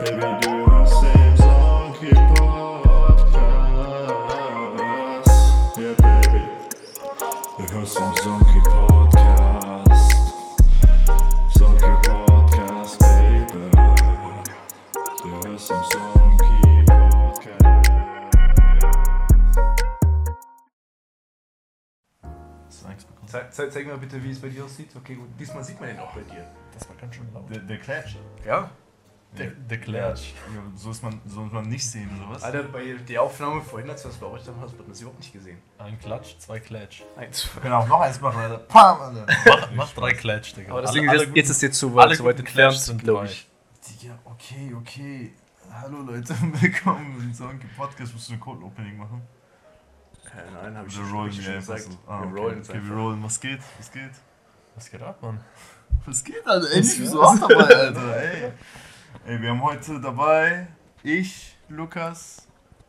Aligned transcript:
Baby, 0.00 0.16
du 0.40 0.70
hörst 0.70 1.02
den 1.02 1.36
Sonky 1.36 2.14
Podcast. 2.34 3.36
Yeah, 5.76 5.94
baby. 5.98 6.42
Du 7.58 7.62
hörst 7.74 7.98
den 7.98 8.14
Sonky 8.22 8.60
Podcast. 8.60 10.16
Sonky 11.52 11.92
Podcast, 12.08 12.98
baby. 12.98 13.64
Du 15.22 15.28
hörst 15.44 15.68
den 15.68 15.82
Podcast. 16.86 17.92
Hast 22.66 22.82
du 22.82 22.86
Angst 22.88 23.06
bekommen? 23.06 23.28
Zeig, 23.28 23.52
zeig, 23.52 23.70
zeig 23.70 23.86
mal 23.86 23.98
bitte, 23.98 24.22
wie 24.22 24.30
es 24.30 24.40
bei 24.40 24.48
dir 24.48 24.64
aussieht. 24.64 24.96
Okay, 24.96 25.16
gut. 25.16 25.28
Diesmal 25.38 25.62
sieht 25.62 25.78
man 25.78 25.90
ihn 25.90 25.98
auch 25.98 26.14
bei 26.14 26.22
dir. 26.22 26.46
Das 26.72 26.88
war 26.88 26.96
ganz 26.96 27.14
schön 27.14 27.30
laut. 27.34 27.50
Der, 27.50 27.58
der 27.58 27.78
Klatsch. 27.78 28.16
Ja? 28.46 28.70
Der, 29.38 29.46
der 29.46 29.78
Klatsch. 29.80 30.32
Ja, 30.54 30.60
so 30.74 30.90
ist 30.90 31.02
man, 31.04 31.20
soll 31.24 31.46
man 31.46 31.68
nicht 31.68 31.88
sehen, 31.88 32.10
oder 32.18 32.34
was? 32.34 32.42
Alter, 32.42 32.64
bei 32.64 32.94
der 33.08 33.22
Aufnahme 33.22 33.60
vorhin, 33.62 33.88
als 33.88 34.02
wir 34.04 34.10
das 34.10 34.18
bei 34.18 34.26
euch 34.26 34.42
dann 34.42 34.56
hast, 34.60 34.72
wird 34.72 34.80
man 34.80 34.90
das 34.90 35.00
überhaupt 35.00 35.20
nicht 35.20 35.32
gesehen. 35.32 35.58
Ein 35.78 35.98
Klatsch, 36.00 36.36
zwei 36.38 36.58
Klatsch. 36.58 37.02
Eins. 37.16 37.48
Wir 37.54 37.62
können 37.62 37.74
auch 37.74 37.86
noch 37.86 38.00
eins 38.00 38.20
machen, 38.20 38.38
Alter. 38.40 38.58
Pam, 38.58 39.00
Alter. 39.00 39.26
Mach, 39.46 39.70
mach 39.72 39.92
drei 39.92 40.12
Klatsch, 40.14 40.56
Digga. 40.56 40.72
Aber 40.72 40.82
das 40.82 40.90
Alle- 40.90 41.02
ist, 41.04 41.08
alle 41.08 41.24
jetzt, 41.26 41.36
jetzt 41.36 41.50
ist 41.50 41.62
dir 41.62 41.70
zu 41.70 41.96
alle 41.96 42.10
weit, 42.10 42.16
zu 42.16 42.24
weit 42.24 42.38
entfernt, 42.40 42.74
sind 42.76 43.02
glaube 43.04 43.26
ich. 43.26 43.48
Digga, 44.00 44.18
okay, 44.24 44.74
okay. 44.76 45.32
Hallo 45.72 45.98
Leute, 46.02 46.34
willkommen 46.60 47.16
im 47.20 47.32
Sonky 47.32 47.68
Podcast. 47.76 48.12
Musst 48.12 48.28
du 48.30 48.32
ein 48.32 48.40
Cold 48.40 48.60
Opening 48.64 48.96
machen? 48.98 49.22
Äh, 50.26 50.50
nein, 50.52 50.76
habe 50.76 50.88
ich 50.88 50.98
Wir 50.98 51.04
schon, 51.04 51.12
rollen 51.16 51.30
hab 51.32 51.42
schon 51.44 51.54
gesagt. 51.54 51.82
so. 51.82 51.90
Ah, 52.08 52.20
wir 52.22 52.26
okay, 52.32 52.40
rollen 52.40 52.56
jetzt 52.56 52.70
okay, 52.70 52.80
wir 52.82 52.96
rollen. 52.96 53.22
Was 53.22 53.40
geht? 53.40 53.60
Was 53.78 53.92
geht? 53.92 54.10
Was 54.74 54.90
geht 54.90 55.02
ab, 55.02 55.22
Mann? 55.22 55.40
Was 56.04 56.24
geht, 56.24 56.44
Alter? 56.44 56.68
Ey, 56.72 56.80
ich 56.80 56.96
bin 56.98 57.06
so 57.06 57.22
auch 57.22 57.38
dabei, 57.38 57.64
Alter. 57.76 58.16
Ey. 58.16 58.52
Ey, 59.26 59.40
wir 59.40 59.50
haben 59.50 59.62
heute 59.62 60.00
dabei 60.00 60.68
ich, 61.02 61.56
Lukas, 61.68 62.46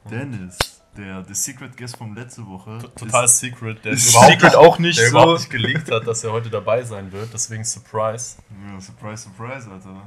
Dennis, 0.09 0.82
der 0.98 1.23
The 1.26 1.34
Secret 1.34 1.78
Guest 1.78 1.98
von 1.98 2.16
letzte 2.16 2.45
Woche. 2.48 2.80
T- 2.80 2.88
Total 3.06 3.26
Ist- 3.26 3.40
secret. 3.40 3.84
Der 3.86 3.94
ist 3.94 4.09
überhaupt, 4.12 4.32
Secret 4.32 4.56
auch 4.56 4.80
nicht 4.80 5.00
der 5.00 5.06
so. 5.10 5.12
überhaupt 5.12 5.40
nicht 5.40 5.50
geleakt 5.50 5.92
hat, 5.92 6.08
dass 6.08 6.23
er 6.23 6.32
heute 6.32 6.50
dabei 6.50 6.84
sein 6.84 7.12
wird. 7.12 7.34
Deswegen 7.34 7.64
Surprise. 7.64 8.38
Ja, 8.70 8.80
surprise, 8.82 9.23
surprise, 9.23 9.70
Alter. 9.70 10.02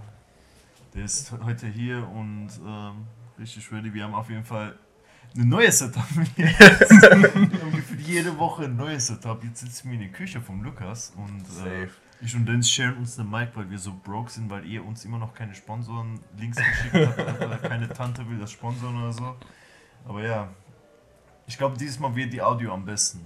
Der 0.95 1.05
ist 1.05 1.33
heute 1.45 1.67
hier 1.67 2.07
und 2.09 2.49
ähm, 2.67 3.07
richtig 3.39 3.71
ready. 3.73 3.93
Wir 3.93 4.05
haben 4.05 4.15
auf 4.15 4.29
jeden 4.31 4.45
Fall 4.45 4.79
ein 5.37 5.49
neues 5.49 5.79
Setup. 5.81 6.05
Wir 6.37 6.49
haben 6.59 7.73
gefühlt 7.73 8.01
jede 8.03 8.39
Woche 8.39 8.65
ein 8.67 8.77
neues 8.77 9.09
Setup. 9.09 9.43
Jetzt 9.43 9.61
sitzen 9.61 9.89
wir 9.89 9.95
in 9.95 10.01
der 10.01 10.11
Küche 10.11 10.41
vom 10.41 10.63
Lukas 10.63 11.13
und 11.17 11.41
äh, 11.41 11.51
Safe. 11.87 11.91
Ich 12.25 12.35
und 12.35 12.47
Dennis 12.47 12.71
sharen 12.71 12.97
uns 12.97 13.19
eine 13.19 13.29
Mic, 13.29 13.51
weil 13.55 13.71
wir 13.71 13.79
so 13.79 13.93
broke 14.03 14.31
sind, 14.31 14.49
weil 14.49 14.65
ihr 14.65 14.85
uns 14.85 15.05
immer 15.05 15.19
noch 15.19 15.35
keine 15.35 15.55
Sponsoren 15.55 16.21
links 16.39 16.57
geschickt 16.57 16.95
habt. 16.95 17.19
Alter. 17.19 17.69
Keine 17.69 17.89
Tante 17.89 18.29
will 18.29 18.39
das 18.39 18.53
sponsoren 18.53 19.03
oder 19.03 19.13
so. 19.13 19.37
Aber 20.09 20.23
ja, 20.23 20.49
ich 21.47 21.59
glaube, 21.59 21.77
dieses 21.77 21.99
Mal 21.99 22.15
wird 22.17 22.33
die 22.33 22.41
Audio 22.41 22.73
am 22.73 22.85
besten. 22.85 23.25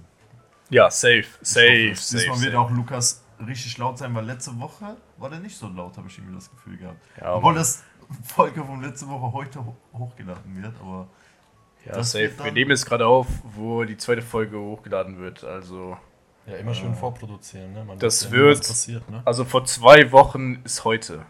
Ja, 0.69 0.91
safe, 0.91 1.25
safe, 1.41 1.91
hoffe, 1.91 1.95
safe. 1.95 2.17
Diesmal 2.17 2.41
wird 2.41 2.53
safe. 2.53 2.59
auch 2.59 2.71
Lukas 2.71 3.23
richtig 3.45 3.77
laut 3.77 3.97
sein, 3.97 4.13
weil 4.13 4.25
letzte 4.25 4.59
Woche 4.59 4.97
war 5.17 5.29
der 5.29 5.39
nicht 5.39 5.57
so 5.57 5.67
laut, 5.67 5.97
habe 5.97 6.07
ich 6.07 6.17
irgendwie 6.17 6.35
das 6.35 6.49
Gefühl 6.51 6.77
gehabt. 6.77 6.99
Ja, 7.19 7.35
Obwohl 7.35 7.55
das 7.55 7.83
Folge 8.25 8.63
von 8.63 8.81
letzte 8.81 9.07
Woche 9.07 9.31
heute 9.31 9.65
ho 9.65 9.75
hochgeladen 9.93 10.61
wird, 10.61 10.73
aber 10.81 11.07
ja, 11.85 11.93
das 11.93 12.11
safe. 12.11 12.33
Wir 12.43 12.51
nehmen 12.51 12.71
jetzt 12.71 12.85
gerade 12.85 13.07
auf, 13.07 13.27
wo 13.43 13.83
die 13.85 13.97
zweite 13.97 14.21
Folge 14.21 14.59
hochgeladen 14.59 15.17
wird. 15.19 15.43
Also, 15.43 15.97
Ja, 16.49 16.57
immer 16.57 16.73
schön 16.73 16.95
vorproduzieren, 16.95 17.73
ne? 17.73 17.83
Man 17.83 17.99
Das 17.99 18.23
ja 18.25 18.31
wird- 18.31 18.67
passiert, 18.67 19.09
ne? 19.09 19.21
also 19.25 19.45
vor 19.45 19.65
zwei 19.65 20.11
Wochen 20.11 20.61
ist 20.63 20.83
heute. 20.83 21.25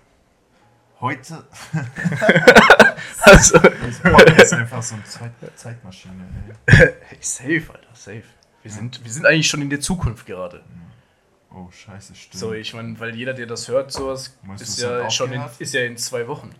heute 1.02 1.44
Also, 3.22 3.58
ist 3.59 4.03
Podcast 4.03 4.53
einfach 4.53 4.81
so 4.84 4.95
eine 4.95 5.03
Zeit 5.03 5.31
Zeitmaschine. 5.56 6.26
Ey. 6.66 6.76
hey, 7.08 7.17
safe, 7.20 7.64
Alter, 7.73 7.88
safe. 7.94 8.23
Wir 8.64 8.71
sind, 8.71 9.04
wir 9.04 9.11
sind 9.11 9.26
eigentlich 9.26 9.48
schon 9.48 9.61
in 9.61 9.70
der 9.70 9.80
Zukunft 9.80 10.26
gerade. 10.26 10.64
Oh, 11.54 11.70
scheiße, 11.72 12.16
stimmt. 12.16 12.39
So, 12.39 12.54
ich 12.54 12.73
meine, 12.73 12.99
weil 12.99 13.16
jeder, 13.16 13.33
der 13.33 13.45
das 13.48 13.67
hört, 13.67 13.92
sowas 13.92 14.38
Meinst 14.43 14.64
ist 14.64 14.70
es 14.77 14.82
ja 14.82 15.10
schon 15.10 15.32
in, 15.33 15.42
ist 15.60 15.73
ja 15.73 15.82
in 15.82 15.98
zwei 15.98 16.27
Wochen. 16.27 16.52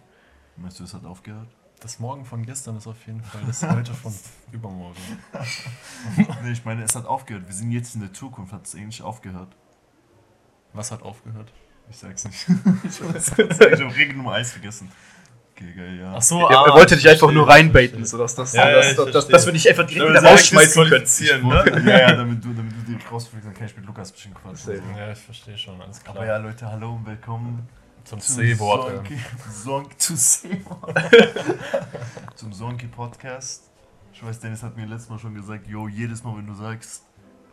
Meinst 0.56 0.80
du, 0.80 0.84
es 0.84 0.94
hat 0.94 1.06
aufgehört? 1.06 1.48
Das 1.82 2.00
Morgen 2.00 2.26
von 2.26 2.46
gestern 2.46 2.76
ist 2.76 2.88
auf 2.88 3.08
jeden 3.08 3.24
Fall 3.24 3.42
das 3.48 3.64
heute 3.64 3.94
von 3.94 4.14
übermorgen. 4.52 4.98
nee, 6.44 6.52
ich 6.52 6.66
meine, 6.66 6.84
es 6.84 6.96
hat 6.96 7.06
aufgehört. 7.06 7.48
Wir 7.48 7.54
sind 7.56 7.72
jetzt 7.72 7.96
in 7.96 8.02
der 8.02 8.12
Zukunft. 8.12 8.52
Hat 8.52 8.66
es 8.66 8.74
ähnlich 8.76 9.02
aufgehört? 9.02 9.56
Was 10.74 10.92
hat 10.92 11.02
aufgehört? 11.04 11.54
Ich 11.90 11.98
sag's 11.98 12.26
nicht. 12.26 12.48
ich 12.84 13.02
habe 13.02 13.96
Regel 13.96 14.18
Nummer 14.18 14.34
1 14.34 14.52
vergessen. 14.52 14.92
Okay, 15.56 15.74
geil, 15.76 16.00
ja. 16.00 16.14
Ach 16.16 16.22
so, 16.22 16.48
er, 16.48 16.68
er 16.68 16.74
wollte 16.74 16.96
dich 16.96 17.08
einfach 17.10 17.32
nur 17.32 17.48
reinbaiten, 17.48 18.06
sodass 18.06 18.36
das, 18.36 18.54
Ja, 18.54 18.70
ja, 18.70 18.76
dass, 18.76 18.96
dass, 18.96 19.12
verstehe. 19.12 19.32
dass 19.32 19.46
wir 19.46 19.54
dich 19.54 19.70
einfach 19.70 19.88
direkt 19.88 20.10
wieder 20.10 20.24
rausschmeißen 20.24 20.84
können. 20.90 21.04
ne? 21.48 21.92
ja, 21.92 22.00
ja, 22.00 22.16
damit 22.16 22.44
du, 22.44 22.54
damit 22.54 22.74
du 22.88 22.94
dich 22.94 23.12
rausfliegst, 23.12 23.48
dann 23.48 23.54
kann 23.54 23.66
ich 23.66 23.76
mit 23.76 23.86
Lukas 23.86 24.12
ein 24.12 24.14
bisschen 24.14 24.34
quatschen. 24.34 24.76
So. 24.76 24.98
Ja, 24.98 25.12
ich 25.12 25.20
verstehe 25.20 25.58
schon, 25.58 25.82
alles 25.82 26.02
klar. 26.04 26.16
Aber 26.16 26.26
ja, 26.26 26.38
Leute, 26.38 26.66
hallo 26.70 26.94
und 26.94 27.06
willkommen 27.06 27.68
Zum 28.04 28.20
zum 28.20 28.36
C-Wort. 28.38 28.96
Sonky, 28.96 29.18
Sonky, 29.52 29.98
zu 29.98 30.16
C-Wort. 30.16 30.98
zum 32.36 32.54
Sonky 32.60 32.88
Podcast. 32.88 33.70
Ich 34.14 34.24
weiß, 34.24 34.40
Dennis 34.40 34.64
hat 34.64 34.76
mir 34.76 34.86
letztes 34.86 35.10
Mal 35.10 35.20
schon 35.20 35.36
gesagt, 35.36 35.68
yo, 35.68 35.88
jedes 35.88 36.24
Mal, 36.24 36.36
wenn 36.38 36.48
du 36.48 36.54
sagst, 36.54 37.04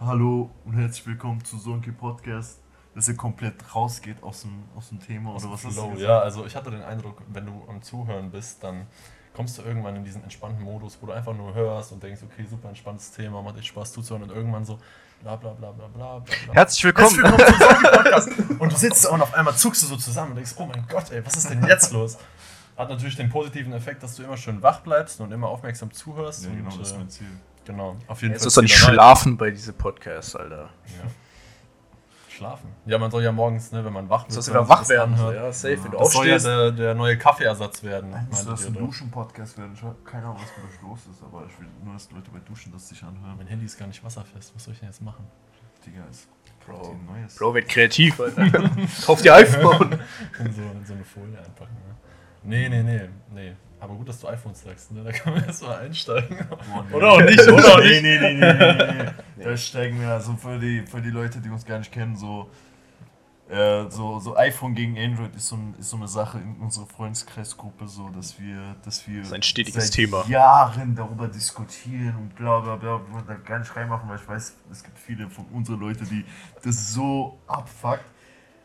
hallo 0.01 0.51
und 0.65 0.75
herzlich 0.75 1.07
willkommen 1.07 1.45
zu 1.45 1.59
Sonky 1.59 1.93
Podcast, 1.93 2.61
dass 2.95 3.09
er 3.09 3.15
komplett 3.15 3.75
rausgeht 3.75 4.23
aus 4.23 4.43
dem, 4.43 4.65
aus 4.75 4.89
dem 4.89 5.01
Thema 5.01 5.35
Aus 5.35 5.45
oder 5.45 5.53
was 5.55 5.61
Flow. 5.61 5.91
gesagt? 5.91 5.99
Ja, 6.01 6.21
also 6.21 6.47
ich 6.47 6.57
hatte 6.57 6.71
den 6.71 6.83
Eindruck, 6.83 7.23
wenn 7.29 7.47
du 7.47 7.65
am 7.69 7.83
Zuhören 7.83 8.31
bist, 8.31 8.65
dann 8.65 8.87
kommst 9.35 9.59
du 9.59 9.63
irgendwann 9.63 9.97
in 9.97 10.05
diesen 10.05 10.23
entspannten 10.23 10.65
Modus, 10.65 10.97
wo 11.01 11.07
du 11.07 11.13
einfach 11.13 11.35
nur 11.37 11.55
hörst 11.55 11.93
und 11.93 12.03
denkst, 12.03 12.23
okay, 12.23 12.47
super 12.49 12.69
entspanntes 12.71 13.13
Thema, 13.13 13.43
macht 13.43 13.59
echt 13.59 13.67
Spaß 13.67 13.93
zuzuhören 13.93 14.23
und 14.23 14.35
irgendwann 14.35 14.65
so 14.65 14.79
bla 15.23 15.37
bla 15.37 15.53
bla 15.53 15.71
bla 15.73 15.87
bla. 15.89 16.23
Herzlich 16.53 16.85
willkommen. 16.85 17.25
Herzlich 17.25 17.59
willkommen 17.59 17.81
zum 17.83 17.91
Podcast. 17.93 18.29
Und 18.61 18.73
du 18.73 18.77
sitzt 18.77 19.05
da 19.05 19.11
und 19.11 19.23
auf 19.23 19.35
einmal 19.35 19.55
zuckst 19.57 19.83
du 19.83 19.87
so 19.87 19.97
zusammen 19.97 20.31
und 20.31 20.37
denkst, 20.37 20.53
oh 20.57 20.67
mein 20.67 20.85
Gott, 20.89 21.11
ey, 21.11 21.25
was 21.25 21.37
ist 21.37 21.51
denn 21.51 21.65
jetzt 21.67 21.93
los? 21.93 22.19
Hat 22.77 22.91
natürlich 22.91 23.17
den 23.17 23.31
positiven 23.31 23.73
Effekt, 23.73 24.03
dass 24.03 24.17
du 24.17 24.23
immer 24.23 24.37
schön 24.37 24.63
wach 24.63 24.81
bleibst 24.81 25.21
und 25.21 25.33
immer 25.33 25.49
aufmerksam 25.49 25.91
zuhörst. 25.93 26.45
Ja, 26.45 26.51
genau, 26.51 26.71
und, 26.71 26.81
das 26.81 26.89
ist 26.89 26.95
äh, 26.95 26.99
mein 26.99 27.09
Ziel. 27.09 27.27
genau, 27.65 27.97
auf 28.07 28.21
jeden 28.23 28.35
Es 28.35 28.43
Fall. 28.43 28.49
ist 28.49 28.55
so 28.55 28.61
ein 28.61 28.69
Spielerei. 28.69 28.93
Schlafen 28.95 29.37
bei 29.37 29.51
diesem 29.51 29.75
Podcast, 29.75 30.37
Alter. 30.37 30.57
Ja. 30.87 31.05
Schlafen. 32.37 32.69
Ja, 32.85 32.99
man 32.99 33.11
soll 33.11 33.23
ja 33.23 33.33
morgens, 33.33 33.73
ne, 33.73 33.85
wenn 33.85 33.93
man 33.93 34.09
wach 34.11 34.29
wird, 34.29 34.37
wenn 34.37 34.47
wieder 34.55 34.69
wach 34.69 34.81
das 34.81 34.89
werden. 34.91 35.17
So, 35.17 35.27
anhört. 35.27 35.45
ja, 35.45 35.53
safe. 35.53 35.83
Wenn 35.85 35.91
du 35.93 35.99
Das 35.99 36.13
soll 36.13 36.27
ja 36.29 36.35
aufstehst. 36.37 36.47
der, 36.47 36.71
der 36.73 36.95
neue 36.95 37.17
Kaffeeersatz 37.19 37.83
werden. 37.83 38.15
Müsste 38.29 38.47
das 38.51 38.67
ein. 38.67 38.75
Duschen-Podcast 38.75 39.59
werden? 39.59 39.73
Ich 39.75 39.83
habe 39.83 39.97
keine 40.05 40.25
Ahnung, 40.27 40.37
was 40.41 40.51
mit 40.63 40.73
euch 40.73 40.83
los 40.83 41.01
ist, 41.11 41.23
aber 41.23 41.45
ich 41.47 41.59
will 41.59 41.67
nur, 41.85 41.95
dass 41.95 42.11
Leute 42.13 42.31
bei 42.31 42.39
Duschen 42.41 42.73
das 42.73 42.89
sich 42.89 43.03
anhören. 43.03 43.37
Mein 43.39 43.47
Handy 43.47 43.65
ist 43.67 43.79
gar 43.79 43.87
nicht 43.89 44.03
wasserfest. 44.05 44.55
Was 44.55 44.65
soll 44.65 44.75
ich 44.75 44.81
denn 44.81 44.89
jetzt 44.89 45.03
machen? 45.03 45.25
Digga, 45.87 46.03
ist 46.11 46.29
Bro. 46.67 46.91
ein 46.93 47.07
neues. 47.21 47.37
Bro, 47.37 47.55
wird 47.55 47.69
kreativ, 47.69 48.21
Alter. 48.21 48.51
Kauf 49.07 49.23
dir 49.23 49.35
iPhone. 49.35 49.93
In 50.41 50.53
so, 50.53 50.63
in 50.63 50.85
so 50.85 50.93
eine 50.95 51.05
Folie 51.05 51.39
einpacken. 51.39 51.75
Ne? 51.89 51.95
Nee, 52.43 52.69
nee, 52.69 52.83
nee, 52.83 53.09
nee. 53.33 53.53
Aber 53.81 53.95
gut, 53.95 54.09
dass 54.09 54.21
du 54.21 54.27
iPhones 54.29 54.63
sagst, 54.63 54.91
ne? 54.93 55.05
Da 55.05 55.13
kann 55.13 55.35
man 55.35 55.45
erst 55.45 55.63
mal 55.63 55.79
einsteigen. 55.79 56.39
Oh, 56.51 56.83
nee. 56.89 56.95
Oder 56.95 57.13
auch 57.13 57.21
nicht, 57.21 57.41
oder 57.47 57.65
auch 57.75 57.79
nee, 57.81 58.01
nicht. 58.01 58.03
nee, 58.03 58.19
nee, 58.19 58.53
nee, 58.53 58.53
nee, 58.55 59.03
nee. 59.05 59.11
Da 59.47 59.57
steigen 59.57 60.01
wir, 60.01 60.09
also 60.09 60.35
für 60.35 60.59
die, 60.59 60.85
für 60.85 61.01
die 61.01 61.11
Leute, 61.11 61.39
die 61.39 61.49
uns 61.49 61.65
gar 61.65 61.79
nicht 61.79 61.93
kennen, 61.93 62.17
so, 62.17 62.51
äh, 63.49 63.89
so, 63.89 64.19
so 64.19 64.37
iPhone 64.37 64.75
gegen 64.75 64.99
Android 64.99 65.37
ist 65.37 65.47
so, 65.47 65.55
ein, 65.55 65.77
ist 65.79 65.91
so 65.91 65.97
eine 65.97 66.09
Sache 66.09 66.39
in 66.39 66.57
unserer 66.57 66.87
Freundeskreisgruppe, 66.87 67.87
so, 67.87 68.09
dass 68.09 68.41
wir, 68.41 68.75
dass 68.85 69.07
wir 69.07 69.19
Das 69.21 69.29
ist 69.29 69.35
ein 69.35 69.43
stetiges 69.45 69.85
seit 69.85 69.93
Thema. 69.93 70.27
Jahren 70.27 70.97
darüber 70.97 71.29
diskutieren 71.29 72.17
und 72.17 72.35
bla 72.35 72.59
bla 72.59 72.75
bla. 72.75 72.99
Wir 72.99 73.13
wollen 73.13 73.25
da 73.29 73.35
gar 73.35 73.61
nicht 73.61 73.77
reinmachen, 73.77 74.09
weil 74.09 74.17
ich 74.17 74.27
weiß, 74.27 74.53
es 74.73 74.83
gibt 74.83 74.99
viele 74.99 75.31
von 75.31 75.45
unseren 75.53 75.79
Leuten, 75.79 76.09
die 76.09 76.25
das 76.65 76.93
so 76.93 77.39
abfuckt. 77.47 78.05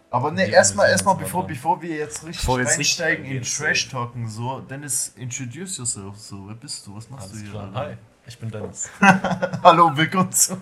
Aber 0.09 0.31
ne, 0.31 0.47
erstmal, 0.47 0.89
erstmal, 0.89 1.15
bevor, 1.15 1.45
bevor 1.45 1.79
wir 1.79 1.95
jetzt 1.95 2.23
richtig 2.25 2.41
Bevor 2.41 2.57
wir 2.57 2.65
jetzt 2.65 2.79
einsteigen 2.79 3.25
in 3.25 3.37
reingehen, 3.37 3.43
Trash-Talken, 3.43 4.27
so, 4.27 4.61
Dennis, 4.61 5.13
introduce 5.15 5.77
yourself, 5.77 6.17
so, 6.17 6.47
wer 6.47 6.55
bist 6.55 6.87
du, 6.87 6.95
was 6.95 7.07
machst 7.07 7.29
Alles 7.29 7.43
du 7.43 7.51
hier? 7.51 7.69
klar. 7.69 7.71
Hi, 7.75 7.97
ich 8.31 8.39
bin 8.39 8.49
Dennis. 8.49 8.89
Hallo, 9.63 9.91
willkommen 9.93 10.31
zu. 10.31 10.55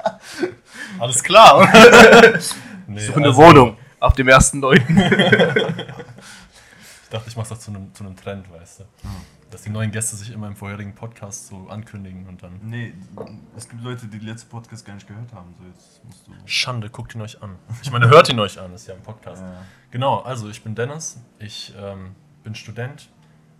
Alles 0.98 1.22
klar. 1.22 1.68
nee, 2.86 3.00
Suche 3.00 3.16
eine 3.16 3.26
also, 3.26 3.42
Wohnung. 3.42 3.76
Ab 4.00 4.16
dem 4.16 4.28
1.9. 4.28 5.84
Ich 7.02 7.08
dachte, 7.10 7.28
ich 7.28 7.36
mache 7.36 7.50
das 7.50 7.60
zu 7.60 7.72
einem, 7.72 7.94
zu 7.94 8.04
einem 8.04 8.16
Trend, 8.16 8.50
weißt 8.50 8.80
du. 8.80 8.84
Dass 9.50 9.62
die 9.62 9.70
neuen 9.70 9.90
Gäste 9.90 10.16
sich 10.16 10.32
immer 10.32 10.46
im 10.46 10.56
vorherigen 10.56 10.94
Podcast 10.94 11.48
so 11.48 11.68
ankündigen 11.68 12.26
und 12.26 12.42
dann. 12.42 12.58
Nee, 12.62 12.94
es 13.54 13.68
gibt 13.68 13.82
Leute, 13.82 14.06
die 14.06 14.18
den 14.18 14.26
letzten 14.26 14.48
Podcast 14.48 14.86
gar 14.86 14.94
nicht 14.94 15.06
gehört 15.06 15.34
haben, 15.34 15.54
so, 15.58 15.66
jetzt 15.66 16.02
musst 16.06 16.26
du. 16.26 16.32
Schande, 16.46 16.88
guckt 16.88 17.14
ihn 17.14 17.20
euch 17.20 17.42
an. 17.42 17.56
Ich 17.82 17.90
meine, 17.90 18.08
hört 18.08 18.30
ihn 18.30 18.40
euch 18.40 18.58
an, 18.58 18.72
ist 18.72 18.86
ja 18.86 18.94
ein 18.94 19.02
Podcast. 19.02 19.42
Ja. 19.42 19.62
Genau, 19.90 20.20
also 20.20 20.48
ich 20.48 20.62
bin 20.64 20.74
Dennis, 20.74 21.20
ich 21.38 21.74
ähm, 21.78 22.14
bin 22.44 22.54
Student, 22.54 23.10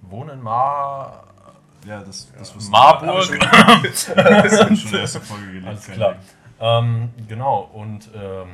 wohne 0.00 0.32
in 0.32 0.40
Mar. 0.40 1.27
Ja, 1.86 2.00
das, 2.00 2.28
das 2.38 2.54
was 2.54 2.68
Marburg. 2.68 3.20
Ich 3.20 3.26
schon 3.26 3.34
in 3.36 4.90
der 4.90 5.00
ersten 5.00 5.22
Folge 5.22 5.46
gelesen. 5.46 5.68
Alles 5.68 5.86
klar. 5.86 6.16
Ähm, 6.60 7.10
genau, 7.28 7.70
und 7.72 8.10
ähm, 8.14 8.48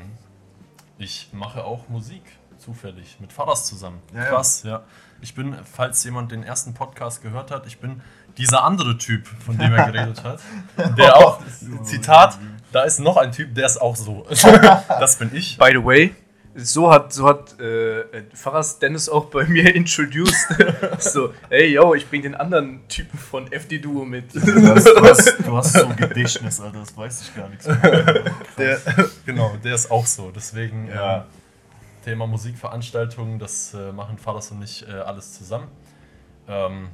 ich 0.98 1.30
mache 1.32 1.64
auch 1.64 1.88
Musik 1.88 2.22
zufällig 2.58 3.18
mit 3.20 3.32
Faras 3.32 3.66
zusammen. 3.66 4.00
Ja, 4.12 4.20
ja. 4.20 4.28
Krass, 4.28 4.62
ja. 4.62 4.82
Ich 5.20 5.34
bin, 5.34 5.56
falls 5.64 6.04
jemand 6.04 6.32
den 6.32 6.42
ersten 6.42 6.74
Podcast 6.74 7.22
gehört 7.22 7.50
hat, 7.50 7.66
ich 7.66 7.78
bin 7.78 8.02
dieser 8.36 8.64
andere 8.64 8.98
Typ, 8.98 9.26
von 9.26 9.56
dem 9.56 9.72
er 9.72 9.90
geredet 9.90 10.22
hat. 10.24 10.40
Der 10.98 11.16
auch, 11.16 11.40
Zitat, 11.82 12.38
da 12.72 12.82
ist 12.82 12.98
noch 12.98 13.16
ein 13.16 13.32
Typ, 13.32 13.54
der 13.54 13.66
ist 13.66 13.80
auch 13.80 13.94
so. 13.96 14.26
das 14.88 15.16
bin 15.16 15.34
ich. 15.34 15.56
By 15.56 15.70
the 15.72 15.84
way, 15.84 16.14
so 16.56 16.90
hat, 16.90 17.12
so 17.12 17.26
hat 17.28 17.58
äh, 17.60 18.04
Faras 18.32 18.78
Dennis 18.78 19.08
auch 19.08 19.26
bei 19.26 19.44
mir 19.48 19.74
introduced. 19.74 20.48
so, 20.98 21.32
ey, 21.50 21.72
yo, 21.72 21.94
ich 21.94 22.08
bring 22.08 22.22
den 22.22 22.34
anderen 22.34 22.86
Typen 22.88 23.18
von 23.18 23.50
FD 23.50 23.78
Duo 23.80 24.04
mit. 24.04 24.34
Du 24.34 24.40
hast, 24.40 24.86
du, 24.86 25.00
hast, 25.02 25.38
du 25.46 25.56
hast 25.56 25.72
so 25.72 25.86
ein 25.86 25.96
Gedächtnis, 25.96 26.60
Alter, 26.60 26.80
das 26.80 26.96
weiß 26.96 27.22
ich 27.22 27.34
gar 27.34 27.48
nichts 27.48 27.66
mehr. 27.66 28.24
Der, 28.58 28.80
genau, 29.26 29.56
der 29.62 29.74
ist 29.74 29.90
auch 29.90 30.06
so. 30.06 30.30
Deswegen 30.30 30.88
Ja. 30.88 31.16
ähm, 31.18 31.22
Thema 32.04 32.26
Musikveranstaltungen, 32.26 33.38
das 33.38 33.72
äh, 33.74 33.90
machen 33.92 34.18
Faras 34.18 34.50
und 34.50 34.62
ich 34.62 34.86
äh, 34.86 34.92
alles 34.92 35.32
zusammen. 35.34 35.68
Ähm, 36.46 36.88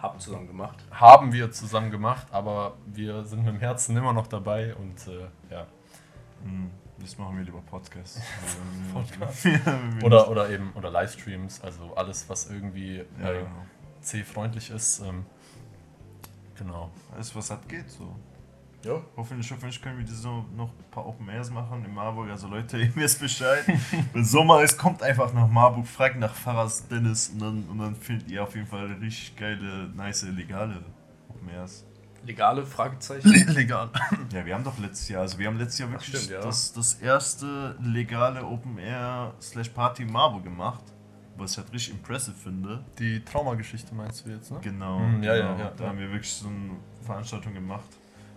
Haben 0.00 0.20
zusammen 0.20 0.46
gemacht. 0.46 0.78
haben 0.92 1.32
wir 1.32 1.50
zusammen 1.50 1.90
gemacht, 1.90 2.28
aber 2.30 2.74
wir 2.86 3.24
sind 3.24 3.44
mit 3.44 3.54
dem 3.54 3.58
Herzen 3.60 3.96
immer 3.96 4.12
noch 4.12 4.28
dabei 4.28 4.74
und 4.76 4.96
äh, 5.12 5.52
ja. 5.52 5.66
Hm, 6.44 6.70
Das 7.02 7.18
machen 7.18 7.36
wir 7.36 7.44
lieber 7.44 7.60
Podcast. 7.62 8.22
Podcast. 8.92 9.46
Oder, 10.04 10.30
oder 10.30 10.48
eben 10.50 10.72
oder 10.74 10.90
Livestreams, 10.90 11.60
also 11.60 11.94
alles, 11.96 12.28
was 12.28 12.48
irgendwie 12.48 13.04
ja, 13.20 13.30
äh, 13.30 13.38
genau. 13.40 13.66
C-freundlich 14.00 14.70
ist. 14.70 15.00
Ähm, 15.00 15.26
genau. 16.56 16.90
Alles, 17.12 17.34
was 17.34 17.50
hat, 17.50 17.68
geht 17.68 17.90
so. 17.90 18.14
Ja. 18.84 19.00
Hoffentlich, 19.16 19.50
hoffentlich 19.50 19.80
können 19.80 19.98
wir 19.98 20.04
diese 20.04 20.28
noch 20.28 20.70
ein 20.70 20.90
paar 20.90 21.06
Open 21.06 21.28
Airs 21.28 21.50
machen 21.50 21.84
in 21.84 21.92
Marburg. 21.92 22.30
Also 22.30 22.46
Leute, 22.46 22.78
ihr 22.82 22.94
wisst 22.94 23.20
Bescheid. 23.20 23.64
Wenn 24.12 24.24
Sommer 24.24 24.62
ist, 24.62 24.78
kommt 24.78 25.02
einfach 25.02 25.32
nach 25.32 25.48
Marburg, 25.48 25.86
fragt 25.86 26.18
nach 26.18 26.34
Faras 26.34 26.86
Dennis 26.86 27.30
und 27.30 27.40
dann, 27.40 27.64
und 27.64 27.78
dann 27.78 27.96
findet 27.96 28.30
ihr 28.30 28.44
auf 28.44 28.54
jeden 28.54 28.66
Fall 28.66 28.86
richtig 29.00 29.36
geile, 29.36 29.88
nice, 29.94 30.22
legale 30.22 30.82
Open 31.28 31.48
Airs. 31.48 31.84
Legale 32.24 32.64
Fragezeichen. 32.64 33.28
Legal. 33.52 33.90
Ja, 34.32 34.44
wir 34.44 34.54
haben 34.54 34.64
doch 34.64 34.78
letztes 34.78 35.08
Jahr, 35.08 35.22
also 35.22 35.38
wir 35.38 35.46
haben 35.48 35.58
letztes 35.58 35.80
Jahr 35.80 35.90
wirklich 35.90 36.08
stimmt, 36.16 36.30
ja. 36.30 36.40
das, 36.40 36.72
das 36.72 36.94
erste 36.94 37.76
legale 37.82 38.44
Open 38.44 38.78
Air 38.78 39.34
slash 39.40 39.68
Party 39.70 40.04
Marburg 40.04 40.44
gemacht, 40.44 40.84
was 41.36 41.52
ich 41.52 41.58
halt 41.58 41.72
richtig 41.72 41.94
impressive 41.94 42.36
finde. 42.36 42.84
Die 42.98 43.24
Traumageschichte 43.24 43.94
meinst 43.94 44.24
du 44.24 44.30
jetzt, 44.30 44.50
ne? 44.50 44.58
Genau, 44.62 44.98
Hm, 45.00 45.22
ja, 45.22 45.34
ja, 45.34 45.52
genau. 45.52 45.64
ja, 45.64 45.72
da 45.76 45.84
ja. 45.84 45.90
haben 45.90 45.98
wir 45.98 46.10
wirklich 46.10 46.32
so 46.32 46.46
eine 46.48 46.76
Veranstaltung 47.04 47.54
gemacht. 47.54 47.88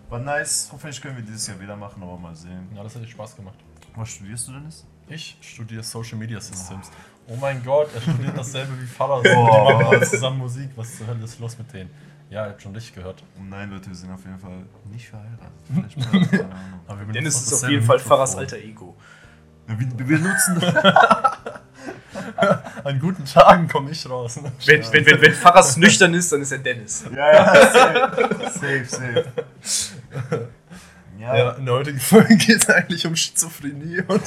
War 0.08 0.18
nice, 0.20 0.68
hoffentlich 0.72 1.00
können 1.00 1.16
wir 1.16 1.24
dieses 1.24 1.46
Jahr 1.46 1.60
wieder 1.60 1.76
machen, 1.76 2.02
aber 2.02 2.16
mal 2.16 2.34
sehen. 2.34 2.68
Ja, 2.74 2.82
das 2.82 2.94
hat 2.94 3.02
dir 3.02 3.08
Spaß 3.08 3.36
gemacht. 3.36 3.56
Was 3.94 4.10
studierst 4.10 4.48
du 4.48 4.52
denn 4.52 4.64
jetzt? 4.64 4.86
Ich 5.08 5.36
studiere 5.40 5.82
Social 5.82 6.18
Media 6.18 6.40
Systems. 6.40 6.90
Oh 7.28 7.36
mein 7.36 7.62
Gott, 7.64 7.88
er 7.94 8.00
studiert 8.00 8.36
dasselbe 8.36 8.80
wie 8.80 8.86
Faras. 8.86 9.20
Oh. 9.20 9.24
Die 9.24 9.74
machen 9.74 9.86
alle 9.86 10.02
zusammen 10.02 10.38
Musik. 10.38 10.70
Was 10.76 10.96
zur 10.98 11.06
Hölle 11.08 11.24
ist 11.24 11.38
los 11.40 11.56
mit 11.58 11.72
denen? 11.72 11.90
Ja, 12.28 12.44
ihr 12.44 12.50
habt 12.50 12.62
schon 12.62 12.74
dich 12.74 12.92
gehört. 12.92 13.22
Nein, 13.38 13.70
Leute, 13.70 13.88
wir 13.88 13.94
sind 13.94 14.10
auf 14.12 14.24
jeden 14.24 14.38
Fall 14.38 14.64
nicht 14.90 15.08
verheiratet. 15.08 15.48
Vielleicht 15.72 15.96
mal, 15.96 16.26
keine 16.26 16.44
Ahnung. 16.44 16.80
Aber 16.88 17.06
wir 17.06 17.12
Dennis 17.12 17.40
ist 17.40 17.52
auf 17.52 17.70
jeden 17.70 17.84
Fall 17.84 17.96
Mikrofon. 17.96 18.18
Faras 18.18 18.36
alter 18.36 18.56
Ego. 18.56 18.96
Ja, 19.68 19.78
wir, 19.78 20.08
wir 20.08 20.18
nutzen 20.18 20.60
An 22.84 23.00
guten 23.00 23.24
Tagen 23.24 23.68
komme 23.68 23.90
ich 23.90 24.08
raus. 24.08 24.40
Ne? 24.40 24.52
Wenn, 24.64 24.82
wenn, 24.92 25.06
wenn, 25.06 25.20
wenn 25.20 25.32
Faras 25.32 25.76
nüchtern 25.76 26.14
ist, 26.14 26.32
dann 26.32 26.42
ist 26.42 26.52
er 26.52 26.58
Dennis. 26.58 27.04
Ja, 27.14 27.32
ja, 27.32 27.70
safe, 27.72 28.84
safe, 28.84 28.84
safe. 29.62 30.48
Ja, 31.18 31.36
Ja, 31.36 31.50
in 31.52 31.64
der 31.64 31.74
heutigen 31.74 32.00
Folge 32.00 32.36
geht 32.36 32.62
es 32.62 32.68
eigentlich 32.68 33.06
um 33.06 33.16
Schizophrenie 33.16 34.02
und 34.06 34.22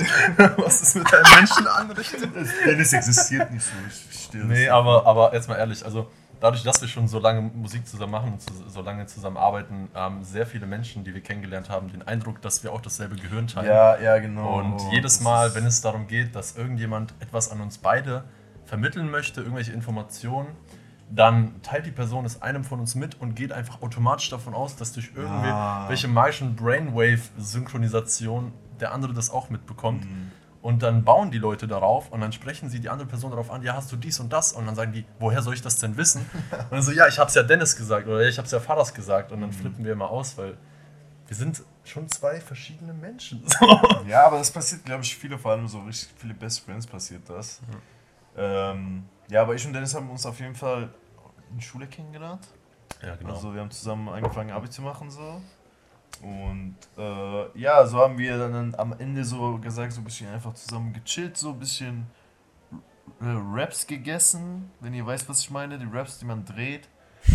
was 0.57 0.81
es 0.81 0.95
mit 0.95 1.13
einem 1.13 1.35
Menschen 1.35 1.67
anrichtet. 1.67 2.29
Dennis 2.65 2.93
existiert 2.93 3.51
nicht 3.51 3.65
so. 3.65 3.71
Ich, 3.89 4.33
ich 4.33 4.43
Nee, 4.43 4.69
aber, 4.69 5.05
aber 5.05 5.33
jetzt 5.33 5.47
mal 5.47 5.55
ehrlich, 5.55 5.83
also 5.85 6.09
dadurch, 6.39 6.63
dass 6.63 6.81
wir 6.81 6.87
schon 6.87 7.07
so 7.07 7.19
lange 7.19 7.41
Musik 7.41 7.87
zusammen 7.87 8.11
machen 8.11 8.33
und 8.33 8.71
so 8.71 8.81
lange 8.81 9.05
zusammen 9.05 9.37
arbeiten, 9.37 9.89
haben 9.93 10.23
sehr 10.23 10.45
viele 10.45 10.65
Menschen, 10.65 11.03
die 11.03 11.13
wir 11.13 11.21
kennengelernt 11.21 11.69
haben, 11.69 11.89
den 11.89 12.01
Eindruck, 12.01 12.41
dass 12.41 12.63
wir 12.63 12.71
auch 12.73 12.81
dasselbe 12.81 13.15
Gehirn 13.15 13.47
teilen. 13.47 13.67
Ja, 13.67 13.99
ja, 13.99 14.17
genau. 14.19 14.59
Und 14.59 14.81
jedes 14.91 15.21
Mal, 15.21 15.53
wenn 15.55 15.65
es 15.65 15.81
darum 15.81 16.07
geht, 16.07 16.35
dass 16.35 16.55
irgendjemand 16.57 17.13
etwas 17.19 17.51
an 17.51 17.61
uns 17.61 17.77
beide 17.77 18.23
vermitteln 18.65 19.09
möchte, 19.09 19.41
irgendwelche 19.41 19.71
Informationen, 19.73 20.49
dann 21.11 21.59
teilt 21.63 21.87
die 21.87 21.91
Person 21.91 22.23
es 22.25 22.41
einem 22.43 22.63
von 22.63 22.79
uns 22.79 22.93
mit 22.93 23.19
und 23.19 23.35
geht 23.35 23.51
einfach 23.51 23.81
automatisch 23.81 24.29
davon 24.29 24.53
aus, 24.53 24.75
dass 24.75 24.93
durch 24.93 25.11
Ah. 25.17 25.79
irgendwelche 25.81 26.07
magischen 26.07 26.55
Brainwave-Synchronisation 26.55 28.51
der 28.79 28.93
andere 28.93 29.13
das 29.13 29.29
auch 29.29 29.49
mitbekommt. 29.49 30.05
Mhm. 30.05 30.31
Und 30.61 30.83
dann 30.83 31.05
bauen 31.05 31.31
die 31.31 31.37
Leute 31.37 31.67
darauf 31.67 32.11
und 32.11 32.19
dann 32.19 32.33
sprechen 32.33 32.69
sie 32.69 32.81
die 32.81 32.89
andere 32.89 33.07
Person 33.07 33.31
darauf 33.31 33.49
an, 33.49 33.63
ja, 33.63 33.75
hast 33.75 33.91
du 33.93 33.95
dies 33.95 34.19
und 34.19 34.33
das? 34.33 34.51
Und 34.51 34.65
dann 34.65 34.75
sagen 34.75 34.91
die, 34.91 35.05
woher 35.17 35.41
soll 35.41 35.53
ich 35.53 35.61
das 35.61 35.77
denn 35.77 35.95
wissen? 35.95 36.29
Und 36.51 36.71
dann 36.71 36.81
so, 36.81 36.91
ja, 36.91 37.07
ich 37.07 37.17
hab's 37.17 37.33
ja 37.35 37.43
Dennis 37.43 37.77
gesagt 37.77 38.07
oder 38.07 38.27
ich 38.27 38.37
hab's 38.37 38.51
ja 38.51 38.59
Fadas 38.59 38.93
gesagt. 38.93 39.31
Und 39.31 39.39
dann 39.39 39.53
flippen 39.53 39.85
wir 39.85 39.93
immer 39.93 40.09
aus, 40.09 40.37
weil 40.37 40.57
wir 41.27 41.35
sind 41.35 41.63
schon 41.85 42.09
zwei 42.09 42.41
verschiedene 42.41 42.93
Menschen. 42.93 43.43
Ja, 44.07 44.25
aber 44.25 44.39
das 44.39 44.51
passiert, 44.51 44.83
glaube 44.83 45.03
ich, 45.03 45.15
viele, 45.15 45.37
vor 45.37 45.51
allem 45.51 45.67
so 45.67 45.79
richtig 45.81 46.09
viele 46.17 46.33
Best 46.33 46.61
Friends 46.65 46.87
passiert 46.87 47.21
das. 47.29 47.61
Ähm, 48.35 49.05
ja, 49.29 49.43
aber 49.43 49.53
ich 49.55 49.65
und 49.65 49.73
Dennis 49.73 49.93
haben 49.93 50.09
uns 50.09 50.25
auf 50.25 50.39
jeden 50.39 50.55
Fall 50.55 50.89
in 51.53 51.61
Schule 51.61 51.87
kennengelernt. 51.87 52.47
ja, 53.01 53.15
genau. 53.15 53.33
Also 53.33 53.53
wir 53.53 53.61
haben 53.61 53.71
zusammen 53.71 54.09
angefangen 54.09 54.51
Abi 54.51 54.69
zu 54.69 54.81
machen 54.81 55.09
so. 55.11 55.41
Und 56.21 56.75
äh, 56.97 57.59
ja, 57.59 57.85
so 57.85 57.99
haben 57.99 58.17
wir 58.17 58.37
dann 58.37 58.75
am 58.75 58.93
Ende 58.99 59.23
so 59.23 59.57
gesagt, 59.57 59.93
so 59.93 60.01
ein 60.01 60.03
bisschen 60.03 60.29
einfach 60.29 60.53
zusammen 60.53 60.91
gechillt, 60.93 61.37
so 61.37 61.51
ein 61.51 61.59
bisschen 61.59 62.07
Raps 63.21 63.85
gegessen, 63.85 64.69
wenn 64.79 64.93
ihr 64.93 65.05
weißt, 65.05 65.27
was 65.27 65.41
ich 65.41 65.51
meine, 65.51 65.77
die 65.77 65.85
Raps, 65.85 66.19
die 66.19 66.25
man 66.25 66.45
dreht. 66.45 66.87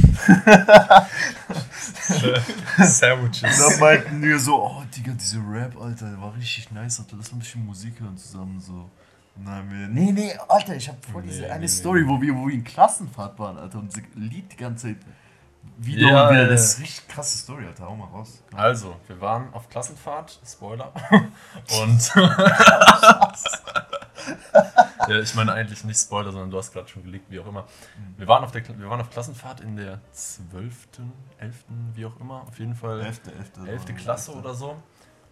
Und 2.79 2.87
Sandwiches. 2.87 3.59
dann 3.59 3.81
meinten 3.81 4.23
wir 4.23 4.39
so, 4.39 4.63
oh 4.63 4.83
Digga, 4.97 5.13
diese 5.13 5.39
Rap, 5.39 5.77
Alter, 5.81 6.11
der 6.11 6.21
war 6.21 6.35
richtig 6.35 6.71
nice, 6.73 7.01
Alter, 7.01 7.17
lass 7.17 7.31
mal 7.31 7.37
ein 7.37 7.41
bisschen 7.41 7.67
Musik 7.67 8.01
hören 8.01 8.17
zusammen 8.17 8.61
so. 8.61 8.91
Und 9.37 9.49
haben 9.49 9.71
wir, 9.71 9.89
nee, 9.89 10.13
nee, 10.13 10.33
Alter, 10.49 10.77
ich 10.77 10.89
hab 10.89 11.05
voll 11.05 11.23
Nee, 11.23 11.29
diese 11.29 11.51
eine 11.51 11.61
nee, 11.61 11.69
Story, 11.69 12.03
nee. 12.03 12.09
wo 12.09 12.21
wir, 12.21 12.35
wo 12.35 12.47
wir 12.47 12.55
in 12.55 12.65
Klassenfahrt 12.65 13.39
waren, 13.39 13.59
Alter, 13.59 13.79
und 13.79 13.95
das 13.95 14.03
Lied 14.15 14.53
die 14.53 14.57
ganze 14.57 14.87
Zeit 14.89 14.97
wieder 15.79 16.09
Ja, 16.09 16.29
und 16.29 16.35
wieder, 16.35 16.49
das 16.49 16.75
ist 16.75 16.81
richtig 16.81 17.09
krasse 17.09 17.39
Story, 17.39 17.67
Alter, 17.67 17.87
hau 17.87 17.97
mal 17.97 18.07
raus. 18.07 18.43
Also, 18.55 18.97
wir 19.07 19.21
waren 19.21 19.53
auf 19.53 19.69
Klassenfahrt, 19.69 20.41
Spoiler. 20.47 20.93
Und. 21.83 22.15
ja, 25.09 25.21
ich 25.21 25.35
meine 25.35 25.53
eigentlich 25.53 25.85
nicht 25.85 25.99
Spoiler, 25.99 26.33
sondern 26.33 26.51
du 26.51 26.59
hast 26.59 26.73
gerade 26.73 26.89
schon 26.89 27.03
gelegt, 27.03 27.31
wie 27.31 27.41
auch 27.41 27.47
immer. 27.47 27.67
Wir 28.17 28.29
waren, 28.29 28.45
auf 28.45 28.53
der, 28.53 28.63
wir 28.79 28.89
waren 28.89 29.01
auf 29.01 29.11
Klassenfahrt 29.11 29.61
in 29.61 29.77
der 29.77 30.01
12., 30.13 30.89
11., 31.39 31.65
wie 31.95 32.07
auch 32.07 32.19
immer, 32.21 32.43
auf 32.43 32.59
jeden 32.59 32.75
Fall. 32.75 33.01
Elfte, 33.01 33.33
elfte. 33.33 33.61
11. 33.67 33.97
Klasse 33.97 34.33
oder 34.33 34.55
so. 34.55 34.77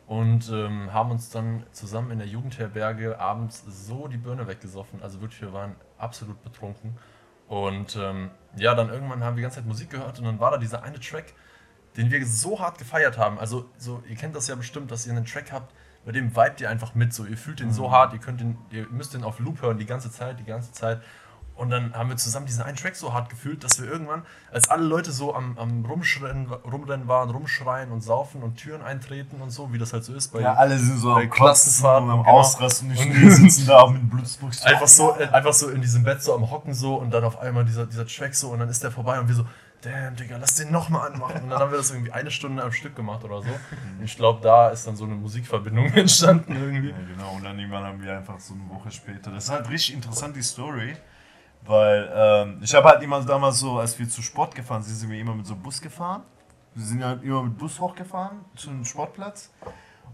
Und 0.07 0.51
ähm, 0.51 0.93
haben 0.93 1.13
uns 1.13 1.31
dann 1.31 1.65
zusammen 1.73 2.11
in 2.11 2.19
der 2.19 2.27
Jugendherberge 2.27 3.19
abends 3.19 3.65
so 3.67 4.09
die 4.09 4.19
Birne 4.19 4.47
weggesoffen. 4.47 5.01
Also 5.03 5.21
wirklich, 5.21 5.41
wir 5.41 5.53
waren 5.53 5.77
absolut 5.97 6.43
betrunken. 6.43 6.99
Und 7.53 7.97
ähm, 7.97 8.31
ja, 8.57 8.75
dann 8.75 8.89
irgendwann 8.89 9.23
haben 9.23 9.37
wir 9.37 9.41
die 9.41 9.43
ganze 9.43 9.57
Zeit 9.57 9.67
Musik 9.67 9.91
gehört 9.91 10.19
und 10.19 10.25
dann 10.25 10.41
war 10.41 10.53
da 10.53 10.57
dieser 10.57 10.85
eine 10.85 10.99
Track, 10.99 11.35
den 11.99 12.11
wir 12.11 12.25
so 12.25 12.59
hart 12.59 12.79
gefeiert 12.79 13.19
haben. 13.19 13.39
Also, 13.39 13.69
so, 13.77 14.03
ihr 14.09 14.17
kennt 14.17 14.35
das 14.35 14.49
ja 14.49 14.55
bestimmt, 14.55 14.91
dass 14.91 15.07
ihr 15.07 15.13
einen 15.13 15.27
Track 15.27 15.53
habt, 15.53 15.75
bei 16.07 16.13
dem 16.13 16.35
vibet 16.35 16.63
ihr 16.63 16.71
einfach 16.71 16.95
mit. 16.95 17.13
So, 17.13 17.27
ihr 17.27 17.37
fühlt 17.37 17.61
den 17.61 17.71
so 17.71 17.91
hart, 17.91 18.15
ihr 18.15 18.21
könnt 18.21 18.41
den, 18.41 18.57
ihr 18.71 18.87
müsst 18.89 19.13
den 19.13 19.23
auf 19.23 19.39
Loop 19.39 19.61
hören 19.61 19.77
die 19.77 19.85
ganze 19.85 20.11
Zeit, 20.11 20.41
die 20.41 20.45
ganze 20.45 20.73
Zeit. 20.73 21.03
Und 21.55 21.71
dann 21.71 21.95
haben 21.95 22.09
wir 22.09 22.17
zusammen 22.17 22.47
diesen 22.47 22.63
einen 22.63 22.77
Track 22.77 22.97
so 22.97 23.13
hart 23.13 23.29
gefühlt, 23.29 23.63
dass 23.63 23.81
wir 23.81 23.89
irgendwann, 23.91 24.23
als 24.51 24.69
alle 24.69 24.85
Leute 24.85 25.13
so 25.13 25.35
am, 25.35 25.59
am 25.59 25.85
Rumschreien, 25.85 26.51
Rumrennen 26.51 27.09
waren, 27.09 27.31
rumschreien 27.31 27.91
und 27.91 28.01
saufen 28.01 28.43
und 28.43 28.57
Türen 28.57 28.83
eintreten 28.83 29.41
und 29.41 29.51
so, 29.51 29.73
wie 29.73 29.79
das 29.79 29.93
halt 29.93 30.05
so 30.05 30.15
ist 30.15 30.33
bei 30.33 30.41
Ja, 30.41 30.55
alle 30.55 30.79
sind 30.79 30.99
so 30.99 31.13
am 31.13 31.29
Klassenfahrten, 31.29 32.09
und 32.09 32.19
am 32.19 32.25
genau. 32.25 32.39
Ausrasten 32.39 32.91
und 32.91 33.15
wir 33.15 33.31
sitzen 33.37 33.67
da 33.67 33.87
mit 33.87 34.09
Blutsbuchs. 34.09 34.63
einfach 34.63 34.89
so, 34.89 35.13
einfach 35.13 35.53
so 35.53 35.69
in 35.69 35.83
diesem 35.83 36.03
Bett 36.03 36.23
so 36.23 36.35
am 36.35 36.51
Hocken 36.51 36.75
so 36.75 36.97
und 36.97 37.11
dann 37.11 37.25
auf 37.25 37.39
einmal 37.39 37.65
dieser, 37.65 37.87
dieser 37.87 38.07
Track 38.07 38.35
so 38.35 38.49
und 38.49 38.59
dann 38.59 38.69
ist 38.69 38.83
der 38.83 38.91
vorbei 38.91 39.21
und 39.21 39.29
wir 39.29 39.35
so, 39.35 39.45
damn, 39.83 40.17
Digga, 40.17 40.37
lass 40.39 40.55
den 40.55 40.71
nochmal 40.71 41.11
anmachen. 41.11 41.43
Und 41.43 41.51
dann 41.51 41.59
haben 41.59 41.71
wir 41.71 41.79
das 41.79 41.91
irgendwie 41.91 42.13
eine 42.13 42.31
Stunde 42.31 42.63
am 42.63 42.73
Stück 42.73 42.97
gemacht 42.97 43.25
oder 43.25 43.43
so. 43.43 43.49
Und 43.49 44.05
ich 44.05 44.17
glaube, 44.17 44.41
da 44.43 44.71
ist 44.71 44.87
dann 44.87 44.97
so 44.97 45.05
eine 45.05 45.15
Musikverbindung 45.15 45.87
entstanden 45.95 46.55
irgendwie. 46.55 46.91
Ja, 46.91 46.97
genau, 47.09 47.33
und 47.35 47.45
dann 47.45 47.59
irgendwann 47.59 47.85
haben 47.85 48.03
wir 48.03 48.17
einfach 48.17 48.39
so 48.41 48.55
eine 48.55 48.69
Woche 48.71 48.91
später. 48.91 49.31
Das 49.31 49.45
ist 49.45 49.51
halt 49.51 49.69
richtig 49.69 49.95
interessant, 49.95 50.37
die 50.37 50.43
Story. 50.43 50.97
Weil 51.65 52.11
ähm, 52.15 52.59
ich 52.63 52.75
habe 52.75 52.89
halt 52.89 53.03
immer 53.03 53.23
damals 53.25 53.61
so, 53.61 53.79
als 53.79 53.99
wir 53.99 54.09
zu 54.09 54.23
Sport 54.23 54.55
gefahren 54.55 54.83
sind, 54.83 54.97
sind 54.97 55.11
wir 55.11 55.19
immer 55.19 55.35
mit 55.35 55.47
so 55.47 55.55
Bus 55.55 55.81
gefahren. 55.81 56.23
Wir 56.75 56.85
sind 56.85 57.05
halt 57.05 57.23
immer 57.23 57.43
mit 57.43 57.57
Bus 57.57 57.79
hochgefahren 57.79 58.41
zu 58.57 58.71
einem 58.71 58.85
Sportplatz. 58.85 59.51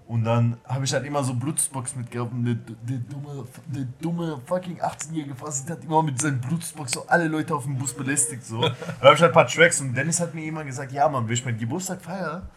Und 0.09 0.25
dann 0.25 0.57
habe 0.67 0.87
ich 0.87 0.93
halt 0.95 1.05
immer 1.05 1.23
so 1.23 1.35
Blutsbox 1.35 1.95
mitgehabt 1.95 2.33
und 2.33 2.43
der, 2.47 2.55
der, 2.55 2.97
dumme, 2.97 3.45
der 3.67 3.85
dumme 4.01 4.41
fucking 4.47 4.81
18-jährige 4.81 5.35
Fazit 5.35 5.69
hat 5.69 5.85
immer 5.85 6.03
mit 6.03 6.19
seinem 6.19 6.41
Blutsbox 6.41 6.93
so 6.93 7.07
alle 7.07 7.29
Leute 7.29 7.55
auf 7.55 7.65
dem 7.65 7.77
Bus 7.77 7.93
belästigt 7.93 8.43
so. 8.43 8.61
Da 8.61 8.69
habe 9.03 9.15
ich 9.15 9.21
halt 9.21 9.25
ein 9.25 9.33
paar 9.33 9.47
Tracks 9.47 9.83
und 9.83 9.95
Dennis 9.95 10.19
hat 10.19 10.35
mir 10.35 10.47
immer 10.47 10.65
gesagt, 10.65 10.93
ja 10.93 11.07
Mann, 11.11 11.29
will 11.29 11.35
ich 11.35 11.45
meinen 11.45 11.59
Geburtstag 11.59 12.01
feiern? 12.01 12.49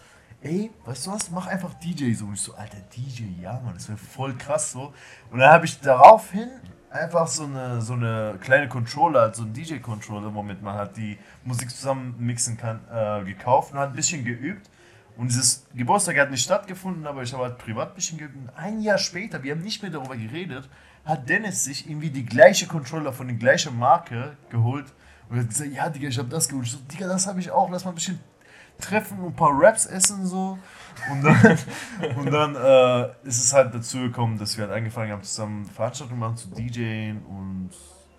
Ey, 0.41 0.71
weißt 0.85 1.07
du 1.07 1.11
was, 1.11 1.29
mach 1.29 1.47
einfach 1.47 1.73
DJ 1.73 2.13
so. 2.13 2.23
Und 2.23 2.35
ich 2.35 2.41
so, 2.41 2.53
alter 2.53 2.77
DJ, 2.95 3.23
ja 3.41 3.59
Mann, 3.65 3.73
das 3.73 3.89
wäre 3.89 3.97
voll 3.97 4.33
krass 4.35 4.71
so. 4.71 4.93
Und 5.29 5.39
dann 5.39 5.51
habe 5.51 5.65
ich 5.65 5.77
daraufhin 5.81 6.47
einfach 6.91 7.27
so 7.27 7.45
eine, 7.45 7.81
so 7.81 7.93
eine 7.93 8.35
kleine 8.41 8.67
Controller, 8.67 9.21
also 9.21 9.43
ein 9.43 9.53
DJ-Controller, 9.53 10.33
womit 10.33 10.61
man 10.61 10.75
halt 10.75 10.97
die 10.97 11.17
Musik 11.43 11.69
zusammen 11.69 12.15
mixen 12.19 12.57
kann, 12.57 12.81
äh, 12.91 13.23
gekauft 13.23 13.73
und 13.73 13.79
hat 13.79 13.89
ein 13.89 13.95
bisschen 13.95 14.23
geübt. 14.23 14.69
Und 15.17 15.27
dieses 15.27 15.65
Geburtstag 15.73 16.17
hat 16.17 16.31
nicht 16.31 16.43
stattgefunden, 16.43 17.05
aber 17.05 17.23
ich 17.23 17.33
habe 17.33 17.43
halt 17.43 17.57
privat 17.57 17.89
ein 17.89 17.95
bisschen 17.95 18.17
geübt. 18.17 18.35
Und 18.35 18.49
ein 18.55 18.81
Jahr 18.81 18.97
später, 18.97 19.43
wir 19.43 19.53
haben 19.53 19.61
nicht 19.61 19.81
mehr 19.81 19.91
darüber 19.91 20.15
geredet, 20.15 20.69
hat 21.05 21.27
Dennis 21.29 21.63
sich 21.63 21.89
irgendwie 21.89 22.09
die 22.09 22.25
gleiche 22.25 22.67
Controller 22.67 23.11
von 23.11 23.27
der 23.27 23.37
gleichen 23.37 23.77
Marke 23.77 24.37
geholt 24.49 24.85
und 25.29 25.39
hat 25.39 25.49
gesagt, 25.49 25.71
ja 25.73 25.89
Digga, 25.89 26.07
ich 26.07 26.17
habe 26.17 26.29
das 26.29 26.47
geholt. 26.47 26.65
Ich 26.65 26.73
so, 26.73 26.79
Digga, 26.91 27.07
das 27.07 27.27
habe 27.27 27.39
ich 27.39 27.51
auch, 27.51 27.69
lass 27.69 27.85
mal 27.85 27.91
ein 27.91 27.95
bisschen 27.95 28.19
treffen 28.81 29.19
und 29.19 29.27
ein 29.27 29.35
paar 29.35 29.51
Raps 29.53 29.85
essen 29.85 30.25
so. 30.25 30.57
Und 31.11 31.23
dann, 31.23 31.57
und 32.17 32.31
dann 32.31 32.55
äh, 32.55 33.27
ist 33.27 33.43
es 33.43 33.53
halt 33.53 33.73
dazu 33.73 33.99
gekommen, 33.99 34.37
dass 34.37 34.57
wir 34.57 34.65
halt 34.65 34.73
angefangen 34.73 35.11
haben, 35.11 35.23
zusammen 35.23 35.65
Veranstaltungen 35.65 36.19
machen 36.19 36.37
zu 36.37 36.49
DJen 36.49 37.23
und 37.25 37.71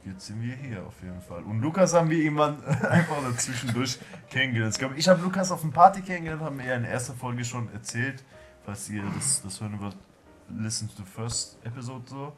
jetzt 0.05 0.27
sind 0.27 0.43
wir 0.43 0.55
hier 0.55 0.85
auf 0.85 1.01
jeden 1.03 1.21
Fall. 1.21 1.43
Und 1.43 1.61
Lukas 1.61 1.95
haben 1.95 2.11
wir 2.11 2.19
irgendwann 2.19 2.65
einfach 2.65 3.23
dazwischendurch 3.23 3.99
kennengelernt. 4.31 4.75
Ich 4.75 4.79
glaube, 4.79 4.97
ich 4.97 5.09
habe 5.09 5.23
Lukas 5.23 5.53
auf 5.53 5.63
einer 5.63 5.73
Party 5.73 6.03
kennengelernt, 6.03 6.43
haben 6.43 6.59
wir 6.59 6.67
ja 6.67 6.75
in 6.75 6.83
der 6.83 6.93
ersten 6.93 7.17
Folge 7.17 7.45
schon 7.45 7.73
erzählt, 7.73 8.25
falls 8.65 8.89
ihr 8.89 9.05
das, 9.15 9.43
das 9.43 9.61
hören 9.61 9.81
wollt, 9.81 9.97
listen 10.49 10.89
to 10.89 10.95
the 10.97 11.05
first 11.05 11.59
episode 11.65 12.05
so. 12.07 12.33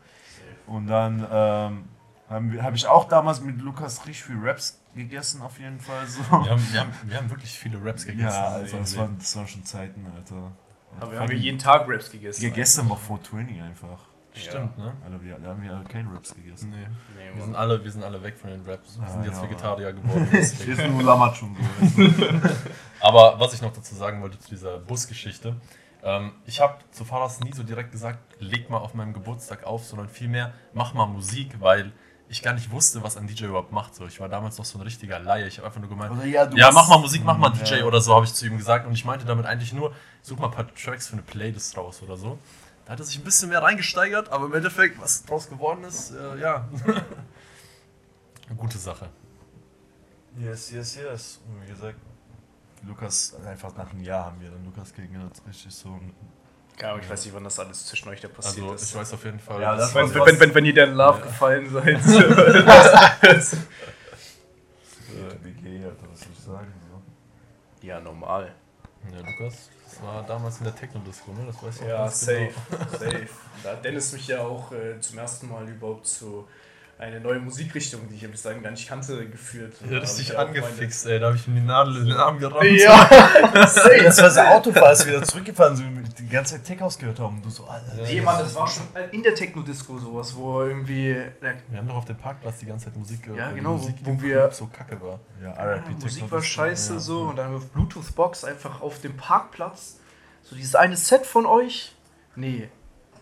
Und 0.66 0.86
dann 0.86 1.26
ähm, 1.30 1.84
habe 2.28 2.62
hab 2.62 2.74
ich 2.74 2.86
auch 2.86 3.08
damals 3.08 3.40
mit 3.40 3.60
Lukas 3.60 4.06
richtig 4.06 4.24
viel 4.24 4.38
Raps 4.42 4.80
gegessen, 4.94 5.42
auf 5.42 5.58
jeden 5.58 5.80
Fall 5.80 6.06
so. 6.06 6.20
Wir 6.20 6.50
haben, 6.50 6.72
wir, 6.72 6.80
haben, 6.80 6.92
wir 7.04 7.16
haben 7.16 7.30
wirklich 7.30 7.50
viele 7.52 7.82
Raps 7.84 8.06
gegessen. 8.06 8.26
Ja, 8.28 8.48
also 8.48 8.78
das 8.78 8.92
irgendwie. 8.92 8.98
waren, 9.08 9.18
das 9.18 9.36
waren 9.36 9.48
schon 9.48 9.64
Zeiten, 9.64 10.06
Alter. 10.14 10.52
Aber 11.00 11.12
wir 11.12 11.20
haben 11.20 11.30
ja 11.30 11.36
jeden 11.36 11.58
Tag 11.58 11.86
Raps 11.88 12.10
gegessen. 12.10 12.42
Ja, 12.42 12.50
gestern 12.50 12.88
war 12.88 12.96
420 12.96 13.60
einfach. 13.62 13.98
Stimmt, 14.36 14.76
ne? 14.78 14.92
Alter, 15.04 15.22
wir, 15.22 15.38
da 15.38 15.50
haben 15.50 15.62
wir 15.62 15.72
alle 15.72 15.84
keine 15.84 16.12
Raps 16.12 16.34
gegessen. 16.34 16.70
Nee. 16.70 16.86
Nee, 17.16 17.36
Wir 17.36 17.44
sind, 17.44 17.54
alle, 17.54 17.84
wir 17.84 17.90
sind 17.90 18.02
alle 18.02 18.20
weg 18.22 18.36
von 18.36 18.50
den 18.50 18.64
Raps. 18.66 18.98
Wir 18.98 19.06
Ah, 19.06 19.10
sind 19.10 19.24
jetzt 19.24 19.36
ja, 19.36 19.42
Vegetarier 19.44 19.92
geworden. 19.92 20.28
deswegen. 20.32 20.72
Ist 20.72 20.88
nur 20.88 21.06
weißt 21.06 21.40
du? 21.42 22.50
Aber 23.00 23.38
was 23.38 23.54
ich 23.54 23.62
noch 23.62 23.72
dazu 23.72 23.94
sagen 23.94 24.22
wollte 24.22 24.38
zu 24.40 24.50
dieser 24.50 24.78
Busgeschichte. 24.78 25.54
Ähm, 26.02 26.32
ich 26.46 26.60
habe 26.60 26.78
zu 26.90 27.04
Faras 27.04 27.40
nie 27.40 27.52
so 27.52 27.62
direkt 27.62 27.92
gesagt, 27.92 28.18
leg 28.40 28.68
mal 28.70 28.78
auf 28.78 28.94
meinem 28.94 29.12
Geburtstag 29.14 29.64
auf, 29.64 29.84
sondern 29.84 30.08
vielmehr 30.08 30.52
mach 30.72 30.94
mal 30.94 31.06
Musik, 31.06 31.60
weil 31.60 31.92
ich 32.34 32.42
gar 32.42 32.52
nicht 32.52 32.70
wusste, 32.70 33.02
was 33.02 33.16
ein 33.16 33.26
DJ 33.26 33.44
überhaupt 33.46 33.72
macht. 33.72 33.94
So, 33.94 34.06
ich 34.06 34.20
war 34.20 34.28
damals 34.28 34.58
noch 34.58 34.64
so 34.64 34.78
ein 34.78 34.82
richtiger 34.82 35.18
Laie. 35.18 35.46
Ich 35.46 35.58
habe 35.58 35.66
einfach 35.68 35.80
nur 35.80 35.88
gemeint, 35.88 36.12
Oder 36.12 36.24
ja, 36.26 36.48
ja, 36.54 36.70
mach 36.72 36.88
mal 36.88 36.98
Musik, 36.98 37.22
mach 37.24 37.38
mal 37.38 37.52
Ja. 37.56 37.62
DJ 37.64 37.82
oder 37.84 38.00
so, 38.00 38.14
habe 38.14 38.24
ich 38.24 38.34
zu 38.34 38.46
ihm 38.46 38.56
gesagt. 38.58 38.86
Und 38.86 38.92
ich 38.92 39.04
meinte 39.04 39.24
damit 39.24 39.46
eigentlich 39.46 39.72
nur, 39.72 39.94
such 40.22 40.38
mal 40.38 40.46
ein 40.46 40.50
paar 40.52 40.74
Tracks 40.74 41.06
für 41.06 41.14
eine 41.14 41.22
Playlist 41.22 41.76
raus 41.76 42.02
oder 42.02 42.16
so. 42.16 42.38
Da 42.84 42.92
hat 42.92 42.98
er 43.00 43.04
sich 43.06 43.18
ein 43.18 43.24
bisschen 43.24 43.48
mehr 43.48 43.62
reingesteigert, 43.62 44.28
aber 44.30 44.46
im 44.46 44.54
Endeffekt, 44.54 45.00
was 45.00 45.24
draus 45.24 45.48
geworden 45.48 45.84
ist, 45.84 46.10
äh, 46.10 46.38
ja. 46.40 46.68
Gute 48.56 48.78
Sache. 48.78 49.08
Yes, 50.38 50.70
yes, 50.70 50.96
yes. 50.96 51.40
Und 51.48 51.62
wie 51.62 51.70
gesagt, 51.72 51.96
Lukas, 52.86 53.34
einfach 53.46 53.74
nach 53.76 53.90
einem 53.90 54.02
Jahr 54.02 54.26
haben 54.26 54.40
wir 54.40 54.50
dann 54.50 54.64
Lukas 54.64 54.92
kennengelernt, 54.92 55.40
richtig 55.48 55.74
so. 55.74 55.88
ein- 55.90 56.12
Keine 56.76 56.92
Ahnung, 56.92 57.04
ich 57.04 57.10
weiß 57.10 57.24
nicht, 57.24 57.34
wann 57.34 57.44
das 57.44 57.58
alles 57.60 57.86
zwischen 57.86 58.08
euch 58.08 58.20
da 58.20 58.28
passiert 58.28 58.64
Also, 58.64 58.74
ist. 58.74 58.90
ich 58.90 58.94
weiß 58.96 59.12
auf 59.14 59.24
jeden 59.24 59.38
Fall. 59.38 59.60
Ja, 59.62 59.76
das 59.76 59.94
wenn, 59.94 60.12
wenn, 60.12 60.40
wenn, 60.40 60.54
wenn 60.54 60.64
ihr 60.64 60.84
in 60.84 60.94
Love 60.94 61.20
gefallen 61.22 61.70
seid. 61.70 62.00
Äh, 65.14 65.44
WG, 65.44 65.84
Alter, 65.84 66.06
was 66.10 66.20
soll 66.20 66.28
ich 66.36 66.44
sagen? 66.44 66.72
So. 66.90 67.86
ja, 67.86 68.00
normal. 68.00 68.52
Ja, 69.12 69.18
Lukas, 69.18 69.70
das 69.84 70.02
war 70.02 70.22
damals 70.26 70.58
in 70.58 70.64
der 70.64 70.74
Techno-Disco, 70.74 71.32
ne? 71.32 71.44
Das 71.46 71.62
weiß 71.62 71.76
ich 71.76 71.82
auch 71.82 71.88
Ja, 71.88 71.96
ganz 71.98 72.20
safe. 72.20 72.50
genau. 72.70 72.84
safe. 72.98 73.28
Da 73.62 73.70
hat 73.70 73.84
Dennis 73.84 74.12
mich 74.12 74.26
ja 74.28 74.40
auch 74.40 74.72
äh, 74.72 74.98
zum 75.00 75.18
ersten 75.18 75.48
Mal 75.48 75.68
überhaupt 75.68 76.06
zu 76.06 76.48
eine 76.98 77.18
neue 77.20 77.40
Musikrichtung, 77.40 78.08
die 78.08 78.14
ich 78.14 78.30
bis 78.30 78.42
dahin 78.42 78.62
gar 78.62 78.70
nicht 78.70 78.88
kannte, 78.88 79.28
geführt. 79.28 79.74
Ja, 79.82 79.88
da 79.90 79.96
hab 79.96 80.02
ich 80.04 80.10
richtig 80.10 80.28
ja 80.28 80.34
auch 80.34 80.46
meine- 80.46 80.62
angefixt, 80.64 81.06
ey. 81.06 81.18
Da 81.18 81.26
habe 81.26 81.36
ich 81.36 81.46
ihm 81.48 81.54
die 81.56 81.60
Nadel 81.60 81.96
in 81.98 82.06
den 82.06 82.16
Arm 82.16 82.38
gerammt. 82.38 82.64
Ja, 82.70 83.08
das 83.52 84.22
war 84.22 84.30
so 84.30 84.40
Autofahrer, 84.40 84.86
als 84.88 85.04
wir 85.04 85.14
wieder 85.16 85.22
zurückgefahren 85.24 85.76
sind 85.76 85.96
und 85.96 86.18
die 86.18 86.28
ganze 86.28 86.54
Zeit 86.54 86.64
Tech 86.64 86.80
House 86.80 86.96
gehört 86.96 87.18
haben. 87.18 87.36
Und 87.36 87.44
du 87.44 87.50
so, 87.50 87.64
Alter. 87.64 87.94
Nee, 88.02 88.20
Mann, 88.20 88.38
das 88.38 88.54
war 88.54 88.68
schon 88.68 88.84
in 89.10 89.22
der 89.22 89.34
Techno-Disco 89.34 89.98
sowas, 89.98 90.34
wo 90.36 90.62
irgendwie 90.62 91.16
Wir 91.40 91.78
haben 91.78 91.88
doch 91.88 91.96
auf 91.96 92.04
dem 92.04 92.16
Parkplatz 92.16 92.58
die 92.60 92.66
ganze 92.66 92.86
Zeit 92.86 92.96
Musik 92.96 93.22
gehört. 93.24 93.38
Ja, 93.40 93.50
genau, 93.50 93.76
Musik 93.76 93.96
wo 94.04 94.10
im 94.10 94.22
wir- 94.22 94.38
Club 94.38 94.54
so 94.54 94.66
kacke 94.72 95.00
war. 95.02 95.18
Ja, 95.42 95.48
Ja, 95.54 95.72
RIP 95.74 96.00
Musik 96.00 96.30
war 96.30 96.42
scheiße 96.42 96.94
Ja. 96.94 96.98
so 97.00 97.22
und 97.22 97.36
dann 97.36 97.54
auf 97.56 97.66
Bluetooth-Box 97.70 98.44
einfach 98.44 98.80
auf 98.80 99.00
dem 99.00 99.16
Parkplatz. 99.16 99.98
So 100.44 100.54
dieses 100.54 100.74
eine 100.74 100.96
Set 100.96 101.26
von 101.26 101.44
euch. 101.46 101.92
Nee, 102.36 102.68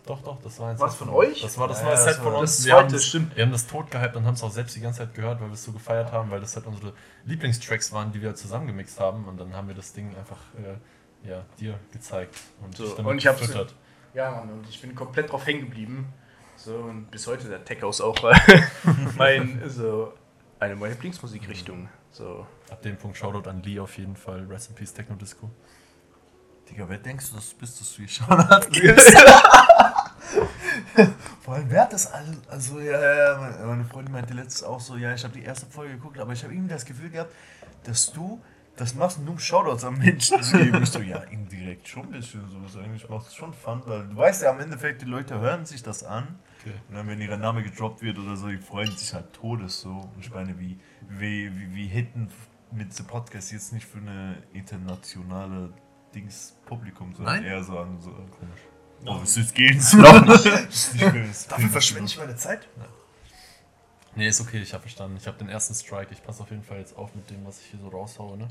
Doch, 0.04 0.20
doch, 0.22 0.42
das 0.42 0.58
war 0.58 0.70
ein 0.70 0.80
Was 0.80 0.92
Set 0.92 0.98
von 0.98 1.08
euch? 1.10 1.42
Das 1.42 1.56
war 1.58 1.68
das 1.68 1.78
Ja, 1.78 1.84
neue 1.84 1.94
ja, 1.94 2.00
Set 2.00 2.08
das 2.08 2.16
von 2.18 2.32
war 2.32 2.40
uns. 2.40 2.64
wir, 2.64 2.74
haben 2.74 2.98
stimmt. 2.98 3.36
wir 3.36 3.44
haben 3.44 3.52
das 3.52 3.66
tot 3.68 3.88
gehypt 3.90 4.16
und 4.16 4.24
haben 4.26 4.34
es 4.34 4.42
auch 4.42 4.50
selbst 4.50 4.74
die 4.74 4.80
ganze 4.80 4.98
Zeit 5.00 5.14
gehört, 5.14 5.40
weil 5.40 5.48
wir 5.48 5.54
es 5.54 5.62
so 5.62 5.70
gefeiert 5.72 6.10
haben, 6.10 6.30
weil 6.30 6.40
das 6.40 6.56
halt 6.56 6.66
unsere 6.66 6.92
Lieblingstracks 7.24 7.92
waren, 7.92 8.10
die 8.10 8.20
wir 8.20 8.34
zusammengemixt 8.34 8.98
haben. 8.98 9.26
Und 9.28 9.38
dann 9.38 9.54
haben 9.54 9.68
wir 9.68 9.76
das 9.76 9.92
Ding 9.92 10.08
einfach 10.16 10.38
äh, 10.58 11.28
ja, 11.28 11.44
dir 11.60 11.78
gezeigt 11.92 12.34
und 12.62 12.76
So, 12.76 12.96
und 12.96 13.18
ich 13.18 13.26
hab's- 13.28 13.40
gefüttert. 13.40 13.74
Ja, 14.14 14.30
Mann, 14.32 14.50
und 14.50 14.68
ich 14.68 14.80
bin 14.80 14.94
komplett 14.94 15.30
drauf 15.30 15.46
hängen 15.46 15.60
geblieben. 15.60 16.12
So, 16.56 16.74
und 16.76 17.10
bis 17.10 17.26
heute 17.28 17.48
der 17.48 17.64
Tech 17.64 17.80
House 17.82 18.00
auch 18.00 18.16
mein, 19.16 19.62
so, 19.68 20.12
eine 20.58 20.74
meiner 20.76 20.92
Lieblingsmusikrichtung. 20.94 21.88
So. 22.10 22.46
Ab 22.70 22.82
dem 22.82 22.96
Punkt 22.98 23.16
Shoutout 23.16 23.48
an 23.48 23.62
Lee 23.62 23.78
auf 23.80 23.96
jeden 23.98 24.16
Fall. 24.16 24.44
Rest 24.50 24.68
in 24.70 24.74
Peace 24.74 24.92
Techno 24.92 25.14
Disco. 25.16 25.48
Digga, 26.68 26.88
wer 26.88 26.98
denkst 26.98 27.30
du, 27.30 27.36
dass 27.36 27.50
du 27.50 27.56
bist, 27.56 27.80
dass 27.80 27.90
du 27.92 27.98
hier 27.98 28.08
Shoutout 28.08 28.68
gibst? 28.70 29.16
Vor 31.42 31.54
allem, 31.54 31.70
wer 31.70 31.82
hat 31.82 31.92
das 31.92 32.12
alles? 32.12 32.36
Also, 32.48 32.80
ja, 32.80 33.00
ja, 33.00 33.56
meine- 33.66 33.84
Freundin 33.84 34.12
meinte 34.12 34.34
letztens 34.34 34.62
auch 34.62 34.80
so, 34.80 34.96
ja, 34.96 35.14
ich 35.14 35.24
habe 35.24 35.34
die 35.34 35.42
erste 35.42 35.66
Folge 35.66 35.94
geguckt, 35.94 36.18
aber 36.18 36.32
ich 36.32 36.42
habe 36.44 36.52
irgendwie 36.54 36.72
das 36.72 36.84
Gefühl 36.84 37.10
gehabt, 37.10 37.32
dass 37.84 38.12
du 38.12 38.40
das 38.76 38.94
machst, 38.94 39.20
nur 39.20 39.32
um 39.32 39.38
Shoutouts 39.38 39.84
am 39.84 39.98
Menschen 39.98 40.42
zu 40.42 40.56
geben. 40.56 40.82
Ich 40.82 40.90
so, 40.90 41.00
ja, 41.00 41.18
indirekt 41.24 41.88
schon 41.88 42.04
ein 42.04 42.10
bisschen 42.12 42.48
so. 42.48 42.58
Also 42.58 42.80
eigentlich 42.80 43.08
macht 43.08 43.26
es 43.26 43.34
schon 43.34 43.52
Fun, 43.52 43.82
weil 43.86 44.08
du 44.08 44.16
weißt 44.16 44.42
ja, 44.42 44.50
am 44.50 44.60
Endeffekt, 44.60 45.02
die 45.02 45.06
Leute 45.06 45.38
hören 45.40 45.66
sich 45.66 45.82
das 45.82 46.04
an. 46.04 46.38
Okay. 46.60 46.72
Und 46.88 46.94
dann, 46.94 47.08
wenn 47.08 47.20
ihr 47.20 47.36
Name 47.36 47.62
gedroppt 47.62 48.02
wird 48.02 48.18
oder 48.18 48.36
so, 48.36 48.48
die 48.48 48.58
freuen 48.58 48.90
sich 48.96 49.12
halt 49.12 49.32
todes 49.32 49.80
so. 49.80 49.90
Und 49.90 50.20
ich 50.20 50.32
meine, 50.32 50.58
wie, 50.58 50.78
wie, 51.08 51.54
wie, 51.54 51.74
wie 51.74 51.86
hitten 51.86 52.28
mit 52.70 52.98
dem 52.98 53.06
Podcast 53.06 53.52
jetzt 53.52 53.72
nicht 53.72 53.86
für 53.86 53.98
eine 53.98 54.42
internationale 54.54 55.70
Dings 56.14 56.56
Publikum, 56.64 57.14
sondern 57.14 57.36
Nein? 57.36 57.44
eher 57.44 57.62
so 57.62 57.78
an 57.78 58.00
so 58.00 58.10
komisch. 58.10 58.60
Oh, 59.04 59.20
es 59.22 59.36
ist 59.36 59.54
gehen 59.54 59.80
so. 59.80 59.96
Noch 59.96 60.26
nicht. 60.26 61.50
Dafür 61.50 61.68
verschwende 61.68 62.06
ich 62.06 62.18
meine 62.18 62.36
Zeit? 62.36 62.68
Nee, 64.14 64.28
ist 64.28 64.40
okay, 64.40 64.60
ich 64.60 64.72
habe 64.72 64.82
verstanden. 64.82 65.16
Ich 65.16 65.26
habe 65.26 65.38
den 65.38 65.48
ersten 65.48 65.74
Strike. 65.74 66.12
Ich 66.12 66.22
passe 66.22 66.42
auf 66.42 66.50
jeden 66.50 66.62
Fall 66.62 66.78
jetzt 66.78 66.96
auf 66.96 67.14
mit 67.14 67.28
dem, 67.30 67.44
was 67.44 67.60
ich 67.60 67.66
hier 67.66 67.80
so 67.80 67.88
raushaue, 67.88 68.36
ne? 68.36 68.48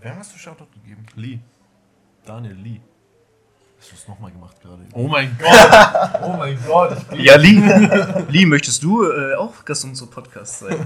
Wer 0.00 0.16
hast 0.16 0.32
du 0.34 0.38
Shoutout 0.38 0.68
gegeben? 0.72 1.04
Lee. 1.16 1.40
Daniel 2.24 2.54
Lee. 2.54 2.80
Hast 3.80 3.92
du 3.92 3.94
es 3.94 4.08
nochmal 4.08 4.32
gemacht 4.32 4.60
gerade? 4.60 4.84
Oh 4.92 5.06
mein 5.06 5.38
Gott! 5.38 6.20
oh 6.22 6.32
mein 6.36 6.58
Gott! 6.66 6.96
Ich 7.12 7.20
Ja, 7.20 7.36
Lee, 7.36 7.60
Lee 8.28 8.44
möchtest 8.44 8.82
du 8.82 9.04
äh, 9.04 9.36
auch 9.36 9.64
Gast 9.64 9.84
unseres 9.84 10.10
Podcasts 10.10 10.58
sein? 10.58 10.84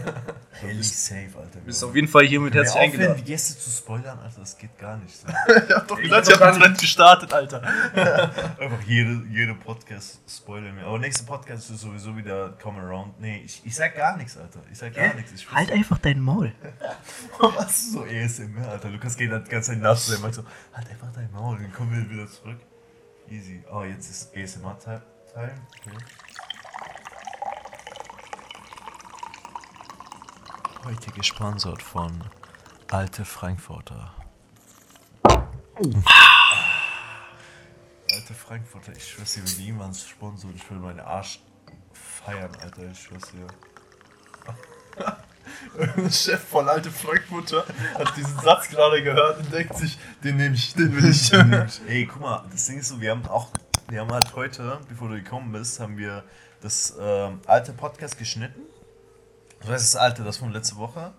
Hell 0.50 0.82
safe, 0.82 1.30
Alter. 1.34 1.58
Du 1.58 1.64
bist 1.64 1.82
auf 1.82 1.94
jeden 1.94 2.06
Fall 2.06 2.26
hiermit 2.26 2.52
herzlich 2.52 2.74
aufhören, 2.74 2.92
eingeladen. 2.92 3.16
die 3.24 3.30
Gäste 3.30 3.58
zu 3.58 3.70
spoilern, 3.70 4.18
Alter, 4.18 4.40
das 4.40 4.58
geht 4.58 4.78
gar 4.78 4.98
nicht. 4.98 5.16
So. 5.16 5.26
hab 5.74 5.88
doch 5.88 5.98
gesagt, 5.98 6.28
ich 6.28 6.38
habe 6.38 6.52
den 6.52 6.60
Trend 6.60 6.78
gestartet, 6.78 7.32
Alter. 7.32 7.62
Einfach 8.60 8.82
jede, 8.86 9.22
jede 9.30 9.54
Podcast 9.54 10.20
spoilern 10.28 10.74
mir. 10.74 10.84
Aber 10.84 10.98
nächster 10.98 11.24
Podcast 11.24 11.70
ist 11.70 11.80
sowieso 11.80 12.14
wieder 12.14 12.50
Come 12.62 12.78
Around. 12.78 13.18
Nee, 13.18 13.40
ich, 13.42 13.62
ich 13.64 13.74
sag 13.74 13.96
gar 13.96 14.18
nichts, 14.18 14.36
Alter. 14.36 14.60
Ich 14.70 14.76
sag 14.76 14.94
gar 14.94 15.14
nichts. 15.14 15.32
Ich 15.32 15.50
Halt 15.50 15.72
einfach 15.72 15.96
dein 15.96 16.20
Maul. 16.20 16.52
Was 17.38 17.70
ist 17.70 17.92
so 17.94 18.02
ASMR, 18.02 18.68
Alter? 18.68 18.90
Lukas 18.90 19.16
geht 19.16 19.30
halt 19.30 19.46
die 19.46 19.50
ganze 19.50 19.72
Zeit 19.72 19.98
sein. 19.98 20.32
so, 20.32 20.44
halt 20.74 20.90
einfach 20.90 21.10
dein 21.14 21.32
Maul, 21.32 21.56
dann 21.56 21.72
kommen 21.72 21.90
wir 21.90 22.10
wieder 22.10 22.30
zurück. 22.30 22.58
Easy. 23.32 23.64
Oh, 23.72 23.82
jetzt 23.82 24.10
ist 24.10 24.36
ASMR-Teil. 24.36 25.00
Okay. 25.34 25.96
Heute 30.84 31.10
gesponsert 31.12 31.82
von 31.82 32.22
Alte 32.90 33.24
Frankfurter. 33.24 34.14
Alte 38.10 38.34
Frankfurter, 38.34 38.92
ich 38.94 39.08
schwör's 39.08 39.32
dir, 39.32 39.44
wenn 39.44 39.64
jemand 39.64 39.96
sponsort, 39.96 40.54
ich 40.54 40.70
will 40.70 40.76
meinen 40.80 41.00
Arsch 41.00 41.40
feiern, 41.94 42.54
Alter, 42.56 42.90
ich 42.90 43.00
schwör's 43.00 43.30
dir. 43.30 43.46
Der 45.78 46.10
Chef 46.10 46.40
von 46.40 46.68
Alte 46.68 46.90
Frankfurter 46.90 47.64
hat 47.94 48.16
diesen 48.16 48.38
Satz 48.38 48.68
gerade 48.68 49.02
gehört 49.02 49.38
und 49.38 49.52
denkt 49.52 49.76
sich, 49.76 49.98
den 50.22 50.36
nehme 50.36 50.54
ich, 50.54 50.74
den 50.74 50.94
will 50.94 51.10
ich. 51.10 51.32
Ey, 51.88 52.06
guck 52.06 52.20
mal, 52.20 52.44
das 52.50 52.66
Ding 52.66 52.78
ist 52.78 52.88
so, 52.88 53.00
wir 53.00 53.10
haben 53.10 53.26
auch, 53.26 53.48
wir 53.88 54.00
haben 54.00 54.12
halt 54.12 54.34
heute, 54.34 54.80
bevor 54.88 55.08
du 55.08 55.14
gekommen 55.14 55.52
bist, 55.52 55.80
haben 55.80 55.96
wir 55.96 56.24
das 56.60 56.94
ähm, 57.00 57.40
alte 57.46 57.72
Podcast 57.72 58.18
geschnitten. 58.18 58.60
Das 59.60 59.70
heißt, 59.70 59.94
das 59.94 60.00
alte, 60.00 60.24
das 60.24 60.36
von 60.36 60.52
letzte 60.52 60.76
Woche. 60.76 61.12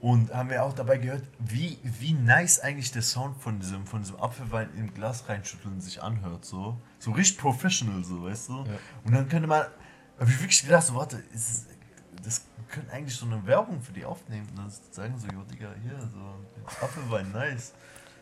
Und 0.00 0.32
haben 0.32 0.50
wir 0.50 0.62
auch 0.62 0.74
dabei 0.74 0.98
gehört, 0.98 1.22
wie, 1.38 1.78
wie 1.82 2.12
nice 2.12 2.60
eigentlich 2.60 2.92
der 2.92 3.02
Sound 3.02 3.40
von 3.40 3.58
diesem, 3.58 3.86
von 3.86 4.02
diesem 4.02 4.20
Apfelwein 4.20 4.68
im 4.76 4.92
Glas 4.92 5.28
reinschütteln 5.28 5.80
sich 5.80 6.02
anhört. 6.02 6.44
So, 6.44 6.78
so 6.98 7.12
richtig 7.12 7.38
professional, 7.38 8.04
so, 8.04 8.24
weißt 8.24 8.50
du? 8.50 8.64
Und 9.04 9.14
dann 9.14 9.28
könnte 9.28 9.48
man, 9.48 9.64
Hab 10.18 10.28
ich 10.28 10.38
wirklich 10.38 10.62
gedacht, 10.62 10.86
so, 10.86 10.94
warte, 10.94 11.22
ist, 11.34 11.66
das 12.24 12.44
können 12.68 12.88
eigentlich 12.90 13.14
so 13.16 13.26
eine 13.26 13.44
Werbung 13.46 13.80
für 13.80 13.92
die 13.92 14.04
aufnehmen 14.04 14.46
und 14.50 14.58
dann 14.58 14.70
sagen 14.90 15.18
so, 15.18 15.26
jo, 15.28 15.42
Digga, 15.50 15.68
hier, 15.82 15.98
so, 16.00 16.84
Apfelwein, 16.84 17.30
nice. 17.32 17.72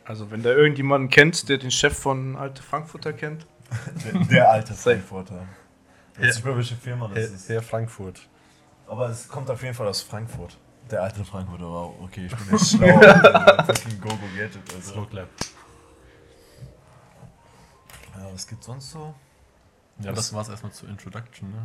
Also, 0.05 0.31
wenn 0.31 0.43
da 0.43 0.51
irgendjemanden 0.51 1.09
kennt, 1.09 1.49
der 1.49 1.59
den 1.59 1.71
Chef 1.71 1.97
von 1.97 2.37
Alte 2.37 2.63
Frankfurter 2.63 3.13
kennt. 3.13 3.47
Der, 4.05 4.25
der 4.27 4.51
alte 4.51 4.75
Frankfurter. 4.75 5.47
Weiß 6.19 6.37
nicht 6.37 6.45
mehr, 6.45 6.55
welche 6.55 6.77
Firma 6.77 7.09
das 7.09 7.31
ist. 7.31 7.49
Herr 7.49 7.63
Frankfurt. 7.63 8.21
Aber 8.87 9.09
es 9.09 9.27
kommt 9.27 9.51
auf 9.51 9.63
jeden 9.63 9.75
Fall 9.75 9.89
aus 9.89 10.03
Frankfurt. 10.03 10.59
Der 10.91 11.03
alte 11.03 11.25
Frankfurter, 11.25 11.65
wow, 11.65 11.95
okay, 12.03 12.27
ich 12.27 12.37
bin 12.37 12.47
jetzt 12.53 12.71
schlau. 12.77 13.01
fucking 13.65 14.01
Go-Go 14.01 14.17
Gadget, 14.37 14.75
also. 14.75 14.93
Slow 14.93 15.07
Clap. 15.07 15.29
Ja, 18.17 18.33
was 18.33 18.47
gibt's 18.47 18.67
sonst 18.67 18.91
so? 18.91 19.15
Ja, 20.01 20.13
das 20.13 20.33
war's 20.33 20.49
erstmal 20.49 20.73
zur 20.73 20.89
Introduction, 20.89 21.51
ne? 21.51 21.63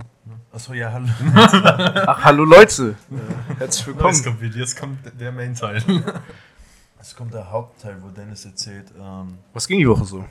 Achso, 0.52 0.74
ja, 0.74 0.92
hallo. 0.92 1.08
Ach, 1.36 2.24
hallo 2.24 2.44
Leute. 2.46 2.96
Äh, 3.12 3.56
herzlich 3.58 3.88
willkommen. 3.88 4.14
Jetzt 4.14 4.24
kommt, 4.24 4.56
jetzt 4.56 4.80
kommt 4.80 5.20
der 5.20 5.32
Main-Teil. 5.32 5.84
Es 7.00 7.16
kommt 7.16 7.34
der 7.34 7.50
Hauptteil, 7.50 7.98
wo 8.02 8.10
Dennis 8.10 8.46
erzählt, 8.46 8.92
ähm, 9.00 9.40
Was 9.54 9.68
ging 9.68 9.80
die 9.80 9.88
Woche 9.90 10.06
so? 10.06 10.26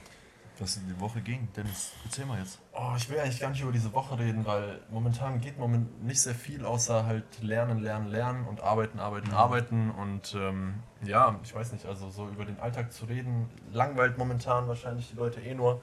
Was 0.61 0.77
in 0.77 0.87
die 0.89 1.01
Woche 1.01 1.21
ging. 1.21 1.49
Dennis, 1.57 1.93
erzähl 2.05 2.27
mal 2.27 2.39
jetzt. 2.39 2.59
Oh, 2.73 2.93
ich 2.97 3.09
will 3.09 3.19
eigentlich 3.19 3.41
gar 3.41 3.51
nicht 3.51 3.61
über 3.63 3.73
diese 3.73 3.93
Woche 3.93 4.19
reden, 4.19 4.45
weil 4.47 4.81
momentan 4.91 5.41
geht 5.41 5.59
moment 5.59 6.03
nicht 6.05 6.21
sehr 6.21 6.35
viel, 6.35 6.65
außer 6.65 7.07
halt 7.07 7.25
lernen, 7.43 7.81
lernen, 7.81 8.09
lernen 8.09 8.47
und 8.47 8.61
arbeiten, 8.61 8.99
arbeiten, 8.99 9.33
arbeiten. 9.33 9.91
Und 9.91 10.35
ähm, 10.35 10.75
ja, 11.05 11.39
ich 11.43 11.55
weiß 11.55 11.73
nicht, 11.73 11.87
also 11.87 12.11
so 12.11 12.29
über 12.29 12.45
den 12.45 12.59
Alltag 12.61 12.93
zu 12.93 13.07
reden, 13.07 13.49
langweilt 13.73 14.19
momentan 14.19 14.69
wahrscheinlich 14.69 15.09
die 15.11 15.17
Leute 15.17 15.41
eh 15.41 15.55
nur. 15.55 15.81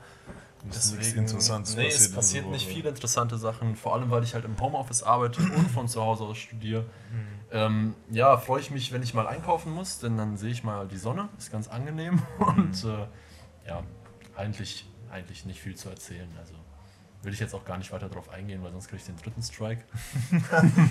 Ist 0.69 0.97
nichts 0.97 1.13
Interessantes 1.13 1.75
nee, 1.75 1.83
passiert 1.83 2.09
es 2.09 2.15
passiert 2.15 2.47
nicht 2.47 2.67
viele 2.67 2.89
interessante 2.89 3.37
Sachen, 3.37 3.75
vor 3.75 3.93
allem 3.93 4.09
weil 4.09 4.23
ich 4.23 4.33
halt 4.33 4.45
im 4.45 4.59
Homeoffice 4.59 5.03
arbeite 5.03 5.41
und 5.41 5.69
von 5.69 5.87
zu 5.87 6.01
Hause 6.01 6.23
aus 6.23 6.37
studiere. 6.37 6.85
Ähm, 7.51 7.93
ja, 8.09 8.37
freue 8.37 8.61
ich 8.61 8.71
mich, 8.71 8.91
wenn 8.91 9.03
ich 9.03 9.13
mal 9.13 9.27
einkaufen 9.27 9.71
muss, 9.71 9.99
denn 9.99 10.17
dann 10.17 10.37
sehe 10.37 10.49
ich 10.49 10.63
mal 10.63 10.87
die 10.87 10.97
Sonne, 10.97 11.29
ist 11.37 11.51
ganz 11.51 11.67
angenehm 11.67 12.21
und 12.39 12.83
äh, 12.83 13.07
ja, 13.67 13.83
eigentlich, 14.35 14.85
eigentlich 15.11 15.45
nicht 15.45 15.59
viel 15.61 15.75
zu 15.75 15.89
erzählen. 15.89 16.29
Also 16.39 16.53
will 17.23 17.33
ich 17.33 17.39
jetzt 17.39 17.55
auch 17.55 17.65
gar 17.65 17.77
nicht 17.77 17.91
weiter 17.91 18.07
drauf 18.07 18.29
eingehen, 18.29 18.61
weil 18.63 18.71
sonst 18.71 18.87
kriege 18.87 18.97
ich 19.01 19.05
den 19.05 19.17
dritten 19.17 19.41
Strike. 19.41 19.83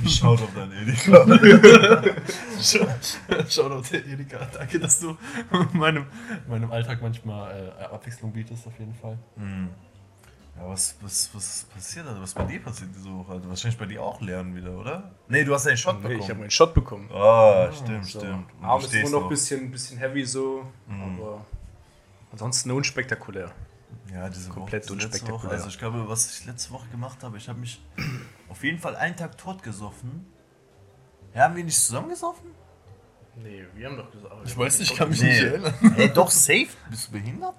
Schaut 0.08 0.42
auf 0.42 0.52
deinen 0.54 0.72
Edeka. 0.72 1.24
Shoutout 3.48 3.94
Erika, 3.94 4.46
danke, 4.52 4.80
dass 4.80 5.00
du 5.00 5.16
meinem, 5.72 6.06
meinem 6.48 6.70
Alltag 6.72 7.00
manchmal 7.02 7.72
äh, 7.78 7.84
Abwechslung 7.84 8.32
bietest, 8.32 8.66
auf 8.66 8.78
jeden 8.78 8.94
Fall. 8.94 9.18
Hm. 9.36 9.68
Ja, 10.56 10.68
was, 10.68 10.96
was, 11.00 11.30
was 11.34 11.64
passiert 11.74 12.06
da? 12.06 12.16
Was 12.20 12.32
bei 12.34 12.44
dir 12.44 12.60
passiert 12.62 12.90
diese 12.96 13.12
Woche? 13.12 13.32
Also 13.32 13.48
wahrscheinlich 13.48 13.78
bei 13.78 13.86
dir 13.86 14.00
auch 14.02 14.20
lernen 14.20 14.54
wieder, 14.54 14.70
oder? 14.78 15.10
Nee, 15.28 15.42
du 15.44 15.52
hast 15.52 15.66
einen 15.66 15.76
Shot 15.76 15.96
Nee, 15.96 16.02
bekommen. 16.02 16.20
ich 16.20 16.28
habe 16.30 16.38
meinen 16.40 16.50
Shot 16.50 16.74
bekommen. 16.74 17.10
Ah, 17.12 17.72
stimmt, 17.72 18.06
So. 18.06 18.20
stimmt. 18.20 18.46
Und 18.60 18.64
Arm 18.64 18.80
ist 18.80 18.94
noch 19.04 19.10
noch. 19.10 19.22
ein 19.24 19.28
bisschen, 19.30 19.70
bisschen 19.70 19.98
heavy 19.98 20.24
so, 20.24 20.64
Mhm. 20.86 21.02
aber 21.20 21.44
ansonsten 22.34 22.70
unspektakulär. 22.72 23.52
Ja, 24.12 24.28
diese 24.28 24.50
Komplett 24.50 24.84
Woche, 24.84 24.92
unspektakulär. 24.94 25.34
Woche. 25.44 25.48
Also 25.50 25.68
ich 25.68 25.78
glaube, 25.78 26.08
was 26.08 26.38
ich 26.38 26.46
letzte 26.46 26.70
Woche 26.72 26.88
gemacht 26.88 27.22
habe, 27.22 27.36
ich 27.38 27.48
habe 27.48 27.58
mich 27.58 27.82
auf 28.48 28.62
jeden 28.62 28.78
Fall 28.78 28.96
einen 28.96 29.16
Tag 29.16 29.38
tot 29.38 29.62
gesoffen. 29.62 30.26
Ja, 31.34 31.44
haben 31.44 31.56
wir 31.56 31.64
nicht 31.64 31.78
zusammen 31.80 32.08
gesoffen? 32.10 32.50
Nee, 33.36 33.64
wir 33.74 33.88
haben 33.88 33.96
doch 33.96 34.10
gesagt. 34.12 34.34
Ich 34.44 34.56
weiß 34.56 34.78
nicht, 34.78 34.92
ich 34.92 34.96
kann 34.96 35.08
mich 35.08 35.20
Nee. 35.22 35.28
nicht 35.32 35.42
erinnern. 35.42 35.74
Ey, 35.96 36.12
doch 36.12 36.30
safe. 36.30 36.68
Bist 36.90 37.08
du 37.08 37.12
behindert? 37.12 37.54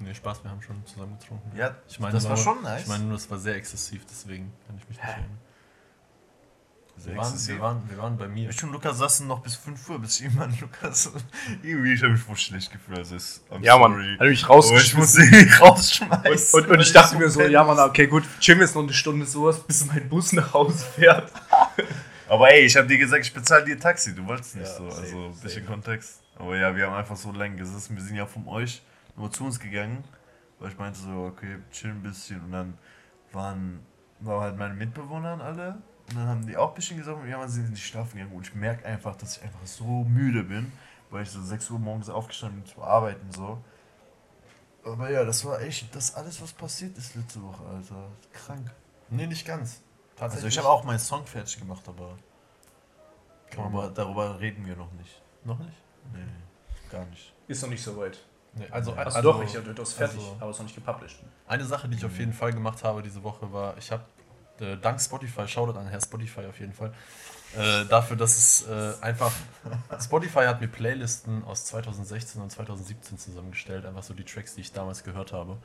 Nee, 0.00 0.14
Spaß, 0.14 0.42
wir 0.42 0.50
haben 0.50 0.62
schon 0.62 0.84
zusammen 0.86 1.16
getrunken. 1.18 1.56
Ja, 1.56 1.76
Ich 1.88 2.00
meine, 2.00 2.14
das 2.14 2.24
war 2.24 2.30
nur- 2.34 2.38
schon 2.44 2.62
nice. 2.62 2.82
Ich 2.82 2.88
meine 2.88 3.04
nur, 3.04 3.12
das 3.12 3.30
war 3.30 3.38
sehr 3.38 3.54
exzessiv, 3.56 4.04
deswegen 4.10 4.50
kann 4.66 4.76
ich 4.78 4.88
mich 4.88 4.96
nicht 4.98 5.06
erinnern. 5.08 5.38
Wir 7.04 7.16
waren, 7.16 7.46
wir, 7.46 7.60
waren, 7.60 7.82
wir 7.88 7.98
waren 7.98 8.16
bei 8.18 8.28
mir. 8.28 8.50
Ich 8.50 8.62
und 8.62 8.72
Lukas 8.72 8.98
saßen 8.98 9.26
noch 9.26 9.40
bis 9.42 9.56
5 9.56 9.88
Uhr, 9.88 9.98
bis 10.00 10.18
ich 10.18 10.26
irgendwann 10.26 10.54
Lukas. 10.60 11.10
Irgendwie, 11.62 11.94
ich 11.94 12.02
habe 12.02 12.12
mich 12.12 12.22
voll 12.22 12.36
schlecht 12.36 12.70
gefühlt. 12.70 12.98
Also 12.98 13.16
ist, 13.16 13.42
I'm 13.50 13.62
Ja, 13.62 13.78
Mann, 13.78 13.92
hat 13.92 13.98
mich 13.98 14.20
Aber 14.20 14.30
ich 14.30 14.48
rausgeschmissen. 14.48 14.98
muss 14.98 15.12
sie 15.30 15.48
rausschmeißen. 15.60 16.60
Und, 16.60 16.68
und, 16.68 16.76
und 16.76 16.80
ich 16.80 16.92
dachte 16.92 17.16
mir 17.16 17.28
so, 17.30 17.42
ja 17.42 17.64
Mann, 17.64 17.78
okay, 17.78 18.06
gut, 18.06 18.24
chillen 18.40 18.58
wir 18.58 18.66
jetzt 18.66 18.74
noch 18.74 18.82
eine 18.82 18.92
Stunde 18.92 19.26
sowas, 19.26 19.60
bis 19.60 19.86
mein 19.86 20.08
Bus 20.08 20.32
nach 20.32 20.52
Hause 20.52 20.84
fährt. 20.84 21.32
Aber 22.28 22.50
ey, 22.52 22.60
ich 22.64 22.76
habe 22.76 22.86
dir 22.86 22.98
gesagt, 22.98 23.24
ich 23.24 23.32
bezahle 23.34 23.64
dir 23.64 23.78
Taxi. 23.78 24.14
Du 24.14 24.24
wolltest 24.26 24.54
nicht 24.56 24.68
Ja, 24.68 24.76
so. 24.76 24.84
Also 24.84 25.26
ein 25.26 25.30
bisschen 25.32 25.62
safe. 25.64 25.72
Kontext. 25.72 26.22
Aber 26.36 26.56
ja, 26.56 26.74
wir 26.76 26.86
haben 26.86 26.94
einfach 26.94 27.16
so 27.16 27.32
lange 27.32 27.56
gesessen. 27.56 27.96
Wir 27.96 28.04
sind 28.04 28.14
ja 28.14 28.24
von 28.26 28.46
euch 28.46 28.82
nur 29.16 29.30
zu 29.32 29.44
uns 29.44 29.58
gegangen. 29.58 30.04
Weil 30.60 30.70
ich 30.70 30.78
meinte 30.78 30.98
so, 31.00 31.24
okay, 31.24 31.56
chill 31.72 31.90
ein 31.90 32.02
bisschen. 32.02 32.40
Und 32.42 32.52
dann 32.52 32.74
waren, 33.32 33.80
waren 34.20 34.42
halt 34.42 34.58
meine 34.58 34.74
Mitbewohner 34.74 35.40
alle. 35.42 35.82
Und 36.10 36.16
dann 36.16 36.26
haben 36.28 36.46
die 36.46 36.56
auch 36.56 36.68
ein 36.70 36.74
bisschen 36.74 36.96
gesoffen. 36.98 37.22
Und 37.22 37.28
irgendwann 37.28 37.48
sind 37.50 37.64
sie 37.66 37.70
nicht 37.72 37.86
schlafen 37.86 38.16
gegangen. 38.18 38.36
Und 38.36 38.46
ich 38.46 38.54
merke 38.54 38.84
einfach, 38.84 39.16
dass 39.16 39.36
ich 39.36 39.42
einfach 39.42 39.64
so 39.64 40.04
müde 40.04 40.42
bin. 40.44 40.72
Weil 41.10 41.22
ich 41.24 41.30
so 41.30 41.42
6 41.42 41.70
Uhr 41.70 41.78
morgens 41.78 42.08
aufgestanden 42.08 42.60
bin 42.62 42.70
zu 42.70 42.82
arbeiten. 42.82 43.30
so. 43.32 43.58
Aber 44.84 45.10
ja, 45.10 45.24
das 45.24 45.44
war 45.44 45.60
echt 45.60 45.94
das 45.94 46.14
alles, 46.14 46.40
was 46.40 46.52
passiert 46.52 46.96
ist 46.96 47.14
letzte 47.14 47.42
Woche, 47.42 47.62
Alter. 47.64 48.08
Krank. 48.32 48.70
Nee, 49.10 49.26
nicht 49.26 49.46
ganz. 49.46 49.80
Also 50.18 50.46
ich 50.46 50.58
habe 50.58 50.68
auch 50.68 50.84
meinen 50.84 50.98
Song 50.98 51.26
fertig 51.26 51.58
gemacht, 51.58 51.82
aber 51.88 52.16
man 53.56 53.66
aber 53.66 53.88
darüber 53.88 54.38
reden 54.38 54.64
wir 54.66 54.76
noch 54.76 54.92
nicht. 54.92 55.20
Noch 55.44 55.58
nicht? 55.58 55.76
Nee, 56.12 56.18
nee, 56.20 56.90
gar 56.90 57.04
nicht. 57.06 57.32
Ist 57.48 57.62
noch 57.62 57.70
nicht 57.70 57.82
so 57.82 57.96
weit. 57.96 58.18
Nee, 58.54 58.66
also, 58.70 58.92
Also, 58.92 59.16
also 59.18 59.32
doch, 59.32 59.42
ich 59.42 59.56
habe 59.56 59.72
das 59.72 59.92
fertig, 59.92 60.18
also- 60.18 60.36
aber 60.40 60.50
ist 60.50 60.58
noch 60.58 60.64
nicht 60.66 60.74
gepublished. 60.74 61.20
Eine 61.46 61.64
Sache, 61.64 61.88
die 61.88 61.96
ich 61.96 62.04
auf 62.04 62.18
jeden 62.18 62.32
Fall 62.32 62.52
gemacht 62.52 62.82
habe 62.84 63.02
diese 63.02 63.22
Woche, 63.22 63.50
war, 63.52 63.76
ich 63.78 63.90
habe 63.90 64.04
äh, 64.60 64.76
dank 64.76 65.00
Spotify, 65.00 65.46
Shoutout 65.46 65.78
an 65.78 65.86
Herr 65.88 66.00
Spotify 66.00 66.46
auf 66.46 66.58
jeden 66.60 66.72
Fall, 66.72 66.92
äh, 67.56 67.84
dafür, 67.86 68.16
dass 68.16 68.36
es 68.36 68.68
äh, 68.68 68.92
einfach, 69.00 69.32
Spotify 70.00 70.44
hat 70.46 70.60
mir 70.60 70.68
Playlisten 70.68 71.42
aus 71.44 71.64
2016 71.66 72.40
und 72.40 72.50
2017 72.50 73.18
zusammengestellt, 73.18 73.86
einfach 73.86 74.04
so 74.04 74.14
die 74.14 74.24
Tracks, 74.24 74.54
die 74.54 74.60
ich 74.60 74.72
damals 74.72 75.02
gehört 75.02 75.32
habe. 75.32 75.56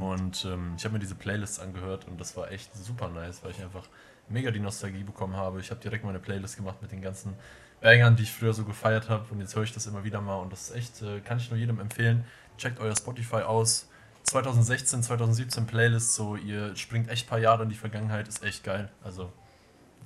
Und 0.00 0.44
ähm, 0.44 0.74
ich 0.76 0.84
habe 0.84 0.94
mir 0.94 1.00
diese 1.00 1.16
Playlists 1.16 1.58
angehört 1.58 2.06
und 2.06 2.20
das 2.20 2.36
war 2.36 2.50
echt 2.52 2.74
super 2.76 3.08
nice, 3.08 3.42
weil 3.42 3.50
ich 3.50 3.62
einfach 3.62 3.88
mega 4.28 4.52
die 4.52 4.60
Nostalgie 4.60 5.02
bekommen 5.02 5.36
habe. 5.36 5.60
Ich 5.60 5.70
habe 5.70 5.80
direkt 5.80 6.04
meine 6.04 6.20
Playlist 6.20 6.56
gemacht 6.56 6.80
mit 6.80 6.92
den 6.92 7.02
ganzen 7.02 7.34
Bangern, 7.80 8.14
die 8.14 8.22
ich 8.22 8.32
früher 8.32 8.54
so 8.54 8.64
gefeiert 8.64 9.08
habe 9.08 9.26
und 9.32 9.40
jetzt 9.40 9.56
höre 9.56 9.64
ich 9.64 9.74
das 9.74 9.86
immer 9.86 10.04
wieder 10.04 10.20
mal 10.20 10.36
und 10.36 10.52
das 10.52 10.70
ist 10.70 10.76
echt, 10.76 11.02
äh, 11.02 11.20
kann 11.20 11.38
ich 11.38 11.50
nur 11.50 11.58
jedem 11.58 11.80
empfehlen. 11.80 12.24
Checkt 12.56 12.78
euer 12.78 12.94
Spotify 12.94 13.42
aus. 13.42 13.88
2016, 14.24 15.02
2017 15.02 15.66
Playlist, 15.66 16.14
so 16.14 16.36
ihr 16.36 16.74
springt 16.76 17.08
echt 17.08 17.26
ein 17.26 17.28
paar 17.28 17.38
Jahre 17.38 17.64
in 17.64 17.68
die 17.68 17.76
Vergangenheit, 17.76 18.28
ist 18.28 18.42
echt 18.42 18.64
geil. 18.64 18.90
Also, 19.02 19.32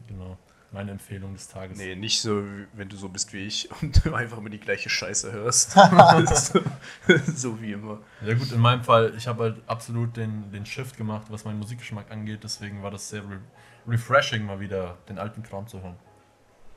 genau, 0.09 0.37
meine 0.73 0.91
Empfehlung 0.91 1.33
des 1.35 1.49
Tages. 1.49 1.79
Nee, 1.79 1.95
nicht 1.95 2.21
so, 2.21 2.43
wenn 2.75 2.89
du 2.89 2.97
so 2.97 3.09
bist 3.09 3.33
wie 3.33 3.47
ich 3.47 3.69
und 3.83 4.05
du 4.05 4.15
einfach 4.15 4.39
immer 4.39 4.51
die 4.51 4.61
gleiche 4.61 4.89
Scheiße 4.89 5.33
hörst. 5.33 5.73
so, 5.73 6.61
so 7.35 7.61
wie 7.61 7.73
immer. 7.73 8.01
Ja 8.25 8.35
gut, 8.35 8.53
in 8.53 8.61
meinem 8.61 8.83
Fall, 8.83 9.15
ich 9.17 9.27
habe 9.27 9.45
halt 9.45 9.63
absolut 9.67 10.17
den, 10.17 10.51
den 10.51 10.67
Shift 10.67 10.97
gemacht, 10.97 11.27
was 11.31 11.45
meinen 11.45 11.59
Musikgeschmack 11.59 12.11
angeht, 12.11 12.41
deswegen 12.43 12.83
war 12.83 12.91
das 12.91 13.09
sehr 13.09 13.23
re 13.23 13.41
refreshing, 13.89 14.45
mal 14.45 14.59
wieder 14.59 14.99
den 15.09 15.17
alten 15.17 15.45
Kram 15.45 15.69
zu 15.69 15.81
hören. 15.81 15.95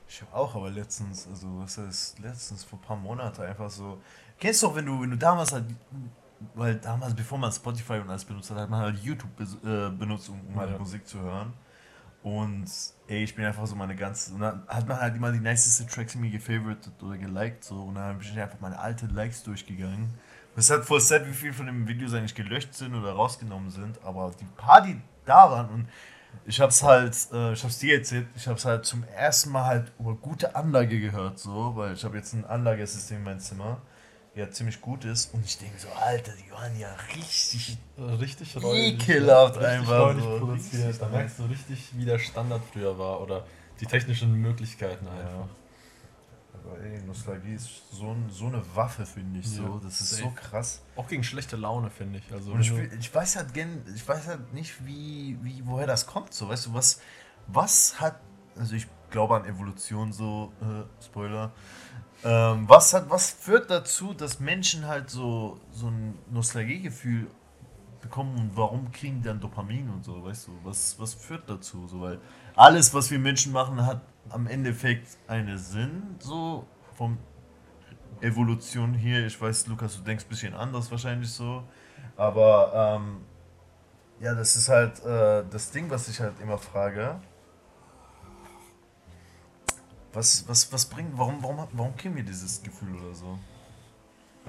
Ich 0.07 0.21
habe 0.21 0.33
auch, 0.33 0.55
aber 0.55 0.71
letztens, 0.71 1.27
also 1.27 1.47
was 1.59 1.77
heißt 1.77 2.19
letztens, 2.19 2.63
vor 2.63 2.79
ein 2.79 2.81
paar 2.81 2.97
Monaten 2.97 3.41
einfach 3.41 3.69
so. 3.69 4.01
Kennst 4.39 4.63
du 4.63 4.67
auch, 4.67 4.75
wenn 4.75 4.85
du, 4.85 5.01
wenn 5.01 5.11
du 5.11 5.17
damals 5.17 5.51
halt, 5.51 5.65
weil 6.55 6.75
damals, 6.75 7.13
bevor 7.15 7.37
man 7.37 7.51
Spotify 7.51 7.93
und 7.93 8.09
alles 8.09 8.25
benutzt 8.25 8.51
hat, 8.51 8.57
hat 8.57 8.69
man 8.69 8.81
halt 8.81 8.99
YouTube 8.99 9.29
äh, 9.39 9.89
benutzt, 9.89 10.29
um, 10.29 10.39
um 10.47 10.55
halt 10.59 10.71
Ja. 10.71 10.77
Musik 10.77 11.07
zu 11.07 11.19
hören. 11.19 11.53
Und 12.21 12.65
ey, 13.07 13.23
ich 13.23 13.33
bin 13.35 13.45
einfach 13.45 13.65
so 13.65 13.75
meine 13.75 13.95
ganze. 13.95 14.33
Und 14.33 14.41
dann 14.41 14.63
hat 14.67 14.87
man 14.87 14.99
halt 14.99 15.15
immer 15.15 15.31
die 15.31 15.39
niceste 15.39 15.85
Tracks 15.87 16.15
mir 16.15 16.29
gefavoritet 16.29 17.01
oder 17.01 17.17
geliked 17.17 17.63
so. 17.63 17.75
Und 17.83 17.95
dann 17.95 18.17
bin 18.17 18.27
ich 18.27 18.39
einfach 18.39 18.59
meine 18.59 18.77
alten 18.77 19.09
Likes 19.15 19.43
durchgegangen. 19.43 20.13
Es 20.55 20.65
ist 20.65 20.71
halt 20.71 20.83
voll 20.85 20.99
sad, 20.99 21.25
wie 21.25 21.33
viel 21.33 21.53
von 21.53 21.67
den 21.67 21.87
Videos 21.87 22.13
eigentlich 22.13 22.35
gelöscht 22.35 22.73
sind 22.73 22.93
oder 22.93 23.13
rausgenommen 23.13 23.69
sind. 23.69 24.03
Aber 24.03 24.31
die 24.37 24.45
paar, 24.57 24.81
die 24.81 24.99
da 25.25 25.49
waren 25.49 25.69
und 25.69 25.87
ich 26.45 26.59
hab's 26.59 26.83
halt, 26.83 27.15
äh, 27.31 27.53
ich 27.53 27.63
hab's 27.63 27.79
dir 27.79 27.97
erzählt, 27.97 28.27
ich 28.35 28.47
hab's 28.47 28.65
halt 28.65 28.85
zum 28.85 29.03
ersten 29.15 29.51
Mal 29.51 29.65
halt 29.65 29.91
über 29.99 30.15
gute 30.15 30.55
Anlage 30.55 30.99
gehört, 30.99 31.39
so, 31.39 31.75
weil 31.75 31.93
ich 31.93 32.03
habe 32.03 32.17
jetzt 32.17 32.33
ein 32.33 32.45
Anlagesystem 32.45 33.17
in 33.17 33.23
meinem 33.23 33.39
Zimmer, 33.39 33.81
der 34.35 34.51
ziemlich 34.51 34.79
gut 34.81 35.05
ist. 35.05 35.33
Und 35.33 35.43
ich 35.45 35.57
denke 35.57 35.77
so, 35.79 35.87
Alter, 35.89 36.31
die 36.33 36.51
waren 36.51 36.77
ja 36.79 36.93
richtig 37.15 37.77
Richtig 37.97 38.55
Ekelhaft 38.55 39.55
richtig 39.57 39.69
einfach 39.71 39.99
räudig 39.99 40.23
so. 40.23 40.37
produziert. 40.39 40.87
Richtig 40.87 40.99
Da 40.99 41.07
merkst 41.09 41.39
du 41.39 41.43
richtig, 41.45 41.89
wie 41.93 42.05
der 42.05 42.19
Standard 42.19 42.61
früher 42.71 42.97
war 42.97 43.21
oder 43.21 43.45
die 43.79 43.85
technischen 43.85 44.33
Möglichkeiten 44.33 45.07
einfach. 45.07 45.47
Aber 46.53 46.79
ey, 46.81 47.01
Nostalgie 47.03 47.55
ist 47.55 47.69
so, 47.91 48.11
ein, 48.11 48.29
so 48.29 48.47
eine 48.47 48.61
Waffe, 48.75 49.05
finde 49.05 49.39
ich 49.39 49.45
Ja, 49.45 49.63
so. 49.63 49.79
Das 49.83 50.01
ist 50.01 50.09
so 50.17 50.23
safe. 50.25 50.35
krass. 50.35 50.81
Auch 50.95 51.07
gegen 51.07 51.23
schlechte 51.23 51.55
Laune, 51.55 51.89
finde 51.89 52.19
ich. 52.19 52.33
Also, 52.33 52.55
ich, 52.57 52.71
ich 52.99 53.13
weiß 53.15 53.37
halt 53.37 53.53
gen, 53.53 53.81
ich 53.95 54.07
weiß 54.07 54.27
halt 54.27 54.53
nicht, 54.53 54.85
wie, 54.85 55.37
wie, 55.41 55.61
woher 55.65 55.87
das 55.87 56.05
kommt. 56.05 56.33
So, 56.33 56.49
weißt 56.49 56.67
du, 56.67 56.73
was, 56.73 57.01
was 57.47 57.99
hat, 57.99 58.19
also 58.57 58.75
ich 58.75 58.87
glaube 59.09 59.35
an 59.35 59.45
Evolution 59.45 60.11
so, 60.11 60.51
äh, 60.61 61.03
Spoiler. 61.03 61.51
Ähm, 62.23 62.67
was 62.67 62.93
hat, 62.93 63.09
was 63.09 63.31
führt 63.31 63.69
dazu, 63.69 64.13
dass 64.13 64.39
Menschen 64.39 64.87
halt 64.87 65.09
so, 65.09 65.59
so 65.71 65.87
ein 65.87 66.17
Nostalgiegefühl 66.31 67.27
bekommen 68.01 68.37
und 68.37 68.57
warum 68.57 68.91
kriegen 68.91 69.21
die 69.21 69.27
dann 69.27 69.39
Dopamin 69.39 69.89
und 69.89 70.03
so, 70.03 70.23
weißt 70.23 70.47
du? 70.47 70.51
Was, 70.63 70.99
was 70.99 71.13
führt 71.13 71.49
dazu? 71.49 71.87
So, 71.87 72.01
weil 72.01 72.19
alles, 72.55 72.93
was 72.93 73.09
wir 73.09 73.19
Menschen 73.19 73.53
machen, 73.53 73.85
hat 73.85 74.01
am 74.29 74.47
Endeffekt 74.47 75.17
einen 75.27 75.57
Sinn, 75.57 76.15
so 76.19 76.65
vom 76.97 77.17
Evolution 78.21 78.93
hier. 78.93 79.25
Ich 79.25 79.39
weiß, 79.39 79.67
Lukas, 79.67 79.95
du 79.95 80.03
denkst 80.03 80.25
ein 80.25 80.29
bisschen 80.29 80.53
anders 80.53 80.91
wahrscheinlich 80.91 81.31
so, 81.31 81.63
aber 82.17 82.99
ähm, 82.99 83.17
ja, 84.19 84.35
das 84.35 84.57
ist 84.57 84.67
halt 84.67 85.03
äh, 85.05 85.43
das 85.49 85.71
Ding, 85.71 85.89
was 85.89 86.09
ich 86.09 86.19
halt 86.19 86.33
immer 86.41 86.57
frage. 86.57 87.19
Was, 90.19 90.43
was, 90.49 90.73
was 90.73 90.85
bringt, 90.85 91.17
warum, 91.17 91.41
warum, 91.41 91.65
warum 91.71 91.95
kriegen 91.95 92.13
wir 92.13 92.23
dieses 92.23 92.61
Gefühl 92.61 92.93
oder 92.93 93.15
so? 93.15 93.39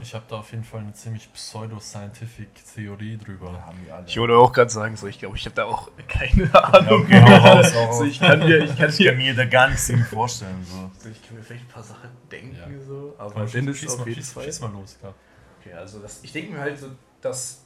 Ich 0.03 0.13
habe 0.15 0.25
da 0.29 0.39
auf 0.41 0.51
jeden 0.51 0.65
Fall 0.65 0.81
eine 0.81 0.93
ziemlich 0.95 1.33
pseudo-scientific 1.33 2.49
Theorie 2.75 3.17
drüber. 3.17 3.53
haben 3.65 3.79
wir 3.87 3.95
alle. 3.95 4.05
Ich 4.09 4.19
wollte 4.19 4.35
auch 4.35 4.53
gerade 4.53 4.69
sagen, 4.71 4.97
so, 4.97 5.07
ich 5.07 5.21
glaube, 5.21 5.37
ich 5.37 5.45
habe 5.45 5.55
da 5.55 5.67
auch 5.67 5.89
keine 6.09 6.53
Ahnung. 6.53 7.03
Okay, 7.03 7.23
hau 7.23 7.37
raus, 7.37 7.99
so, 7.99 8.05
ich 8.05 8.19
kann 8.19 8.41
mir, 8.41 8.65
ich 8.65 8.77
kann 8.77 8.91
Ich 8.91 9.07
kann 9.07 9.17
mir, 9.17 9.33
da 9.33 9.45
gar 9.45 9.69
nichts 9.69 9.89
irgendwie 9.89 10.09
vorstellen. 10.09 10.67
So. 10.69 10.91
so, 11.05 11.09
ich 11.09 11.23
kann 11.25 11.37
mir 11.37 11.43
vielleicht 11.45 11.65
ein 11.67 11.69
paar 11.69 11.85
Sachen 11.85 12.11
denken, 12.33 12.57
Ja. 12.57 12.67
so, 12.85 13.15
aber 13.17 13.33
Komm, 13.33 13.51
Dennis 13.53 13.79
schieß, 13.79 13.93
auf 13.93 13.99
mal, 14.01 14.09
jeden 14.09 14.21
schieß, 14.23 14.33
Fall. 14.33 14.45
schieß 14.47 14.61
mal 14.63 14.73
los, 14.73 14.97
klar. 14.99 15.15
Okay, 15.61 15.73
also 15.75 16.01
das, 16.01 16.19
ich 16.25 16.33
denke 16.33 16.51
mir 16.53 16.63
halt 16.63 16.81
so, 16.81 16.89
dass. 17.21 17.65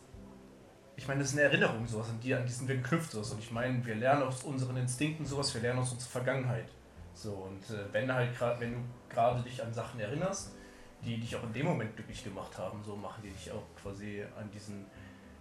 Ich 0.97 1.09
meine, 1.09 1.21
das 1.21 1.31
ist 1.31 1.39
eine 1.39 1.49
Erinnerung, 1.49 1.87
sowas, 1.87 2.11
an 2.11 2.21
die, 2.21 2.35
an 2.35 2.45
die 2.45 2.53
sind 2.53 2.69
wir 2.69 2.77
geknüpft. 2.77 3.13
Sowas. 3.13 3.33
Und 3.33 3.39
ich 3.39 3.51
meine, 3.51 3.83
wir 3.87 3.95
lernen 3.95 4.25
aus 4.25 4.43
unseren 4.43 4.77
Instinkten 4.77 5.25
sowas, 5.25 5.55
wir 5.55 5.63
lernen 5.63 5.79
aus 5.81 5.91
unserer 5.91 6.11
Vergangenheit. 6.11 6.67
So, 7.15 7.31
und 7.33 7.63
äh, 7.75 7.93
wenn 7.93 8.13
halt 8.13 8.37
gerade, 8.37 8.61
wenn 8.61 8.75
du 8.75 8.79
gerade 9.09 9.43
dich 9.43 9.63
an 9.63 9.73
Sachen 9.73 10.01
erinnerst, 10.01 10.53
die 11.05 11.19
dich 11.19 11.37
auch 11.37 11.43
in 11.45 11.53
dem 11.53 11.67
Moment 11.67 11.95
glücklich 11.95 12.25
gemacht 12.25 12.57
haben, 12.59 12.83
so 12.85 12.97
machen 12.97 13.23
die 13.23 13.31
dich 13.31 13.51
auch 13.53 13.63
quasi 13.81 14.25
an 14.39 14.51
diesen. 14.51 14.87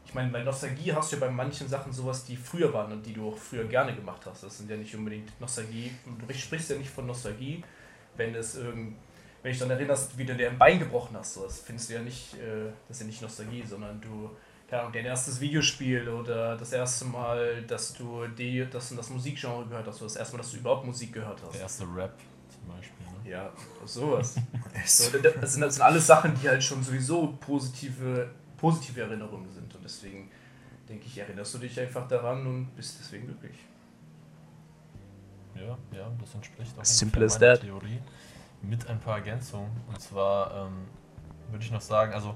Ich 0.06 0.14
meine, 0.14 0.30
bei 0.32 0.44
Nostalgie 0.44 0.92
hast 0.92 1.12
du 1.12 1.16
ja 1.16 1.22
bei 1.22 1.32
manchen 1.32 1.68
Sachen 1.70 1.94
sowas, 1.94 2.26
die 2.26 2.36
früher 2.36 2.74
waren 2.74 2.92
und 2.92 3.06
die 3.06 3.14
du 3.14 3.30
auch 3.30 3.38
früher 3.38 3.64
gerne 3.64 3.96
gemacht 3.96 4.22
hast. 4.26 4.44
Das 4.44 4.58
sind 4.58 4.70
ja 4.70 4.76
nicht 4.76 4.94
unbedingt 4.94 5.40
Nostalgie. 5.40 5.92
Du 6.06 6.34
sprichst 6.34 6.70
ja 6.70 6.76
nicht 6.76 6.90
von 6.90 7.06
Nostalgie, 7.06 7.64
wenn 8.18 8.36
es 8.36 8.56
irgend, 8.56 8.98
wenn 9.42 9.52
dich 9.52 9.60
dann 9.60 9.70
erinnerst, 9.70 10.18
wie 10.18 10.26
du 10.26 10.36
dir 10.36 10.50
ein 10.50 10.58
Bein 10.58 10.80
gebrochen 10.80 11.16
hast, 11.18 11.36
so, 11.36 11.44
das 11.44 11.62
findest 11.62 11.90
du 11.90 11.94
ja 11.94 12.02
nicht, 12.02 12.34
äh, 12.34 12.72
das 12.88 12.98
ist 12.98 13.02
ja 13.02 13.08
nicht 13.08 13.22
Nostalgie, 13.22 13.64
sondern 13.66 14.02
du, 14.02 14.30
keine 14.68 14.82
Ahnung, 14.82 14.94
dein 14.94 15.06
erstes 15.06 15.40
Videospiel 15.40 16.08
oder 16.10 16.58
das 16.58 16.72
erste 16.72 17.06
Mal, 17.06 17.62
dass 17.64 17.94
du 17.94 18.28
die, 18.28 18.68
das 18.70 18.92
und 18.92 18.98
das 18.98 19.10
Musikgenre 19.10 19.66
gehört 19.66 19.88
hast, 19.88 19.98
oder 19.98 20.06
das 20.06 20.16
erste 20.16 20.36
Mal, 20.36 20.44
dass 20.44 20.52
du 20.52 20.58
überhaupt 20.58 20.86
Musik 20.86 21.14
gehört 21.14 21.42
hast. 21.44 21.54
Der 21.54 21.62
erste 21.62 21.84
Rap 21.84 22.18
zum 22.50 22.76
Beispiel. 22.76 23.06
Ne? 23.24 23.30
Ja, 23.30 23.52
sowas. 23.86 24.36
so, 24.86 25.18
das, 25.20 25.54
sind, 25.54 25.64
das 25.64 25.76
sind 25.76 25.82
alles 25.82 26.08
Sachen, 26.08 26.34
die 26.42 26.50
halt 26.50 26.64
schon 26.64 26.82
sowieso 26.84 27.38
positive, 27.40 28.30
positive 28.58 29.02
Erinnerungen 29.02 29.52
sind 29.52 29.74
und 29.76 29.84
deswegen 29.84 30.30
denke 30.88 31.06
ich, 31.06 31.18
erinnerst 31.18 31.54
du 31.54 31.60
dich 31.60 31.80
einfach 31.80 32.08
daran 32.08 32.46
und 32.46 32.76
bist 32.76 32.98
deswegen 33.00 33.26
glücklich. 33.26 33.58
Ja, 35.56 35.78
ja, 35.96 36.12
das 36.20 36.34
entspricht 36.36 36.78
auch 36.78 36.86
Simple 36.86 37.28
meiner 37.28 37.40
that. 37.40 37.62
Theorie. 37.62 38.00
Mit 38.62 38.88
ein 38.88 39.00
paar 39.00 39.18
Ergänzungen. 39.18 39.70
Und 39.88 40.02
zwar 40.02 40.68
ähm, 40.68 40.86
würde 41.52 41.64
ich 41.64 41.72
noch 41.72 41.82
sagen, 41.82 42.14
also 42.14 42.36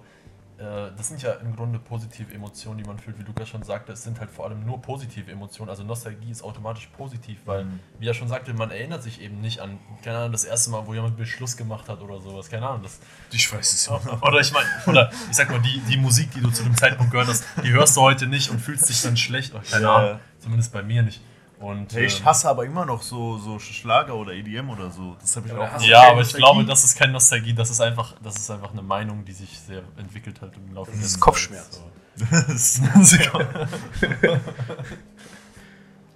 das 0.58 1.08
sind 1.08 1.22
ja 1.22 1.34
im 1.34 1.56
Grunde 1.56 1.78
positive 1.78 2.34
Emotionen, 2.34 2.80
die 2.80 2.84
man 2.84 2.98
fühlt, 2.98 3.20
wie 3.20 3.24
Lukas 3.24 3.48
schon 3.50 3.62
sagte. 3.64 3.92
Es 3.92 4.04
sind 4.04 4.20
halt 4.20 4.32
vor 4.32 4.46
allem 4.46 4.66
nur 4.66 4.82
positive 4.82 5.32
Emotionen. 5.32 5.70
Also 5.70 5.84
Nostalgie 5.84 6.32
ist 6.32 6.42
automatisch 6.44 6.88
positiv, 6.98 7.38
weil, 7.46 7.66
Mhm. 7.66 7.80
wie 8.00 8.08
er 8.08 8.14
schon 8.16 8.28
sagte, 8.28 8.54
man 8.56 8.72
erinnert 8.72 9.04
sich 9.04 9.22
eben 9.22 9.40
nicht 9.40 9.60
an, 9.60 9.78
keine 10.04 10.18
Ahnung, 10.18 10.32
das 10.32 10.46
erste 10.46 10.72
Mal, 10.72 10.88
wo 10.88 10.94
jemand 10.96 11.16
Beschluss 11.16 11.56
gemacht 11.58 11.88
hat 11.90 12.02
oder 12.02 12.20
sowas. 12.22 12.50
Keine 12.50 12.68
Ahnung. 12.68 12.82
Das, 12.84 13.00
Ich 13.32 13.54
weiß 13.54 13.74
es 13.74 13.88
auch. 13.90 14.02
oder 14.24 14.40
ich 14.40 14.52
meine, 14.52 14.68
oder 14.88 15.12
ich 15.30 15.36
sag 15.36 15.50
mal, 15.52 15.62
die, 15.62 15.80
die 15.82 15.98
Musik, 15.98 16.32
die 16.32 16.42
du 16.42 16.50
zu 16.50 16.64
dem 16.64 16.76
Zeitpunkt 16.76 17.12
gehört 17.12 17.28
hast, 17.30 17.44
die 17.64 17.72
hörst 17.72 17.96
du 17.96 18.02
heute 18.02 18.26
nicht 18.26 18.50
und 18.50 18.60
fühlst 18.60 18.90
dich 18.90 19.02
dann 19.04 19.16
schlecht. 19.18 19.54
Keine 19.70 19.84
Ja. 19.84 19.96
Ahnung. 19.96 20.20
Zumindest 20.40 20.72
bei 20.74 20.82
mir 20.82 21.04
nicht. 21.04 21.22
Und, 21.60 21.92
Hey, 21.94 22.06
ich 22.06 22.20
ähm, 22.20 22.26
hasse 22.26 22.50
aber 22.50 22.66
immer 22.66 22.86
noch 22.86 23.02
so, 23.02 23.38
so 23.40 23.58
Schlager 23.58 24.16
oder 24.16 24.34
EDM 24.34 24.70
oder 24.70 24.92
so. 24.92 25.16
Das 25.20 25.36
habe 25.36 25.48
ich 25.48 25.54
Ja, 25.54 25.60
auch. 25.60 25.82
Ja, 25.82 26.00
keine 26.02 26.12
aber 26.12 26.22
ich 26.22 26.28
Nostalgie? 26.28 26.38
glaube, 26.38 26.66
das 26.66 26.84
ist 26.84 26.98
keine 26.98 27.14
Nostalgie, 27.14 27.54
das 27.54 27.70
ist 27.72 27.82
einfach, 27.82 28.14
das 28.22 28.36
ist 28.38 28.52
einfach 28.52 28.72
eine 28.72 28.84
Meinung, 28.84 29.26
die 29.26 29.32
sich 29.34 29.60
sehr 29.60 29.82
entwickelt 29.98 30.40
hat 30.42 30.52
im 30.56 30.74
Laufe 30.76 30.92
Das 30.92 31.02
ist. 31.02 31.20
Kopfschmerz. 31.20 31.82
So. 32.16 32.84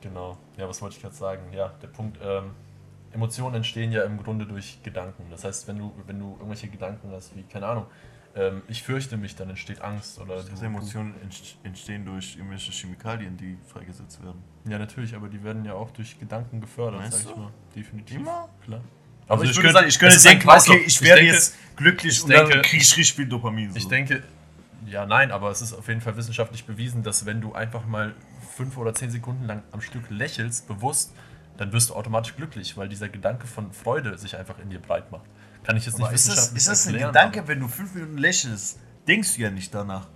genau. 0.01 0.37
Ja, 0.57 0.67
was 0.69 0.81
wollte 0.81 0.95
ich 0.95 1.01
gerade 1.01 1.15
sagen? 1.15 1.41
Ja, 1.53 1.69
der 1.81 1.87
Punkt, 1.87 2.19
ähm, 2.23 2.51
Emotionen 3.11 3.55
entstehen 3.55 3.91
ja 3.91 4.03
im 4.03 4.21
Grunde 4.21 4.45
durch 4.45 4.81
Gedanken. 4.83 5.25
Das 5.31 5.43
heißt, 5.43 5.67
wenn 5.67 5.77
du, 5.77 5.91
wenn 6.07 6.19
du 6.19 6.31
irgendwelche 6.33 6.67
Gedanken 6.69 7.11
hast, 7.11 7.35
wie, 7.35 7.43
keine 7.43 7.67
Ahnung, 7.67 7.85
ähm, 8.35 8.61
ich 8.67 8.83
fürchte 8.83 9.17
mich, 9.17 9.35
dann 9.35 9.49
entsteht 9.49 9.81
Angst 9.81 10.19
oder 10.19 10.43
Diese 10.43 10.65
Emotionen 10.65 11.13
entst- 11.27 11.55
entstehen 11.63 12.05
durch 12.05 12.35
irgendwelche 12.37 12.71
Chemikalien, 12.71 13.35
die 13.37 13.57
freigesetzt 13.67 14.23
werden. 14.23 14.41
Ja, 14.67 14.77
natürlich, 14.79 15.15
aber 15.15 15.27
die 15.27 15.43
werden 15.43 15.65
ja 15.65 15.73
auch 15.73 15.91
durch 15.91 16.19
Gedanken 16.19 16.61
gefördert, 16.61 17.01
Meinst 17.01 17.19
sag 17.23 17.29
ich 17.29 17.33
du? 17.35 17.39
mal. 17.41 17.51
Definitiv. 17.75 18.17
Immer? 18.17 18.49
Klar. 18.63 18.81
Also, 19.27 19.43
ich, 19.43 19.49
würde 19.51 19.61
könnte, 19.61 19.73
sagen, 19.73 19.87
ich 19.87 19.99
könnte 19.99 20.19
denken, 20.21 20.49
okay, 20.49 20.83
ich 20.85 21.01
werde 21.01 21.21
denke- 21.21 21.33
jetzt 21.35 21.55
glücklich 21.75 22.17
ich 22.17 22.23
und 22.23 22.31
dann 22.33 22.47
denke- 22.49 22.61
kriege 22.67 22.81
ich 22.83 22.97
richtig 22.97 23.13
viel 23.15 23.27
Dopamin. 23.27 23.71
So. 23.71 23.77
Ich 23.77 23.87
denke, 23.87 24.23
ja, 24.85 25.05
nein, 25.05 25.31
aber 25.31 25.51
es 25.51 25.61
ist 25.61 25.73
auf 25.73 25.87
jeden 25.87 26.01
Fall 26.01 26.17
wissenschaftlich 26.17 26.65
bewiesen, 26.65 27.03
dass 27.03 27.25
wenn 27.25 27.39
du 27.41 27.53
einfach 27.53 27.85
mal 27.85 28.13
fünf 28.55 28.77
oder 28.77 28.93
zehn 28.93 29.09
Sekunden 29.11 29.45
lang 29.45 29.63
am 29.71 29.79
Stück 29.81 30.09
lächelst, 30.09 30.67
bewusst, 30.67 31.13
dann 31.57 31.71
wirst 31.71 31.89
du 31.91 31.95
automatisch 31.95 32.35
glücklich, 32.35 32.75
weil 32.77 32.89
dieser 32.89 33.07
Gedanke 33.07 33.45
von 33.47 33.71
Freude 33.71 34.17
sich 34.17 34.35
einfach 34.37 34.57
in 34.59 34.69
dir 34.69 34.79
breit 34.79 35.11
macht. 35.11 35.23
Kann 35.63 35.77
ich 35.77 35.85
jetzt 35.85 35.97
nicht 35.97 36.05
aber 36.05 36.13
ist 36.15 36.27
das, 36.29 36.51
ist 36.51 36.67
das 36.67 36.85
ein 36.87 36.93
erklären, 36.93 37.11
Gedanke, 37.13 37.39
aber- 37.39 37.47
wenn 37.49 37.59
du 37.59 37.67
fünf 37.67 37.93
Minuten 37.93 38.17
lächelst, 38.17 38.79
denkst 39.07 39.35
du 39.35 39.41
ja 39.41 39.49
nicht 39.51 39.73
danach. 39.73 40.07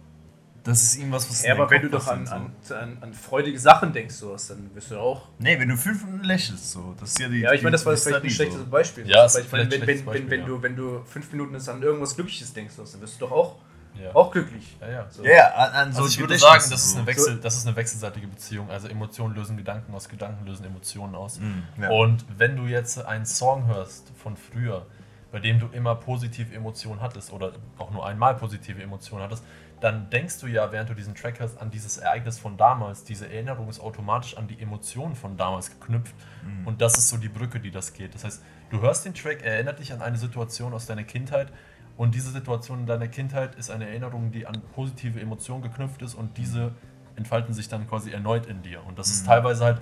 Das 0.63 0.81
ist 0.81 0.97
irgendwas, 0.97 1.29
was 1.29 1.41
in 1.43 1.49
Ja, 1.49 1.53
aber 1.53 1.69
wenn 1.69 1.83
du 1.83 1.89
doch 1.89 2.07
an, 2.07 2.27
an, 2.27 2.51
an, 2.71 2.97
an 2.99 3.13
freudige 3.13 3.59
Sachen 3.59 3.93
denkst, 3.93 4.15
sowas, 4.15 4.47
dann 4.47 4.73
wirst 4.73 4.89
du 4.89 4.97
auch. 4.97 5.27
Nee, 5.37 5.59
wenn 5.59 5.69
du 5.69 5.77
fünf 5.77 6.03
Minuten 6.03 6.23
lächelst, 6.23 6.71
so. 6.71 6.95
Das 6.99 7.09
ist 7.09 7.19
ja 7.19 7.27
die. 7.29 7.41
Ja, 7.41 7.53
ich 7.53 7.61
meine, 7.61 7.73
das 7.73 7.85
war 7.85 7.93
jetzt 7.93 8.03
vielleicht 8.03 8.23
ein 8.23 8.29
schlechtes 8.31 8.61
so. 8.61 8.65
Beispiel. 8.65 9.07
Ja, 9.07 9.25
ist 9.25 9.37
ich 9.37 9.51
meine, 9.51 9.69
vielleicht 9.69 9.71
wenn, 9.73 9.81
wenn, 9.81 9.85
schlechtes 9.85 10.05
wenn, 10.07 10.13
wenn, 10.31 10.39
Beispiel, 10.41 10.55
du, 10.55 10.61
wenn 10.63 10.75
du 10.75 11.03
fünf 11.05 11.31
Minuten 11.31 11.55
an 11.69 11.83
irgendwas 11.83 12.15
Glückliches 12.15 12.51
denkst, 12.51 12.73
dann 12.77 12.99
wirst 12.99 13.21
du 13.21 13.25
doch 13.27 13.31
auch, 13.31 13.55
Ja. 14.01 14.15
auch 14.15 14.31
glücklich. 14.31 14.75
Ja, 14.81 14.89
ja. 14.89 15.07
So. 15.11 15.23
Ja, 15.23 15.31
ja, 15.35 15.47
an, 15.53 15.71
an 15.73 15.93
so 15.93 15.99
Also 15.99 16.09
ich 16.09 16.19
würde 16.19 16.35
sagen, 16.39 16.63
das 16.67 16.83
ist, 16.83 16.97
eine 16.97 17.05
Wechsel, 17.05 17.39
das 17.39 17.57
ist 17.57 17.67
eine 17.67 17.75
wechselseitige 17.75 18.25
Beziehung. 18.27 18.67
Also 18.71 18.87
Emotionen 18.87 19.35
lösen 19.35 19.57
Gedanken 19.57 19.93
aus, 19.93 20.09
Gedanken 20.09 20.47
lösen 20.47 20.65
Emotionen 20.65 21.13
aus. 21.13 21.39
Mhm, 21.39 21.61
ja. 21.79 21.89
Und 21.91 22.25
wenn 22.39 22.57
du 22.57 22.63
jetzt 22.63 22.97
einen 23.05 23.27
Song 23.27 23.67
hörst 23.67 24.11
von 24.17 24.35
früher, 24.35 24.87
bei 25.35 25.41
dem 25.41 25.59
du 25.59 25.67
immer 25.67 25.95
positive 25.95 26.55
Emotionen 26.55 27.01
hattest 27.01 27.33
oder 27.33 27.51
auch 27.77 27.91
nur 27.91 28.05
einmal 28.05 28.35
positive 28.35 28.81
Emotionen 28.81 29.21
hattest, 29.21 29.43
dann 29.81 30.09
denkst 30.09 30.39
du 30.39 30.47
ja, 30.47 30.71
während 30.71 30.89
du 30.89 30.93
diesen 30.93 31.13
Track 31.13 31.41
hörst, 31.41 31.59
an 31.59 31.69
dieses 31.69 31.97
Ereignis 31.97 32.39
von 32.39 32.55
damals. 32.55 33.03
Diese 33.03 33.29
Erinnerung 33.29 33.67
ist 33.67 33.81
automatisch 33.81 34.37
an 34.37 34.47
die 34.47 34.57
Emotionen 34.61 35.13
von 35.13 35.35
damals 35.35 35.71
geknüpft. 35.71 36.15
Mhm. 36.41 36.65
Und 36.65 36.79
das 36.79 36.97
ist 36.97 37.09
so 37.09 37.17
die 37.17 37.27
Brücke, 37.27 37.59
die 37.59 37.69
das 37.69 37.91
geht. 37.91 38.15
Das 38.15 38.23
heißt, 38.23 38.43
du 38.69 38.79
hörst 38.79 39.03
den 39.03 39.13
Track, 39.13 39.43
erinnert 39.43 39.79
dich 39.79 39.91
an 39.91 40.01
eine 40.01 40.15
Situation 40.15 40.73
aus 40.73 40.85
deiner 40.85 41.03
Kindheit 41.03 41.51
und 41.97 42.15
diese 42.15 42.31
Situation 42.31 42.79
in 42.79 42.85
deiner 42.85 43.09
Kindheit 43.09 43.55
ist 43.55 43.69
eine 43.69 43.89
Erinnerung, 43.89 44.31
die 44.31 44.47
an 44.47 44.61
positive 44.73 45.19
Emotionen 45.19 45.63
geknüpft 45.63 46.01
ist 46.01 46.15
und 46.15 46.37
diese 46.37 46.71
entfalten 47.17 47.53
sich 47.53 47.67
dann 47.67 47.89
quasi 47.89 48.09
erneut 48.09 48.45
in 48.45 48.61
dir. 48.61 48.85
Und 48.85 48.97
das 48.97 49.09
ist 49.09 49.25
teilweise 49.25 49.65
halt, 49.65 49.81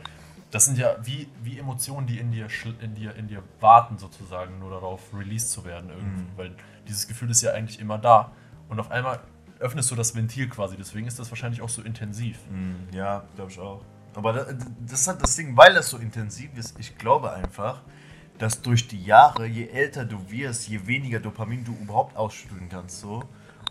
das 0.53 0.65
sind 0.65 0.77
ja 0.77 0.95
wie, 1.01 1.27
wie 1.41 1.57
Emotionen, 1.57 2.05
die 2.05 2.19
in 2.19 2.31
dir, 2.31 2.45
in, 2.79 2.93
dir, 2.93 3.15
in 3.15 3.27
dir 3.27 3.41
warten, 3.59 3.97
sozusagen, 3.97 4.59
nur 4.59 4.69
darauf 4.69 5.01
released 5.11 5.49
zu 5.49 5.65
werden 5.65 5.89
irgendwie. 5.89 6.25
Weil 6.37 6.55
dieses 6.87 7.07
Gefühl 7.07 7.31
ist 7.31 7.41
ja 7.41 7.53
eigentlich 7.53 7.79
immer 7.79 7.97
da. 7.97 8.31
Und 8.69 8.79
auf 8.79 8.91
einmal 8.91 9.19
öffnest 9.57 9.89
du 9.89 9.95
das 9.95 10.15
Ventil 10.15 10.47
quasi. 10.49 10.77
Deswegen 10.77 11.07
ist 11.07 11.17
das 11.17 11.31
wahrscheinlich 11.31 11.63
auch 11.63 11.69
so 11.69 11.81
intensiv. 11.81 12.37
Mhm, 12.51 12.95
Ja, 12.95 13.23
glaube 13.35 13.49
ich 13.49 13.59
auch. 13.59 13.81
Aber 14.13 14.31
da, 14.33 14.45
das 14.85 15.01
ist 15.01 15.07
halt 15.07 15.23
das 15.23 15.35
Ding, 15.35 15.57
weil 15.57 15.73
das 15.73 15.89
so 15.89 15.97
intensiv 15.97 16.55
ist, 16.55 16.79
ich 16.79 16.99
glaube 16.99 17.33
einfach, 17.33 17.81
dass 18.37 18.61
durch 18.61 18.87
die 18.87 19.03
Jahre, 19.03 19.47
je 19.47 19.69
älter 19.69 20.05
du 20.05 20.29
wirst, 20.29 20.67
je 20.67 20.85
weniger 20.85 21.19
Dopamin 21.19 21.65
du 21.65 21.75
überhaupt 21.81 22.15
ausschütteln 22.15 22.69
kannst. 22.69 22.99
So. 22.99 23.23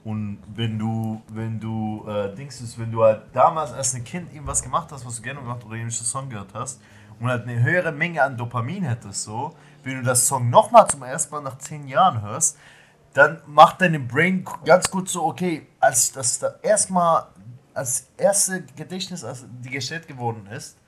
Und 0.04 0.38
wenn 0.54 0.78
du, 0.78 1.22
wenn 1.28 1.60
du, 1.60 2.04
äh, 2.08 2.34
Dings 2.34 2.60
ist, 2.60 2.78
wenn 2.78 2.90
du 2.90 3.04
halt 3.04 3.22
damals 3.32 3.72
als 3.72 3.94
ein 3.94 4.02
Kind 4.02 4.32
irgendwas 4.32 4.62
gemacht 4.62 4.90
hast, 4.90 5.06
was 5.06 5.16
du 5.16 5.22
gerne 5.22 5.40
gemacht 5.40 5.64
oder 5.64 5.74
irgendwelchen 5.74 6.06
Song 6.06 6.28
gehört 6.28 6.54
hast 6.54 6.80
und 7.20 7.28
halt 7.28 7.46
eine 7.46 7.62
höhere 7.62 7.92
Menge 7.92 8.22
an 8.22 8.36
Dopamin 8.36 8.82
hättest, 8.82 9.22
so, 9.22 9.54
wenn 9.84 9.96
du 9.96 10.02
das 10.02 10.26
Song 10.26 10.50
nochmal 10.50 10.88
zum 10.88 11.02
ersten 11.04 11.32
Mal 11.34 11.42
nach 11.42 11.58
zehn 11.58 11.86
Jahren 11.86 12.20
hörst, 12.20 12.58
dann 13.14 13.40
macht 13.46 13.80
deine 13.80 14.00
Brain 14.00 14.44
ganz 14.64 14.90
kurz 14.90 15.12
so, 15.12 15.24
okay, 15.24 15.66
als 15.78 16.12
das 16.12 16.38
da 16.38 16.54
erstmal 16.62 17.26
als 17.74 18.08
erste 18.16 18.62
Gedächtnis, 18.76 19.24
als 19.24 19.46
die 19.60 19.70
gestellt 19.70 20.08
geworden 20.08 20.46
ist, 20.46 20.78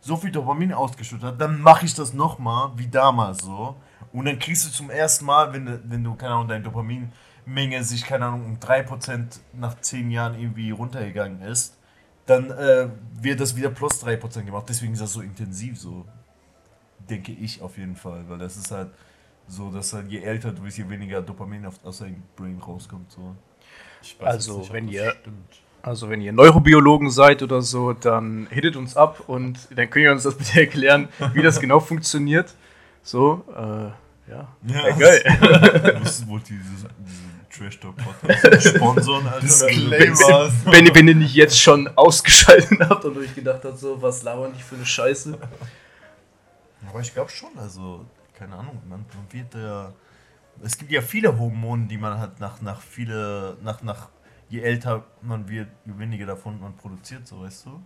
so 0.00 0.16
viel 0.16 0.30
Dopamin 0.30 0.72
ausgeschüttet 0.72 1.24
hat, 1.28 1.40
dann 1.40 1.60
mache 1.60 1.86
ich 1.86 1.94
das 1.94 2.12
nochmal, 2.12 2.72
wie 2.76 2.88
damals 2.88 3.38
so. 3.38 3.76
Und 4.12 4.26
dann 4.26 4.38
kriegst 4.38 4.66
du 4.66 4.70
zum 4.70 4.90
ersten 4.90 5.24
Mal, 5.24 5.52
wenn 5.52 5.64
du, 5.64 5.80
wenn 5.84 6.04
du 6.04 6.14
keine 6.14 6.34
Ahnung, 6.34 6.48
deine 6.48 6.62
Dopaminmenge 7.46 7.84
sich, 7.84 8.04
keine 8.04 8.26
Ahnung, 8.26 8.44
um 8.44 8.56
3% 8.58 9.24
nach 9.54 9.80
10 9.80 10.10
Jahren 10.10 10.38
irgendwie 10.38 10.70
runtergegangen 10.70 11.42
ist, 11.42 11.76
dann 12.26 12.50
äh, 12.50 12.88
wird 13.20 13.40
das 13.40 13.54
wieder 13.56 13.70
plus 13.70 14.02
3% 14.04 14.42
gemacht. 14.44 14.64
Deswegen 14.68 14.92
ist 14.94 15.02
das 15.02 15.12
so 15.12 15.20
intensiv 15.20 15.78
so. 15.78 16.04
Denke 17.08 17.32
ich 17.32 17.60
auf 17.60 17.76
jeden 17.76 17.96
Fall, 17.96 18.24
weil 18.28 18.38
das 18.38 18.56
ist 18.56 18.70
halt 18.70 18.88
so, 19.46 19.70
dass 19.70 19.92
halt 19.92 20.08
je 20.10 20.20
älter 20.22 20.52
du 20.52 20.62
bist, 20.62 20.78
je 20.78 20.88
weniger 20.88 21.20
Dopamin 21.20 21.66
auf, 21.66 21.74
aus 21.84 21.98
deinem 21.98 22.22
Brain 22.34 22.58
rauskommt. 22.66 23.10
So. 23.12 23.34
Ich 24.02 24.16
Also, 24.22 24.60
ob 24.60 24.72
wenn 24.72 24.88
ihr- 24.88 25.10
Stimmt. 25.20 25.60
Also 25.82 26.08
wenn 26.08 26.22
ihr 26.22 26.32
Neurobiologen 26.32 27.10
seid 27.10 27.42
oder 27.42 27.60
so, 27.60 27.92
dann 27.92 28.46
hittet 28.48 28.74
uns 28.76 28.96
ab 28.96 29.24
und 29.26 29.58
dann 29.76 29.90
könnt 29.90 30.04
ihr 30.04 30.12
uns 30.12 30.22
das 30.22 30.34
bitte 30.38 30.60
erklären, 30.60 31.08
wie 31.34 31.42
das 31.42 31.60
genau 31.60 31.78
funktioniert. 31.78 32.54
So, 33.02 33.44
äh, 33.54 34.30
ja. 34.30 34.48
Ja, 34.66 34.96
geil. 34.96 35.22
Das 36.02 36.26
wollte 36.26 36.54
diese, 36.54 36.88
diese 37.06 37.23
Trash 37.56 37.78
Talk 37.80 37.96
Podcast 37.96 38.68
sponsoren, 38.68 39.26
Alter. 39.26 39.40
Disclaimer. 39.40 40.50
Wenn, 40.64 40.86
ihr- 40.86 40.94
wenn 40.94 41.08
ihr 41.08 41.14
nicht 41.14 41.34
jetzt 41.34 41.58
schon 41.60 41.88
ausgeschaltet 41.96 42.78
habt 42.80 43.04
und 43.04 43.16
euch 43.18 43.34
gedacht 43.34 43.60
habt, 43.64 43.78
so, 43.78 44.00
was 44.02 44.22
labern 44.22 44.52
die 44.56 44.62
für 44.62 44.74
eine 44.76 44.86
Scheiße. 44.86 45.38
Aber 46.88 47.00
ich 47.00 47.12
glaube 47.14 47.30
schon, 47.30 47.50
also, 47.58 48.04
keine 48.36 48.54
Ahnung, 48.56 48.80
man, 48.88 49.04
man 49.14 49.26
wird 49.32 49.54
ja. 49.54 49.92
Es 50.62 50.78
gibt 50.78 50.90
ja 50.92 51.02
viele 51.02 51.36
Hormone, 51.36 51.86
die 51.88 51.98
man 51.98 52.18
hat 52.20 52.38
nach, 52.38 52.60
nach 52.60 52.80
viele, 52.80 53.56
nach, 53.62 53.82
nach, 53.82 54.08
je 54.48 54.60
älter 54.60 55.04
man 55.20 55.48
wird, 55.48 55.68
je 55.84 55.98
weniger 55.98 56.26
davon 56.26 56.60
man 56.60 56.76
produziert, 56.76 57.26
so 57.26 57.40
weißt 57.40 57.66
du? 57.66 57.82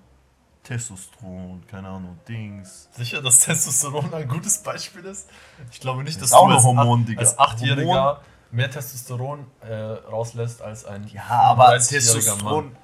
Testosteron, 0.65 1.63
keine 1.67 1.89
Ahnung, 1.89 2.19
Dings. 2.29 2.89
Sicher, 2.93 3.23
dass 3.23 3.41
Testosteron 3.41 4.13
ein 4.13 4.29
gutes 4.29 4.59
Beispiel 4.59 5.03
ist? 5.07 5.31
Ich 5.73 5.81
glaube 5.81 6.05
nicht, 6.05 6.21
Das 6.21 6.29
dass 6.29 6.31
ist 6.31 6.35
auch 6.37 6.45
du 6.47 6.51
ein 6.51 6.57
als, 6.57 6.65
Hormon, 6.65 7.15
als 7.17 7.39
Achtjähriger 7.39 7.87
Hormon. 7.89 8.17
Mehr 8.51 8.71
Testosteron 8.71 9.47
äh, 9.61 9.75
rauslässt 9.75 10.63
als 10.63 10.85
ein 10.85 11.07
Ja, 11.09 11.23
aber 11.29 11.71
35-jähriger 11.71 11.89
Testosteron, 11.89 12.77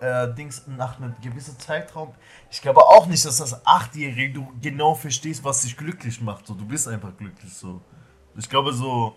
äh, 0.00 0.32
Dings, 0.34 0.62
nach 0.66 0.98
einem 0.98 1.14
gewissen 1.22 1.58
Zeitraum. 1.58 2.14
Ich 2.50 2.60
glaube 2.60 2.80
auch 2.80 3.06
nicht, 3.06 3.24
dass 3.24 3.38
das 3.38 3.64
Achtjährige 3.66 4.34
du 4.34 4.52
genau 4.60 4.94
verstehst, 4.94 5.44
was 5.44 5.62
dich 5.62 5.76
glücklich 5.76 6.20
macht. 6.20 6.46
So, 6.46 6.54
du 6.54 6.64
bist 6.64 6.88
einfach 6.88 7.16
glücklich 7.16 7.52
so. 7.52 7.80
Ich 8.36 8.48
glaube 8.48 8.72
so, 8.72 9.14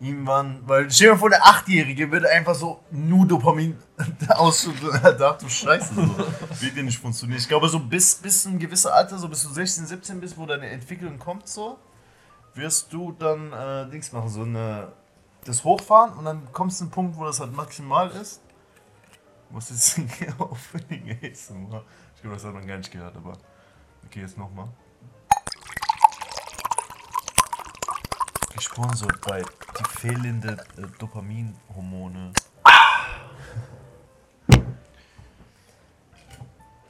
irgendwann, 0.00 0.60
weil 0.66 0.90
stell 0.90 1.08
dir 1.08 1.12
mal 1.14 1.18
vor, 1.18 1.30
der 1.30 1.44
Achtjährige 1.44 2.10
würde 2.10 2.28
einfach 2.30 2.54
so 2.54 2.80
nur 2.90 3.26
Dopamin 3.26 3.76
ausschütteln. 4.28 5.00
Ach 5.02 5.38
du 5.38 5.48
Scheiße, 5.48 5.94
so. 5.94 6.02
Wird 6.60 6.76
dir 6.76 6.82
nicht 6.82 6.98
funktionieren. 6.98 7.38
Ich 7.38 7.48
glaube 7.48 7.68
so 7.68 7.80
bis, 7.80 8.14
bis 8.16 8.44
ein 8.44 8.58
gewisses 8.58 8.86
Alter, 8.86 9.18
so 9.18 9.28
bis 9.28 9.42
du 9.42 9.50
16, 9.50 9.86
17 9.86 10.20
bist, 10.20 10.38
wo 10.38 10.46
deine 10.46 10.68
Entwicklung 10.68 11.18
kommt 11.18 11.48
so, 11.48 11.78
wirst 12.58 12.92
du 12.92 13.12
dann 13.12 13.52
äh, 13.52 13.88
Dings 13.88 14.12
machen, 14.12 14.28
so 14.28 14.42
eine 14.42 14.92
das 15.44 15.64
hochfahren 15.64 16.12
und 16.14 16.24
dann 16.24 16.52
kommst 16.52 16.76
du 16.76 16.78
zu 16.78 16.84
einem 16.84 16.90
Punkt, 16.90 17.16
wo 17.16 17.24
das 17.24 17.40
halt 17.40 17.54
maximal 17.54 18.10
ist. 18.10 18.42
Denn 19.96 20.08
hier 20.18 20.34
aufwendige 20.38 21.16
ASMR? 21.30 21.82
Ich 22.14 22.20
glaube, 22.20 22.36
das 22.36 22.44
hat 22.44 22.52
man 22.52 22.66
gar 22.66 22.76
nicht 22.76 22.90
gehört, 22.90 23.16
aber. 23.16 23.32
Okay, 24.04 24.20
jetzt 24.20 24.36
nochmal. 24.36 24.68
Gesponsert 28.54 29.20
bei 29.22 29.42
die 29.42 29.84
fehlende 30.00 30.56
äh, 30.76 30.82
Dopaminhormone. 30.98 32.32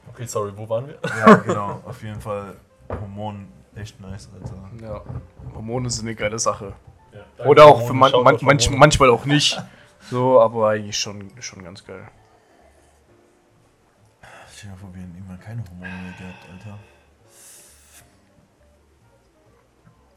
Okay, 0.07 0.25
sorry, 0.25 0.51
wo 0.57 0.67
waren 0.67 0.87
wir? 0.87 0.99
Ja, 1.17 1.35
genau, 1.35 1.81
auf 1.85 2.03
jeden 2.03 2.19
Fall 2.19 2.57
Hormon 2.89 3.47
echt 3.79 3.99
nice, 3.99 4.29
Alter. 4.33 4.69
Ja, 4.81 5.03
Hormone 5.55 5.89
sind 5.89 6.07
eine 6.07 6.15
geile 6.15 6.39
Sache. 6.39 6.73
Ja, 7.13 7.45
Oder 7.45 7.65
auch 7.65 7.87
für 7.87 7.93
man, 7.93 8.11
man, 8.11 8.37
manch, 8.41 8.69
manchmal 8.69 9.09
auch 9.09 9.25
nicht. 9.25 9.61
So, 10.09 10.39
aber 10.39 10.69
eigentlich 10.69 10.97
schon, 10.97 11.29
schon 11.41 11.61
ganz 11.61 11.83
geil. 11.83 12.07
Dir 14.63 14.75
vor, 14.77 14.93
wir 14.93 15.03
haben 15.03 15.13
irgendwann 15.13 15.39
keine 15.39 15.61
Hormone 15.69 15.91
mehr 15.91 16.13
gehabt, 16.17 16.47
Alter. 16.51 16.79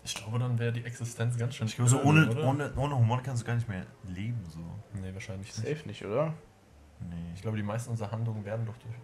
Ich 0.04 0.14
glaube, 0.14 0.38
dann 0.38 0.58
wäre 0.58 0.72
die 0.72 0.84
Existenz 0.84 1.36
ganz 1.36 1.56
schön. 1.56 1.66
Ich 1.66 1.74
glaube, 1.74 1.90
so 1.90 2.00
ohne, 2.02 2.30
oder? 2.30 2.44
ohne, 2.44 2.72
ohne 2.76 2.94
Hormone 2.94 3.22
kannst 3.22 3.42
du 3.42 3.46
gar 3.46 3.56
nicht 3.56 3.68
mehr 3.68 3.84
leben, 4.08 4.40
so. 4.48 4.60
Nee, 5.00 5.12
wahrscheinlich 5.12 5.48
nicht. 5.48 5.68
Safe 5.68 5.88
nicht, 5.88 6.04
oder? 6.04 6.32
Nee. 7.00 7.32
Ich 7.34 7.42
glaube, 7.42 7.56
die 7.56 7.62
meisten 7.62 7.90
unserer 7.90 8.12
Handlungen 8.12 8.44
werden 8.44 8.64
doch 8.64 8.76
durch 8.78 8.94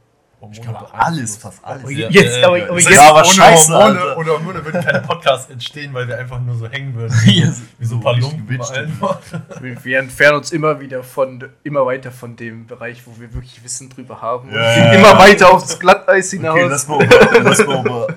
Hormone 0.40 0.56
Ich 0.56 0.62
glaube, 0.62 0.94
alles, 0.94 1.36
fast 1.36 1.64
alles. 1.64 1.90
Ja, 1.90 2.08
jetzt, 2.08 2.36
äh, 2.36 2.44
aber, 2.44 2.56
aber 2.56 2.74
das 2.76 2.84
jetzt, 2.84 2.98
aber 2.98 3.18
ohne 3.20 3.28
scheiße, 3.28 3.72
Hormone, 3.72 4.00
Alter. 4.00 4.16
ohne 4.18 4.30
Hormone 4.30 4.64
würde 4.64 4.80
kein 4.80 5.02
Podcast 5.02 5.50
entstehen, 5.50 5.92
weil 5.94 6.06
wir 6.06 6.16
einfach 6.18 6.40
nur 6.40 6.54
so 6.54 6.68
hängen 6.68 6.94
würden. 6.94 7.12
Wie 7.24 7.44
so, 7.44 7.62
wie 7.78 7.84
so 7.86 7.94
ein 7.96 8.00
paar 8.00 8.16
Lumpen 8.16 8.48
wir, 8.48 9.84
wir 9.84 9.98
entfernen 9.98 10.38
uns 10.38 10.52
immer 10.52 10.80
wieder 10.80 11.02
von, 11.02 11.48
immer 11.64 11.84
weiter 11.86 12.12
von 12.12 12.36
dem 12.36 12.66
Bereich, 12.66 13.02
wo 13.06 13.18
wir 13.18 13.34
wirklich 13.34 13.62
Wissen 13.64 13.90
drüber 13.90 14.22
haben. 14.22 14.52
Ja, 14.52 14.68
und 14.68 14.74
gehen 14.74 14.84
ja, 14.84 14.92
immer 14.98 15.08
ja. 15.10 15.18
weiter 15.18 15.50
aufs 15.50 15.78
Glatteis 15.78 16.30
hinaus. 16.30 16.54
Okay, 16.54 16.68
lass 16.68 16.86
mal 16.86 17.04
über, 17.04 17.42
lass 17.42 17.66
mal 17.66 17.80
über 17.80 18.08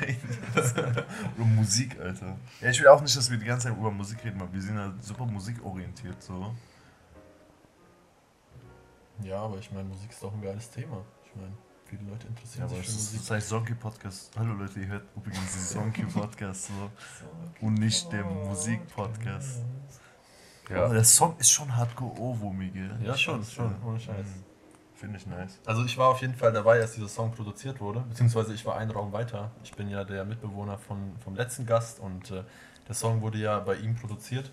reden. 0.00 0.38
über 1.36 1.46
Musik, 1.46 1.96
Alter. 2.00 2.36
Ja, 2.60 2.70
ich 2.70 2.80
will 2.80 2.88
auch 2.88 3.00
nicht, 3.00 3.16
dass 3.16 3.30
wir 3.30 3.38
die 3.38 3.46
ganze 3.46 3.68
Zeit 3.68 3.76
über 3.76 3.90
Musik 3.90 4.18
reden, 4.24 4.38
weil 4.40 4.52
wir 4.52 4.60
sind 4.60 4.76
ja 4.76 4.92
super 5.00 5.24
musikorientiert, 5.24 6.22
so. 6.22 6.54
Ja, 9.22 9.38
aber 9.42 9.58
ich 9.58 9.70
meine, 9.70 9.88
Musik 9.88 10.10
ist 10.10 10.22
doch 10.22 10.32
ein 10.32 10.42
geiles 10.42 10.70
Thema. 10.70 11.02
Ich 11.24 11.34
meine, 11.36 11.52
viele 11.86 12.02
Leute 12.10 12.24
Ja, 12.24 12.30
interessieren 12.30 12.64
aber 12.64 12.74
sich 12.76 12.86
es 12.88 12.92
für 12.92 12.98
ist, 12.98 13.04
Musik. 13.12 13.20
das 13.20 13.30
heißt 13.30 13.48
Sonky 13.48 13.74
Podcast. 13.74 14.30
Hallo 14.38 14.54
Leute, 14.54 14.80
ihr 14.80 14.86
hört 14.88 15.04
übrigens 15.16 15.52
den 15.52 15.62
Sonky 15.82 16.02
Podcast, 16.04 16.66
so. 16.66 16.90
Und 17.60 17.74
nicht 17.74 18.10
der 18.12 18.24
Musik-Podcast. 18.24 19.62
Ja. 20.68 20.84
Aber 20.84 20.94
der 20.94 21.04
Song 21.04 21.36
ist 21.38 21.50
schon 21.50 21.74
hardcore 21.76 22.18
ohrwurmig, 22.18 22.72
gell? 22.72 22.90
Ja, 23.02 23.16
schon, 23.16 23.40
Scheiße. 23.40 23.52
schon, 23.52 23.74
ohne 23.84 24.00
Scheiß. 24.00 24.26
Finde 24.94 25.18
ich 25.18 25.26
nice. 25.26 25.58
Also 25.66 25.84
ich 25.84 25.98
war 25.98 26.08
auf 26.08 26.20
jeden 26.22 26.34
Fall 26.34 26.52
dabei, 26.52 26.80
als 26.80 26.92
dieser 26.94 27.08
Song 27.08 27.32
produziert 27.32 27.80
wurde, 27.80 28.00
beziehungsweise 28.00 28.54
ich 28.54 28.64
war 28.64 28.76
einen 28.78 28.90
Raum 28.90 29.12
weiter. 29.12 29.50
Ich 29.62 29.72
bin 29.74 29.90
ja 29.90 30.04
der 30.04 30.24
Mitbewohner 30.24 30.78
von, 30.78 31.14
vom 31.22 31.34
letzten 31.34 31.66
Gast 31.66 32.00
und 32.00 32.30
äh, 32.30 32.42
der 32.88 32.94
Song 32.94 33.20
wurde 33.20 33.38
ja 33.38 33.58
bei 33.58 33.76
ihm 33.76 33.94
produziert. 33.96 34.50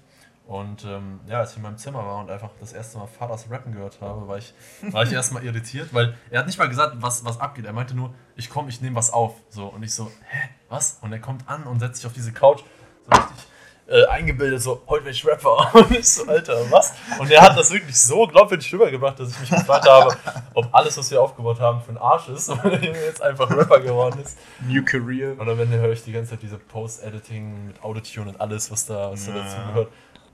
Und 0.52 0.84
ähm, 0.84 1.22
ja, 1.28 1.40
als 1.40 1.52
ich 1.52 1.58
in 1.58 1.64
meinem 1.64 1.78
Zimmer 1.78 2.06
war 2.06 2.18
und 2.18 2.30
einfach 2.30 2.50
das 2.60 2.74
erste 2.74 2.98
Mal 2.98 3.08
Fadas 3.08 3.50
Rappen 3.50 3.72
gehört 3.72 4.02
habe, 4.02 4.28
war 4.28 4.38
ich, 4.38 4.54
war 4.82 5.04
ich 5.04 5.14
erstmal 5.14 5.46
irritiert, 5.46 5.94
weil 5.94 6.18
er 6.30 6.40
hat 6.40 6.46
nicht 6.48 6.60
mal 6.60 6.68
gesagt, 6.68 6.98
was, 7.00 7.24
was 7.24 7.40
abgeht. 7.40 7.64
Er 7.64 7.72
meinte 7.72 7.96
nur, 7.96 8.14
ich 8.36 8.50
komme, 8.50 8.68
ich 8.68 8.82
nehme 8.82 8.98
was 8.98 9.14
auf. 9.14 9.36
So, 9.50 9.68
und 9.68 9.82
ich 9.82 9.94
so, 9.94 10.12
hä, 10.30 10.50
was? 10.68 11.00
Und 11.00 11.14
er 11.14 11.20
kommt 11.20 11.48
an 11.48 11.64
und 11.64 11.80
setzt 11.80 12.02
sich 12.02 12.06
auf 12.06 12.12
diese 12.12 12.34
Couch, 12.34 12.64
so 13.06 13.12
richtig 13.18 13.48
äh, 13.88 14.06
eingebildet, 14.08 14.62
so, 14.62 14.82
heute 14.88 15.04
bin 15.06 15.14
ich 15.14 15.26
Rapper. 15.26 15.70
Und 15.74 15.92
ich 15.92 16.08
so, 16.08 16.26
Alter, 16.28 16.70
was? 16.70 16.94
Und 17.20 17.30
er 17.32 17.42
hat 17.42 17.58
das 17.58 17.72
wirklich 17.72 17.98
so 18.00 18.26
glaubwürdig 18.28 18.74
rübergebracht, 18.74 19.20
dass 19.20 19.32
ich 19.32 19.40
mich 19.40 19.50
gefragt 19.50 19.88
habe, 19.88 20.16
ob 20.54 20.68
alles, 20.74 20.98
was 20.98 21.12
wir 21.12 21.22
aufgebaut 21.22 21.60
haben, 21.60 21.82
für 21.82 21.92
ein 21.92 21.98
Arsch 21.98 22.30
ist 22.30 22.50
und 22.50 22.64
der 22.64 22.82
Junge 22.82 23.02
jetzt 23.04 23.22
einfach 23.22 23.50
Rapper 23.50 23.80
geworden 23.80 24.20
ist. 24.22 24.38
New 24.62 24.84
Career. 24.84 25.40
Oder 25.40 25.58
wenn 25.58 25.70
höre 25.70 25.92
ich 25.92 26.04
die 26.04 26.12
ganze 26.12 26.32
Zeit 26.32 26.42
diese 26.42 26.58
Post-Editing 26.58 27.68
mit 27.68 27.84
Autotune 27.84 28.30
und 28.30 28.40
alles, 28.40 28.72
was 28.72 28.86
da, 28.86 29.12
was 29.12 29.26
da 29.26 29.32
Ja. 29.36 29.44
dazu 29.44 29.58
gehört. 29.68 29.88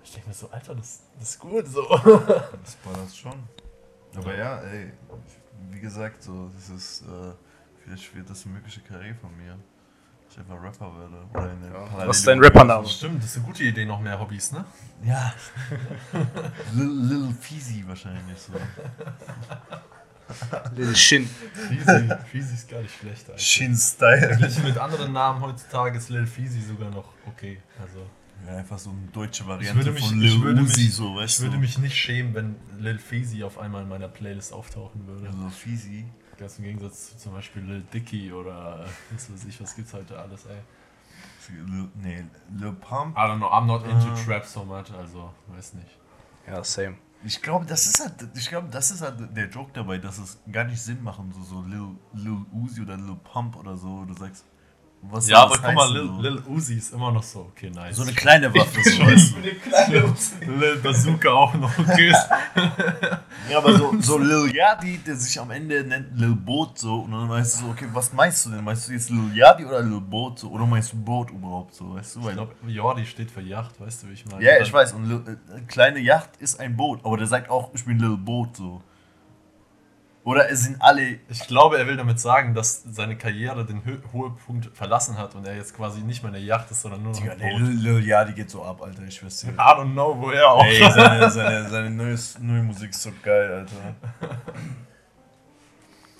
Ich 0.07 0.13
denke 0.13 0.29
mir 0.29 0.33
so, 0.33 0.49
Alter, 0.49 0.73
das, 0.73 1.01
das 1.19 1.31
ist 1.31 1.39
gut 1.39 1.67
so. 1.67 1.81
Das 1.89 2.77
war 2.85 2.93
das 3.03 3.17
schon. 3.17 3.33
Aber 4.15 4.33
ja, 4.37 4.61
ey, 4.61 4.93
wie 5.69 5.81
gesagt, 5.81 6.23
so, 6.23 6.49
das 6.55 6.69
ist, 6.69 7.01
äh, 7.01 7.33
vielleicht 7.83 8.15
wird 8.15 8.29
das 8.29 8.45
eine 8.45 8.53
mögliche 8.53 8.79
Karriere 8.79 9.15
von 9.15 9.35
mir. 9.35 9.57
Dass 10.25 10.35
ich 10.35 10.39
einfach 10.39 10.63
Rapper 10.63 10.97
werde. 10.97 11.25
Oder 11.33 11.51
in 11.51 11.61
der 11.61 11.71
Ja. 11.71 12.07
Was 12.07 12.19
ist 12.19 12.27
dein 12.27 12.41
Rappername? 12.41 12.87
Stimmt, 12.87 13.21
das 13.21 13.31
ist 13.31 13.37
eine 13.37 13.47
gute 13.47 13.63
Idee, 13.63 13.85
noch 13.85 13.99
mehr 13.99 14.17
Hobbys, 14.17 14.53
ne? 14.53 14.63
Ja. 15.03 15.33
Lil, 16.73 16.87
Lil 16.87 17.33
Feezy 17.41 17.83
wahrscheinlich 17.85 18.39
so. 18.39 18.53
Lil 20.73 20.95
Shin. 20.95 21.27
Feezy, 21.27 22.09
Feezy 22.31 22.53
ist 22.53 22.69
gar 22.69 22.81
nicht 22.81 22.97
schlecht, 22.97 23.29
Alter. 23.29 23.39
Shin-Style. 23.39 24.27
Verglichen 24.27 24.63
mit 24.63 24.77
anderen 24.77 25.11
Namen 25.11 25.41
heutzutage 25.41 25.97
ist 25.97 26.07
Lil 26.07 26.27
Feezy 26.27 26.61
sogar 26.61 26.91
noch 26.91 27.11
okay. 27.25 27.61
Also, 27.81 28.05
Ja, 28.45 28.57
einfach 28.57 28.77
so 28.79 28.91
eine 28.91 28.99
deutsche 29.11 29.43
ich 29.43 29.49
Variante 29.49 29.79
würde 29.79 29.91
mich, 29.91 30.07
von 30.07 30.21
ich 30.21 30.33
Lil 30.33 30.41
würde 30.43 30.61
Uzi, 30.61 30.81
mich, 30.85 30.93
so, 30.95 31.15
weißt 31.15 31.37
ich 31.39 31.41
würde 31.43 31.55
du. 31.55 31.61
mich 31.61 31.77
nicht 31.79 31.95
schämen, 31.97 32.33
wenn 32.33 32.55
Lil 32.79 32.97
Feezy 32.99 33.43
auf 33.43 33.57
einmal 33.57 33.83
in 33.83 33.89
meiner 33.89 34.07
Playlist 34.07 34.53
auftauchen 34.53 35.05
würde. 35.07 35.27
Lil 35.29 35.49
Feezy. 35.49 36.05
Ganz 36.37 36.57
im 36.59 36.65
Gegensatz 36.65 37.09
zu 37.11 37.17
zum 37.17 37.33
Beispiel 37.33 37.63
Lil 37.63 37.81
Dicky 37.93 38.31
oder 38.31 38.85
äh, 38.85 39.13
was 39.15 39.31
weiß 39.33 39.45
ich, 39.45 39.59
was 39.59 39.75
gibt's 39.75 39.93
heute 39.93 40.17
alles, 40.19 40.45
ey. 40.45 40.57
Lil, 41.49 41.89
nee, 41.95 42.25
Lil 42.57 42.73
Pump. 42.73 43.17
I 43.17 43.21
don't 43.21 43.37
know, 43.37 43.47
I'm 43.47 43.65
not 43.65 43.83
into 43.85 44.07
Ah. 44.07 44.15
Trap 44.25 44.45
so 44.45 44.63
much, 44.65 44.91
also, 44.97 45.33
weiß 45.47 45.73
nicht. 45.75 45.89
Ja, 46.45 46.63
same. 46.63 46.95
Ich 47.23 47.41
glaube, 47.41 47.65
das 47.65 47.87
ist 47.87 47.99
halt, 47.99 48.13
ich 48.35 48.47
glaube, 48.49 48.67
das 48.69 48.91
ist 48.91 49.01
halt 49.01 49.35
der 49.35 49.49
Joke 49.49 49.71
dabei, 49.73 49.97
dass 49.97 50.19
es 50.19 50.37
gar 50.51 50.65
nicht 50.65 50.79
Sinn 50.79 51.01
machen, 51.03 51.33
so, 51.33 51.41
so 51.43 51.61
Lil, 51.63 51.95
Lil 52.13 52.45
Uzi 52.53 52.81
oder 52.81 52.95
Lil 52.97 53.15
Pump 53.23 53.55
oder 53.55 53.75
so. 53.75 54.05
Du 54.05 54.13
sagst, 54.13 54.45
was 55.01 55.27
Ja, 55.27 55.43
aber 55.43 55.57
guck 55.57 55.73
mal, 55.73 55.91
Lil? 55.93 56.09
Lil 56.19 56.43
Uzi 56.47 56.75
ist 56.75 56.93
immer 56.93 57.11
noch 57.11 57.23
so, 57.23 57.51
okay, 57.51 57.69
nice. 57.69 57.95
So 57.95 58.03
eine 58.03 58.13
kleine 58.13 58.53
Waffe, 58.53 58.81
so, 58.83 59.05
weißt 59.05 59.35
du. 59.35 60.51
Lil 60.51 60.77
Bazooka 60.77 61.29
auch 61.29 61.53
noch, 61.53 61.77
okay. 61.79 62.13
Ja, 63.49 63.59
aber 63.59 63.77
so, 63.77 63.95
so 63.99 64.17
Lil 64.17 64.53
Yadi, 64.53 64.97
der 64.99 65.15
sich 65.15 65.39
am 65.39 65.51
Ende 65.51 65.83
nennt 65.83 66.17
Lil 66.19 66.35
Boot 66.35 66.77
so, 66.79 67.01
und 67.01 67.11
dann 67.11 67.29
weißt 67.29 67.61
du 67.61 67.65
so, 67.65 67.71
okay, 67.71 67.87
was 67.93 68.11
meinst 68.13 68.45
du 68.45 68.49
denn? 68.49 68.63
Meinst 68.63 68.87
du 68.87 68.93
jetzt 68.93 69.09
Lil 69.09 69.35
Yadi 69.35 69.65
oder 69.65 69.81
Lil 69.81 70.01
Boot 70.01 70.39
so? 70.39 70.49
Oder 70.49 70.65
meinst 70.65 70.91
du 70.93 70.97
Boot 70.97 71.29
überhaupt 71.31 71.73
so, 71.75 71.93
weißt 71.93 72.15
du? 72.15 72.19
ich 72.19 72.25
Weil, 72.25 72.33
glaube, 72.33 72.53
Jordi 72.67 73.05
steht 73.05 73.31
für 73.31 73.41
Yacht, 73.41 73.79
weißt 73.79 74.03
du, 74.03 74.09
wie 74.09 74.13
ich 74.13 74.25
meine? 74.25 74.43
ja, 74.43 74.59
ich 74.59 74.71
weiß, 74.71 74.93
und 74.93 75.07
Lil, 75.07 75.37
äh, 75.55 75.61
kleine 75.67 75.99
Yacht 75.99 76.31
ist 76.39 76.59
ein 76.59 76.75
Boot, 76.75 76.99
aber 77.05 77.17
der 77.17 77.27
sagt 77.27 77.49
auch, 77.49 77.69
ich 77.73 77.85
bin 77.85 77.99
Lil 77.99 78.17
Boot 78.17 78.57
so. 78.57 78.81
Oder 80.27 80.51
es 80.51 80.63
sind 80.63 80.81
alle. 80.81 81.19
Ich 81.29 81.47
glaube, 81.47 81.77
er 81.77 81.87
will 81.87 81.95
damit 81.95 82.19
sagen, 82.19 82.53
dass 82.53 82.83
seine 82.83 83.17
Karriere 83.17 83.65
den 83.65 83.85
Hö 83.85 83.99
Höhepunkt 84.11 84.75
verlassen 84.75 85.17
hat 85.17 85.35
und 85.35 85.47
er 85.47 85.55
jetzt 85.55 85.73
quasi 85.73 86.01
nicht 86.01 86.21
mehr 86.21 86.27
in 86.27 86.33
der 86.33 86.43
Yacht 86.43 86.69
ist, 86.69 86.81
sondern 86.81 87.01
nur 87.01 87.13
noch 87.13 87.19
Digga. 87.21 87.35
Lil, 87.35 87.79
Lil 87.79 88.05
Yachty 88.05 88.33
geht 88.33 88.49
so 88.49 88.61
ab, 88.61 88.81
Alter, 88.81 89.03
ich 89.03 89.17
dir. 89.19 89.25
I 89.25 89.51
don't 89.53 89.93
know, 89.93 90.17
woher 90.19 90.51
auch. 90.51 90.65
Ey, 90.65 90.79
seine, 90.91 91.31
seine, 91.31 91.69
seine 91.69 91.89
neue, 91.91 92.17
neue 92.41 92.61
Musik 92.61 92.89
ist 92.89 93.03
so 93.03 93.11
geil, 93.23 93.53
Alter. 93.53 93.95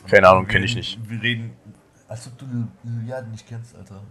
Keine 0.08 0.30
Ahnung, 0.30 0.48
kenne 0.48 0.64
ich 0.64 0.76
nicht. 0.76 0.98
Wir 1.04 1.22
reden, 1.22 1.58
als 2.08 2.28
ob 2.28 2.38
du 2.38 2.46
Lil, 2.46 3.10
Yachty 3.10 3.30
nicht 3.30 3.46
kennst, 3.46 3.76
Alter. 3.76 4.02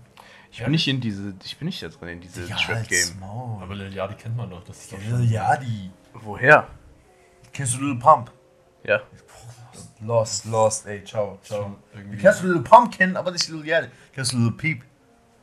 Ich 0.53 0.63
bin 0.63 0.73
nicht 0.73 0.89
in 0.89 1.01
diese, 1.01 1.33
ich 1.43 1.57
bin 1.57 1.65
nicht 1.69 1.83
da 1.83 1.89
drin 1.89 2.11
in 2.11 2.21
dieses 2.21 2.51
Trap-Game. 2.51 3.19
Maul. 3.19 3.63
Aber 3.63 3.75
Lil 3.75 3.95
Yachty 3.95 4.17
kennt 4.17 4.37
man 4.37 4.51
doch. 4.51 4.63
Das 4.63 4.79
ist 4.79 4.93
doch 4.93 4.99
Lil 4.99 5.33
Yachty. 5.33 5.91
Woher? 6.13 6.67
Kennst 7.51 7.77
du 7.77 7.81
Lil 7.81 7.99
Pump? 7.99 8.31
Ja. 8.87 9.01
Lost, 10.01 10.45
lost, 10.45 10.87
ey, 10.87 11.03
ciao. 11.05 11.39
irgendwie. 11.95 12.17
Du 12.17 12.23
kannst 12.23 12.43
Lil 12.43 12.61
Pump 12.61 12.93
kennen, 12.97 13.17
aber 13.17 13.31
nicht 13.31 13.49
Lil 13.49 13.67
Yachty. 13.67 13.89
Kennst 14.15 14.33
du 14.33 14.39
Lil 14.39 14.53
Peep? 14.53 14.83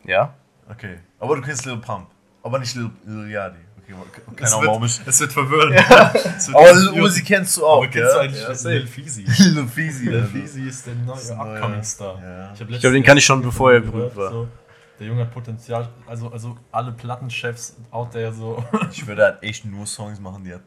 Ja? 0.05 0.33
Okay. 0.69 0.99
Aber 1.19 1.35
du 1.35 1.41
kennst 1.41 1.65
Lil 1.65 1.77
Pump. 1.77 2.07
Aber 2.43 2.59
nicht 2.59 2.75
Lil, 2.75 2.89
Lil 3.05 3.31
Yachty. 3.31 3.57
Okay, 3.81 3.93
okay. 3.99 4.21
keine 4.35 4.47
Es 4.47 4.53
Ahnung, 4.53 4.67
warum 4.67 4.85
ich. 4.85 4.97
wird, 4.99 5.07
es 5.09 5.19
wird 5.19 5.33
verwirrend. 5.33 5.75
Es 6.37 6.47
wird 6.47 6.55
Aber 6.57 6.73
Lil. 6.73 7.01
Uzi 7.01 7.23
kennst 7.23 7.57
du 7.57 7.65
auch, 7.65 7.77
Aber 7.77 7.87
kennst 7.87 8.13
du 8.13 8.19
eigentlich 8.19 8.41
Ja. 8.63 8.69
Lil 8.69 8.87
Feezy? 8.87 9.21
Lil 9.49 9.67
Feezy. 9.67 10.05
Lil 10.09 10.67
ist 10.67 10.85
der 10.85 10.95
neue 10.95 11.15
Upcoming 11.55 11.83
Star. 11.83 12.21
ja. 12.21 12.51
Ich 12.53 12.79
glaube, 12.79 12.93
den 12.93 13.03
kann 13.03 13.17
ich 13.17 13.25
schon, 13.25 13.41
bevor 13.41 13.73
er 13.73 13.79
berühmt 13.81 14.15
war. 14.15 14.29
So, 14.31 14.47
der 14.99 15.07
Junge 15.07 15.21
hat 15.21 15.31
Potenzial, 15.33 15.89
also, 16.07 16.31
also 16.31 16.57
alle 16.71 16.91
Plattenchefs 16.91 17.75
out 17.91 18.11
there 18.11 18.31
so. 18.31 18.63
Ich 18.91 19.05
würde 19.07 19.23
halt 19.23 19.43
echt 19.43 19.65
nur 19.65 19.85
Songs 19.87 20.19
machen, 20.19 20.43
die 20.43 20.51
halt 20.51 20.63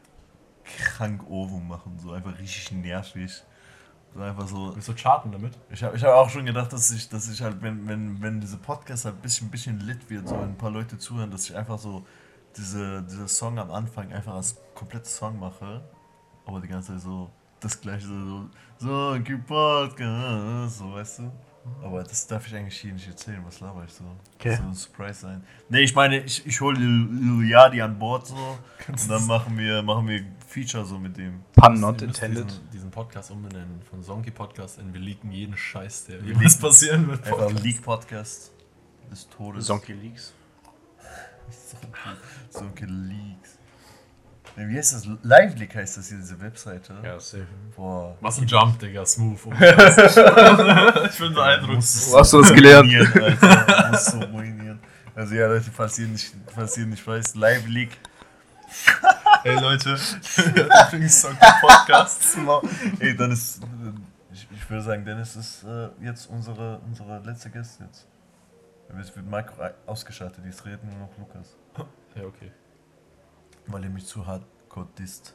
krank 0.65 1.21
Ohrwurm 1.29 1.67
machen. 1.69 1.97
So 1.97 2.11
einfach 2.11 2.37
richtig 2.37 2.71
nervig. 2.73 3.31
Einfach 4.19 4.47
so. 4.47 4.73
Willst 4.75 4.87
du 4.87 4.93
charten 4.93 5.31
damit? 5.31 5.53
Ich 5.69 5.83
habe 5.83 5.95
ich 5.95 6.03
hab 6.03 6.13
auch 6.13 6.29
schon 6.29 6.45
gedacht, 6.45 6.73
dass 6.73 6.91
ich, 6.91 7.09
dass 7.09 7.29
ich 7.29 7.41
halt, 7.41 7.61
wenn, 7.61 7.87
wenn, 7.87 8.21
wenn 8.21 8.41
diese 8.41 8.57
Podcast 8.57 9.05
halt 9.05 9.15
ein 9.15 9.21
bisschen, 9.21 9.49
bisschen 9.49 9.79
lit 9.79 10.09
wird, 10.09 10.27
so 10.27 10.35
wenn 10.35 10.49
ein 10.49 10.57
paar 10.57 10.71
Leute 10.71 10.97
zuhören, 10.97 11.31
dass 11.31 11.49
ich 11.49 11.55
einfach 11.55 11.77
so 11.77 12.05
diese, 12.55 13.03
diese 13.03 13.27
Song 13.27 13.59
am 13.59 13.71
Anfang 13.71 14.11
einfach 14.11 14.33
als 14.33 14.57
kompletten 14.73 15.09
Song 15.09 15.39
mache. 15.39 15.81
Aber 16.45 16.61
die 16.61 16.67
ganze 16.67 16.93
Zeit 16.93 17.01
so 17.01 17.29
das 17.59 17.79
gleiche, 17.79 18.07
so, 18.07 18.47
so, 18.79 19.15
so 19.15 19.23
keep 19.23 19.45
Podcast, 19.45 20.77
so, 20.77 20.93
weißt 20.93 21.19
du? 21.19 21.31
Aber 21.83 22.03
das 22.03 22.25
darf 22.27 22.47
ich 22.47 22.55
eigentlich 22.55 22.79
hier 22.79 22.93
nicht 22.93 23.07
erzählen, 23.07 23.41
was 23.45 23.59
laber 23.59 23.83
ich 23.85 23.91
so? 23.91 24.03
Okay. 24.35 24.49
Das 24.49 24.57
soll 24.57 24.67
ein 24.67 24.73
Surprise 24.73 25.19
sein. 25.19 25.43
Nee, 25.69 25.81
ich 25.81 25.93
meine, 25.93 26.19
ich, 26.19 26.45
ich 26.45 26.61
hole 26.61 26.77
Lil 26.77 27.09
Lil 27.11 27.49
Yachty 27.49 27.81
an 27.81 27.97
Bord 27.99 28.27
so 28.27 28.35
und 28.87 29.09
dann 29.09 29.27
machen 29.27 29.57
wir, 29.57 29.81
machen 29.83 30.07
wir 30.07 30.23
Feature 30.47 30.85
so 30.85 30.97
mit 30.97 31.17
dem. 31.17 31.41
Pun 31.53 31.79
not 31.79 32.01
intended. 32.01 32.47
Podcast 32.97 33.29
umbenennen 33.29 33.79
von 33.87 34.01
Sonky 34.01 34.31
Podcast 34.31 34.79
in 34.79 34.91
Wir 34.91 34.99
leaken 34.99 35.31
jeden 35.31 35.55
Scheiß, 35.55 36.05
der 36.05 36.25
Wir 36.25 36.33
passieren 36.59 37.07
wird. 37.07 37.27
Einfach 37.27 37.51
Leak 37.61 37.83
Podcast 37.83 38.51
des 39.11 39.29
Todes. 39.29 39.67
Zonky 39.67 39.93
Leaks. 39.93 40.33
So 42.49 42.65
Leaks. 42.87 43.59
Wie 44.55 44.75
heißt 44.75 44.93
das? 44.95 45.07
Live 45.21 45.59
Leak 45.59 45.75
heißt 45.75 45.97
das 45.97 46.07
hier, 46.09 46.17
diese 46.17 46.41
Webseite. 46.41 46.95
Ja, 47.03 47.19
safe. 47.19 47.45
Boah. 47.75 48.17
Was 48.19 48.39
ein 48.39 48.47
Jump, 48.47 48.79
Digga, 48.79 49.05
smooth. 49.05 49.41
ich 49.45 51.19
bin 51.19 51.33
beeindruckt. 51.35 51.83
Wo 52.09 52.17
hast 52.17 52.33
du 52.33 52.41
das 52.41 52.51
gelernt? 52.51 52.91
Alter. 52.91 53.89
Musst 53.91 54.13
du 54.13 54.25
ruinieren. 54.25 54.79
Also 55.13 55.35
ja, 55.35 55.45
Leute, 55.45 55.69
falls 55.71 55.99
ihr 55.99 56.07
nicht, 56.07 56.33
falls 56.47 56.75
ihr 56.77 56.87
nicht 56.87 57.05
weißt, 57.05 57.35
Live 57.35 57.67
Leak. 57.67 57.91
Hey 59.47 59.61
Leute, 59.61 59.91
übrigens 60.37 61.25
Podcast. 61.61 62.37
Ey, 62.99 63.15
dann 63.15 63.31
ist. 63.31 63.61
Ich, 64.33 64.45
ich 64.51 64.69
würde 64.69 64.83
sagen, 64.83 65.05
Dennis 65.05 65.37
ist 65.37 65.63
äh, 65.63 65.87
jetzt 66.01 66.25
unsere, 66.25 66.79
unsere 66.79 67.19
letzte 67.19 67.49
Gast 67.49 67.79
jetzt. 67.79 68.05
Jetzt 68.97 69.15
wird 69.15 69.25
Marco 69.25 69.53
ausgeschaltet, 69.85 70.43
jetzt 70.43 70.65
reden 70.65 70.89
nur 70.89 71.07
noch 71.07 71.17
Lukas. 71.17 71.55
Ja, 72.15 72.25
okay. 72.25 72.51
Weil 73.67 73.85
er 73.85 73.89
mich 73.89 74.05
zu 74.05 74.27
hardcore 74.27 74.89
disst. 74.99 75.33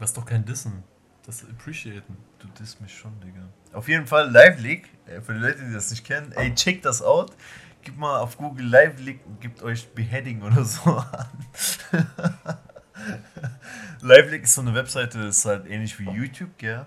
Das 0.00 0.10
ist 0.10 0.16
doch 0.16 0.26
kein 0.26 0.44
Dissen. 0.44 0.82
Das 1.24 1.42
ist 1.42 1.48
Appreciaten. 1.48 2.16
Du 2.40 2.48
disst 2.58 2.80
mich 2.80 2.92
schon, 2.92 3.12
Digga. 3.20 3.48
Auf 3.72 3.86
jeden 3.86 4.08
Fall 4.08 4.28
Live 4.32 4.58
Leak. 4.58 4.88
äh, 5.06 5.20
Für 5.20 5.34
die 5.34 5.38
Leute, 5.38 5.64
die 5.64 5.72
das 5.72 5.92
nicht 5.92 6.04
kennen, 6.04 6.32
ey, 6.32 6.52
checkt 6.56 6.84
das 6.84 7.02
out. 7.02 7.36
Gib 7.82 7.96
mal 7.96 8.18
auf 8.18 8.36
Google 8.36 8.66
Live 8.66 8.98
Leak 8.98 9.20
und 9.26 9.40
gebt 9.40 9.62
euch 9.62 9.88
Beheading 9.94 10.42
oder 10.42 10.64
so 10.64 10.90
an. 10.90 11.28
Live 14.00 14.30
Leak 14.30 14.44
ist 14.44 14.54
so 14.54 14.60
eine 14.60 14.74
Webseite, 14.74 15.18
ist 15.20 15.44
halt 15.44 15.66
ähnlich 15.66 15.98
wie 15.98 16.04
YouTube, 16.10 16.56
gell? 16.58 16.86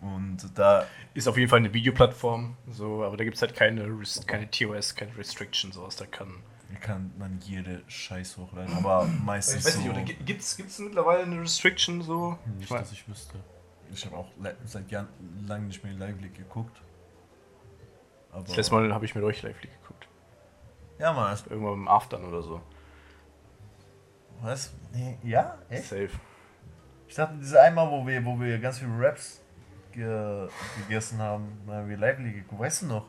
Und 0.00 0.38
da, 0.58 0.84
Ist 1.14 1.26
auf 1.26 1.36
jeden 1.38 1.48
Fall 1.48 1.60
eine 1.60 1.72
Videoplattform, 1.72 2.56
so, 2.70 3.02
aber 3.02 3.16
da 3.16 3.24
gibt 3.24 3.36
es 3.36 3.42
halt 3.42 3.54
keine, 3.54 3.88
keine 4.26 4.50
TOS, 4.50 4.94
keine 4.94 5.16
Restriction, 5.16 5.72
sowas. 5.72 5.96
Da 5.96 6.04
kann. 6.06 6.34
kann 6.80 7.12
man 7.18 7.38
jede 7.40 7.82
Scheiß 7.88 8.36
hochladen, 8.36 8.74
aber 8.76 9.06
meistens 9.24 9.64
so. 9.72 9.80
gibt 10.24 10.40
es 10.42 10.78
mittlerweile 10.78 11.22
eine 11.22 11.40
Restriction 11.40 12.02
so? 12.02 12.38
Nicht, 12.58 12.70
mein- 12.70 12.80
dass 12.80 12.92
ich 12.92 13.08
wüsste. 13.08 13.38
Ich 13.92 14.04
habe 14.04 14.16
auch 14.16 14.28
seit 14.64 14.90
Jahren 14.90 15.08
lang 15.46 15.68
nicht 15.68 15.82
mehr 15.84 15.94
Live 15.94 16.20
Leak 16.20 16.34
geguckt. 16.34 16.80
Aber 18.32 18.42
Das 18.44 18.56
letzte 18.56 18.74
Mal 18.74 18.92
habe 18.92 19.04
ich 19.04 19.14
mit 19.14 19.24
euch 19.24 19.40
live 19.42 19.58
geguckt. 19.60 20.08
Ja, 20.98 21.12
Mann, 21.12 21.30
das- 21.30 21.46
Irgendwann 21.46 21.74
im 21.74 21.88
Aftern 21.88 22.24
oder 22.24 22.42
so. 22.42 22.60
Was? 24.42 24.72
Nee, 24.92 25.18
ja? 25.22 25.56
Echt? 25.68 25.84
Safe. 25.84 26.10
Ich 27.08 27.14
dachte, 27.14 27.34
diese 27.40 27.60
einmal, 27.60 27.90
wo 27.90 28.06
wir, 28.06 28.24
wo 28.24 28.38
wir 28.38 28.58
ganz 28.58 28.78
viele 28.78 28.92
Raps 28.98 29.40
ge 29.92 30.48
gegessen 30.78 31.18
haben, 31.18 31.60
da 31.66 31.74
haben 31.74 31.88
wir 31.88 31.96
live 31.96 32.18
geguckt. 32.18 32.60
Weißt 32.60 32.82
du 32.82 32.86
noch? 32.86 33.06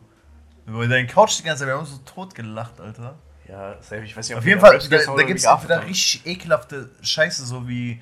Über 0.65 0.87
deinen 0.87 1.07
Couch 1.07 1.39
die 1.39 1.43
ganze 1.43 1.59
Zeit, 1.59 1.67
wir 1.67 1.73
haben 1.73 1.81
uns 1.81 1.91
so 1.91 1.97
tot 1.99 2.35
gelacht, 2.35 2.79
Alter. 2.79 3.15
Ja, 3.47 3.75
safe. 3.81 4.03
Ich 4.03 4.15
weiß 4.15 4.27
nicht, 4.27 4.37
Auf 4.37 4.43
wir 4.43 4.49
jeden 4.49 4.61
da 4.61 4.67
Fall, 4.67 4.79
da, 4.79 4.97
da 4.97 5.11
oder 5.11 5.23
gibt 5.23 5.39
es 5.39 5.45
geaftet 5.45 5.69
wieder 5.69 5.85
richtig 5.85 6.25
ekelhafte 6.25 6.89
Scheiße, 7.01 7.45
so 7.45 7.67
wie, 7.67 8.01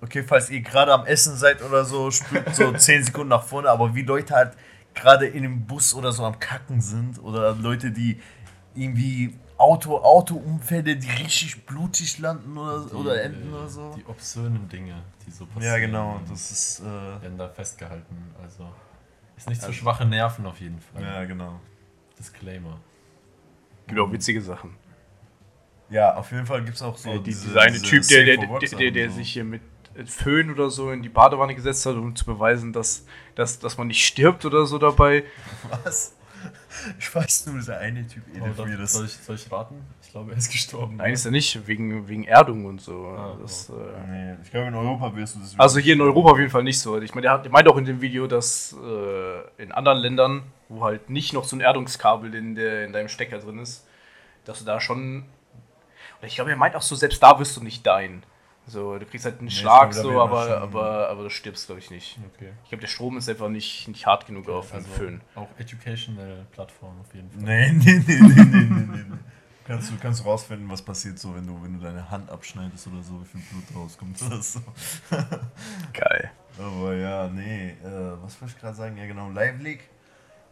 okay, 0.00 0.22
falls 0.22 0.50
ihr 0.50 0.62
gerade 0.62 0.92
am 0.92 1.04
Essen 1.06 1.36
seid 1.36 1.62
oder 1.62 1.84
so, 1.84 2.10
spült 2.10 2.54
so 2.54 2.72
10 2.76 3.04
Sekunden 3.04 3.28
nach 3.28 3.42
vorne, 3.42 3.68
aber 3.68 3.94
wie 3.94 4.02
Leute 4.02 4.34
halt 4.34 4.56
gerade 4.94 5.26
in 5.26 5.42
dem 5.42 5.66
Bus 5.66 5.94
oder 5.94 6.12
so 6.12 6.24
am 6.24 6.38
Kacken 6.38 6.80
sind 6.80 7.22
oder 7.22 7.54
Leute, 7.54 7.90
die 7.90 8.20
irgendwie 8.74 9.38
Auto, 9.56 9.98
Autounfälle, 9.98 10.96
die 10.96 11.08
richtig 11.10 11.64
blutig 11.66 12.18
landen 12.18 12.56
oder, 12.58 12.84
Die, 12.86 12.94
oder 12.94 13.22
enden 13.22 13.52
äh, 13.52 13.56
oder 13.56 13.68
so. 13.68 13.94
Die 13.96 14.04
obszönen 14.06 14.68
Dinge, 14.68 15.02
die 15.26 15.30
so 15.30 15.46
passieren. 15.46 15.72
Ja, 15.72 15.78
genau, 15.78 16.20
das 16.28 16.50
ist, 16.50 16.80
äh, 16.80 16.84
werden 16.84 17.38
da 17.38 17.48
festgehalten. 17.48 18.16
Also 18.42 18.68
ist 19.36 19.48
nicht 19.48 19.62
für 19.62 19.72
schwache 19.72 20.04
Nerven 20.04 20.46
auf 20.46 20.60
jeden 20.60 20.80
Fall. 20.80 21.02
ja, 21.02 21.24
genau. 21.24 21.60
Disclaimer. 22.18 22.78
Gibt 23.86 24.00
auch 24.00 24.10
witzige 24.12 24.40
Sachen. 24.40 24.76
Ja, 25.90 26.14
auf 26.16 26.30
jeden 26.32 26.46
Fall 26.46 26.64
gibt 26.64 26.76
es 26.76 26.82
auch 26.82 26.96
so 26.96 27.10
Äh, 27.10 27.18
die, 27.18 27.24
diese- 27.24 27.48
dieser 27.48 27.60
eine 27.60 27.72
diese 27.72 27.84
Typ, 27.84 28.08
der, 28.08 28.24
der, 28.24 28.36
der, 28.38 28.58
der, 28.58 28.90
der 28.90 29.08
Sachen, 29.08 29.16
sich 29.22 29.32
hier 29.32 29.44
mit 29.44 29.62
äh, 29.94 30.04
Föhn 30.06 30.50
oder 30.50 30.70
so 30.70 30.90
in 30.90 31.02
die 31.02 31.08
Badewanne 31.08 31.54
gesetzt 31.54 31.84
hat, 31.86 31.94
um 31.94 32.16
zu 32.16 32.24
beweisen, 32.24 32.72
dass, 32.72 33.04
dass, 33.34 33.58
dass 33.60 33.76
man 33.78 33.86
nicht 33.88 34.04
stirbt 34.04 34.44
oder 34.44 34.66
so 34.66 34.78
dabei. 34.78 35.24
Was? 35.84 36.16
Ich 36.98 37.14
weiß 37.14 37.46
nur, 37.46 37.56
dieser 37.56 37.78
eine 37.78 38.06
Typ, 38.06 38.22
ey, 38.34 38.40
Oh, 38.40 38.76
das. 38.76 38.92
soll, 38.92 39.06
ich, 39.06 39.12
soll 39.12 39.36
ich 39.36 39.50
raten? 39.50 39.76
Ich 40.02 40.10
glaube, 40.10 40.32
er 40.32 40.38
ist 40.38 40.50
gestorben. 40.50 40.96
Nein, 40.96 41.12
ist 41.12 41.24
er 41.24 41.30
nicht, 41.30 41.66
wegen, 41.66 42.08
wegen 42.08 42.24
Erdung 42.24 42.64
und 42.66 42.80
so. 42.80 43.06
Ah, 43.08 43.36
das, 43.40 43.70
äh, 43.70 43.72
Nee, 44.08 44.36
ich 44.42 44.50
glaube, 44.50 44.68
in 44.68 44.74
Europa 44.74 45.14
wirst 45.16 45.36
du 45.36 45.40
das. 45.40 45.58
also 45.58 45.78
hier 45.78 45.94
in 45.94 46.00
Europa 46.00 46.30
auf 46.32 46.38
jeden 46.38 46.50
Fall 46.50 46.62
nicht 46.64 46.78
so. 46.80 47.00
Ich 47.00 47.14
meine, 47.14 47.38
der 47.42 47.50
meint 47.50 47.68
auch 47.68 47.76
in 47.76 47.84
dem 47.84 48.00
Video, 48.00 48.26
dass 48.26 48.74
äh, 48.82 49.62
in 49.62 49.72
anderen 49.72 49.98
Ländern, 49.98 50.42
wo 50.68 50.84
halt 50.84 51.10
nicht 51.10 51.32
noch 51.32 51.44
so 51.44 51.56
ein 51.56 51.60
Erdungskabel 51.60 52.34
in, 52.34 52.54
der, 52.54 52.84
in 52.84 52.92
deinem 52.92 53.08
Stecker 53.08 53.38
drin 53.38 53.58
ist, 53.58 53.86
dass 54.44 54.58
du 54.58 54.64
da 54.64 54.80
schon. 54.80 55.24
Oder 56.18 56.26
ich 56.28 56.34
glaube, 56.36 56.50
er 56.50 56.56
meint 56.56 56.74
auch 56.76 56.82
so, 56.82 56.94
selbst 56.94 57.22
da 57.22 57.38
wirst 57.38 57.56
du 57.56 57.62
nicht 57.62 57.86
dein. 57.86 58.22
So, 58.66 58.98
du 58.98 59.04
kriegst 59.04 59.26
halt 59.26 59.38
einen 59.40 59.48
ich 59.48 59.58
Schlag, 59.58 59.92
so, 59.92 60.20
aber, 60.20 60.58
aber, 60.58 61.08
aber 61.10 61.22
du 61.24 61.30
stirbst, 61.30 61.66
glaube 61.66 61.80
ich, 61.80 61.90
nicht. 61.90 62.18
Okay. 62.34 62.52
Ich 62.62 62.70
glaube, 62.70 62.80
der 62.80 62.88
Strom 62.88 63.18
ist 63.18 63.28
einfach 63.28 63.50
nicht, 63.50 63.88
nicht 63.88 64.06
hart 64.06 64.26
genug 64.26 64.48
auf 64.48 64.68
den 64.68 64.76
Also 64.76 64.88
Föhn. 64.90 65.20
auch 65.34 65.48
educational 65.58 66.46
Plattform 66.50 66.98
auf 67.00 67.14
jeden 67.14 67.30
Fall. 67.30 67.42
Nee, 67.42 67.72
nee, 67.72 68.02
nee, 68.06 68.20
nee, 68.20 68.44
nee, 68.44 68.44
nee, 68.44 68.64
nee. 68.64 69.04
nee. 69.08 69.18
Kannst 69.66 69.90
du, 69.90 69.94
kannst 69.96 70.20
du 70.20 70.24
rausfinden, 70.24 70.68
was 70.68 70.82
passiert 70.82 71.18
so, 71.18 71.34
wenn 71.34 71.46
du, 71.46 71.62
wenn 71.62 71.72
du 71.72 71.80
deine 71.80 72.10
Hand 72.10 72.30
abschneidest 72.30 72.86
oder 72.86 73.02
so, 73.02 73.20
wie 73.22 73.24
viel 73.24 73.40
Blut 73.40 73.64
rauskommt 73.74 74.20
oder 74.22 74.42
so. 74.42 74.60
Geil. 75.92 76.30
Aber 76.58 76.94
ja, 76.94 77.28
nee, 77.28 77.70
äh, 77.70 78.22
was 78.22 78.40
wollte 78.40 78.54
ich 78.54 78.60
gerade 78.60 78.76
sagen? 78.76 78.96
Ja, 78.98 79.06
genau, 79.06 79.30
Live 79.30 79.60
League. 79.60 79.88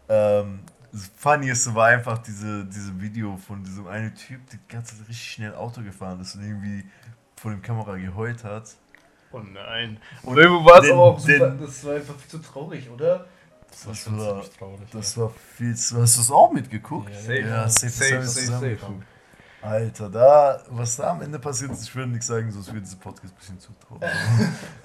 Ähm, 0.08 0.60
das 0.92 1.10
Funnieste 1.16 1.74
war 1.74 1.88
einfach 1.88 2.18
diese, 2.18 2.64
diese 2.66 2.98
Video 3.00 3.36
von 3.36 3.62
diesem 3.62 3.86
einen 3.86 4.14
Typ, 4.14 4.48
der 4.50 4.58
die 4.58 4.72
ganze 4.72 4.96
Zeit 4.96 5.08
richtig 5.08 5.30
schnell 5.30 5.54
Auto 5.54 5.82
gefahren 5.82 6.20
ist 6.20 6.34
und 6.34 6.44
irgendwie 6.44 6.84
vor 7.42 7.50
dem 7.50 7.60
Kamera 7.62 7.96
geheult 7.96 8.44
hat. 8.44 8.70
Oh 9.32 9.40
nein. 9.40 9.98
Und 10.22 10.36
irgendwo 10.38 10.64
war 10.64 10.82
es 10.82 10.90
aber 10.90 11.00
auch 11.02 11.18
super. 11.18 11.50
den- 11.50 11.60
Das 11.60 11.84
war 11.84 11.94
einfach 11.94 12.14
viel 12.16 12.30
zu 12.30 12.38
traurig, 12.38 12.88
oder? 12.88 13.26
Das 13.70 13.86
war 13.86 13.92
Das 13.92 14.02
schon 14.04 14.18
war- 14.18 14.28
ziemlich 14.28 14.50
traurig. 14.50 14.90
Das 14.92 15.16
ja. 15.16 15.22
war 15.22 15.30
viel 15.56 15.74
zu. 15.76 16.00
Hast 16.02 16.16
du 16.16 16.20
es 16.20 16.30
auch 16.30 16.52
mitgeguckt? 16.52 17.10
Ja, 17.10 17.16
Safe, 17.20 17.40
Ja, 17.40 17.68
safe, 17.68 17.90
safe, 17.90 18.26
safe. 18.26 18.78
Alter, 19.62 20.10
da, 20.10 20.60
was 20.70 20.96
da 20.96 21.10
am 21.12 21.22
Ende 21.22 21.38
passiert 21.38 21.70
ist, 21.70 21.84
ich 21.84 21.94
würde 21.94 22.10
nichts 22.10 22.26
sagen, 22.26 22.50
sonst 22.50 22.72
wird 22.74 22.84
dieser 22.84 22.96
Podcast 22.96 23.32
ein 23.32 23.36
bisschen 23.38 23.60
zu 23.60 23.72
traurig. 23.86 24.10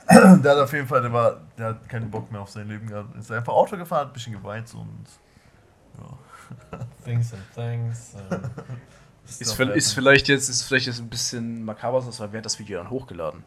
der 0.43 0.51
hat 0.51 0.57
auf 0.59 0.71
jeden 0.71 0.87
Fall, 0.87 1.01
der, 1.01 1.11
war, 1.11 1.41
der 1.57 1.65
hat 1.69 1.89
keinen 1.89 2.09
Bock 2.11 2.31
mehr 2.31 2.41
auf 2.41 2.49
sein 2.51 2.67
Leben 2.67 2.87
gehabt. 2.87 3.15
Ist 3.17 3.31
einfach 3.31 3.53
Auto 3.53 3.75
gefahren, 3.75 4.01
hat 4.01 4.07
ein 4.09 4.13
bisschen 4.13 4.33
geweint 4.33 4.71
und. 4.75 5.05
Ja. 5.99 6.79
Things 7.03 7.33
and 7.33 7.53
Things. 7.55 8.13
Ähm, 8.31 8.39
Ist, 9.27 9.59
der- 9.59 9.73
ist 9.75 9.93
vielleicht 9.93 10.27
jetzt 10.27 10.49
ist 10.49 10.63
vielleicht 10.63 10.87
jetzt 10.87 10.99
ein 10.99 11.09
bisschen 11.09 11.63
makaber, 11.65 11.97
aber 11.97 12.31
wer 12.31 12.37
hat 12.39 12.45
das 12.45 12.57
Video 12.59 12.79
dann 12.79 12.89
hochgeladen? 12.89 13.43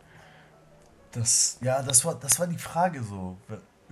Das, 1.13 1.59
ja, 1.61 1.83
das 1.83 2.05
war, 2.05 2.15
das 2.15 2.39
war 2.39 2.47
die 2.47 2.59
Frage 2.59 3.03
so. 3.03 3.37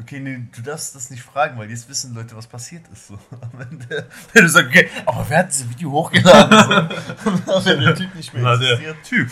Okay, 0.00 0.20
nee, 0.20 0.46
du 0.54 0.62
darfst 0.62 0.94
das 0.94 1.10
nicht 1.10 1.24
fragen, 1.24 1.58
weil 1.58 1.68
jetzt 1.68 1.88
wissen 1.88 2.14
Leute, 2.14 2.36
was 2.36 2.46
passiert 2.46 2.86
ist. 2.92 3.08
So. 3.08 3.18
Ende, 3.58 4.06
wenn 4.32 4.42
du 4.44 4.48
sagst, 4.48 4.68
okay, 4.70 4.88
aber 5.04 5.28
wer 5.28 5.38
hat 5.38 5.48
dieses 5.48 5.68
Video 5.68 5.90
hochgeladen? 5.90 6.88
So. 7.44 7.64
wenn 7.64 7.80
der 7.80 7.94
Typ 7.96 8.14
nicht 8.14 8.32
mehr 8.32 8.42
Na, 8.44 8.56
der- 8.56 8.78
existiert. 8.78 9.02
Typ. 9.02 9.30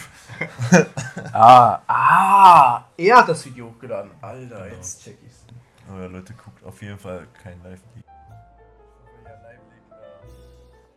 Ah, 1.33 1.81
ah, 1.87 2.85
er 2.97 3.17
hat 3.19 3.29
das 3.29 3.45
Video 3.47 3.69
hochgeladen. 3.69 4.11
Alter, 4.21 4.69
jetzt 4.73 5.05
check 5.05 5.17
ich's. 5.25 5.45
Aber 5.89 6.09
Leute, 6.09 6.33
guckt 6.35 6.65
auf 6.65 6.83
jeden 6.83 6.99
Fall 6.99 7.29
kein 7.41 7.63
live 7.63 7.79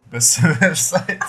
Beste 0.09 0.41
Website. 0.61 1.19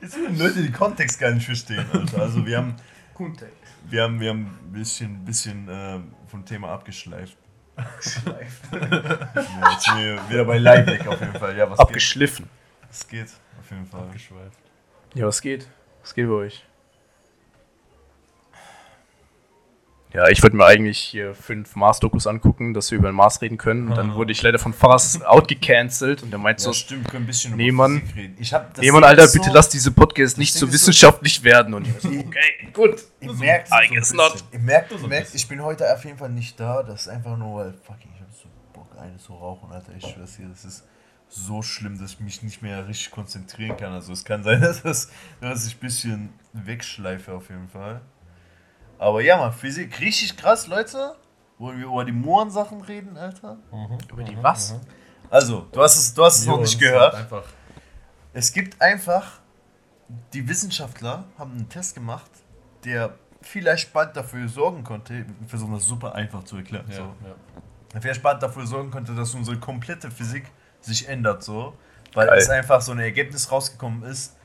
Jetzt 0.00 0.16
würden 0.16 0.38
Leute 0.38 0.62
den 0.62 0.72
Kontext 0.72 1.18
gar 1.18 1.30
nicht 1.30 1.46
verstehen, 1.46 1.84
Alter. 1.92 2.22
Also 2.22 2.44
wir 2.44 2.56
haben, 2.56 2.74
Kuntext. 3.14 3.54
wir 3.84 4.02
haben, 4.02 4.20
wir 4.20 4.30
haben 4.30 4.58
ein 4.64 4.72
bisschen, 4.72 5.24
bisschen 5.24 5.68
äh, 5.68 6.00
vom 6.26 6.44
Thema 6.44 6.70
abgeschleift. 6.70 7.36
Ja, 7.76 7.82
jetzt 9.72 9.84
sind 9.84 9.96
wir 9.96 10.28
wieder 10.28 10.44
bei 10.44 10.58
Live 10.58 11.06
auf 11.06 11.20
jeden 11.20 11.32
Fall. 11.34 11.56
Ja, 11.56 11.70
was 11.70 11.78
geht? 11.78 11.86
Abgeschliffen. 11.86 12.48
Es 12.90 13.08
geht 13.08 13.28
auf 13.58 13.70
jeden 13.70 13.86
Fall. 13.86 14.00
abgeschweift. 14.02 14.58
Ja, 15.14 15.26
was 15.26 15.40
geht? 15.40 15.66
Was 16.02 16.14
geht 16.14 16.26
bei 16.26 16.34
euch? 16.34 16.64
Ja, 20.12 20.28
ich 20.28 20.42
würde 20.42 20.56
mir 20.56 20.66
eigentlich 20.66 20.98
hier 20.98 21.34
fünf 21.34 21.74
Mars-Dokus 21.74 22.26
angucken, 22.26 22.74
dass 22.74 22.90
wir 22.90 22.98
über 22.98 23.10
den 23.10 23.14
Mars 23.14 23.40
reden 23.40 23.56
können. 23.56 23.88
Und 23.88 23.96
dann 23.96 24.10
Ah. 24.10 24.14
wurde 24.14 24.30
ich 24.32 24.42
leider 24.42 24.58
von 24.58 24.74
Faras 24.74 25.22
outgecancelt 25.22 26.22
und 26.22 26.30
der 26.30 26.38
meint 26.38 26.60
so, 26.60 26.68
Ja, 26.70 26.74
stimmt, 26.74 27.04
wir 27.04 27.10
können 27.10 27.24
ein 27.24 27.26
bisschen 27.26 27.56
Nee, 27.56 27.68
über 27.68 27.88
Mann. 27.88 28.00
Physik 28.02 28.16
reden. 28.16 28.36
Ich 28.38 28.52
hab, 28.52 28.74
das 28.74 28.82
nee, 28.82 28.90
Mann, 28.90 29.00
Ding 29.00 29.08
Alter, 29.08 29.24
ist 29.24 29.32
bitte 29.32 29.46
so, 29.46 29.54
lass 29.54 29.68
diese 29.70 29.90
Podcasts 29.90 30.36
nicht 30.36 30.52
so 30.52 30.66
ist 30.66 30.70
so- 30.70 30.74
wissenschaftlich 30.74 31.42
werden. 31.44 31.72
Und 31.74 31.86
ich 31.88 31.94
so, 32.00 32.08
okay, 32.26 32.68
gut. 32.74 33.02
Ich 33.20 33.32
merke 33.38 33.70
I 33.72 33.88
guess 33.94 34.12
not. 34.12 34.44
Ich 34.52 34.58
merke, 34.60 34.98
So 34.98 35.04
ich, 35.04 35.08
merk, 35.08 35.26
ich 35.32 35.48
bin 35.48 35.62
heute 35.62 35.90
auf 35.92 36.04
jeden 36.04 36.18
Fall 36.18 36.28
nicht 36.30 36.60
da. 36.60 36.82
Das 36.82 37.02
ist 37.02 37.08
einfach 37.08 37.36
nur, 37.38 37.60
weil, 37.60 37.72
fucking, 37.72 38.10
ich 38.14 38.20
hab 38.20 38.32
so 38.34 38.48
Bock, 38.74 38.88
eine 39.00 39.16
zu 39.16 39.32
rauchen, 39.32 39.72
Alter. 39.72 39.92
Ich 39.96 40.06
schwör's 40.06 40.36
dir, 40.36 40.46
das 40.48 40.64
ist 40.66 40.84
so 41.30 41.62
schlimm, 41.62 41.98
dass 41.98 42.12
ich 42.12 42.20
mich 42.20 42.42
nicht 42.42 42.60
mehr 42.60 42.86
richtig 42.86 43.10
konzentrieren 43.12 43.78
kann. 43.78 43.92
Also 43.94 44.12
es 44.12 44.24
kann 44.26 44.42
sein, 44.44 44.60
dass, 44.60 44.82
das, 44.82 45.10
dass 45.40 45.66
ich 45.66 45.76
ein 45.76 45.80
bisschen 45.80 46.28
wegschleife 46.52 47.32
auf 47.32 47.48
jeden 47.48 47.70
Fall. 47.70 48.02
Aber 49.02 49.20
ja, 49.20 49.36
man, 49.36 49.52
Physik, 49.52 49.98
richtig 49.98 50.36
krass, 50.36 50.68
Leute. 50.68 51.16
Wollen 51.58 51.78
wir 51.78 51.86
über 51.86 52.04
die 52.04 52.12
Mohrensachen 52.12 52.82
reden, 52.82 53.16
Alter? 53.16 53.58
Über 54.08 54.22
die 54.22 54.40
was? 54.40 54.76
Also, 55.28 55.66
du 55.72 55.82
hast 55.82 55.96
es, 55.96 56.14
du 56.14 56.24
hast 56.24 56.38
es 56.38 56.46
noch 56.46 56.60
nicht 56.60 56.78
gehört. 56.78 57.14
Einfach 57.14 57.42
Es 58.32 58.52
gibt 58.52 58.80
einfach, 58.80 59.40
die 60.32 60.48
Wissenschaftler 60.48 61.24
haben 61.36 61.50
einen 61.50 61.68
Test 61.68 61.96
gemacht, 61.96 62.30
der 62.84 63.14
vielleicht 63.40 63.92
bald 63.92 64.16
dafür 64.16 64.48
sorgen 64.48 64.84
konnte, 64.84 65.26
wir 65.26 65.48
versuchen 65.48 65.72
das 65.74 65.84
super 65.84 66.14
einfach 66.14 66.44
zu 66.44 66.58
erklären, 66.58 66.86
ja, 66.88 66.96
so. 66.96 67.02
ja. 67.02 68.00
vielleicht 68.00 68.22
bald 68.22 68.40
dafür 68.40 68.66
sorgen 68.66 68.92
konnte, 68.92 69.16
dass 69.16 69.34
unsere 69.34 69.58
komplette 69.58 70.12
Physik 70.12 70.44
sich 70.80 71.08
ändert, 71.08 71.42
so, 71.42 71.76
weil 72.14 72.28
Geil. 72.28 72.38
es 72.38 72.48
einfach 72.48 72.80
so 72.80 72.92
ein 72.92 73.00
Ergebnis 73.00 73.50
rausgekommen 73.50 74.04
ist, 74.04 74.36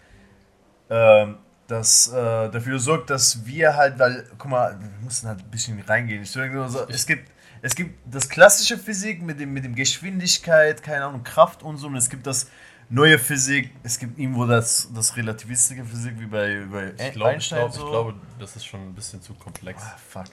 ähm, 0.90 1.38
das 1.68 2.08
äh, 2.08 2.50
dafür 2.50 2.80
sorgt, 2.80 3.10
dass 3.10 3.46
wir 3.46 3.76
halt, 3.76 4.00
weil, 4.00 4.26
guck 4.38 4.50
mal, 4.50 4.80
wir 4.80 4.90
müssen 5.04 5.28
halt 5.28 5.40
ein 5.40 5.52
bisschen 5.52 5.80
reingehen. 5.82 6.24
Ich 6.24 6.32
sage 6.32 6.54
nur 6.54 6.70
so, 6.70 6.88
es 6.88 7.06
gibt, 7.06 7.30
es 7.62 7.76
gibt 7.76 8.00
das 8.10 8.30
klassische 8.30 8.78
Physik 8.78 9.22
mit 9.22 9.40
dem, 9.40 9.54
mit 9.54 9.66
dem 9.66 9.76
Geschwindigkeit, 9.76 10.82
keine 10.82 11.06
Ahnung, 11.06 11.24
Kraft 11.24 11.64
und 11.64 11.78
so, 11.78 11.88
und 11.88 11.96
es 11.96 12.10
gibt 12.10 12.26
das 12.26 12.50
neue 12.90 13.20
Physik, 13.20 13.72
es 13.84 14.00
gibt 14.00 14.18
irgendwo 14.18 14.46
das, 14.46 14.90
das 14.94 15.16
relativistische 15.18 15.84
Physik 15.84 16.20
wie 16.20 16.26
bei, 16.26 16.66
bei 16.72 16.94
Ich, 16.98 17.12
glaub, 17.14 17.30
ich, 17.30 17.36
Einstein. 17.36 17.60
glaub, 17.60 17.74
so. 17.74 17.84
ich 17.84 17.92
glaube, 17.92 18.14
das 18.40 18.56
ist 18.56 18.66
schon 18.66 18.82
ein 18.82 18.96
bisschen 18.96 19.22
zu 19.22 19.34
komplex. 19.34 19.84
Ah, 19.84 19.98
fuck. 20.10 20.26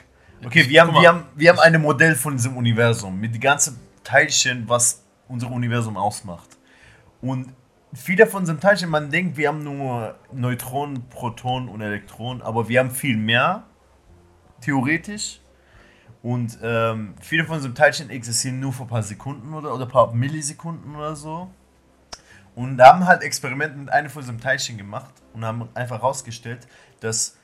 Okay, 0.44 0.68
wir 0.68 0.82
haben, 0.82 0.92
wir 0.94 1.08
haben, 1.08 1.24
wir 1.34 1.50
haben 1.50 1.58
ein 1.60 1.80
Modell 1.80 2.14
von 2.14 2.36
diesem 2.36 2.56
Universum 2.56 3.18
mit 3.18 3.34
den 3.34 3.40
ganzen 3.40 3.78
Teilchen, 4.02 4.68
was 4.68 5.02
unser 5.26 5.50
Universum 5.50 5.96
ausmacht. 5.96 6.50
Und 7.20 7.54
viele 7.94 8.26
von 8.26 8.42
diesem 8.42 8.60
Teilchen, 8.60 8.90
man 8.90 9.10
denkt, 9.10 9.36
wir 9.36 9.48
haben 9.48 9.62
nur 9.62 10.16
Neutronen, 10.32 11.08
Protonen 11.08 11.68
und 11.68 11.80
Elektronen, 11.80 12.42
aber 12.42 12.68
wir 12.68 12.80
haben 12.80 12.90
viel 12.90 13.16
mehr, 13.16 13.64
theoretisch. 14.60 15.40
Und 16.22 16.58
ähm, 16.62 17.14
viele 17.20 17.44
von 17.44 17.56
diesem 17.56 17.74
Teilchen 17.74 18.08
existieren 18.10 18.58
nur 18.58 18.72
für 18.72 18.84
ein 18.84 18.88
paar 18.88 19.02
Sekunden 19.02 19.52
oder, 19.52 19.74
oder 19.74 19.84
ein 19.84 19.90
paar 19.90 20.14
Millisekunden 20.14 20.96
oder 20.96 21.14
so. 21.14 21.50
Und 22.54 22.80
haben 22.80 23.06
halt 23.06 23.22
Experimente 23.22 23.76
mit 23.76 23.90
einem 23.90 24.08
von 24.08 24.22
diesem 24.22 24.40
Teilchen 24.40 24.78
gemacht 24.78 25.12
und 25.34 25.44
haben 25.44 25.68
einfach 25.74 25.98
herausgestellt, 25.98 26.66
dass 27.00 27.36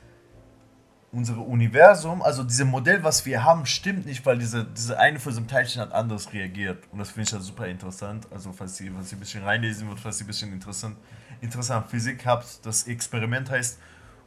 unser 1.11 1.37
Universum, 1.37 2.21
also 2.21 2.43
dieses 2.43 2.65
Modell, 2.65 3.03
was 3.03 3.25
wir 3.25 3.43
haben, 3.43 3.65
stimmt 3.65 4.05
nicht, 4.05 4.25
weil 4.25 4.37
diese, 4.37 4.63
diese 4.65 4.97
eine 4.97 5.19
von 5.19 5.31
diesem 5.31 5.47
Teilchen 5.47 5.81
hat 5.81 5.91
anders 5.91 6.31
reagiert. 6.31 6.85
Und 6.91 6.99
das 6.99 7.09
finde 7.11 7.27
ich 7.27 7.33
halt 7.33 7.43
super 7.43 7.67
interessant. 7.67 8.27
Also, 8.31 8.53
falls 8.53 8.79
ihr, 8.79 8.91
falls 8.93 9.11
ihr 9.11 9.17
ein 9.17 9.19
bisschen 9.19 9.43
reinlesen 9.43 9.87
wollt, 9.89 9.99
falls 9.99 10.19
ihr 10.21 10.25
ein 10.25 10.27
bisschen 10.27 10.53
interessant, 10.53 10.97
interessant 11.41 11.89
Physik 11.89 12.25
habt, 12.25 12.65
das 12.65 12.87
Experiment 12.87 13.49
heißt 13.49 13.79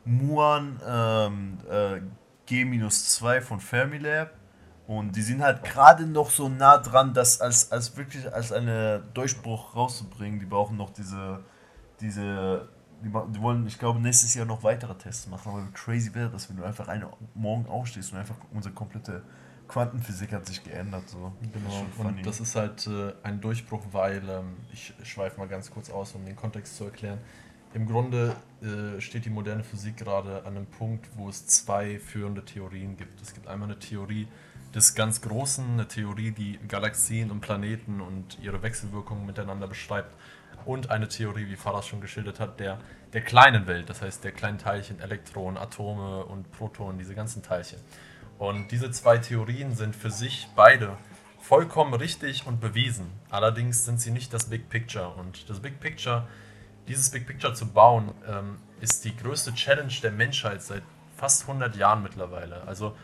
Muon 0.05 0.79
ähm, 0.87 1.59
äh, 1.71 2.01
G-2 2.47 3.41
von 3.41 3.61
Fermilab. 3.61 4.33
Und 4.87 5.17
die 5.17 5.23
sind 5.23 5.43
halt 5.43 5.65
gerade 5.65 6.07
noch 6.07 6.29
so 6.29 6.51
nah 6.51 6.77
dran, 6.77 7.15
das 7.15 7.41
als, 7.41 7.73
als 7.73 7.97
wirklich 7.97 8.31
als 8.31 8.53
einen 8.53 9.03
Durchbruch 9.15 9.75
rauszubringen. 9.75 10.39
Die 10.39 10.45
brauchen 10.45 10.77
noch 10.77 10.91
diese, 10.91 11.43
diese 12.01 12.69
die, 13.05 13.11
die 13.11 13.41
wollen, 13.43 13.67
ich 13.67 13.79
glaube, 13.79 14.01
nächstes 14.01 14.35
Jahr 14.35 14.47
noch 14.47 14.63
weitere 14.63 14.95
Tests 14.97 15.27
machen. 15.29 15.53
Aber 15.53 15.69
crazy 15.73 16.15
wäre 16.15 16.31
das, 16.31 16.49
wenn 16.49 16.57
du 16.57 16.65
einfach 16.65 16.89
eine 16.89 17.09
morgen 17.35 17.67
aufstehst 17.67 18.13
und 18.13 18.19
einfach 18.19 18.37
unsere 18.53 18.75
komplette 18.75 19.23
Quantenphysik 19.69 20.33
hat 20.33 20.47
sich 20.47 20.63
geändert. 20.65 21.09
So. 21.09 21.33
Das 21.41 21.47
ist 21.49 21.53
Genau, 21.55 21.87
funny. 21.97 22.19
und 22.19 22.27
das 22.27 22.41
ist 22.41 22.55
halt 22.55 22.87
äh, 22.87 23.13
ein 23.23 23.41
Durchbruch, 23.41 23.83
weil, 23.93 24.23
ähm, 24.29 24.57
ich 24.73 24.93
schweife 25.05 25.39
mal 25.39 25.49
ganz 25.49 25.71
kurz 25.71 25.91
aus, 25.91 26.15
um 26.15 26.25
den 26.25 26.37
Kontext 26.37 26.77
zu 26.77 26.85
erklären. 26.85 27.19
Im 27.73 27.87
Grunde 27.87 28.37
äh, 28.63 29.01
steht 29.01 29.25
die 29.25 29.31
moderne 29.31 29.65
Physik 29.65 29.97
gerade 29.97 30.45
an 30.45 30.57
einem 30.57 30.67
Punkt, 30.67 31.09
wo 31.17 31.29
es 31.29 31.47
zwei 31.47 31.99
führende 31.99 32.45
Theorien 32.45 32.97
gibt. 32.97 33.21
Es 33.21 33.35
gibt 33.35 33.49
einmal 33.49 33.69
eine 33.69 33.79
Theorie 33.79 34.29
des 34.75 34.95
ganz 34.95 35.21
Großen, 35.21 35.65
eine 35.73 35.89
Theorie, 35.89 36.31
die 36.31 36.59
Galaxien 36.69 37.31
und 37.31 37.41
Planeten 37.41 38.01
und 38.01 38.39
ihre 38.41 38.63
Wechselwirkungen 38.63 39.27
miteinander 39.27 39.67
beschreibt. 39.67 40.13
Und 40.65 40.91
eine 40.91 41.09
Theorie, 41.09 41.47
wie 41.49 41.57
Faras 41.57 41.87
schon 41.87 42.01
geschildert 42.01 42.41
hat, 42.41 42.59
der, 42.61 42.79
der 43.13 43.21
kleinen 43.23 43.67
Welt, 43.67 43.91
das 43.91 44.03
heißt 44.03 44.25
der 44.25 44.33
kleinen 44.33 44.59
Teilchen, 44.59 45.01
Elektronen, 45.01 45.59
Atome 45.59 46.25
und 46.25 46.51
Protonen, 46.53 46.99
diese 46.99 47.15
ganzen 47.15 47.43
Teilchen. 47.43 47.79
Und 48.39 48.71
diese 48.73 48.91
zwei 48.91 49.19
Theorien 49.19 49.75
sind 49.75 49.95
für 49.95 50.11
sich 50.11 50.49
beide 50.57 50.97
vollkommen 51.41 51.95
richtig 51.95 52.47
und 52.47 52.61
bewiesen. 52.61 53.13
Allerdings 53.31 53.85
sind 53.85 54.01
sie 54.01 54.11
nicht 54.11 54.33
das 54.33 54.47
Big 54.47 54.69
Picture. 54.71 55.11
Und 55.11 55.49
das 55.51 55.61
Big 55.61 55.79
Picture, 55.79 56.27
dieses 56.89 57.11
Big 57.11 57.27
Picture 57.27 57.53
zu 57.53 57.67
bauen, 57.67 58.13
ähm, 58.27 58.59
ist 58.81 59.05
die 59.05 59.15
größte 59.15 59.55
Challenge 59.55 59.93
der 60.03 60.11
Menschheit 60.11 60.63
seit 60.63 60.83
fast 61.17 61.43
100 61.43 61.77
Jahren 61.77 62.03
mittlerweile. 62.03 62.63
Also 62.67 62.97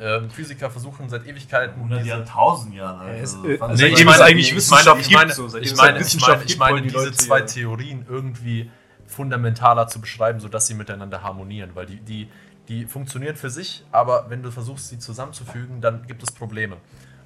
ähm, 0.00 0.30
Physiker 0.30 0.70
versuchen 0.70 1.08
seit 1.08 1.26
Ewigkeiten 1.26 1.76
100 1.76 2.00
diese- 2.00 2.08
Jahren, 2.10 2.24
1000 2.24 2.74
Jahren. 2.74 3.00
Also, 3.00 3.48
äh, 3.48 3.58
also 3.60 3.66
Nee, 3.68 3.76
seitdem 3.76 3.94
ich 3.94 4.04
meine, 4.04 4.24
eigentlich 4.24 4.48
ich 4.50 4.56
Wissenschaft 4.56 4.86
meine, 4.86 5.00
ich 5.00 5.10
meine, 5.12 5.32
so, 5.32 5.46
ich 5.58 5.76
meine, 5.76 6.00
ich 6.00 6.20
meine, 6.20 6.44
ich 6.44 6.58
meine 6.58 6.82
diese 6.82 6.96
Leute 6.96 7.12
zwei 7.12 7.38
ja- 7.40 7.44
Theorien 7.46 8.06
irgendwie 8.08 8.70
fundamentaler 9.06 9.88
zu 9.88 10.00
beschreiben, 10.00 10.40
sodass 10.40 10.66
sie 10.66 10.74
miteinander 10.74 11.22
harmonieren, 11.22 11.70
weil 11.74 11.86
die, 11.86 11.96
die, 12.00 12.28
die 12.68 12.86
funktionieren 12.86 13.36
für 13.36 13.50
sich, 13.50 13.84
aber 13.92 14.26
wenn 14.30 14.42
du 14.42 14.50
versuchst, 14.50 14.88
sie 14.88 14.98
zusammenzufügen, 14.98 15.80
dann 15.80 16.06
gibt 16.06 16.22
es 16.22 16.32
Probleme. 16.32 16.76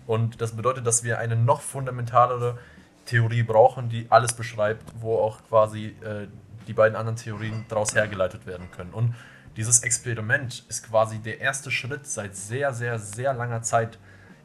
Und 0.07 0.41
das 0.41 0.53
bedeutet, 0.53 0.87
dass 0.87 1.05
wir 1.05 1.19
eine 1.19 1.37
noch 1.37 1.61
fundamentalere 1.61 2.59
Theorie 3.07 3.43
brauchen, 3.45 3.89
die 3.89 4.07
alles 4.11 4.33
beschreibt, 4.33 4.83
wo 5.01 5.19
auch 5.19 5.39
quasi 5.49 5.95
äh, 6.03 6.27
die 6.67 6.73
beiden 6.73 6.97
anderen 6.97 7.17
Theorien 7.17 7.65
daraus 7.69 7.95
hergeleitet 7.95 8.47
werden 8.47 8.69
können. 8.77 8.91
Und 8.93 9.15
dieses 9.57 9.83
Experiment 9.83 10.65
ist 10.69 10.87
quasi 10.87 11.19
der 11.19 11.41
erste 11.41 11.71
Schritt 11.71 12.07
seit 12.07 12.37
sehr, 12.37 12.75
sehr, 12.75 12.99
sehr 12.99 13.33
langer 13.33 13.63
Zeit 13.63 13.99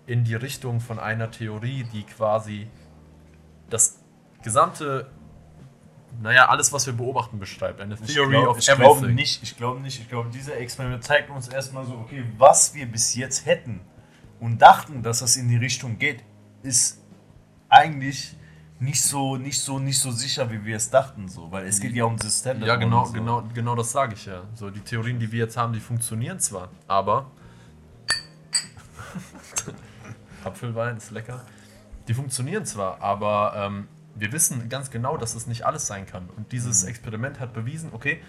in 0.05 0.24
die 0.24 0.36
Richtung 0.36 0.80
von 0.80 0.99
einer 0.99 1.30
Theorie, 1.30 1.86
die 1.91 2.03
quasi 2.03 2.68
das 3.70 3.99
gesamte, 4.41 5.09
naja, 6.22 6.47
alles, 6.47 6.72
was 6.74 6.86
wir 6.86 6.93
beobachten, 6.93 7.39
beschreibt. 7.39 7.82
Eine 7.82 7.95
Theory 7.95 8.32
glaub, 8.32 8.47
of 8.49 8.59
ich 8.59 8.66
glaube 8.66 8.84
everything. 8.84 9.16
nicht, 9.16 9.43
ich 9.43 9.57
glaube 9.57 9.82
nicht, 9.82 9.99
ich 9.99 10.09
glaube, 10.09 10.30
dieser 10.30 10.57
Experiment 10.57 11.03
zeigt 11.03 11.30
uns 11.30 11.47
erstmal 11.47 11.86
so, 11.86 11.93
okay, 11.93 12.24
was 12.38 12.74
wir 12.74 12.86
bis 12.86 13.16
jetzt 13.16 13.45
hätten 13.45 13.82
und 14.39 14.62
dachten, 14.62 15.03
dass 15.03 15.20
das 15.20 15.36
in 15.36 15.47
die 15.47 15.57
Richtung 15.57 15.99
geht, 15.99 16.24
ist 16.64 17.01
eigentlich 17.70 18.36
nicht 18.82 19.03
so, 19.03 19.38
nicht 19.38 19.61
so, 19.61 19.77
nicht 19.77 19.99
so 19.99 20.11
sicher, 20.11 20.51
wie 20.51 20.65
wir 20.65 20.75
es 20.75 20.89
dachten, 20.89 21.29
so, 21.29 21.51
weil 21.51 21.67
es 21.67 21.79
geht 21.79 21.93
ja 21.93 22.05
um 22.05 22.17
das 22.17 22.39
Standard. 22.39 22.67
Ja, 22.67 22.75
genau, 22.77 23.05
so. 23.05 23.13
genau, 23.13 23.43
genau 23.53 23.75
das 23.75 23.91
sage 23.91 24.15
ich 24.15 24.25
ja. 24.25 24.43
So, 24.55 24.71
die 24.71 24.79
Theorien, 24.79 25.19
die 25.19 25.32
wir 25.32 25.39
jetzt 25.39 25.55
haben, 25.55 25.71
die 25.71 25.79
funktionieren 25.79 26.39
zwar, 26.39 26.69
aber. 26.88 27.29
Apfelwein 30.43 30.97
ist 30.97 31.11
lecker. 31.11 31.45
Die 32.07 32.15
funktionieren 32.15 32.65
zwar, 32.65 32.99
aber 33.01 33.53
ähm, 33.55 33.88
wir 34.15 34.32
wissen 34.32 34.67
ganz 34.67 34.89
genau, 34.89 35.15
dass 35.15 35.36
es 35.36 35.45
nicht 35.45 35.63
alles 35.63 35.86
sein 35.86 36.07
kann. 36.07 36.27
Und 36.36 36.51
dieses 36.51 36.84
Experiment 36.84 37.39
hat 37.39 37.53
bewiesen, 37.53 37.91
okay, 37.93 38.19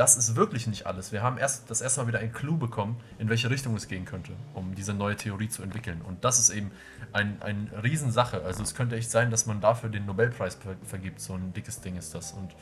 das 0.00 0.16
ist 0.16 0.34
wirklich 0.34 0.66
nicht 0.66 0.86
alles. 0.86 1.12
Wir 1.12 1.22
haben 1.22 1.36
erst 1.36 1.70
das 1.70 1.82
erste 1.82 2.00
Mal 2.00 2.06
wieder 2.06 2.20
einen 2.20 2.32
Clou 2.32 2.56
bekommen, 2.56 2.98
in 3.18 3.28
welche 3.28 3.50
Richtung 3.50 3.76
es 3.76 3.86
gehen 3.86 4.06
könnte, 4.06 4.32
um 4.54 4.74
diese 4.74 4.94
neue 4.94 5.14
Theorie 5.14 5.50
zu 5.50 5.62
entwickeln. 5.62 6.00
Und 6.00 6.24
das 6.24 6.38
ist 6.38 6.48
eben 6.48 6.70
ein, 7.12 7.36
ein 7.42 7.70
Riesensache. 7.82 8.42
Also 8.42 8.62
es 8.62 8.74
könnte 8.74 8.96
echt 8.96 9.10
sein, 9.10 9.30
dass 9.30 9.44
man 9.44 9.60
dafür 9.60 9.90
den 9.90 10.06
Nobelpreis 10.06 10.54
ver 10.54 10.76
vergibt. 10.86 11.20
So 11.20 11.34
ein 11.34 11.52
dickes 11.52 11.82
Ding 11.82 11.98
ist 11.98 12.14
das. 12.14 12.32
Und 12.32 12.56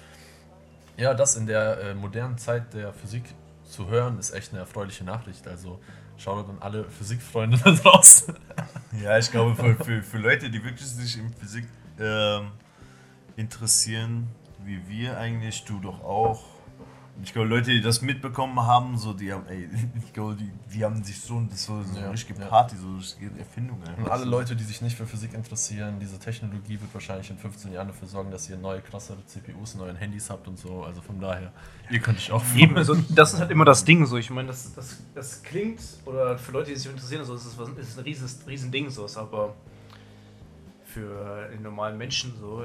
ja, 0.97 1.15
das 1.15 1.37
in 1.37 1.47
der 1.47 1.79
äh, 1.79 1.95
modernen 1.95 2.39
Zeit 2.39 2.75
der 2.75 2.93
Physik 2.93 3.23
zu 3.63 3.87
hören, 3.87 4.19
ist 4.19 4.33
echt 4.33 4.51
eine 4.51 4.59
erfreuliche 4.59 5.05
Nachricht. 5.05 5.47
Also 5.47 5.79
schaut 6.17 6.49
an 6.49 6.59
alle 6.59 6.91
Physikfreunde 6.91 7.57
da 7.63 7.71
draußen. 7.71 8.35
Ja, 9.01 9.17
ich 9.17 9.31
glaube, 9.31 9.55
für, 9.55 9.85
für, 9.85 10.03
für 10.03 10.19
Leute, 10.19 10.51
die 10.51 10.65
wirklich 10.65 10.89
sich 10.89 11.19
in 11.19 11.33
Physik 11.35 11.69
ähm, 12.01 12.51
interessieren, 13.37 14.27
wie 14.65 14.89
wir 14.89 15.19
eigentlich, 15.19 15.65
du 15.67 15.79
doch 15.79 16.03
auch. 16.03 16.58
Ich 17.23 17.33
glaube, 17.33 17.49
Leute, 17.49 17.71
die 17.73 17.81
das 17.81 18.01
mitbekommen 18.01 18.61
haben, 18.61 18.97
so 18.97 19.13
die 19.13 19.33
haben, 19.33 19.45
ey, 19.49 19.69
ich 20.07 20.13
glaube, 20.13 20.37
die, 20.37 20.51
die 20.73 20.85
haben 20.85 21.03
sich 21.03 21.21
so, 21.21 21.41
das 21.51 21.65
so, 21.65 21.83
so 21.83 21.99
Ja, 21.99 22.11
richtige 22.11 22.41
ja. 22.41 22.47
Party, 22.47 22.77
so 22.77 22.95
richtige 22.97 23.37
Erfindung. 23.39 23.83
einfach. 23.83 23.99
Und 24.05 24.11
alle 24.11 24.25
Leute, 24.25 24.55
die 24.55 24.63
sich 24.65 24.81
nicht 24.83 24.97
für 24.97 25.07
Physik 25.07 25.35
interessieren, 25.35 25.99
diese 26.01 26.19
Technologie 26.19 26.81
wird 26.81 26.95
wahrscheinlich 26.95 27.29
in 27.31 27.39
15 27.39 27.73
Jahren 27.73 27.89
dafür 27.89 28.07
sorgen, 28.07 28.31
dass 28.31 28.49
ihr 28.49 28.57
neue, 28.57 28.81
krassere 28.81 29.19
CPUs, 29.27 29.75
neue 29.75 29.95
Handys 29.97 30.31
habt 30.31 30.47
und 30.47 30.59
so. 30.59 30.85
Also 30.85 31.01
von 31.01 31.21
daher, 31.21 31.53
ihr 31.91 31.99
könnt 31.99 32.19
euch 32.19 32.31
auch 32.31 32.43
Eben, 32.57 32.77
also 32.77 32.95
das 33.09 33.35
ist 33.35 33.41
halt 33.41 33.51
immer 33.51 33.65
das 33.65 33.85
Ding 33.85 34.07
so. 34.07 34.17
Ich 34.17 34.31
meine, 34.31 34.49
das, 34.49 34.73
das, 34.75 34.99
das 35.15 35.43
klingt, 35.43 35.81
oder 36.05 36.39
für 36.39 36.53
Leute, 36.53 36.71
die 36.71 36.77
sich 36.77 36.91
interessieren, 36.91 37.25
so, 37.25 37.35
ist 37.35 37.45
es 37.47 37.59
ist 37.59 37.99
ein 37.99 38.05
rieses, 38.05 38.39
riesen 38.47 38.71
Ding 38.71 38.91
so, 38.91 39.05
ist 39.05 39.17
aber 39.17 39.55
für 40.85 41.49
den 41.53 41.63
normalen 41.63 41.99
Menschen 41.99 42.33
so 42.41 42.63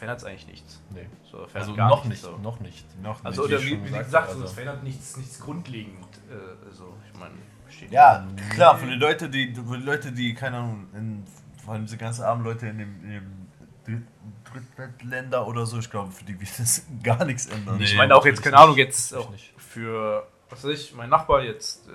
verändert 0.00 0.18
es 0.20 0.24
eigentlich 0.24 0.46
nichts. 0.46 0.80
Nee. 0.90 1.06
So, 1.30 1.36
verändert 1.38 1.56
Also 1.56 1.74
gar 1.74 1.88
noch 1.90 2.04
nichts 2.06 2.22
nicht, 2.24 2.34
so. 2.36 2.38
noch 2.42 2.60
nicht. 2.60 3.02
Noch 3.02 3.24
Also, 3.24 3.42
nicht. 3.42 3.52
oder 3.52 3.60
ich 3.62 3.66
wie, 3.66 3.78
wie 3.78 3.86
gesagt 3.86 4.04
gesagt, 4.06 4.24
habe, 4.28 4.32
so, 4.34 4.38
es 4.38 4.42
also- 4.44 4.54
verändert 4.54 4.82
nichts, 4.82 5.16
nichts 5.18 5.40
grundlegend. 5.40 6.06
Äh, 6.30 6.66
also, 6.66 6.94
ich 7.12 7.18
meine, 7.20 7.34
steht 7.68 7.92
Ja, 7.92 8.26
klar, 8.54 8.78
für 8.78 8.86
die 8.86 8.94
Leute, 8.94 9.28
die, 9.28 9.54
für 9.54 9.76
die 9.78 9.84
Leute, 9.84 10.10
die, 10.12 10.34
keine 10.34 10.56
Ahnung, 10.56 10.86
in, 10.94 11.24
vor 11.62 11.74
allem 11.74 11.84
diese 11.84 11.98
ganzen 11.98 12.22
armen 12.24 12.44
Leute 12.44 12.66
in 12.68 12.78
dem, 12.78 13.04
in 13.04 13.10
dem 13.10 13.46
Dritt- 13.84 14.06
Drittweltländer 14.52 15.46
oder 15.46 15.66
so, 15.66 15.78
ich 15.78 15.90
glaube, 15.90 16.10
für 16.10 16.24
die 16.24 16.38
wird 16.40 16.58
das 16.58 16.82
gar 17.02 17.24
nichts 17.24 17.46
ändern. 17.46 17.76
Nee. 17.78 17.84
Ich 17.84 17.96
meine 17.96 18.14
auch 18.16 18.24
jetzt, 18.24 18.42
keine 18.42 18.56
Ahnung, 18.56 18.76
jetzt 18.76 19.14
auch 19.14 19.30
nicht. 19.30 19.52
für, 19.58 20.26
was 20.48 20.64
weiß 20.64 20.70
ich, 20.72 20.94
mein 20.94 21.10
Nachbar 21.10 21.42
jetzt, 21.42 21.88
äh, 21.88 21.92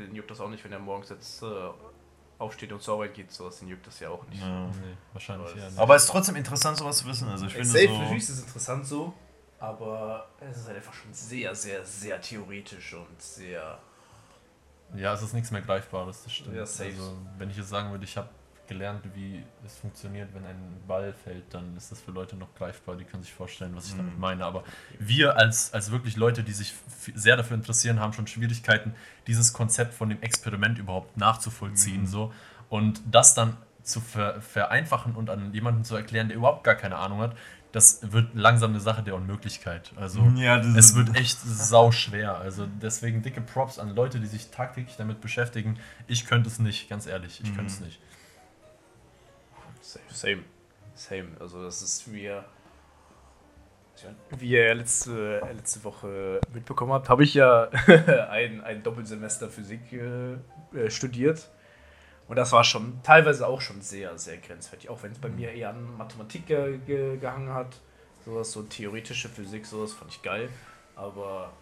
den 0.00 0.14
juckt 0.14 0.30
das 0.30 0.40
auch 0.40 0.48
nicht, 0.48 0.62
wenn 0.64 0.72
er 0.72 0.78
morgens 0.78 1.10
jetzt 1.10 1.42
äh, 1.42 1.46
aufsteht 2.38 2.72
und 2.72 2.80
zur 2.82 2.94
Arbeit 2.94 3.14
geht, 3.14 3.32
sowas, 3.32 3.58
den 3.58 3.68
juckt 3.68 3.86
das 3.86 3.98
ja 4.00 4.10
auch 4.10 4.24
nicht. 4.28 4.40
Ja. 4.40 4.66
Nee, 4.66 4.96
wahrscheinlich 5.12 5.48
Aber 5.50 5.58
es- 5.58 5.70
nicht. 5.70 5.78
Aber 5.80 5.96
es 5.96 6.02
ist 6.04 6.08
trotzdem 6.10 6.36
interessant, 6.36 6.76
sowas 6.78 6.98
zu 6.98 7.06
wissen. 7.06 7.28
Also 7.28 7.46
ich 7.46 7.52
finde 7.52 7.68
safe, 7.68 7.88
so, 7.88 7.98
natürlich 7.98 8.22
ist 8.22 8.28
es 8.30 8.40
interessant 8.44 8.86
so, 8.86 9.12
aber 9.58 10.28
es 10.40 10.56
ist 10.58 10.66
halt 10.66 10.76
einfach 10.76 10.94
schon 10.94 11.12
sehr, 11.12 11.54
sehr, 11.54 11.84
sehr 11.84 12.20
theoretisch 12.20 12.94
und 12.94 13.20
sehr. 13.20 13.78
Ja, 14.94 15.12
es 15.12 15.22
ist 15.22 15.34
nichts 15.34 15.50
mehr 15.50 15.60
Greifbares, 15.62 16.22
das 16.24 16.32
stimmt. 16.32 16.56
Ja, 16.56 16.64
safe. 16.64 16.90
Also, 16.90 17.16
wenn 17.38 17.50
ich 17.50 17.56
jetzt 17.56 17.68
sagen 17.68 17.90
würde, 17.90 18.04
ich 18.04 18.16
habe 18.16 18.28
gelernt, 18.68 19.02
wie 19.14 19.42
es 19.66 19.76
funktioniert, 19.78 20.28
wenn 20.34 20.44
ein 20.44 20.76
Ball 20.86 21.12
fällt, 21.12 21.52
dann 21.52 21.76
ist 21.76 21.90
das 21.90 22.00
für 22.00 22.10
Leute 22.12 22.36
noch 22.36 22.54
greifbar, 22.54 22.96
die 22.96 23.04
können 23.04 23.22
sich 23.22 23.32
vorstellen, 23.32 23.74
was 23.74 23.86
ich 23.88 23.96
damit 23.96 24.14
Mhm. 24.14 24.20
meine. 24.20 24.44
Aber 24.44 24.62
wir 24.98 25.36
als, 25.36 25.72
als 25.72 25.90
wirklich 25.90 26.16
Leute, 26.16 26.42
die 26.44 26.52
sich 26.52 26.74
sehr 27.14 27.36
dafür 27.36 27.56
interessieren, 27.56 27.98
haben 28.00 28.12
schon 28.12 28.26
Schwierigkeiten, 28.26 28.94
dieses 29.26 29.52
Konzept 29.52 29.94
von 29.94 30.08
dem 30.10 30.20
Experiment 30.22 30.78
überhaupt 30.78 31.16
nachzuvollziehen. 31.16 32.02
Mhm. 32.02 32.06
So. 32.06 32.32
Und 32.68 33.00
das 33.10 33.34
dann 33.34 33.56
zu 33.82 34.00
ver 34.00 34.40
vereinfachen 34.42 35.14
und 35.16 35.30
an 35.30 35.52
jemanden 35.54 35.82
zu 35.84 35.96
erklären, 35.96 36.28
der 36.28 36.36
überhaupt 36.36 36.62
gar 36.62 36.74
keine 36.74 36.96
Ahnung 36.96 37.20
hat, 37.20 37.34
das 37.72 38.00
wird 38.12 38.34
langsam 38.34 38.70
eine 38.70 38.80
Sache 38.80 39.02
der 39.02 39.14
Unmöglichkeit. 39.14 39.92
Also 39.96 40.24
ja, 40.36 40.58
es 40.58 40.94
wird 40.94 41.14
echt 41.16 41.38
sau 41.40 41.90
schwer. 41.92 42.36
Also 42.38 42.66
deswegen 42.82 43.22
dicke 43.22 43.40
Props 43.42 43.78
an 43.78 43.94
Leute, 43.94 44.20
die 44.20 44.26
sich 44.26 44.50
tagtäglich 44.50 44.96
damit 44.96 45.20
beschäftigen. 45.20 45.78
Ich 46.06 46.26
könnte 46.26 46.48
es 46.48 46.58
nicht, 46.58 46.88
ganz 46.88 47.06
ehrlich. 47.06 47.40
Ich 47.42 47.50
Mhm. 47.50 47.56
könnte 47.56 47.72
es 47.72 47.80
nicht. 47.80 48.00
Same. 50.10 50.44
Same. 50.94 51.28
Also, 51.40 51.62
das 51.62 51.82
ist 51.82 52.06
ihr. 52.08 52.44
Wie 54.30 54.50
ihr 54.50 54.74
letzte, 54.74 55.40
letzte 55.56 55.82
Woche 55.82 56.40
mitbekommen 56.54 56.92
habt, 56.92 57.08
habe 57.08 57.24
ich 57.24 57.34
ja 57.34 57.64
ein, 58.30 58.60
ein 58.60 58.82
Doppelsemester 58.84 59.48
Physik 59.48 59.92
äh, 59.92 60.34
äh, 60.72 60.88
studiert. 60.88 61.48
Und 62.28 62.36
das 62.36 62.52
war 62.52 62.62
schon 62.62 63.02
teilweise 63.02 63.46
auch 63.46 63.60
schon 63.60 63.80
sehr, 63.80 64.16
sehr 64.16 64.36
grenzwertig. 64.36 64.88
Auch 64.88 65.02
wenn 65.02 65.12
es 65.12 65.18
bei 65.18 65.30
mir 65.30 65.50
eher 65.50 65.70
an 65.70 65.96
Mathematik 65.96 66.46
ge 66.46 66.78
ge 66.86 67.16
gehangen 67.16 67.52
hat. 67.52 67.80
Sowas, 68.24 68.52
so 68.52 68.62
theoretische 68.62 69.28
Physik, 69.28 69.66
sowas 69.66 69.94
fand 69.94 70.12
ich 70.12 70.22
geil. 70.22 70.48
Aber 70.94 71.52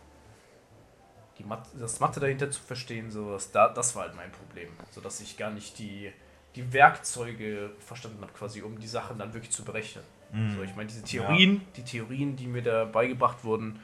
die 1.38 1.44
Mat 1.44 1.66
das 1.78 2.00
Mathe 2.00 2.20
dahinter 2.20 2.50
zu 2.50 2.60
verstehen, 2.60 3.10
sowas, 3.10 3.52
da, 3.52 3.68
das 3.68 3.94
war 3.94 4.02
halt 4.02 4.16
mein 4.16 4.32
Problem. 4.32 4.68
So 4.90 5.00
dass 5.00 5.20
ich 5.20 5.36
gar 5.36 5.50
nicht 5.50 5.78
die, 5.78 6.12
die 6.56 6.72
Werkzeuge 6.72 7.70
verstanden 7.78 8.20
habe, 8.22 8.32
quasi, 8.32 8.62
um 8.62 8.78
die 8.78 8.88
Sachen 8.88 9.18
dann 9.18 9.32
wirklich 9.34 9.52
zu 9.52 9.64
berechnen. 9.64 10.02
Mhm. 10.32 10.56
So, 10.56 10.62
ich 10.62 10.74
meine, 10.74 10.88
diese 10.88 11.02
Theorien, 11.02 11.60
die 11.76 11.84
Theorien, 11.84 12.34
die 12.34 12.46
mir 12.46 12.62
da 12.62 12.84
beigebracht 12.84 13.44
wurden, 13.44 13.80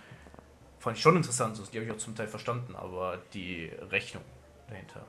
fand 0.80 0.96
ich 0.96 1.02
schon 1.02 1.16
interessant. 1.16 1.56
So, 1.56 1.64
die 1.64 1.76
habe 1.76 1.86
ich 1.86 1.92
auch 1.92 1.98
zum 1.98 2.16
Teil 2.16 2.26
verstanden, 2.26 2.74
aber 2.74 3.18
die 3.34 3.70
Rechnung 3.90 4.24
dahinter, 4.68 5.04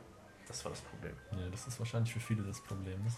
das 0.48 0.64
war 0.66 0.72
das 0.72 0.82
Problem. 0.82 1.14
Ja, 1.32 1.50
das 1.50 1.66
ist 1.66 1.80
wahrscheinlich 1.80 2.14
für 2.14 2.20
viele 2.20 2.44
das 2.44 2.62
Problem. 2.62 3.02
ne? 3.04 3.12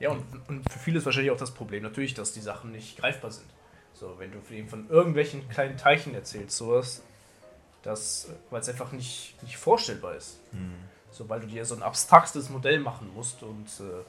Ja, 0.00 0.10
und, 0.10 0.24
und 0.48 0.70
für 0.70 0.78
viele 0.80 0.98
ist 0.98 1.06
wahrscheinlich 1.06 1.30
auch 1.30 1.36
das 1.36 1.52
Problem 1.52 1.84
natürlich, 1.84 2.14
dass 2.14 2.32
die 2.32 2.40
Sachen 2.40 2.72
nicht 2.72 2.98
greifbar 2.98 3.30
sind. 3.30 3.48
So, 3.94 4.18
wenn 4.18 4.32
du 4.32 4.40
von 4.68 4.88
irgendwelchen 4.90 5.48
kleinen 5.48 5.76
Teilchen 5.76 6.14
erzählst, 6.14 6.56
sowas, 6.56 7.02
das, 7.82 8.28
weil 8.50 8.60
es 8.60 8.68
einfach 8.68 8.90
nicht, 8.92 9.40
nicht 9.42 9.56
vorstellbar 9.56 10.16
ist. 10.16 10.40
Mhm. 10.52 10.74
So, 11.12 11.28
weil 11.28 11.40
du 11.40 11.46
dir 11.46 11.64
so 11.64 11.74
ein 11.76 11.82
abstraktes 11.82 12.48
Modell 12.48 12.80
machen 12.80 13.12
musst 13.14 13.42
und 13.42 13.66
äh, 13.80 14.02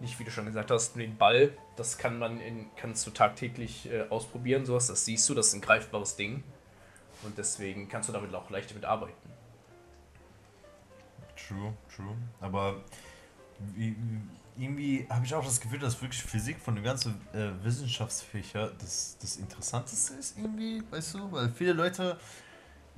nicht, 0.00 0.18
wie 0.18 0.24
du 0.24 0.30
schon 0.30 0.46
gesagt 0.46 0.70
hast, 0.70 0.96
den 0.96 1.16
Ball, 1.16 1.52
das 1.76 1.98
kann 1.98 2.18
man 2.18 2.40
in, 2.40 2.66
kannst 2.76 3.06
du 3.06 3.10
tagtäglich 3.10 3.90
äh, 3.90 4.06
ausprobieren, 4.08 4.64
sowas, 4.64 4.86
das 4.86 5.04
siehst 5.04 5.28
du, 5.28 5.34
das 5.34 5.48
ist 5.48 5.54
ein 5.54 5.60
greifbares 5.60 6.16
Ding. 6.16 6.42
Und 7.22 7.36
deswegen 7.36 7.88
kannst 7.88 8.08
du 8.08 8.12
damit 8.12 8.34
auch 8.34 8.48
leicht 8.48 8.70
damit 8.70 8.84
arbeiten. 8.84 9.12
True, 11.36 11.74
true. 11.94 12.16
Aber 12.40 12.76
wie, 13.74 13.90
wie- 13.96 14.20
irgendwie 14.60 15.06
habe 15.08 15.24
ich 15.24 15.32
auch 15.34 15.44
das 15.44 15.60
Gefühl, 15.60 15.78
dass 15.78 16.00
wirklich 16.02 16.22
Physik 16.22 16.58
von 16.60 16.74
den 16.74 16.82
ganzen 16.82 17.20
äh, 17.32 17.50
Wissenschaftsfächer 17.62 18.72
das, 18.80 19.16
das 19.20 19.36
Interessanteste 19.36 20.14
ist 20.14 20.36
irgendwie, 20.36 20.82
weißt 20.90 21.14
du? 21.14 21.30
Weil 21.30 21.50
viele 21.50 21.74
Leute, 21.74 22.18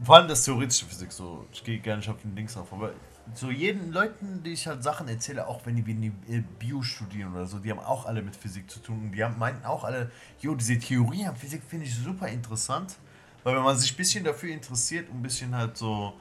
vor 0.03 0.17
allem 0.17 0.29
das 0.29 0.43
theoretische 0.45 0.87
Physik, 0.87 1.13
so, 1.13 1.47
ich 1.53 1.63
gehe 1.63 1.79
gar 1.81 1.97
nicht 1.97 2.09
auf 2.09 2.19
den 2.23 2.35
Links 2.35 2.57
auf, 2.57 2.73
aber 2.73 2.93
so 3.35 3.51
jeden 3.51 3.93
Leuten, 3.93 4.43
die 4.43 4.53
ich 4.53 4.67
halt 4.67 4.83
Sachen 4.83 5.09
erzähle, 5.09 5.47
auch 5.47 5.65
wenn 5.67 5.77
die, 5.77 5.87
wenn 5.87 6.01
die 6.01 6.13
äh, 6.29 6.43
Bio 6.59 6.83
studieren 6.83 7.33
oder 7.33 7.47
so, 7.47 7.59
die 7.59 7.71
haben 7.71 7.81
auch 7.81 8.07
alle 8.07 8.23
mit 8.23 8.37
Physik 8.37 8.71
zu 8.71 8.81
tun 8.81 9.01
und 9.03 9.13
die 9.13 9.23
haben, 9.23 9.39
meinten 9.39 9.65
auch 9.65 9.85
alle, 9.85 10.11
jo, 10.41 10.55
diese 10.55 10.79
Theorie 10.79 11.27
an 11.27 11.37
Physik 11.37 11.63
finde 11.63 11.87
ich 11.87 11.95
super 11.95 12.29
interessant, 12.29 12.97
weil 13.45 13.57
wenn 13.57 13.63
man 13.63 13.77
sich 13.77 13.93
ein 13.93 13.97
bisschen 13.97 14.25
dafür 14.25 14.53
interessiert 14.53 15.09
und 15.11 15.19
ein 15.19 15.23
bisschen 15.23 15.55
halt 15.55 15.77
so 15.77 16.15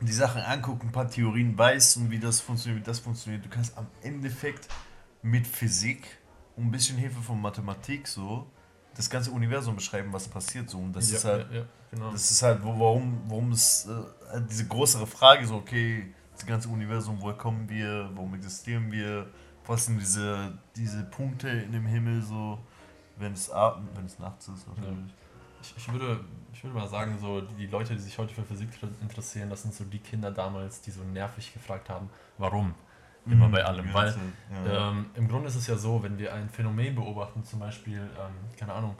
die 0.00 0.12
Sachen 0.12 0.42
anguckt, 0.42 0.82
ein 0.82 0.92
paar 0.92 1.08
Theorien 1.08 1.56
weiß 1.56 1.96
und 1.96 2.10
wie 2.10 2.18
das 2.18 2.40
funktioniert, 2.40 2.82
wie 2.82 2.86
das 2.86 2.98
funktioniert, 2.98 3.44
du 3.44 3.48
kannst 3.48 3.76
am 3.78 3.86
Endeffekt 4.02 4.68
mit 5.22 5.46
Physik 5.46 6.18
und 6.56 6.66
ein 6.66 6.70
bisschen 6.70 6.98
Hilfe 6.98 7.20
von 7.22 7.40
Mathematik 7.40 8.06
so 8.06 8.46
das 8.96 9.10
ganze 9.10 9.30
Universum 9.30 9.76
beschreiben, 9.76 10.12
was 10.12 10.28
passiert 10.28 10.70
so 10.70 10.78
und 10.78 10.94
das 10.94 11.10
ja, 11.10 11.16
ist 11.16 11.24
halt 11.24 11.50
ja, 11.50 11.58
ja, 11.58 11.64
genau. 11.90 12.12
das 12.12 12.30
ist 12.30 12.42
halt, 12.42 12.62
wo, 12.62 12.78
warum, 12.78 13.22
warum 13.26 13.52
es 13.52 13.86
äh, 13.86 13.92
diese 14.40 14.66
größere 14.66 15.06
Frage 15.06 15.46
so, 15.46 15.56
okay, 15.56 16.12
das 16.32 16.44
ganze 16.46 16.68
Universum, 16.68 17.20
woher 17.20 17.36
kommen 17.36 17.68
wir, 17.68 18.10
warum 18.14 18.34
existieren 18.34 18.90
wir, 18.90 19.26
was 19.66 19.86
sind 19.86 19.98
diese, 20.00 20.58
diese 20.76 21.04
Punkte 21.04 21.48
in 21.48 21.72
dem 21.72 21.86
Himmel 21.86 22.22
so, 22.22 22.58
wenn 23.16 23.32
es, 23.32 23.50
ab- 23.50 23.80
wenn 23.94 24.04
es 24.06 24.18
nachts 24.18 24.48
ist. 24.48 24.66
natürlich. 24.68 25.14
Ich, 25.62 25.74
ich, 25.76 25.92
würde, 25.92 26.20
ich 26.52 26.62
würde 26.62 26.76
mal 26.76 26.88
sagen, 26.88 27.16
so 27.18 27.40
die, 27.40 27.66
Leute, 27.66 27.94
die 27.94 28.00
sich 28.00 28.18
heute 28.18 28.34
für 28.34 28.42
Physik 28.42 28.68
interessieren, 29.00 29.48
das 29.48 29.62
sind 29.62 29.72
so 29.72 29.84
die 29.84 29.98
Kinder 30.00 30.30
damals, 30.30 30.80
die 30.82 30.90
so 30.90 31.02
nervig 31.02 31.52
gefragt 31.54 31.88
haben, 31.88 32.10
warum? 32.38 32.74
Immer 33.26 33.48
Mhm, 33.48 33.52
bei 33.52 33.64
allem. 33.64 33.94
Weil 33.94 34.14
ja. 34.66 34.90
ähm, 34.90 35.06
im 35.14 35.26
Grunde 35.28 35.48
ist 35.48 35.54
es 35.54 35.66
ja 35.66 35.76
so, 35.78 36.02
wenn 36.02 36.18
wir 36.18 36.34
ein 36.34 36.50
Phänomen 36.50 36.94
beobachten, 36.94 37.42
zum 37.42 37.60
Beispiel, 37.60 37.96
ähm, 37.98 38.34
keine 38.58 38.74
Ahnung, 38.74 38.96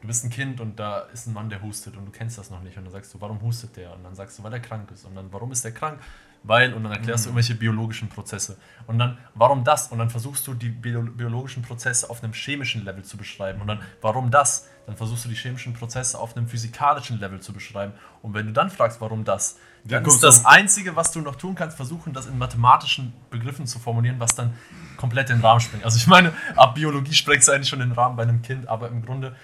du 0.00 0.06
bist 0.06 0.24
ein 0.24 0.30
Kind 0.30 0.60
und 0.60 0.78
da 0.78 1.00
ist 1.12 1.26
ein 1.26 1.32
Mann, 1.34 1.48
der 1.50 1.60
hustet 1.62 1.96
und 1.96 2.06
du 2.06 2.12
kennst 2.12 2.38
das 2.38 2.50
noch 2.50 2.62
nicht 2.62 2.76
und 2.76 2.84
dann 2.84 2.92
sagst 2.92 3.12
du, 3.14 3.20
warum 3.20 3.40
hustet 3.42 3.76
der? 3.76 3.92
Und 3.94 4.04
dann 4.04 4.14
sagst 4.14 4.38
du, 4.38 4.42
weil 4.42 4.52
er 4.52 4.60
krank 4.60 4.90
ist. 4.92 5.04
Und 5.04 5.14
dann, 5.16 5.32
warum 5.32 5.50
ist 5.52 5.64
der 5.64 5.72
krank? 5.72 5.98
weil, 6.44 6.72
und 6.72 6.84
dann 6.84 6.92
erklärst 6.92 7.24
Mhm. 7.24 7.24
du 7.24 7.28
irgendwelche 7.30 7.54
biologischen 7.56 8.08
Prozesse. 8.08 8.56
Und 8.86 9.00
dann, 9.00 9.18
warum 9.34 9.64
das? 9.64 9.88
Und 9.88 9.98
dann 9.98 10.08
versuchst 10.08 10.46
du 10.46 10.54
die 10.54 10.68
bio 10.68 11.02
biologischen 11.02 11.64
Prozesse 11.64 12.08
auf 12.08 12.22
einem 12.22 12.32
chemischen 12.32 12.84
Level 12.84 13.02
zu 13.02 13.16
beschreiben. 13.16 13.60
Und 13.60 13.66
dann, 13.66 13.80
warum 14.02 14.30
das? 14.30 14.68
Dann 14.86 14.96
versuchst 14.96 15.24
du 15.24 15.28
die 15.30 15.34
chemischen 15.34 15.74
Prozesse 15.74 16.16
auf 16.16 16.36
einem 16.36 16.46
physikalischen 16.46 17.18
Level 17.18 17.40
zu 17.40 17.52
beschreiben. 17.52 17.92
Und 18.22 18.34
wenn 18.34 18.46
du 18.46 18.52
dann 18.52 18.70
fragst, 18.70 19.00
warum 19.00 19.24
das, 19.24 19.58
dann 19.84 20.04
kommst 20.04 20.18
ist 20.18 20.22
das 20.22 20.42
du- 20.44 20.48
Einzige, 20.48 20.94
was 20.94 21.10
du 21.10 21.20
noch 21.22 21.34
tun 21.34 21.56
kannst, 21.56 21.76
versuchen, 21.76 22.12
das 22.12 22.26
in 22.26 22.38
mathematischen 22.38 23.12
Begriffen 23.30 23.66
zu 23.66 23.80
formulieren, 23.80 24.20
was 24.20 24.36
dann 24.36 24.54
komplett 24.96 25.30
den 25.30 25.40
Rahmen 25.40 25.58
sprengt. 25.60 25.84
Also 25.84 25.96
ich 25.96 26.06
meine, 26.06 26.32
ab 26.54 26.76
Biologie 26.76 27.14
sprengt 27.14 27.42
es 27.42 27.48
eigentlich 27.48 27.68
schon 27.68 27.80
den 27.80 27.90
Rahmen 27.92 28.14
bei 28.14 28.22
einem 28.22 28.42
Kind, 28.42 28.68
aber 28.68 28.88
im 28.90 29.04
Grunde, 29.04 29.34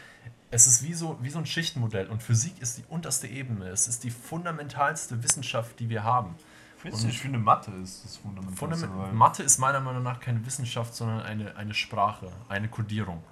es 0.54 0.68
ist 0.68 0.84
wie 0.84 0.94
so, 0.94 1.18
wie 1.20 1.30
so 1.30 1.40
ein 1.40 1.46
Schichtenmodell. 1.46 2.06
Und 2.06 2.22
Physik 2.22 2.60
ist 2.60 2.78
die 2.78 2.84
unterste 2.88 3.26
Ebene. 3.26 3.68
Es 3.68 3.88
ist 3.88 4.04
die 4.04 4.10
fundamentalste 4.10 5.22
Wissenschaft, 5.24 5.80
die 5.80 5.88
wir 5.88 6.04
haben. 6.04 6.36
Findest 6.78 7.04
du? 7.04 7.08
Ich 7.08 7.18
finde 7.18 7.38
Mathe 7.40 7.72
ist 7.82 8.04
das 8.04 8.18
Fundament. 8.18 8.56
Fundament 8.56 9.14
Mathe 9.14 9.42
ist 9.42 9.58
meiner 9.58 9.80
Meinung 9.80 10.04
nach 10.04 10.20
keine 10.20 10.46
Wissenschaft, 10.46 10.94
sondern 10.94 11.22
eine, 11.22 11.56
eine 11.56 11.74
Sprache, 11.74 12.30
eine 12.48 12.68
Kodierung. 12.68 13.22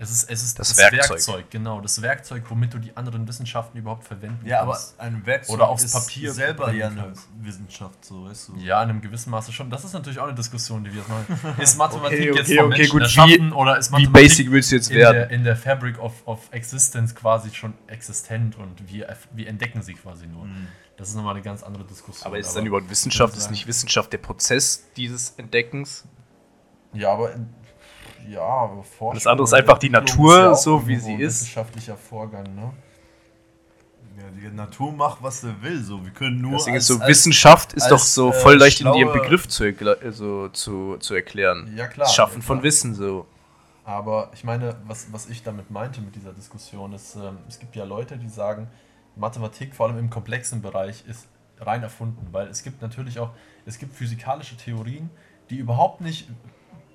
Es 0.00 0.12
ist, 0.12 0.30
es 0.30 0.44
ist 0.44 0.56
Das 0.60 0.76
Werkzeug. 0.78 1.50
genau, 1.50 1.80
das 1.80 2.00
Werkzeug, 2.00 2.44
womit 2.48 2.72
du 2.72 2.78
die 2.78 2.96
anderen 2.96 3.26
Wissenschaften 3.26 3.78
überhaupt 3.78 4.04
verwenden 4.04 4.46
Ja, 4.46 4.60
aber 4.62 4.74
kannst. 4.74 5.00
ein 5.00 5.26
Werkzeug 5.26 5.56
Oder 5.56 5.68
aufs 5.68 5.82
ist 5.82 5.92
Papier 5.92 6.32
selber 6.32 6.72
ja 6.72 6.86
eine. 6.86 7.12
Wissenschaft, 7.40 8.04
so 8.04 8.24
weißt 8.26 8.48
du. 8.50 8.56
Ja, 8.58 8.80
in 8.84 8.90
einem 8.90 9.00
gewissen 9.00 9.30
Maße 9.30 9.50
schon. 9.50 9.70
Das 9.70 9.84
ist 9.84 9.94
natürlich 9.94 10.20
auch 10.20 10.26
eine 10.28 10.36
Diskussion, 10.36 10.84
die 10.84 10.92
wir 10.92 11.00
jetzt 11.00 11.08
machen. 11.08 11.56
Ist 11.60 11.76
Mathematik 11.76 12.16
Okay, 12.20 12.26
jetzt 12.28 12.40
okay, 12.48 12.56
vom 12.58 12.66
okay, 12.66 12.76
Menschen 12.78 12.92
gut. 12.92 13.02
erschaffen 13.02 13.52
oder 13.52 13.76
ist 13.78 13.88
Wie 13.88 13.92
Mathematik 13.94 14.12
basic 14.12 14.50
willst 14.52 14.70
du 14.70 14.76
jetzt 14.76 14.90
in 14.90 14.96
werden? 14.98 15.14
der, 15.16 15.30
in 15.30 15.42
der 15.42 15.56
Fabric 15.56 15.98
of, 15.98 16.12
of 16.26 16.46
Existence 16.52 17.12
quasi 17.16 17.50
schon 17.52 17.74
existent 17.88 18.56
und 18.56 18.88
wir, 18.88 19.08
wir 19.32 19.48
entdecken 19.48 19.82
sie 19.82 19.94
quasi 19.94 20.28
nur. 20.28 20.46
Das 20.96 21.08
ist 21.08 21.16
nochmal 21.16 21.34
eine 21.34 21.42
ganz 21.42 21.64
andere 21.64 21.84
Diskussion. 21.84 22.24
Aber 22.24 22.38
ist 22.38 22.46
es 22.46 22.54
dann 22.54 22.64
überhaupt 22.66 22.88
Wissenschaft? 22.88 23.36
Ist 23.36 23.50
nicht 23.50 23.66
Wissenschaft 23.66 24.12
der 24.12 24.18
Prozess 24.18 24.84
dieses 24.96 25.30
Entdeckens? 25.38 26.04
Ja, 26.92 27.12
aber 27.12 27.32
ja, 28.28 28.40
aber 28.40 28.82
Forschung 28.82 29.14
Das 29.14 29.26
andere 29.26 29.44
ist 29.44 29.52
einfach 29.54 29.78
die 29.78 29.90
Natur, 29.90 30.34
ist 30.36 30.44
ja 30.46 30.54
so 30.54 30.86
wie 30.88 30.96
sie 30.96 31.14
ist. 31.14 31.40
wissenschaftlicher 31.42 31.96
Vorgang, 31.96 32.44
ne? 32.54 32.72
Ja, 34.16 34.24
die 34.50 34.54
Natur 34.56 34.92
macht, 34.92 35.22
was 35.22 35.42
sie 35.42 35.62
will. 35.62 35.80
So, 35.82 36.04
wir 36.04 36.10
können 36.10 36.40
nur. 36.40 36.52
Deswegen 36.56 36.76
ist 36.76 36.90
als- 36.90 36.98
so 36.98 37.02
als- 37.02 37.08
Wissenschaft 37.08 37.72
ist 37.74 37.84
als, 37.84 37.90
doch 37.90 37.98
so 38.00 38.30
äh, 38.30 38.32
voll 38.32 38.56
leicht 38.56 38.80
in 38.80 38.92
ihrem 38.94 39.12
Begriff 39.12 39.46
zu, 39.46 39.64
also, 40.02 40.48
zu, 40.48 40.96
zu 40.98 41.14
erklären. 41.14 41.72
Ja, 41.76 41.86
klar. 41.86 42.06
Das 42.06 42.14
Schaffen 42.14 42.40
ja, 42.40 42.46
von 42.46 42.56
klar. 42.58 42.64
Wissen 42.64 42.94
so. 42.94 43.26
Aber 43.84 44.30
ich 44.34 44.44
meine, 44.44 44.74
was, 44.86 45.06
was 45.12 45.28
ich 45.28 45.42
damit 45.44 45.70
meinte 45.70 46.00
mit 46.00 46.14
dieser 46.16 46.32
Diskussion 46.32 46.92
ist, 46.92 47.14
ähm, 47.16 47.38
es 47.48 47.58
gibt 47.58 47.74
ja 47.76 47.84
Leute, 47.84 48.18
die 48.18 48.28
sagen, 48.28 48.68
Mathematik, 49.16 49.74
vor 49.74 49.86
allem 49.86 49.98
im 49.98 50.10
komplexen 50.10 50.60
Bereich, 50.62 51.04
ist 51.06 51.26
rein 51.60 51.82
erfunden, 51.82 52.26
weil 52.30 52.48
es 52.48 52.62
gibt 52.62 52.82
natürlich 52.82 53.18
auch, 53.18 53.30
es 53.66 53.78
gibt 53.78 53.94
physikalische 53.94 54.56
Theorien, 54.56 55.10
die 55.48 55.56
überhaupt 55.56 56.00
nicht 56.00 56.28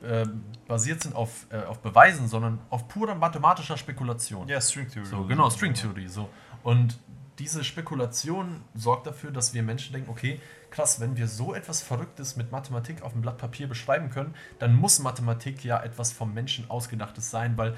äh, 0.03 0.25
basiert 0.67 1.01
sind 1.01 1.15
auf, 1.15 1.47
äh, 1.49 1.63
auf 1.63 1.79
Beweisen, 1.79 2.27
sondern 2.27 2.59
auf 2.69 2.87
purer 2.87 3.15
mathematischer 3.15 3.77
Spekulation. 3.77 4.47
Ja, 4.47 4.61
String 4.61 4.89
Theory. 4.89 5.05
So, 5.05 5.25
genau, 5.25 5.49
Stringtheorie. 5.49 6.07
So. 6.07 6.29
Und 6.63 6.99
diese 7.39 7.63
Spekulation 7.63 8.61
sorgt 8.75 9.07
dafür, 9.07 9.31
dass 9.31 9.53
wir 9.53 9.63
Menschen 9.63 9.93
denken, 9.93 10.09
okay, 10.09 10.39
krass, 10.69 10.99
wenn 10.99 11.17
wir 11.17 11.27
so 11.27 11.53
etwas 11.53 11.81
Verrücktes 11.81 12.35
mit 12.35 12.51
Mathematik 12.51 13.01
auf 13.01 13.13
dem 13.13 13.21
Blatt 13.21 13.37
Papier 13.37 13.67
beschreiben 13.67 14.09
können, 14.09 14.35
dann 14.59 14.75
muss 14.75 14.99
Mathematik 14.99 15.63
ja 15.63 15.81
etwas 15.81 16.11
vom 16.11 16.33
Menschen 16.33 16.69
ausgedachtes 16.69 17.31
sein, 17.31 17.57
weil 17.57 17.75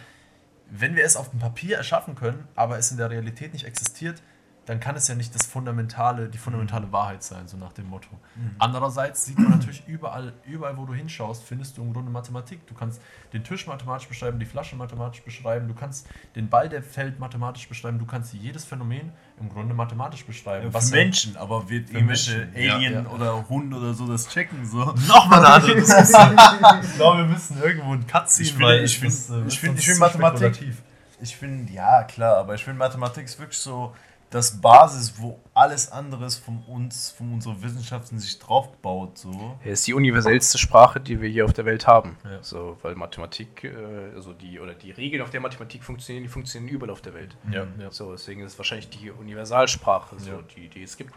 wenn 0.69 0.95
wir 0.95 1.05
es 1.05 1.15
auf 1.15 1.29
dem 1.29 1.39
Papier 1.39 1.77
erschaffen 1.77 2.15
können, 2.15 2.47
aber 2.55 2.77
es 2.77 2.91
in 2.91 2.97
der 2.97 3.09
Realität 3.09 3.53
nicht 3.53 3.65
existiert, 3.65 4.21
dann 4.65 4.79
kann 4.79 4.95
es 4.95 5.07
ja 5.07 5.13
nicht 5.15 5.35
das 5.35 5.45
fundamentale, 5.45 6.27
die 6.27 6.37
fundamentale 6.39 6.91
Wahrheit 6.91 7.21
sein, 7.21 7.47
so 7.47 7.55
nach 7.57 7.71
dem 7.73 7.87
Motto. 7.87 8.09
Andererseits 8.57 9.25
sieht 9.25 9.37
man 9.37 9.51
natürlich 9.51 9.83
überall, 9.87 10.33
überall, 10.45 10.75
wo 10.77 10.85
du 10.85 10.93
hinschaust, 10.93 11.43
findest 11.43 11.77
du 11.77 11.83
im 11.83 11.93
Grunde 11.93 12.09
Mathematik. 12.11 12.65
Du 12.67 12.73
kannst 12.73 13.01
den 13.33 13.43
Tisch 13.43 13.67
mathematisch 13.67 14.07
beschreiben, 14.07 14.39
die 14.39 14.45
Flasche 14.45 14.75
mathematisch 14.75 15.21
beschreiben, 15.21 15.67
du 15.67 15.73
kannst 15.75 16.07
den 16.35 16.49
Ball, 16.49 16.67
der 16.67 16.81
fällt, 16.81 17.19
mathematisch 17.19 17.67
beschreiben, 17.69 17.99
du 17.99 18.05
kannst 18.05 18.33
jedes 18.33 18.65
Phänomen 18.65 19.11
im 19.39 19.49
Grunde 19.49 19.73
mathematisch 19.75 20.25
beschreiben. 20.25 20.71
Ja, 20.71 20.79
für 20.79 20.91
Menschen, 20.95 21.37
aber 21.37 21.69
wird 21.69 21.89
irgendwelche 21.91 22.37
Menschen, 22.47 22.63
ja, 22.63 22.75
Alien 22.75 23.05
ja. 23.05 23.09
oder 23.11 23.47
Hunde 23.49 23.77
oder 23.77 23.93
so 23.93 24.07
das 24.07 24.27
checken, 24.29 24.65
so. 24.65 24.79
Nochmal 25.07 25.39
eine 25.45 25.47
andere 25.55 25.75
Diskussion. 25.81 26.35
ich 26.81 26.95
glaube, 26.95 27.17
wir 27.19 27.25
müssen 27.27 27.61
irgendwo 27.61 27.91
einen 27.93 28.07
Cut 28.07 28.29
ziehen, 28.31 28.45
Ich 28.45 28.51
finde- 28.53 28.65
weil 28.65 28.83
ich 28.83 28.97
finde- 28.97 29.43
äh, 29.43 29.47
ich 29.47 29.59
finde- 29.59 29.79
ich 29.79 29.85
finde 29.85 29.99
Mathematik-. 29.99 30.73
Ich 31.21 31.35
finde, 31.35 31.71
ja, 31.71 32.03
klar, 32.03 32.37
aber 32.37 32.55
ich 32.55 32.63
finde, 32.63 32.77
Mathematik 32.79 33.23
ist 33.25 33.39
wirklich 33.39 33.57
so 33.57 33.95
das 34.35 34.59
Basis, 34.59 35.13
wo 35.17 35.39
alles 35.53 35.91
anderes 35.91 36.35
von 36.35 36.61
uns, 36.67 37.09
von 37.11 37.31
unserer 37.33 37.63
Wissenschaft 37.63 38.11
in 38.11 38.19
sich 38.19 38.37
drauf 38.37 38.69
baut, 38.81 39.17
so. 39.17 39.57
Es 39.63 39.79
ist 39.79 39.87
die 39.87 39.93
universellste 39.93 40.57
Sprache, 40.57 40.99
die 40.99 41.21
wir 41.21 41.29
hier 41.29 41.45
auf 41.45 41.53
der 41.53 41.63
Welt 41.63 41.87
haben. 41.87 42.17
Ja. 42.25 42.43
So, 42.43 42.77
weil 42.81 42.95
Mathematik, 42.95 43.63
äh, 43.63 44.13
also 44.13 44.33
die, 44.33 44.59
oder 44.59 44.73
die 44.73 44.91
Regeln, 44.91 45.21
auf 45.23 45.29
der 45.29 45.39
Mathematik 45.39 45.85
funktionieren, 45.85 46.23
die 46.23 46.29
funktionieren 46.29 46.73
überall 46.73 46.89
auf 46.91 47.01
der 47.01 47.13
Welt. 47.13 47.37
Ja, 47.49 47.65
ja. 47.79 47.89
So, 47.91 48.11
deswegen 48.11 48.41
ist 48.41 48.51
es 48.53 48.57
wahrscheinlich 48.59 48.89
die 48.89 49.09
Universalsprache, 49.09 50.19
so, 50.19 50.31
Ja. 50.31 50.39
die, 50.55 50.67
die 50.67 50.83
es 50.83 50.97
gibt. 50.97 51.13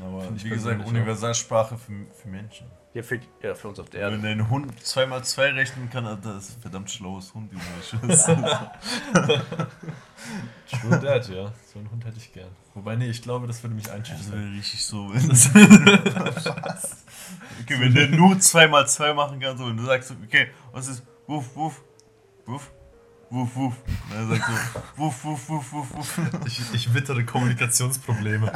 Aber 0.00 0.22
Finde 0.22 0.36
ich 0.38 0.44
wie 0.44 0.50
gesagt. 0.50 0.86
Universalsprache 0.86 1.76
für, 1.78 1.92
für 2.14 2.28
Menschen. 2.28 2.66
Ja, 2.92 3.02
für, 3.02 3.20
ja, 3.42 3.54
für 3.54 3.68
uns 3.68 3.78
auf 3.78 3.90
der 3.90 4.06
Wenn 4.06 4.14
Erde. 4.24 4.36
dein 4.36 4.50
Hund 4.50 4.72
2x2 4.80 5.54
rechnen 5.54 5.90
kann, 5.90 6.04
das 6.22 6.48
ist 6.48 6.58
ein 6.58 6.62
verdammt 6.62 6.90
schlaues 6.90 7.32
Hund, 7.34 7.52
Junge. 7.52 8.16
True 10.70 11.00
that, 11.00 11.28
ja. 11.28 11.52
So 11.72 11.78
einen 11.78 11.90
Hund 11.90 12.04
hätte 12.04 12.18
ich 12.18 12.32
gern. 12.32 12.48
Wobei, 12.74 12.96
nee, 12.96 13.08
ich 13.08 13.22
glaube, 13.22 13.46
das 13.46 13.62
würde 13.62 13.74
mich 13.74 13.84
Das 13.84 13.94
einschüchtern. 13.94 14.32
wäre 14.32 14.52
richtig 14.52 14.84
so. 14.84 15.08
Wenn 15.12 15.30
okay, 17.62 17.80
wenn 17.80 17.94
der 17.94 18.08
nur 18.08 18.32
2x2 18.34 19.14
machen 19.14 19.40
kann, 19.40 19.56
so, 19.58 19.64
und 19.64 19.76
du 19.76 19.84
sagst, 19.84 20.12
okay, 20.24 20.48
was 20.72 20.88
ist 20.88 21.02
Wuff, 21.26 21.54
Wuff, 21.54 21.82
Wuff, 22.46 22.70
Wuff, 23.28 23.56
Wuff. 23.56 23.74
Und 24.10 24.16
er 24.16 24.26
sagt 24.28 24.44
so, 24.46 24.52
Wuff, 24.96 25.24
Wuff, 25.24 25.48
Wuff, 25.48 25.72
Wuff, 25.72 25.94
Wuff. 25.94 26.20
Ich, 26.46 26.60
ich 26.74 26.94
wittere 26.94 27.24
Kommunikationsprobleme. 27.24 28.52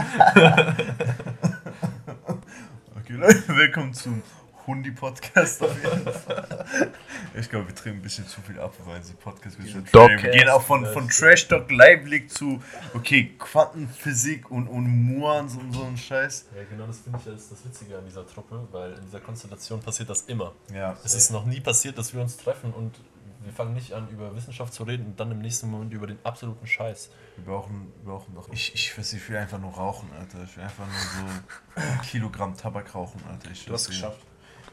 Okay, 2.97 3.15
Leute, 3.15 3.49
willkommen 3.49 3.93
zum 3.93 4.23
Hundi-Podcast 4.67 5.65
auf 5.65 5.75
jeden 5.83 6.05
Fall. 6.13 6.93
Ich 7.35 7.51
glaube, 7.51 7.67
wir 7.67 7.75
trinken 7.75 7.99
ein 7.99 8.03
bisschen 8.03 8.27
zu 8.29 8.41
viel 8.43 8.61
ab, 8.61 8.73
weil 8.85 9.03
sie 9.03 9.15
Podcast 9.15 9.59
wir 9.59 9.71
sind 9.71 9.93
Dogcast. 9.93 10.23
Wir 10.23 10.31
gehen 10.31 10.49
auch 10.49 10.63
von, 10.63 10.87
von 10.87 11.09
Trash 11.09 11.49
Talk 11.49 11.71
Live 11.73 12.07
League 12.07 12.31
zu, 12.31 12.63
okay, 12.95 13.35
Quantenphysik 13.39 14.51
und, 14.53 14.69
und 14.69 14.87
Muans 14.87 15.57
und 15.57 15.73
so 15.73 15.83
ein 15.85 15.97
Scheiß. 15.97 16.47
Ja, 16.55 16.63
genau 16.71 16.87
das 16.87 17.01
finde 17.01 17.19
ich 17.21 17.33
ist 17.33 17.51
das 17.51 17.65
Witzige 17.65 17.99
an 17.99 18.05
dieser 18.05 18.25
Truppe, 18.27 18.69
weil 18.71 18.93
in 18.93 19.05
dieser 19.05 19.21
Konstellation 19.21 19.81
passiert 19.81 20.11
das 20.11 20.23
immer. 20.23 20.53
Ja, 20.73 20.97
Es 21.05 21.15
ist 21.15 21.31
noch 21.33 21.45
nie 21.45 21.61
passiert, 21.61 21.99
dass 21.99 22.15
wir 22.15 22.21
uns 22.21 22.37
treffen 22.37 22.73
und 22.73 22.95
wir 23.43 23.53
fangen 23.53 23.73
nicht 23.73 23.93
an, 23.95 24.09
über 24.11 24.35
Wissenschaft 24.35 24.73
zu 24.75 24.83
reden 24.85 25.07
und 25.07 25.21
dann 25.21 25.31
im 25.31 25.39
nächsten 25.41 25.71
Moment 25.71 25.93
über 25.93 26.07
den 26.07 26.19
absoluten 26.25 26.67
Scheiß. 26.67 27.11
wir 27.37 27.45
brauchen, 27.45 27.93
wir 28.03 28.13
brauchen 28.13 28.35
doch. 28.35 28.49
Ich, 28.53 28.75
ich 28.75 28.97
weiß, 28.99 29.13
ich 29.15 29.29
will 29.29 29.37
einfach 29.39 29.59
nur 29.59 29.73
rauchen, 29.73 30.11
Alter. 30.19 30.45
Ich 30.45 30.57
will 30.57 30.65
einfach 30.65 30.87
nur 30.87 30.95
so 30.97 31.81
ein 31.81 32.01
Kilogramm 32.03 32.57
Tabak 32.57 32.95
rauchen, 32.95 33.23
Alter. 33.31 33.51
Ich 33.51 33.65
Du 33.65 33.73
hast 33.73 33.83
es 33.83 33.89
geschafft. 33.89 34.21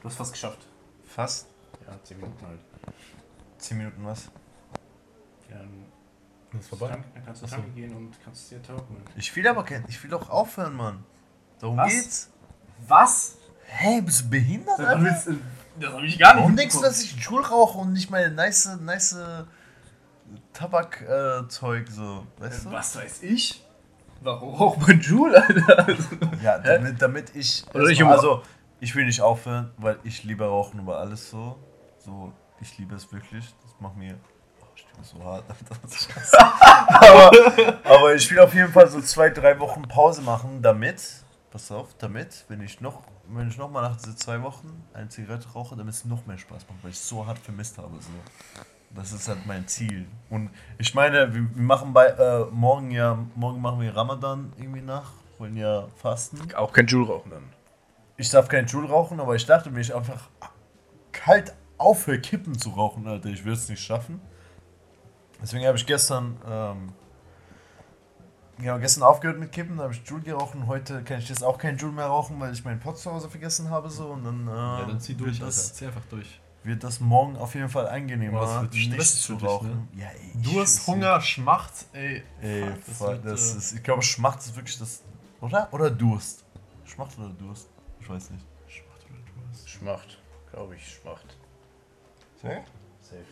Du 0.01 0.09
hast 0.09 0.15
fast 0.15 0.31
geschafft. 0.33 0.67
Fast? 1.05 1.47
Ja, 1.87 1.97
10 2.03 2.17
Minuten 2.19 2.45
halt. 2.45 2.59
10 3.57 3.77
Minuten 3.77 4.05
was? 4.05 4.29
Ja, 5.49 5.57
dann, 5.59 6.59
Ist 6.59 6.67
vorbei? 6.69 6.89
Tank, 6.89 7.05
dann 7.13 7.25
kannst 7.25 7.41
du 7.41 7.45
Achso. 7.45 7.55
tanken 7.57 7.75
gehen 7.75 7.95
und 7.95 8.15
kannst 8.23 8.51
dir 8.51 8.61
tauchen. 8.61 8.97
Ich 9.15 9.33
will 9.35 9.47
aber 9.47 9.63
kein. 9.63 9.85
Ich 9.87 10.01
will 10.03 10.09
doch 10.09 10.29
aufhören, 10.29 10.75
Mann. 10.75 11.03
Darum 11.59 11.77
Was? 11.77 11.91
geht's. 11.93 12.29
Was? 12.87 13.37
Hey, 13.65 14.01
bist 14.01 14.25
du 14.25 14.29
behindert, 14.29 14.79
Alter? 14.79 15.35
Das 15.79 15.93
habe 15.93 16.05
ich 16.05 16.17
gar 16.17 16.35
Warum 16.37 16.55
denkst 16.55 16.75
du, 16.75 16.81
dass 16.81 17.03
ich 17.03 17.15
Joule 17.17 17.47
rauche 17.47 17.77
und 17.79 17.93
nicht 17.93 18.09
meine 18.09 18.31
nice, 18.31 18.77
nice 18.81 19.17
Tabakzeug, 20.53 21.87
so, 21.89 22.25
weißt 22.39 22.65
du? 22.65 22.71
Was 22.71 22.95
weiß 22.95 23.23
ich? 23.23 23.63
Warum 24.21 24.55
raucht 24.55 24.87
man 24.87 24.99
Joule, 24.99 25.41
Alter? 25.41 25.87
Ja, 26.41 26.57
damit, 26.57 27.01
damit 27.01 27.35
ich. 27.35 27.63
Oder 27.73 27.89
ich 27.89 28.03
also, 28.03 28.41
ich 28.79 28.95
will 28.95 29.05
nicht 29.05 29.21
aufhören, 29.21 29.71
weil 29.77 29.99
ich 30.03 30.23
liebe 30.23 30.45
Rauchen 30.45 30.79
über 30.79 30.97
alles 30.97 31.29
so. 31.29 31.57
So, 31.99 32.33
ich 32.59 32.77
liebe 32.77 32.95
es 32.95 33.11
wirklich. 33.11 33.45
Das 33.63 33.75
macht 33.79 33.95
mir. 33.95 34.17
Oh, 34.61 34.65
ich 34.75 34.85
bin 34.87 35.03
so 35.03 35.23
hart. 35.23 35.43
Alter, 35.47 36.27
aber, 36.87 37.79
aber 37.83 38.15
ich 38.15 38.29
will 38.31 38.39
auf 38.39 38.53
jeden 38.53 38.71
Fall 38.71 38.87
so 38.87 38.99
zwei, 39.01 39.29
drei 39.29 39.59
Wochen 39.59 39.83
Pause 39.83 40.21
machen, 40.23 40.61
damit. 40.61 41.01
Pass 41.57 41.71
auf, 41.71 41.95
damit, 41.97 42.45
wenn 42.49 42.61
ich 42.61 42.81
noch, 42.81 43.01
wenn 43.29 43.47
ich 43.47 43.57
noch 43.57 43.71
mal 43.71 43.81
nach 43.81 43.95
diesen 43.95 44.15
zwei 44.15 44.43
Wochen 44.43 44.83
eine 44.93 45.09
Zigarette 45.09 45.49
rauche, 45.55 45.75
damit 45.75 45.91
es 45.91 46.05
noch 46.05 46.23
mehr 46.27 46.37
Spaß 46.37 46.67
macht, 46.69 46.83
weil 46.83 46.91
ich 46.91 46.97
es 46.97 47.09
so 47.09 47.25
hart 47.25 47.39
vermisst 47.39 47.79
habe. 47.79 47.95
So. 47.99 48.11
Das 48.91 49.11
ist 49.11 49.27
halt 49.27 49.43
mein 49.47 49.67
Ziel. 49.67 50.05
Und 50.29 50.51
ich 50.77 50.93
meine, 50.93 51.33
wir, 51.33 51.41
machen 51.55 51.93
bei 51.93 52.09
äh, 52.09 52.45
morgen 52.51 52.91
ja, 52.91 53.17
morgen 53.33 53.59
machen 53.59 53.81
wir 53.81 53.95
Ramadan 53.95 54.53
irgendwie 54.55 54.81
nach, 54.81 55.13
wollen 55.39 55.57
ja 55.57 55.87
fasten. 55.95 56.53
Auch 56.53 56.71
kein 56.71 56.85
Joule 56.85 57.07
rauchen 57.07 57.31
dann. 57.31 57.49
Ich 58.17 58.29
darf 58.29 58.47
keinen 58.49 58.67
Joule 58.67 58.89
rauchen, 58.89 59.19
aber 59.19 59.33
ich 59.33 59.47
dachte 59.47 59.71
mir, 59.71 59.81
ich 59.81 59.95
einfach 59.95 60.29
kalt 61.11 61.55
aufhöre, 61.79 62.19
Kippen 62.19 62.55
zu 62.55 62.69
rauchen, 62.69 63.07
Alter. 63.07 63.29
Ich 63.29 63.43
will 63.43 63.53
es 63.53 63.67
nicht 63.67 63.81
schaffen. 63.81 64.21
Deswegen 65.41 65.65
habe 65.65 65.77
ich 65.77 65.87
gestern 65.87 66.37
ähm, 66.47 66.93
genau, 68.57 68.79
gestern 68.79 69.03
aufgehört 69.03 69.39
mit 69.39 69.51
Kippen, 69.51 69.77
da 69.77 69.83
habe 69.83 69.93
ich 69.93 70.01
Joule 70.05 70.23
geraucht 70.23 70.55
und 70.55 70.67
heute 70.67 71.03
kann 71.03 71.19
ich 71.19 71.29
jetzt 71.29 71.43
auch 71.43 71.57
kein 71.57 71.77
Joule 71.77 71.93
mehr 71.93 72.05
rauchen, 72.07 72.39
weil 72.39 72.53
ich 72.53 72.63
meinen 72.65 72.79
Pot 72.79 72.97
zu 72.97 73.11
Hause 73.11 73.29
vergessen 73.29 73.69
habe. 73.69 73.89
So, 73.89 74.07
und 74.07 74.23
dann, 74.23 74.47
äh, 74.47 74.51
Ja, 74.51 74.85
dann 74.85 74.99
zieh 74.99 75.15
durch, 75.15 75.39
wird, 75.39 75.43
Alter. 75.43 75.55
das, 75.55 75.73
Zieh 75.75 75.85
einfach 75.87 76.05
durch. 76.09 76.39
wird 76.63 76.83
das 76.83 76.99
morgen 76.99 77.35
auf 77.37 77.55
jeden 77.55 77.69
Fall 77.69 77.87
angenehmer, 77.87 78.39
Boah, 78.39 78.45
das 78.45 78.61
wird 78.63 78.73
nicht 78.97 79.07
zu 79.07 79.33
für 79.33 79.39
dich, 79.39 79.47
rauchen. 79.49 79.87
Ja, 79.95 80.07
ey, 80.07 80.31
Du 80.41 80.59
hast 80.61 80.85
Hunger, 80.87 81.21
Schmacht, 81.21 81.73
ey. 81.93 82.23
Ey, 82.41 82.63
Fuck, 82.65 82.85
das 82.85 82.97
fuck, 82.97 83.07
wird, 83.09 83.25
das 83.25 83.53
äh, 83.53 83.57
ist, 83.57 83.71
ich 83.73 83.83
glaube, 83.83 84.01
Schmacht 84.01 84.39
ist 84.39 84.55
wirklich 84.55 84.77
das. 84.79 85.01
Oder? 85.41 85.67
Oder 85.71 85.89
Durst? 85.91 86.43
Schmacht 86.85 87.17
oder 87.19 87.29
Durst? 87.29 87.69
Ich 87.99 88.09
weiß 88.09 88.31
nicht. 88.31 88.45
Schmacht 88.67 89.05
oder 89.09 89.19
Durst. 89.47 89.69
Schmacht. 89.69 90.17
Glaube 90.51 90.75
ich, 90.75 90.95
Schmacht. 90.95 91.37
Safe? 92.41 92.63
Safe. 93.01 93.23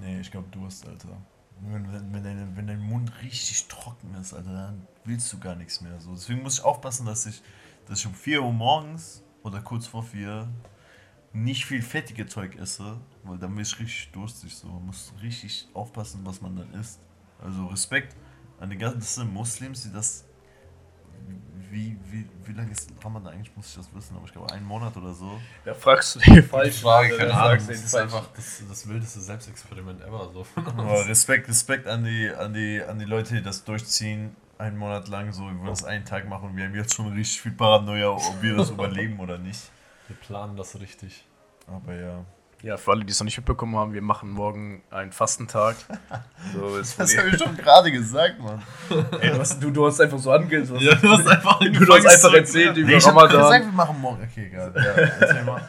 Nee, 0.00 0.20
ich 0.20 0.30
glaube 0.30 0.48
Durst, 0.50 0.86
Alter. 0.88 1.16
Wenn, 1.60 2.12
wenn, 2.12 2.22
deine, 2.22 2.56
wenn 2.56 2.66
dein 2.66 2.80
Mund 2.80 3.12
richtig 3.22 3.66
trocken 3.68 4.14
ist, 4.14 4.32
Alter, 4.32 4.52
dann 4.52 4.86
willst 5.04 5.32
du 5.32 5.38
gar 5.38 5.56
nichts 5.56 5.80
mehr. 5.80 6.00
So. 6.00 6.12
Deswegen 6.12 6.42
muss 6.42 6.58
ich 6.58 6.64
aufpassen, 6.64 7.06
dass 7.06 7.26
ich, 7.26 7.42
dass 7.86 8.00
ich 8.00 8.06
um 8.06 8.14
4 8.14 8.42
Uhr 8.42 8.52
morgens 8.52 9.22
oder 9.42 9.60
kurz 9.60 9.86
vor 9.86 10.02
4 10.02 10.48
nicht 11.32 11.66
viel 11.66 11.82
fettige 11.82 12.26
Zeug 12.26 12.56
esse, 12.56 13.00
weil 13.24 13.38
dann 13.38 13.54
bin 13.54 13.62
ich 13.62 13.78
richtig 13.78 14.10
durstig. 14.12 14.54
So. 14.54 14.68
Man 14.68 14.86
muss 14.86 15.12
richtig 15.20 15.68
aufpassen, 15.74 16.20
was 16.24 16.40
man 16.40 16.56
dann 16.56 16.72
isst. 16.74 17.00
Also 17.40 17.66
Respekt 17.66 18.16
an 18.60 18.70
die 18.70 18.78
ganzen 18.78 19.32
Muslims, 19.32 19.82
die 19.82 19.92
das. 19.92 20.24
Wie, 21.70 21.96
wie, 22.10 22.26
wie 22.44 22.52
lange 22.52 22.70
ist 22.70 22.90
Ramadan 23.02 23.34
eigentlich, 23.34 23.54
muss 23.56 23.68
ich 23.68 23.76
das 23.76 23.94
wissen, 23.94 24.16
aber 24.16 24.24
ich 24.26 24.32
glaube 24.32 24.52
einen 24.52 24.64
Monat 24.64 24.96
oder 24.96 25.12
so. 25.12 25.40
Da 25.64 25.74
fragst 25.74 26.16
du 26.16 26.20
den 26.20 26.42
falsch. 26.42 26.80
Frage, 26.80 27.16
keine 27.16 27.34
Ahnung. 27.34 27.66
Das 27.66 27.84
ist 27.84 27.94
einfach 27.94 28.26
das, 28.34 28.62
das 28.68 28.88
wildeste 28.88 29.20
Selbstexperiment 29.20 30.00
ever. 30.02 30.30
So. 30.32 30.46
Respekt, 31.06 31.48
Respekt 31.48 31.86
an 31.86 32.04
die, 32.04 32.30
an, 32.30 32.54
die, 32.54 32.82
an 32.82 32.98
die 32.98 33.04
Leute, 33.04 33.34
die 33.34 33.42
das 33.42 33.64
durchziehen. 33.64 34.34
Einen 34.56 34.76
Monat 34.76 35.08
lang 35.08 35.32
so, 35.32 35.42
wir 35.42 35.56
wollen 35.56 35.66
das 35.66 35.84
einen 35.84 36.04
Tag 36.04 36.28
machen 36.28 36.50
und 36.50 36.56
wir 36.56 36.64
haben 36.64 36.74
jetzt 36.74 36.94
schon 36.94 37.12
richtig 37.12 37.40
viel 37.40 37.52
Paranoia, 37.52 38.10
ob 38.10 38.42
wir 38.42 38.56
das 38.56 38.70
überleben 38.70 39.20
oder 39.20 39.38
nicht. 39.38 39.70
Wir 40.08 40.16
planen 40.16 40.56
das 40.56 40.80
richtig. 40.80 41.24
Aber 41.68 41.94
ja. 41.94 42.24
Ja, 42.62 42.76
für 42.76 42.90
alle, 42.90 43.04
die 43.04 43.12
es 43.12 43.20
noch 43.20 43.24
nicht 43.24 43.36
mitbekommen 43.36 43.76
haben, 43.76 43.92
wir 43.92 44.02
machen 44.02 44.30
morgen 44.30 44.82
einen 44.90 45.12
Fastentag. 45.12 45.76
So 46.54 46.78
Das 46.78 46.98
habe 46.98 47.28
ich 47.28 47.38
schon 47.38 47.56
gerade 47.56 47.90
gesagt, 47.92 48.38
Mann. 48.40 48.62
Ey, 49.20 49.32
du, 49.32 49.38
hast, 49.40 49.62
du, 49.62 49.70
du 49.70 49.86
hast 49.86 50.00
einfach 50.00 50.18
so 50.18 50.30
ange... 50.32 50.48
Du 50.64 50.74
hast, 50.74 50.82
Ja, 50.82 50.94
du 50.94 51.08
hast 51.10 51.26
einfach 51.26 51.58
du, 51.58 51.70
du 51.70 51.94
hast 51.94 52.06
einfach 52.06 52.32
erzählt 52.32 52.76
über 52.76 52.88
Nee, 52.88 52.96
ich 52.96 53.06
habe 53.06 53.26
gesagt, 53.26 53.34
Ramadan. 53.34 53.62
wir 53.64 53.72
machen 53.72 54.00
morgen. 54.00 54.22
Okay, 54.30 54.46
egal. 54.46 54.72
Ja. 54.74 55.68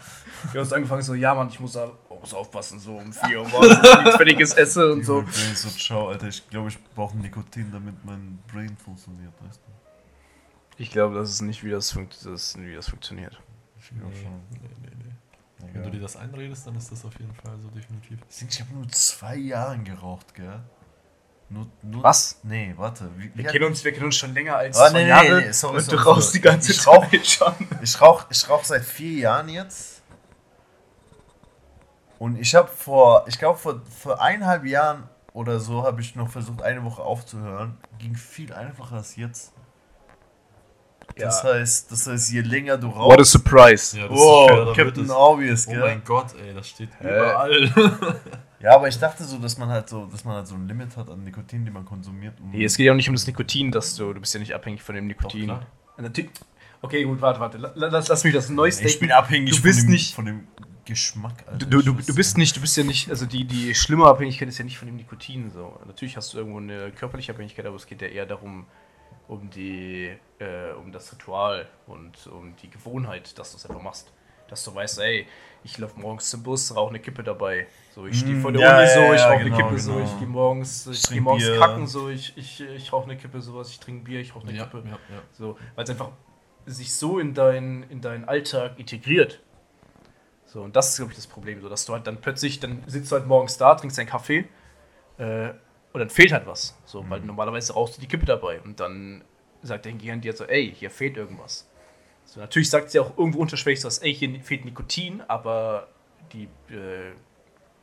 Du 0.53 0.59
hast 0.59 0.71
angefangen 0.73 1.01
so, 1.01 1.15
ja 1.15 1.33
Mann, 1.35 1.49
ich 1.49 1.59
muss, 1.59 1.73
da, 1.73 1.91
oh, 2.07 2.19
muss 2.19 2.33
aufpassen, 2.33 2.79
so 2.79 2.95
um 2.95 3.11
4 3.11 3.41
Uhr 3.41 3.49
morgens, 3.49 3.81
dass 3.81 4.05
ich 4.05 4.15
Fertiges 4.15 4.53
esse 4.53 4.93
und 4.93 5.03
so. 5.03 5.23
Ich 5.27 5.57
so, 5.57 5.69
ciao, 5.69 6.09
Alter. 6.09 6.27
Ich 6.27 6.47
glaube, 6.49 6.69
ich 6.69 6.77
brauche 6.95 7.17
Nikotin, 7.17 7.71
damit 7.71 7.95
mein 8.05 8.39
Brain 8.51 8.77
funktioniert, 8.77 9.33
weißt 9.45 9.59
du? 9.65 9.71
Ich 10.77 10.91
glaube, 10.91 11.15
das 11.15 11.29
ist 11.29 11.41
nicht, 11.41 11.63
wie 11.63 11.71
das, 11.71 11.91
funkt, 11.91 12.25
das, 12.25 12.57
wie 12.57 12.73
das 12.73 12.87
funktioniert. 12.89 13.37
Ich 13.81 13.89
glaube 13.89 14.15
schon. 14.15 14.31
nee, 14.51 14.69
nee, 14.81 14.91
nee. 14.97 15.08
Wenn 15.73 15.83
du 15.83 15.91
dir 15.91 15.99
das 16.01 16.15
einredest, 16.15 16.65
dann 16.67 16.75
ist 16.75 16.91
das 16.91 17.03
auf 17.05 17.13
jeden 17.19 17.33
Fall 17.33 17.57
so 17.61 17.67
definitiv. 17.69 18.19
Ich 18.29 18.59
habe 18.61 18.73
nur 18.73 18.87
zwei 18.89 19.35
Jahre 19.35 19.77
geraucht, 19.79 20.33
gell? 20.33 20.59
Nur, 21.49 21.67
nur 21.81 22.03
Was? 22.03 22.39
Nee, 22.43 22.73
warte. 22.77 23.09
Wie, 23.17 23.31
Wir 23.35 23.45
kennen 23.45 23.65
uns, 23.65 23.83
wir 23.83 23.91
kennen 23.91 24.05
uns 24.05 24.15
schon 24.17 24.33
länger 24.33 24.55
als 24.57 24.77
Ah, 24.77 24.89
zwei 24.89 25.03
nee, 25.03 25.09
Jahre 25.09 25.41
nee, 25.41 25.51
sorry, 25.51 25.77
und 25.77 25.81
sorry, 25.83 25.97
du 25.97 26.03
rauchst 26.03 26.27
sorry. 26.27 26.37
die 26.37 26.41
ganze 26.41 26.71
Ich 26.71 26.87
rauch- 26.87 27.09
Zeit 27.09 27.27
schon. 27.27 27.53
Ich 27.81 28.01
rauche 28.01 28.27
ich 28.29 28.49
rauch 28.49 28.63
seit 28.63 28.83
vier 28.85 29.19
Jahren 29.19 29.49
jetzt. 29.49 30.01
Und 32.19 32.37
ich 32.39 32.53
habe 32.55 32.67
vor, 32.67 33.25
ich 33.27 33.39
glaube 33.39 33.57
vor, 33.57 33.81
vor 33.85 34.21
eineinhalb 34.21 34.65
Jahren 34.65 35.09
oder 35.33 35.59
so 35.59 35.83
habe 35.83 36.01
ich 36.01 36.15
noch 36.15 36.29
versucht, 36.29 36.61
eine 36.61 36.83
Woche 36.83 37.01
aufzuhören. 37.01 37.77
Ging 37.97 38.15
viel 38.15 38.53
einfacher 38.53 38.97
als 38.97 39.15
jetzt. 39.15 39.53
Das 41.19 41.43
Ja. 41.43 41.53
heißt, 41.53 41.91
das 41.91 42.07
heißt, 42.07 42.31
je 42.31 42.41
länger 42.41 42.77
du 42.77 42.87
What 42.87 42.95
a 42.95 43.15
rauchst. 43.15 43.31
surprise. 43.31 43.97
Ja, 43.99 44.07
Oh, 44.09 44.47
wird 44.49 44.75
Captain 44.77 45.09
Obvious, 45.11 45.67
Oh 45.67 45.71
gell? 45.71 45.79
mein 45.81 46.01
Gott, 46.03 46.27
ey, 46.41 46.53
das 46.53 46.67
steht 46.69 46.89
Hä? 46.99 47.03
überall. 47.07 48.15
Ja, 48.61 48.75
aber 48.75 48.89
ich 48.89 48.99
dachte 48.99 49.23
so, 49.23 49.37
dass 49.37 49.57
man 49.57 49.69
halt 49.69 49.87
so, 49.87 50.05
dass 50.07 50.25
man 50.25 50.35
halt 50.35 50.47
so 50.47 50.55
ein 50.55 50.67
Limit 50.67 50.97
hat 50.97 51.09
an 51.09 51.23
Nikotin, 51.23 51.63
die 51.63 51.71
man 51.71 51.85
konsumiert. 51.85 52.33
Um 52.41 52.51
Nee, 52.51 52.65
es 52.65 52.75
geht 52.75 52.87
ja 52.87 52.91
auch 52.91 52.95
nicht 52.97 53.07
um 53.07 53.15
das 53.15 53.25
Nikotin, 53.25 53.71
dass 53.71 53.95
du, 53.95 54.11
du 54.11 54.19
bist 54.19 54.33
ja 54.33 54.39
nicht 54.41 54.53
abhängig 54.53 54.81
von 54.83 54.95
dem 54.95 55.07
Nikotin. 55.07 55.53
Natürlich- 55.97 56.31
Okay, 56.81 57.03
gut, 57.05 57.21
warte, 57.21 57.39
warte. 57.39 57.57
La- 57.57 57.71
Lass, 57.75 58.09
lass 58.09 58.23
mich 58.25 58.33
das 58.33 58.49
neu 58.49 58.67
ich 58.67 58.99
bin 58.99 59.11
abhängig 59.13 59.55
Du 59.55 59.61
bist 59.61 59.79
von, 59.79 59.87
dem, 59.87 59.91
nicht- 59.93 60.13
von 60.13 60.25
dem 60.25 60.47
Geschmack. 60.83 61.43
Alter. 61.49 61.65
Du, 61.67 61.81
du, 61.81 61.93
du 61.93 62.15
bist 62.15 62.37
nicht, 62.37 62.53
du 62.55 62.59
bist 62.61 62.75
ja 62.75 62.83
nicht, 62.83 63.09
also 63.09 63.25
die, 63.25 63.45
die 63.45 63.73
schlimme 63.75 64.05
Abhängigkeit 64.05 64.49
ist 64.49 64.57
ja 64.57 64.65
nicht 64.65 64.77
von 64.77 64.87
dem 64.89 64.97
Nikotin 64.97 65.51
so. 65.51 65.79
Natürlich 65.85 66.17
hast 66.17 66.33
du 66.33 66.39
irgendwo 66.39 66.57
eine 66.59 66.91
körperliche 66.91 67.31
Abhängigkeit, 67.31 67.65
aber 67.65 67.75
es 67.77 67.85
geht 67.85 68.01
ja 68.01 68.07
eher 68.09 68.25
darum, 68.25 68.65
um 69.29 69.49
die, 69.51 70.17
äh, 70.39 70.73
um 70.73 70.91
das 70.91 71.13
Ritual 71.13 71.69
und 71.87 72.27
um 72.27 72.57
die 72.57 72.69
Gewohnheit, 72.71 73.39
dass 73.39 73.51
du 73.53 73.57
es 73.57 73.65
einfach 73.65 73.81
machst. 73.81 74.13
Dass 74.49 74.65
du 74.65 74.75
weißt, 74.75 74.99
ey, 74.99 75.27
ich 75.63 75.77
laufe 75.79 75.99
morgens 75.99 76.29
zum 76.31 76.43
Bus, 76.43 76.75
rauche 76.75 76.89
eine 76.91 76.99
Kippe 76.99 77.23
dabei. 77.23 77.67
So, 77.89 78.07
ich 78.07 78.19
stehe 78.19 78.35
Mm, 78.35 78.41
vor 78.41 78.51
der 78.53 78.61
ja, 78.61 78.67
Uni 78.67 78.87
ja, 78.87 78.87
so, 78.87 79.13
ich 79.13 79.29
rauche 79.29 79.41
eine 79.41 79.51
genau, 79.51 79.57
Kippe 79.57 79.77
so, 79.79 79.93
genau. 79.93 80.01
ich 80.01 80.17
gehe 80.17 80.27
morgens, 80.27 80.87
ich, 80.87 81.03
Ich 81.03 81.11
gehe 81.11 81.21
morgens 81.21 81.45
Bier. 81.45 81.53
kacken 81.59 81.87
so, 81.87 82.09
ich, 82.09 82.37
ich, 82.37 82.61
ich 82.61 82.93
rauche 82.93 83.05
eine 83.05 83.17
Kippe 83.17 83.41
sowas, 83.41 83.69
ich 83.69 83.79
trinke 83.79 84.05
Bier, 84.05 84.19
ich 84.21 84.35
rauche 84.35 84.43
eine 84.47 84.55
Ja, 84.57 84.63
Kippe. 84.63 84.83
So, 85.31 85.57
weil 85.75 85.83
es 85.85 85.89
einfach 85.91 86.11
sich 86.65 86.93
so 86.95 87.19
in, 87.19 87.33
dein, 87.35 87.83
in 87.89 88.01
deinen 88.01 88.25
Alltag 88.25 88.79
integriert. 88.79 89.41
So, 90.45 90.61
und 90.63 90.75
das 90.75 90.89
ist, 90.91 90.97
glaube 90.97 91.11
ich, 91.11 91.15
das 91.17 91.27
Problem, 91.27 91.61
so 91.61 91.69
dass 91.69 91.85
du 91.85 91.93
halt 91.93 92.07
dann 92.07 92.21
plötzlich, 92.21 92.59
dann 92.59 92.83
sitzt 92.87 93.11
du 93.11 93.15
halt 93.15 93.27
morgens 93.27 93.57
da, 93.57 93.75
trinkst 93.75 93.97
deinen 93.97 94.07
Kaffee 94.07 94.45
äh, 95.19 95.51
und 95.93 95.99
dann 95.99 96.09
fehlt 96.09 96.31
halt 96.31 96.45
was. 96.45 96.77
So, 96.85 97.07
weil 97.09 97.21
normalerweise 97.21 97.73
rauchst 97.73 97.97
du 97.97 98.01
die 98.01 98.07
Kippe 98.07 98.25
dabei 98.25 98.61
und 98.61 98.79
dann 98.79 99.23
sagt 99.61 99.85
dein 99.85 99.97
Gehirn 99.97 100.21
dir 100.21 100.33
so, 100.33 100.45
ey, 100.45 100.73
hier 100.73 100.89
fehlt 100.89 101.17
irgendwas. 101.17 101.67
So, 102.25 102.39
natürlich 102.39 102.69
sagt 102.69 102.91
sie 102.91 102.99
auch 102.99 103.17
irgendwo 103.17 103.39
unterschwellig 103.39 103.81
so, 103.81 103.89
ey, 104.01 104.13
hier 104.13 104.39
fehlt 104.41 104.65
Nikotin, 104.65 105.21
aber 105.27 105.87
die 106.31 106.43
äh, 106.73 107.13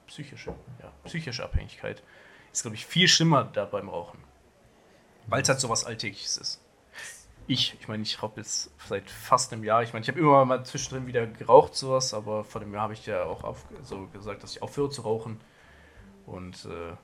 psychische, 0.06 0.54
ja, 0.80 0.92
psychische 1.04 1.42
Abhängigkeit 1.44 2.02
ist, 2.52 2.62
glaube 2.62 2.76
ich, 2.76 2.86
viel 2.86 3.08
schlimmer 3.08 3.44
da 3.44 3.64
beim 3.64 3.88
Rauchen. 3.88 4.18
Weil 5.26 5.42
es 5.42 5.48
halt 5.48 5.60
so 5.60 5.68
was 5.68 5.84
Alltägliches 5.84 6.36
ist. 6.36 6.62
Ich, 7.48 7.76
ich 7.80 7.88
meine, 7.88 8.02
ich 8.02 8.22
rauche 8.22 8.38
jetzt 8.38 8.70
seit 8.88 9.10
fast 9.10 9.52
einem 9.52 9.62
Jahr. 9.64 9.82
Ich 9.82 9.92
meine, 9.92 10.02
ich 10.02 10.08
habe 10.08 10.18
immer 10.18 10.44
mal 10.44 10.64
zwischendrin 10.64 11.06
wieder 11.06 11.26
geraucht, 11.26 11.74
sowas, 11.74 12.14
aber 12.14 12.44
vor 12.44 12.60
dem 12.60 12.72
Jahr 12.72 12.82
habe 12.82 12.92
ich 12.92 13.06
ja 13.06 13.24
auch 13.24 13.44
auf, 13.44 13.64
so 13.82 14.06
gesagt, 14.08 14.42
dass 14.42 14.52
ich 14.52 14.62
aufhöre 14.62 14.90
zu 14.90 15.02
rauchen. 15.02 15.40
Und 16.24 16.64
äh, 16.64 16.96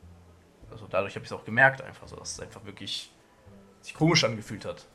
also 0.73 0.87
dadurch 0.91 1.15
habe 1.15 1.25
ich 1.25 1.31
es 1.31 1.37
auch 1.37 1.45
gemerkt, 1.45 1.83
einfach 1.83 2.09
so, 2.09 2.17
dass 2.17 2.33
es 2.33 2.41
einfach 2.41 2.65
wirklich 2.65 3.11
sich 3.81 3.95
komisch 3.95 4.25
angefühlt 4.25 4.65
hat. 4.65 4.87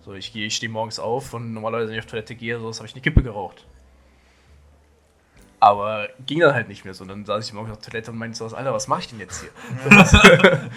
So, 0.00 0.14
ich 0.14 0.32
gehe, 0.32 0.46
ich 0.46 0.56
stehe 0.56 0.70
morgens 0.70 0.98
auf 0.98 1.34
und 1.34 1.52
normalerweise, 1.52 1.88
wenn 1.88 1.98
ich 1.98 2.04
auf 2.04 2.10
Toilette 2.10 2.34
gehe, 2.34 2.58
so, 2.58 2.72
habe 2.72 2.86
ich 2.86 2.94
eine 2.94 3.02
Kippe 3.02 3.22
geraucht. 3.22 3.66
Aber 5.60 6.08
ging 6.24 6.38
dann 6.38 6.54
halt 6.54 6.68
nicht 6.68 6.84
mehr 6.84 6.94
so. 6.94 7.02
Und 7.02 7.08
dann 7.08 7.24
saß 7.24 7.44
ich 7.44 7.52
morgens 7.52 7.72
auf 7.72 7.80
Toilette 7.80 8.12
und 8.12 8.18
meinte 8.18 8.38
so, 8.38 8.46
Alter, 8.56 8.72
was 8.72 8.86
mache 8.86 9.00
ich 9.00 9.08
denn 9.08 9.18
jetzt 9.18 9.40
hier? 9.40 9.50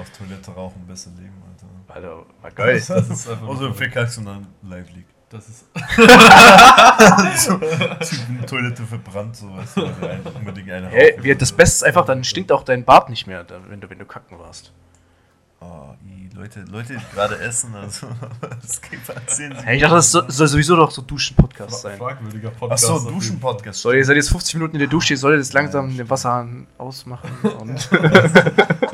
auf 0.00 0.10
Toilette 0.10 0.50
rauchen, 0.50 0.86
besser 0.86 1.10
leben, 1.10 1.42
Alter. 1.46 1.94
Alter, 1.94 2.26
war 2.40 2.50
geil. 2.52 2.82
Das 2.88 3.10
ist 3.10 3.28
einfach 3.28 3.46
Außer 3.46 3.66
im 3.66 3.74
Verkackst 3.74 4.18
und 4.18 4.24
dann 4.24 4.46
live 4.62 4.90
liegt. 4.92 5.17
Das 5.30 5.46
ist. 5.48 5.66
Die 8.28 8.46
Toilette 8.46 8.82
verbrannt, 8.84 9.36
so 9.36 9.46
ein- 9.46 10.20
unbedingt 10.34 10.70
eine 10.70 10.88
Hey, 10.88 11.16
wie, 11.20 11.34
das. 11.34 11.52
Beste 11.52 11.76
ist 11.76 11.82
einfach, 11.84 12.06
dann 12.06 12.24
stinkt 12.24 12.50
auch 12.50 12.62
dein 12.62 12.84
Bart 12.84 13.10
nicht 13.10 13.26
mehr, 13.26 13.44
wenn, 13.68 13.80
du, 13.80 13.90
wenn 13.90 13.98
du 13.98 14.06
kacken 14.06 14.38
warst. 14.38 14.72
Oh, 15.60 15.92
i, 16.06 16.30
Leute, 16.36 16.60
Leute, 16.70 16.94
die 16.94 17.14
gerade 17.14 17.36
essen, 17.40 17.74
also 17.74 18.06
das 18.62 18.80
geht 18.80 19.00
erzählen 19.08 19.56
sie. 19.58 19.66
Hey, 19.66 19.74
ich 19.76 19.82
dachte, 19.82 19.96
das 19.96 20.12
soll, 20.12 20.30
soll 20.30 20.46
sowieso 20.46 20.76
doch 20.76 20.90
so 20.92 21.02
Duschen-Podcast 21.02 21.80
sein. 21.82 21.98
Fragwürdiger 21.98 22.50
Podcast. 22.50 22.84
Achso, 22.88 23.10
Duschen-Podcast. 23.10 23.80
So, 23.82 23.90
ihr 23.92 24.04
seid 24.04 24.14
jetzt 24.16 24.30
50 24.30 24.54
Minuten 24.54 24.76
in 24.76 24.78
der 24.78 24.88
Dusche, 24.88 25.14
ihr 25.14 25.18
solltet 25.18 25.40
jetzt 25.40 25.52
langsam 25.52 25.94
den 25.96 26.08
Wasserhahn 26.08 26.66
ausmachen. 26.78 27.28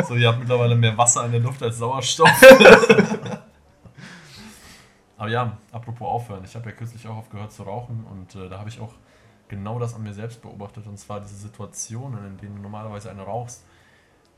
So, 0.06 0.16
ihr 0.16 0.28
habt 0.28 0.38
mittlerweile 0.40 0.74
mehr 0.74 0.96
Wasser 0.98 1.24
in 1.24 1.32
der 1.32 1.40
Luft 1.40 1.62
als 1.62 1.78
Sauerstoff. 1.78 2.28
Aber 5.16 5.28
ja, 5.28 5.58
apropos 5.70 6.08
aufhören. 6.08 6.44
Ich 6.44 6.54
habe 6.56 6.70
ja 6.70 6.76
kürzlich 6.76 7.06
auch 7.06 7.16
aufgehört 7.16 7.52
zu 7.52 7.62
rauchen 7.62 8.04
und 8.04 8.34
äh, 8.34 8.48
da 8.48 8.58
habe 8.58 8.68
ich 8.68 8.80
auch 8.80 8.94
genau 9.48 9.78
das 9.78 9.94
an 9.94 10.02
mir 10.02 10.14
selbst 10.14 10.42
beobachtet. 10.42 10.86
Und 10.86 10.98
zwar 10.98 11.20
diese 11.20 11.36
Situationen, 11.36 12.26
in 12.26 12.36
denen 12.36 12.56
du 12.56 12.62
normalerweise 12.62 13.10
eine 13.10 13.22
rauchst. 13.22 13.64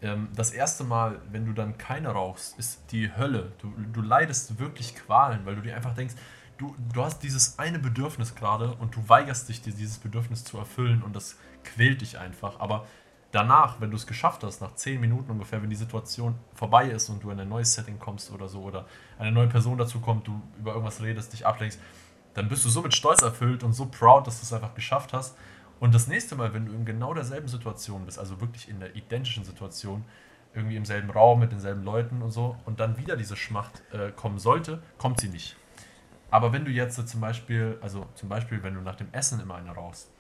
Ähm, 0.02 0.28
das 0.34 0.50
erste 0.50 0.84
Mal, 0.84 1.20
wenn 1.30 1.46
du 1.46 1.52
dann 1.52 1.78
keine 1.78 2.10
rauchst, 2.10 2.58
ist 2.58 2.92
die 2.92 3.14
Hölle. 3.16 3.52
Du, 3.58 3.72
du 3.92 4.02
leidest 4.02 4.58
wirklich 4.58 4.94
Qualen, 4.94 5.46
weil 5.46 5.56
du 5.56 5.62
dir 5.62 5.74
einfach 5.74 5.94
denkst, 5.94 6.14
du, 6.58 6.74
du 6.92 7.02
hast 7.02 7.20
dieses 7.20 7.58
eine 7.58 7.78
Bedürfnis 7.78 8.34
gerade 8.34 8.74
und 8.74 8.94
du 8.96 9.08
weigerst 9.08 9.48
dich, 9.48 9.62
dir 9.62 9.72
dieses 9.72 9.98
Bedürfnis 9.98 10.44
zu 10.44 10.58
erfüllen 10.58 11.02
und 11.02 11.16
das 11.16 11.38
quält 11.64 12.02
dich 12.02 12.18
einfach. 12.18 12.60
Aber 12.60 12.86
danach, 13.32 13.80
wenn 13.80 13.90
du 13.90 13.96
es 13.96 14.06
geschafft 14.06 14.44
hast, 14.44 14.60
nach 14.60 14.74
10 14.74 15.00
Minuten 15.00 15.30
ungefähr, 15.30 15.62
wenn 15.62 15.70
die 15.70 15.76
Situation 15.76 16.36
vorbei 16.54 16.88
ist 16.88 17.08
und 17.08 17.22
du 17.22 17.30
in 17.30 17.40
ein 17.40 17.48
neues 17.48 17.74
Setting 17.74 17.98
kommst 17.98 18.30
oder 18.30 18.48
so, 18.48 18.62
oder 18.62 18.86
eine 19.18 19.32
neue 19.32 19.48
Person 19.48 19.78
dazu 19.78 20.00
kommt, 20.00 20.26
du 20.26 20.40
über 20.58 20.72
irgendwas 20.72 21.02
redest, 21.02 21.32
dich 21.32 21.46
ablenkst, 21.46 21.80
dann 22.34 22.48
bist 22.48 22.64
du 22.64 22.68
so 22.68 22.82
mit 22.82 22.94
Stolz 22.94 23.22
erfüllt 23.22 23.62
und 23.62 23.72
so 23.72 23.86
proud, 23.86 24.26
dass 24.26 24.40
du 24.40 24.44
es 24.44 24.52
einfach 24.52 24.74
geschafft 24.74 25.12
hast. 25.12 25.36
Und 25.80 25.94
das 25.94 26.06
nächste 26.06 26.36
Mal, 26.36 26.54
wenn 26.54 26.66
du 26.66 26.72
in 26.72 26.84
genau 26.84 27.12
derselben 27.12 27.48
Situation 27.48 28.06
bist, 28.06 28.18
also 28.18 28.40
wirklich 28.40 28.68
in 28.68 28.80
der 28.80 28.94
identischen 28.96 29.44
Situation, 29.44 30.04
irgendwie 30.54 30.76
im 30.76 30.86
selben 30.86 31.10
Raum 31.10 31.40
mit 31.40 31.52
denselben 31.52 31.84
Leuten 31.84 32.22
und 32.22 32.30
so 32.30 32.56
und 32.64 32.80
dann 32.80 32.96
wieder 32.96 33.16
diese 33.16 33.36
Schmacht 33.36 33.82
äh, 33.92 34.10
kommen 34.10 34.38
sollte, 34.38 34.82
kommt 34.96 35.20
sie 35.20 35.28
nicht. 35.28 35.56
Aber 36.30 36.52
wenn 36.52 36.64
du 36.64 36.70
jetzt 36.70 37.06
zum 37.08 37.20
Beispiel, 37.20 37.78
also 37.82 38.06
zum 38.14 38.28
Beispiel, 38.28 38.62
wenn 38.62 38.74
du 38.74 38.80
nach 38.80 38.96
dem 38.96 39.08
Essen 39.12 39.38
immer 39.40 39.56
eine 39.56 39.70
rauchst 39.70 40.10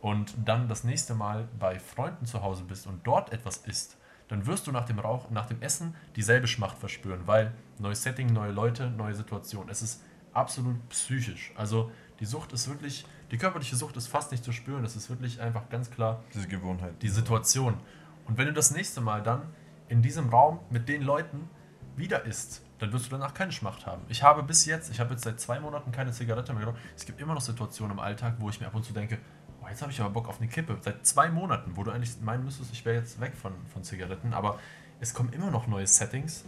und 0.00 0.34
dann 0.44 0.68
das 0.68 0.84
nächste 0.84 1.14
Mal 1.14 1.48
bei 1.58 1.78
Freunden 1.78 2.26
zu 2.26 2.42
Hause 2.42 2.64
bist 2.64 2.86
und 2.86 3.06
dort 3.06 3.32
etwas 3.32 3.58
isst, 3.58 3.96
dann 4.28 4.46
wirst 4.46 4.66
du 4.66 4.72
nach 4.72 4.84
dem 4.86 4.98
Rauch, 4.98 5.30
nach 5.30 5.46
dem 5.46 5.60
Essen 5.60 5.94
dieselbe 6.16 6.46
Schmacht 6.46 6.78
verspüren, 6.78 7.26
weil 7.26 7.52
neues 7.78 8.02
Setting, 8.02 8.32
neue 8.32 8.52
Leute, 8.52 8.88
neue 8.90 9.14
Situation. 9.14 9.68
Es 9.68 9.82
ist 9.82 10.02
absolut 10.32 10.88
psychisch. 10.90 11.52
Also 11.56 11.90
die 12.20 12.26
Sucht 12.26 12.52
ist 12.52 12.68
wirklich, 12.68 13.04
die 13.30 13.38
körperliche 13.38 13.74
Sucht 13.76 13.96
ist 13.96 14.06
fast 14.06 14.30
nicht 14.30 14.44
zu 14.44 14.52
spüren. 14.52 14.84
Es 14.84 14.94
ist 14.94 15.10
wirklich 15.10 15.40
einfach 15.40 15.68
ganz 15.68 15.90
klar 15.90 16.22
Diese 16.32 16.46
Gewohnheit. 16.46 17.02
die 17.02 17.08
Situation. 17.08 17.74
Und 18.26 18.38
wenn 18.38 18.46
du 18.46 18.52
das 18.52 18.70
nächste 18.70 19.00
Mal 19.00 19.22
dann 19.22 19.42
in 19.88 20.02
diesem 20.02 20.28
Raum 20.28 20.60
mit 20.70 20.88
den 20.88 21.02
Leuten 21.02 21.48
wieder 21.96 22.24
isst, 22.24 22.62
dann 22.78 22.92
wirst 22.92 23.06
du 23.06 23.10
danach 23.10 23.34
keine 23.34 23.52
Schmacht 23.52 23.84
haben. 23.86 24.02
Ich 24.08 24.22
habe 24.22 24.42
bis 24.42 24.64
jetzt, 24.64 24.90
ich 24.90 25.00
habe 25.00 25.10
jetzt 25.10 25.24
seit 25.24 25.40
zwei 25.40 25.60
Monaten 25.60 25.92
keine 25.92 26.12
Zigarette 26.12 26.52
mehr 26.52 26.64
geraucht. 26.64 26.78
Es 26.96 27.04
gibt 27.04 27.20
immer 27.20 27.34
noch 27.34 27.40
Situationen 27.40 27.96
im 27.96 28.00
Alltag, 28.00 28.36
wo 28.38 28.48
ich 28.48 28.60
mir 28.60 28.68
ab 28.68 28.74
und 28.74 28.84
zu 28.84 28.92
denke, 28.92 29.18
jetzt 29.70 29.82
habe 29.82 29.92
ich 29.92 30.00
aber 30.00 30.10
Bock 30.10 30.28
auf 30.28 30.40
eine 30.40 30.48
Kippe. 30.48 30.76
Seit 30.80 31.06
zwei 31.06 31.30
Monaten, 31.30 31.76
wo 31.76 31.84
du 31.84 31.90
eigentlich 31.90 32.20
meinen 32.20 32.44
müsstest, 32.44 32.72
ich 32.72 32.84
wäre 32.84 32.96
jetzt 32.96 33.20
weg 33.20 33.34
von, 33.34 33.52
von 33.72 33.82
Zigaretten. 33.82 34.34
Aber 34.34 34.58
es 35.00 35.14
kommen 35.14 35.32
immer 35.32 35.50
noch 35.50 35.66
neue 35.66 35.86
Settings, 35.86 36.44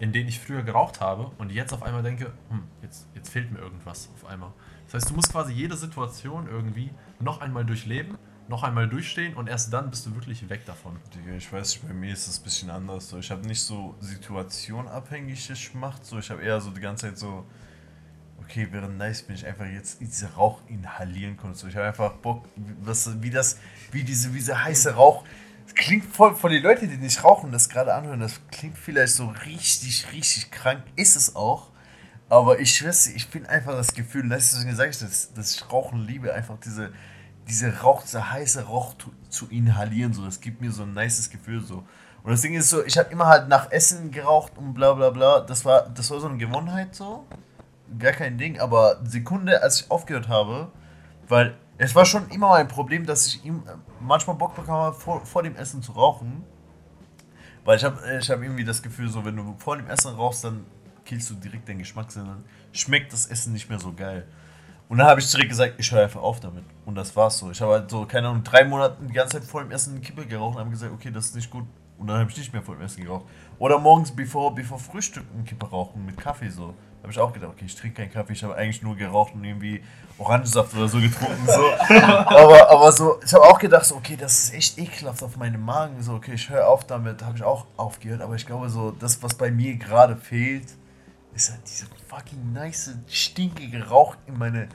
in 0.00 0.12
denen 0.12 0.28
ich 0.28 0.40
früher 0.40 0.62
geraucht 0.62 1.00
habe 1.00 1.30
und 1.38 1.52
jetzt 1.52 1.72
auf 1.72 1.82
einmal 1.82 2.02
denke, 2.02 2.32
hm, 2.48 2.64
jetzt, 2.82 3.06
jetzt 3.14 3.30
fehlt 3.30 3.52
mir 3.52 3.60
irgendwas 3.60 4.10
auf 4.14 4.28
einmal. 4.28 4.52
Das 4.86 4.94
heißt, 4.94 5.10
du 5.10 5.14
musst 5.14 5.30
quasi 5.30 5.52
jede 5.52 5.76
Situation 5.76 6.48
irgendwie 6.48 6.90
noch 7.20 7.40
einmal 7.40 7.64
durchleben, 7.64 8.18
noch 8.48 8.62
einmal 8.62 8.88
durchstehen 8.88 9.34
und 9.34 9.48
erst 9.48 9.72
dann 9.72 9.90
bist 9.90 10.04
du 10.06 10.14
wirklich 10.14 10.48
weg 10.48 10.66
davon. 10.66 10.96
Ich 11.38 11.52
weiß 11.52 11.74
nicht, 11.74 11.88
bei 11.88 11.94
mir 11.94 12.12
ist 12.12 12.26
es 12.26 12.40
ein 12.40 12.44
bisschen 12.44 12.70
anders. 12.70 13.12
Ich 13.12 13.30
habe 13.30 13.46
nicht 13.46 13.62
so 13.62 13.94
situationabhängige 14.00 15.56
Schmacht, 15.56 16.04
so 16.04 16.18
ich 16.18 16.30
habe 16.30 16.42
eher 16.42 16.60
so 16.60 16.70
die 16.70 16.80
ganze 16.80 17.06
Zeit 17.06 17.18
so, 17.18 17.46
okay, 18.44 18.68
wäre 18.70 18.88
nice, 18.88 19.24
wenn 19.26 19.34
ich 19.34 19.46
einfach 19.46 19.66
jetzt 19.66 20.00
diesen 20.00 20.28
Rauch 20.28 20.60
inhalieren 20.68 21.36
konnte. 21.36 21.58
So, 21.58 21.66
ich 21.66 21.76
habe 21.76 21.86
einfach 21.86 22.12
Bock, 22.14 22.44
was, 22.82 23.22
wie 23.22 23.30
das, 23.30 23.58
wie 23.90 24.04
diese, 24.04 24.32
wie 24.32 24.38
dieser 24.38 24.62
heiße 24.62 24.94
Rauch. 24.94 25.24
Das 25.64 25.74
klingt 25.74 26.04
voll 26.04 26.34
von 26.34 26.50
den 26.50 26.62
Leuten, 26.62 26.88
die 26.88 26.96
nicht 26.96 27.24
rauchen, 27.24 27.50
das 27.50 27.68
gerade 27.68 27.94
anhören, 27.94 28.20
das 28.20 28.40
klingt 28.50 28.76
vielleicht 28.76 29.14
so 29.14 29.28
richtig, 29.46 30.12
richtig 30.12 30.50
krank, 30.50 30.82
ist 30.94 31.16
es 31.16 31.34
auch. 31.34 31.70
Aber 32.28 32.58
ich 32.60 32.74
schwör's, 32.74 33.06
ich 33.06 33.30
bin 33.30 33.46
einfach 33.46 33.72
das 33.72 33.94
Gefühl, 33.94 34.28
deswegen 34.28 34.74
sage 34.74 34.90
ich 34.90 34.98
das, 34.98 35.32
dass 35.32 35.54
ich 35.54 35.72
Rauchen 35.72 36.06
liebe, 36.06 36.32
einfach 36.34 36.58
diese, 36.58 36.92
diese 37.48 37.80
Rauch, 37.80 38.02
dieser 38.02 38.30
heiße 38.30 38.64
Rauch 38.64 38.94
zu, 38.98 39.12
zu 39.28 39.48
inhalieren, 39.48 40.12
so, 40.12 40.24
das 40.24 40.40
gibt 40.40 40.60
mir 40.60 40.70
so 40.70 40.82
ein 40.82 40.94
nices 40.94 41.30
Gefühl, 41.30 41.62
so. 41.62 41.84
Und 42.22 42.30
das 42.30 42.40
Ding 42.40 42.54
ist 42.54 42.70
so, 42.70 42.84
ich 42.84 42.96
habe 42.96 43.10
immer 43.10 43.26
halt 43.26 43.48
nach 43.48 43.70
Essen 43.70 44.10
geraucht 44.10 44.52
und 44.56 44.74
bla 44.74 44.94
bla 44.94 45.10
bla, 45.10 45.40
das 45.40 45.64
war, 45.64 45.88
das 45.90 46.10
war 46.10 46.20
so 46.20 46.26
eine 46.26 46.38
Gewohnheit, 46.38 46.94
so, 46.94 47.26
gar 47.98 48.12
kein 48.12 48.38
Ding, 48.38 48.60
aber 48.60 49.00
Sekunde, 49.04 49.62
als 49.62 49.82
ich 49.82 49.90
aufgehört 49.90 50.28
habe, 50.28 50.70
weil 51.28 51.56
es 51.78 51.94
war 51.94 52.04
schon 52.04 52.28
immer 52.28 52.50
mein 52.50 52.68
Problem, 52.68 53.06
dass 53.06 53.26
ich 53.26 53.44
ihm 53.44 53.62
manchmal 54.00 54.36
Bock 54.36 54.56
habe, 54.66 54.94
vor, 54.94 55.24
vor 55.24 55.42
dem 55.42 55.56
Essen 55.56 55.82
zu 55.82 55.92
rauchen, 55.92 56.44
weil 57.64 57.78
ich 57.78 57.84
habe 57.84 57.98
ich 58.20 58.30
hab 58.30 58.42
irgendwie 58.42 58.64
das 58.64 58.82
Gefühl, 58.82 59.08
so, 59.08 59.24
wenn 59.24 59.36
du 59.36 59.54
vor 59.58 59.76
dem 59.76 59.88
Essen 59.88 60.14
rauchst, 60.14 60.44
dann 60.44 60.64
killst 61.04 61.30
du 61.30 61.34
direkt 61.34 61.68
den 61.68 61.78
Geschmackssinn, 61.78 62.26
dann 62.26 62.44
schmeckt 62.72 63.12
das 63.12 63.26
Essen 63.26 63.52
nicht 63.52 63.68
mehr 63.68 63.78
so 63.78 63.92
geil. 63.92 64.26
Und 64.88 64.98
dann 64.98 65.06
habe 65.06 65.20
ich 65.20 65.30
direkt 65.30 65.48
gesagt, 65.48 65.74
ich 65.78 65.90
höre 65.90 66.02
einfach 66.02 66.20
auf 66.20 66.40
damit. 66.40 66.64
Und 66.84 66.94
das 66.94 67.16
war's 67.16 67.38
so. 67.38 67.50
Ich 67.50 67.60
habe 67.60 67.72
halt 67.72 67.90
so, 67.90 68.04
keine 68.04 68.28
Ahnung, 68.28 68.44
drei 68.44 68.64
Monate 68.64 68.98
die 69.02 69.12
ganze 69.12 69.38
Zeit 69.38 69.48
vor 69.48 69.62
dem 69.62 69.70
Essen 69.70 69.94
eine 69.94 70.00
Kippe 70.00 70.26
geraucht 70.26 70.56
und 70.56 70.60
habe 70.60 70.70
gesagt, 70.70 70.92
okay, 70.92 71.10
das 71.10 71.26
ist 71.26 71.36
nicht 71.36 71.50
gut. 71.50 71.64
Und 72.04 72.08
dann 72.08 72.18
habe 72.18 72.30
ich 72.30 72.36
nicht 72.36 72.52
mehr 72.52 72.60
vor 72.60 72.74
dem 72.74 72.84
Essen 72.84 73.02
geraucht. 73.02 73.24
Oder 73.58 73.78
morgens, 73.78 74.10
bevor, 74.10 74.54
bevor 74.54 74.78
Frühstück, 74.78 75.24
eine 75.32 75.42
Kippe 75.42 75.70
rauchen 75.70 76.04
mit 76.04 76.18
Kaffee 76.18 76.50
so. 76.50 76.74
Habe 77.02 77.10
ich 77.10 77.18
auch 77.18 77.32
gedacht, 77.32 77.52
okay, 77.52 77.64
ich 77.64 77.74
trinke 77.74 78.02
keinen 78.02 78.12
Kaffee, 78.12 78.34
ich 78.34 78.44
habe 78.44 78.54
eigentlich 78.56 78.82
nur 78.82 78.94
geraucht 78.94 79.32
und 79.34 79.42
irgendwie 79.42 79.82
Orangensaft 80.18 80.74
oder 80.76 80.86
so 80.86 81.00
getrunken. 81.00 81.46
So. 81.46 81.94
aber, 81.94 82.70
aber 82.70 82.92
so, 82.92 83.18
ich 83.24 83.32
habe 83.32 83.44
auch 83.44 83.58
gedacht, 83.58 83.86
so, 83.86 83.96
okay, 83.96 84.18
das 84.20 84.34
ist 84.34 84.54
echt 84.54 84.78
ekelhaft 84.78 85.22
auf 85.22 85.38
meinem 85.38 85.64
Magen. 85.64 86.02
So, 86.02 86.12
okay, 86.12 86.34
ich 86.34 86.50
höre 86.50 86.68
auf 86.68 86.86
damit, 86.86 87.22
habe 87.24 87.38
ich 87.38 87.42
auch 87.42 87.64
aufgehört. 87.78 88.20
Aber 88.20 88.34
ich 88.34 88.44
glaube, 88.44 88.68
so, 88.68 88.90
das, 88.90 89.22
was 89.22 89.32
bei 89.32 89.50
mir 89.50 89.76
gerade 89.76 90.14
fehlt, 90.14 90.76
ist 91.34 91.52
halt 91.52 91.62
dieser 91.66 91.86
fucking 92.06 92.52
nice, 92.52 92.98
stinkige 93.08 93.88
Rauch 93.88 94.14
in 94.26 94.36
meine, 94.36 94.68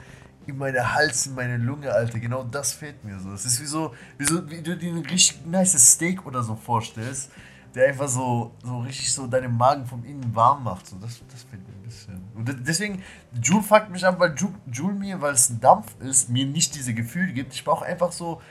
in 0.50 0.58
meine 0.58 0.93
Hals, 0.93 1.28
in 1.28 1.36
meine 1.36 1.58
Lunge, 1.58 1.91
Alter. 1.91 2.20
Genau 2.20 2.43
das 2.43 2.74
fehlt 2.74 3.04
mir 3.04 3.20
so. 3.20 3.32
Es 3.34 3.45
ist 3.45 3.62
wie 3.62 3.66
so, 3.66 3.93
wie 4.18 4.26
so, 4.26 4.50
wie 4.50 4.62
du 4.62 4.76
dir 4.78 4.91
ein 4.93 5.00
richtig 5.06 5.45
nice 5.45 5.74
Steak 5.93 6.26
oder 6.26 6.43
so 6.43 6.56
vorstellst, 6.56 7.32
der 7.76 7.88
einfach 7.89 8.08
so, 8.08 8.52
so 8.64 8.80
richtig 8.80 9.12
so 9.14 9.28
deinen 9.28 9.56
Magen 9.56 9.86
vom 9.86 10.04
Innen 10.04 10.34
warm 10.36 10.64
macht. 10.64 10.88
So, 10.88 10.97
das, 10.97 11.22
das 11.32 11.43
fehlt 11.43 11.66
mir 11.68 11.74
ein 11.76 11.84
bisschen. 11.84 12.22
Und 12.36 12.47
de- 12.47 12.56
deswegen, 12.60 13.02
Joule 13.41 13.64
fuckt 13.64 13.89
mich 13.91 14.06
an, 14.06 14.20
weil 14.20 14.34
Joule 14.72 14.93
mir, 14.93 15.22
weil 15.22 15.34
es 15.34 15.50
ein 15.50 15.60
Dampf 15.60 15.95
ist, 16.02 16.30
mir 16.30 16.45
nicht 16.45 16.74
diese 16.76 16.93
Gefühle 16.93 17.32
gibt. 17.34 17.54
Ich 17.54 17.64
brauche 17.64 17.86
einfach 17.86 18.12
so 18.12 18.41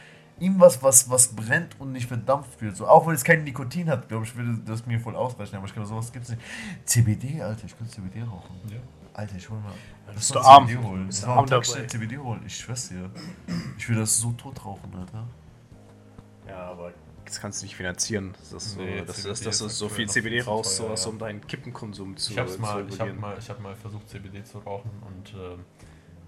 irgendwas, 0.41 0.81
was, 0.85 1.11
was 1.11 1.29
brennt 1.35 1.81
und 1.81 1.91
nicht 1.91 2.07
verdampft 2.07 2.63
wird. 2.63 2.77
So, 2.77 2.87
auch 2.87 3.09
wenn 3.09 3.15
es 3.17 3.25
kein 3.25 3.43
Nikotin 3.43 3.91
hat, 3.91 4.09
glaube 4.09 4.25
ich, 4.25 4.37
würde 4.37 4.57
das 4.65 4.87
mir 4.87 5.01
voll 5.01 5.17
ausreichen. 5.17 5.57
Aber 5.57 5.67
ich 5.67 5.73
glaube, 5.73 5.89
sowas 5.89 6.13
gibt 6.13 6.27
es 6.27 6.31
nicht. 6.31 6.43
CBD, 6.85 7.43
Alter, 7.43 7.65
ich 7.67 7.77
könnte 7.77 7.93
CBD 7.93 8.23
rauchen. 8.23 8.55
Ja. 8.71 8.77
Alter, 9.19 9.35
ich 9.35 9.51
hol 9.51 9.59
mal. 9.59 9.73
bist 10.15 10.33
du 10.33 10.39
arm. 10.39 10.69
CBD 10.69 10.81
holen. 10.87 11.07
Bist 11.09 11.25
du 11.25 11.27
arm 11.27 11.47
dabei. 11.47 11.65
CBD 11.65 12.19
holen. 12.19 12.41
Ich 12.47 12.57
schwör's 12.57 12.89
dir. 12.89 13.11
Ich 13.77 13.89
will 13.89 13.97
das 13.97 14.17
so 14.17 14.31
tot 14.31 14.65
rauchen, 14.65 14.95
Alter. 14.95 15.27
Ja, 16.47 16.71
aber 16.71 16.93
das 17.25 17.41
kannst 17.41 17.61
du 17.61 17.65
nicht 17.67 17.75
finanzieren. 17.75 18.33
Das 18.39 18.53
ist 18.53 18.75
so, 18.75 18.81
Nee, 18.81 19.03
das 19.05 19.17
CBD 19.17 19.33
ist, 19.33 19.47
dass 19.47 19.59
du 19.59 19.67
ist 19.67 19.77
so 19.79 19.89
viel 19.89 20.09
CBD 20.09 20.41
zu 20.41 20.49
raus, 20.49 20.77
teuer, 20.77 20.87
sowas, 20.87 21.05
ja. 21.05 21.11
um 21.11 21.19
deinen 21.19 21.45
Kippenkonsum 21.45 22.17
zu, 22.17 22.31
Ich 22.33 22.39
habe 22.39 22.49
zu 22.49 22.61
mal, 22.61 22.69
ich 22.69 22.93
hab 22.93 23.07
regulieren. 23.09 23.21
mal, 23.21 23.37
ich 23.37 23.51
hab 23.51 23.61
mal 23.61 23.75
versucht, 23.75 24.09
CBD 24.09 24.45
zu 24.45 24.59
rauchen 24.59 24.91
und 25.05 25.35
ähm, 25.35 25.65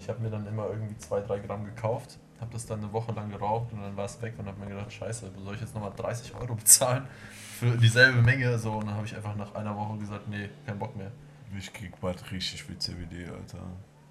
ich 0.00 0.08
habe 0.08 0.20
mir 0.20 0.30
dann 0.30 0.44
immer 0.48 0.66
irgendwie 0.68 0.96
2-3 0.96 1.46
Gramm 1.46 1.64
gekauft, 1.64 2.18
habe 2.40 2.52
das 2.52 2.66
dann 2.66 2.80
eine 2.80 2.92
Woche 2.92 3.12
lang 3.12 3.30
geraucht 3.30 3.72
und 3.72 3.80
dann 3.82 3.96
war 3.96 4.06
es 4.06 4.20
weg 4.20 4.34
und 4.36 4.46
habe 4.46 4.58
mir 4.58 4.66
gedacht, 4.66 4.92
scheiße, 4.92 5.30
soll 5.44 5.54
ich 5.54 5.60
jetzt 5.60 5.74
nochmal 5.76 5.92
30 5.96 6.34
Euro 6.34 6.54
bezahlen 6.56 7.06
für 7.60 7.70
dieselbe 7.78 8.20
Menge? 8.20 8.58
So, 8.58 8.72
und 8.72 8.86
dann 8.88 8.96
habe 8.96 9.06
ich 9.06 9.14
einfach 9.14 9.36
nach 9.36 9.54
einer 9.54 9.76
Woche 9.76 9.96
gesagt, 9.98 10.26
nee, 10.28 10.50
kein 10.66 10.76
Bock 10.78 10.96
mehr. 10.96 11.12
Ich 11.58 11.72
krieg 11.72 11.98
bald 12.00 12.30
richtig 12.30 12.62
viel 12.62 12.78
CBD, 12.78 13.26
Alter. 13.28 13.58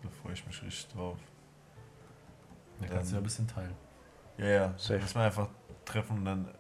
Da 0.03 0.09
freue 0.21 0.33
ich 0.33 0.45
mich 0.45 0.61
richtig 0.63 0.87
drauf. 0.93 1.17
Da 2.79 2.85
Dann- 2.87 2.95
kannst 2.95 3.11
du 3.11 3.15
ja 3.15 3.21
ein 3.21 3.23
bisschen 3.23 3.47
teilen. 3.47 3.75
Ja, 4.37 4.45
ja. 4.47 4.73
Safe. 4.77 4.99
Lass 4.99 5.15
mal 5.15 5.25
einfach 5.25 5.49
treffen 5.85 6.17
und 6.19 6.25
dann 6.25 6.53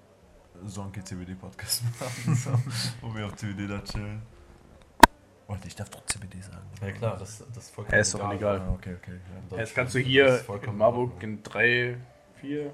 Sonke 0.65 1.03
CBD 1.03 1.35
Podcast 1.35 1.83
machen. 1.99 2.35
So, 2.35 2.51
wo 3.01 3.13
wir 3.15 3.25
auf 3.27 3.35
CBD 3.35 3.67
da 3.67 3.79
chillen. 3.81 4.21
Warte, 5.47 5.67
ich 5.67 5.75
darf 5.75 5.89
doch 5.89 6.05
CBD 6.05 6.41
sagen. 6.41 6.67
Ja 6.81 6.91
klar, 6.91 7.17
das, 7.17 7.39
das 7.53 7.57
ist 7.65 7.69
vollkommen 7.73 7.95
Ja, 7.95 8.01
ist 8.01 8.13
doch 8.13 8.31
egal. 8.33 8.59
Ah, 8.61 8.71
okay, 8.73 8.95
okay. 8.95 9.19
Ja. 9.51 9.57
Jetzt 9.57 9.73
kannst 9.73 9.95
du 9.95 9.99
Das 9.99 10.07
hier 10.07 10.25
ist 10.27 10.45
vollkommen 10.45 10.73
in 10.73 10.77
Marburg 10.77 11.23
in 11.23 11.41
drei, 11.41 11.97
vier. 12.35 12.71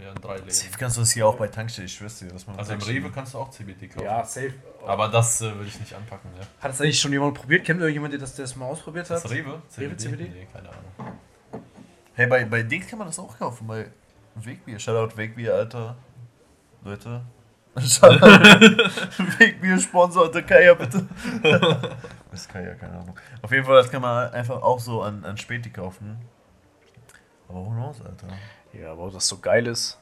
Ja, 0.00 0.10
in 0.10 0.14
drei 0.16 0.36
Läden. 0.36 0.50
Safe 0.50 0.76
kannst 0.78 0.96
du 0.96 1.00
das 1.00 1.10
hier 1.12 1.26
auch 1.26 1.36
bei 1.36 1.48
Tankstelle, 1.48 1.86
ich 1.86 1.94
schwör's 1.94 2.18
dir. 2.18 2.28
Dass 2.28 2.46
man 2.46 2.58
Also 2.58 2.72
im 2.72 2.80
Rewe 2.80 3.10
kannst 3.10 3.34
du 3.34 3.38
auch 3.38 3.50
CBD 3.50 3.88
kaufen. 3.88 4.04
Ja, 4.04 4.24
safe. 4.24 4.54
Aber 4.86 5.08
das 5.08 5.40
äh, 5.40 5.54
würde 5.54 5.66
ich 5.66 5.78
nicht 5.80 5.94
anpacken, 5.94 6.30
ja. 6.38 6.46
Hat 6.60 6.70
das 6.70 6.80
eigentlich 6.80 7.00
schon 7.00 7.12
jemand 7.12 7.34
probiert? 7.34 7.64
Kennt 7.64 7.80
ihr 7.80 7.88
jemanden, 7.88 8.18
der 8.18 8.20
das, 8.20 8.34
der 8.34 8.44
das 8.44 8.56
mal 8.56 8.66
ausprobiert 8.66 9.08
hat? 9.10 9.24
Das 9.24 9.30
Rewe? 9.30 9.62
Rewe 9.76 9.96
CBD? 9.96 10.28
Nee, 10.28 10.48
keine 10.52 10.68
Ahnung. 10.68 11.18
Hey, 12.14 12.26
bei, 12.26 12.44
bei 12.44 12.62
Dings 12.62 12.88
kann 12.88 12.98
man 12.98 13.08
das 13.08 13.18
auch 13.18 13.38
kaufen, 13.38 13.66
bei 13.66 13.86
Wegbier. 14.34 14.78
Shoutout 14.78 15.16
Wegbier, 15.16 15.54
Alter. 15.54 15.96
Leute. 16.82 17.22
Shoutout 17.76 18.20
Wegbier 19.38 19.78
Sponsor, 19.78 20.30
der 20.30 20.42
Kaya, 20.42 20.74
bitte. 20.74 21.06
das 21.42 22.40
ist 22.40 22.48
Kaya, 22.48 22.74
keine 22.74 22.94
Ahnung. 22.94 23.16
Auf 23.42 23.52
jeden 23.52 23.64
Fall, 23.64 23.76
das 23.76 23.90
kann 23.90 24.02
man 24.02 24.30
einfach 24.32 24.60
auch 24.62 24.80
so 24.80 25.02
an, 25.02 25.24
an 25.24 25.36
Späti 25.36 25.70
kaufen. 25.70 26.18
Aber 27.48 27.64
who 27.64 27.70
knows, 27.70 28.00
Alter. 28.00 28.28
Ja, 28.72 28.92
aber 28.92 29.04
ob 29.04 29.12
das 29.12 29.26
so 29.28 29.38
geil 29.38 29.66
ist, 29.66 29.98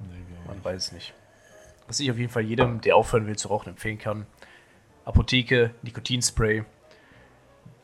Nee, 0.00 0.06
nee. 0.28 0.36
man 0.46 0.64
weiß 0.64 0.86
es 0.86 0.92
nicht. 0.92 1.14
Was 1.86 1.98
ich 2.00 2.10
auf 2.10 2.18
jeden 2.18 2.30
Fall 2.30 2.42
jedem, 2.42 2.80
der 2.80 2.96
aufhören 2.96 3.26
will 3.26 3.36
zu 3.36 3.48
rauchen, 3.48 3.70
empfehlen 3.70 3.98
kann. 3.98 4.26
Apotheke, 5.04 5.70
Nikotinspray. 5.82 6.64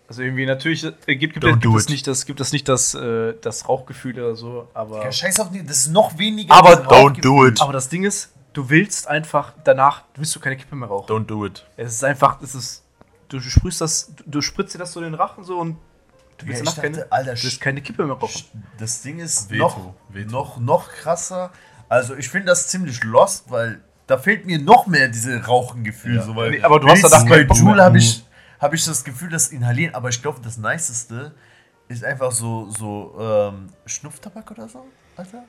Also 0.07 0.23
irgendwie 0.23 0.45
natürlich 0.45 0.85
äh, 0.85 0.91
gibt, 1.17 1.33
gibt, 1.35 1.41
gibt 1.41 1.65
do 1.65 1.77
es 1.77 1.85
it. 1.85 1.91
nicht 1.91 2.07
das 2.07 2.27
gibt 2.27 2.39
es 2.41 2.53
nicht 2.53 2.69
das, 2.69 2.95
äh, 2.95 3.35
das 3.41 3.67
Rauchgefühl 3.69 4.15
oder 4.19 4.37
so, 4.37 4.69
aber 4.75 5.03
Ja, 5.03 5.11
scheiß 5.11 5.41
auf 5.41 5.51
die, 5.51 5.65
das 5.65 5.79
ist 5.87 5.93
noch 5.93 6.19
weniger. 6.19 6.55
Aber 6.55 6.69
als 6.71 6.81
don't 6.81 7.09
Rauchgefühl. 7.25 7.55
aber 7.61 7.73
das 7.73 7.89
Ding 7.89 8.05
ist, 8.05 8.31
du 8.53 8.69
willst 8.69 9.09
einfach 9.09 9.55
danach 9.65 10.03
willst 10.17 10.37
du 10.37 10.41
keine 10.41 10.59
Kippe 10.59 10.77
mehr 10.77 10.89
rauchen. 10.91 11.11
Don't 11.11 11.25
do 11.27 11.47
it. 11.47 11.65
Es 11.79 11.95
ist 11.95 12.05
einfach, 12.05 12.41
es 12.43 12.55
ist 12.55 12.85
du 13.29 13.41
sprühst 13.41 13.81
das, 13.81 14.13
du 14.27 14.43
spritzt 14.43 14.75
dir 14.75 14.79
das 14.79 14.93
so 14.93 15.01
in 15.01 15.05
den 15.07 15.15
Rachen 15.15 15.43
so 15.43 15.59
und 15.59 15.79
du 16.45 16.53
Ja, 16.53 16.59
willst 16.59 16.63
ich 16.63 16.75
danach 16.75 16.93
dachte, 16.93 17.07
keine, 17.09 17.13
Alter, 17.13 17.35
du 17.35 17.59
keine 17.59 17.83
Kippe 17.83 18.05
mehr 18.07 18.17
rauchen. 18.17 18.45
Das 18.79 19.03
Ding 19.03 19.19
ist 19.19 19.51
Veto, 19.51 19.59
noch, 19.65 19.95
Veto. 20.09 20.31
noch, 20.31 20.59
noch 20.59 20.89
krasser. 20.91 21.51
Also 21.89 22.15
ich 22.17 22.29
finde 22.29 22.47
das 22.49 22.69
ziemlich 22.69 23.03
lost, 23.05 23.51
weil 23.51 23.81
da 24.07 24.19
fehlt 24.19 24.47
mir 24.47 24.59
noch 24.59 24.87
mehr 24.87 25.09
diese 25.09 25.45
Rauchengefühl. 25.45 26.17
Ja. 26.17 26.23
So, 26.23 26.37
weil 26.37 26.51
Nee, 26.53 26.63
aber 26.63 26.81
du 26.81 26.89
hast 26.89 27.03
danach 27.03 27.27
bei 27.29 27.43
Joule 27.43 27.83
habe 27.83 27.99
ich, 27.99 28.25
hab 28.61 28.73
ich 28.75 28.85
das 28.85 29.05
Gefühl, 29.05 29.31
das 29.31 29.49
Inhalieren. 29.49 29.95
Aber 29.95 30.09
ich 30.09 30.21
glaube, 30.21 30.41
das 30.43 30.59
Niceste 30.59 31.35
ist 31.89 32.05
einfach 32.05 32.33
so, 32.33 32.69
so 32.71 33.17
ähm, 33.21 33.69
Schnupftabak 33.87 34.51
oder 34.51 34.69
so, 34.69 34.87
Alter. 35.17 35.45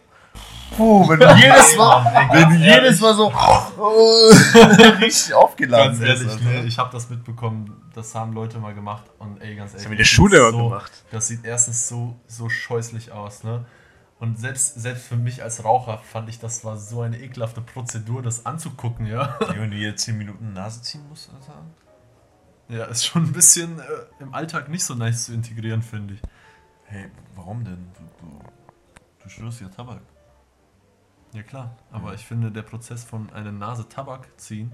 Puh, 0.75 1.07
wenn 1.07 1.19
du 1.19 1.36
jedes 1.36 1.77
Mal, 1.77 2.29
wenn 2.31 2.49
du 2.49 2.55
jedes 2.55 2.99
Mal 2.99 3.13
so 3.13 3.27
richtig 5.01 5.33
aufgeladen 5.33 5.99
Ganz 5.99 6.01
ehrlich, 6.01 6.31
Alter. 6.31 6.43
ne, 6.43 6.63
ich 6.65 6.77
habe 6.77 6.91
das 6.91 7.09
mitbekommen, 7.09 7.81
das 7.93 8.13
haben 8.13 8.33
Leute 8.33 8.59
mal 8.59 8.73
gemacht 8.73 9.05
und 9.19 9.41
ey, 9.41 9.55
ganz 9.55 9.71
ehrlich. 9.71 9.73
Das 9.73 9.86
haben 9.86 9.91
wir 9.91 9.91
in 9.91 9.97
der 9.97 10.03
Schule 10.03 10.51
so, 10.51 10.57
gemacht. 10.57 10.91
Das 11.11 11.27
sieht 11.27 11.45
erstens 11.45 11.88
so, 11.88 12.15
so 12.27 12.49
scheußlich 12.49 13.11
aus, 13.11 13.43
ne? 13.43 13.65
Und 14.17 14.39
selbst, 14.39 14.79
selbst 14.79 15.07
für 15.07 15.17
mich 15.17 15.43
als 15.43 15.63
Raucher 15.63 15.97
fand 15.97 16.29
ich, 16.29 16.39
das 16.39 16.63
war 16.63 16.77
so 16.77 17.01
eine 17.01 17.19
ekelhafte 17.19 17.61
Prozedur, 17.61 18.21
das 18.21 18.45
anzugucken, 18.45 19.05
ja. 19.05 19.38
Wenn 19.55 19.71
du 19.71 19.77
jetzt 19.77 20.03
10 20.03 20.17
Minuten 20.17 20.53
Nase 20.53 20.81
ziehen 20.81 21.07
musst, 21.09 21.29
Alter. 21.33 21.61
Ja, 22.67 22.86
ist 22.86 23.05
schon 23.05 23.23
ein 23.23 23.33
bisschen 23.33 23.79
äh, 23.79 23.83
im 24.19 24.33
Alltag 24.33 24.69
nicht 24.69 24.83
so 24.83 24.95
nice 24.95 25.25
zu 25.25 25.33
integrieren, 25.33 25.81
finde 25.81 26.15
ich. 26.15 26.21
Hey, 26.86 27.11
warum 27.36 27.63
denn? 27.63 27.91
Du, 27.93 28.25
du, 28.25 28.39
du 29.23 29.29
schlürfst 29.29 29.61
ja 29.61 29.67
Tabak. 29.67 30.01
Ja 31.36 31.43
klar, 31.43 31.75
aber 31.91 32.13
ich 32.13 32.25
finde, 32.25 32.49
der 32.49 32.61
Prozess 32.61 33.03
von 33.03 33.29
einer 33.33 33.51
Nase 33.51 33.89
Tabak 33.89 34.25
ziehen 34.39 34.71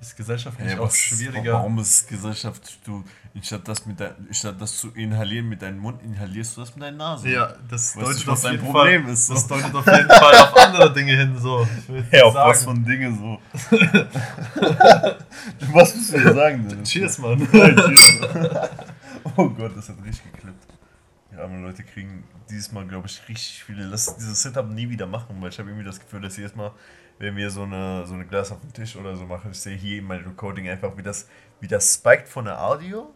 ist 0.00 0.16
gesellschaftlich 0.16 0.68
Hey, 0.68 0.78
auch 0.78 0.90
schwieriger. 0.90 1.52
Warum 1.52 1.78
ist 1.78 2.08
Gesellschaft, 2.08 2.78
du, 2.86 3.04
statt 3.42 3.60
das, 3.66 3.84
mit 3.84 4.00
dein, 4.00 4.14
statt 4.30 4.54
das 4.58 4.78
zu 4.78 4.88
inhalieren 4.92 5.50
mit 5.50 5.60
deinem 5.60 5.80
Mund, 5.80 6.02
inhalierst 6.02 6.56
du 6.56 6.62
das 6.62 6.74
mit 6.74 6.82
deiner 6.82 6.96
Nase? 6.96 7.28
Ja, 7.28 7.52
das 7.68 7.94
Weißt 7.94 8.06
deutet 8.06 8.26
du, 8.26 8.32
auf 8.32 8.42
jeden 8.44 8.64
Problem 8.64 9.02
Fall, 9.04 9.12
ist, 9.12 9.26
so? 9.26 9.34
Das 9.34 9.46
deutet 9.46 9.74
auf 9.74 9.86
jeden 9.86 10.08
Fall 10.08 10.34
auf 10.34 10.56
andere 10.56 10.92
Dinge 10.94 11.14
hin, 11.14 11.38
so. 11.38 11.68
Ja, 12.10 12.22
auf 12.24 12.32
sagen. 12.32 12.50
was 12.50 12.64
von 12.64 12.84
Dinge 12.84 13.14
so. 13.14 13.38
was 15.72 15.94
musst 15.94 16.14
du 16.14 16.18
dir 16.18 16.34
sagen? 16.34 16.68
denn? 16.68 16.84
Cheers, 16.84 17.18
Mann. 17.18 17.46
Cheers. 17.50 18.18
oh 19.36 19.48
Gott, 19.50 19.76
das 19.76 19.90
hat 19.90 19.96
richtig 20.04 20.32
geklappt. 20.32 20.51
Die 21.42 21.44
armen 21.44 21.64
Leute 21.64 21.82
kriegen 21.82 22.22
dieses 22.48 22.70
Mal, 22.70 22.86
glaube 22.86 23.08
ich, 23.08 23.28
richtig 23.28 23.64
viele. 23.64 23.84
Lass 23.84 24.16
dieses 24.16 24.42
Setup 24.42 24.68
nie 24.68 24.88
wieder 24.88 25.06
machen, 25.06 25.36
weil 25.40 25.48
ich 25.48 25.58
habe 25.58 25.70
irgendwie 25.70 25.84
das 25.84 25.98
Gefühl, 25.98 26.20
dass 26.20 26.36
jedes 26.36 26.54
Mal, 26.54 26.70
wenn 27.18 27.34
wir 27.34 27.50
so 27.50 27.64
eine, 27.64 28.06
so 28.06 28.14
eine 28.14 28.24
Glas 28.26 28.52
auf 28.52 28.60
dem 28.60 28.72
Tisch 28.72 28.94
oder 28.94 29.16
so 29.16 29.24
machen, 29.24 29.50
ich 29.50 29.58
sehe 29.58 29.76
hier 29.76 29.98
in 29.98 30.04
meinem 30.04 30.24
Recording 30.24 30.68
einfach, 30.68 30.96
wie 30.96 31.02
das, 31.02 31.26
wie 31.58 31.66
das 31.66 31.94
spiked 31.94 32.28
von 32.28 32.44
der 32.44 32.62
Audio. 32.62 33.12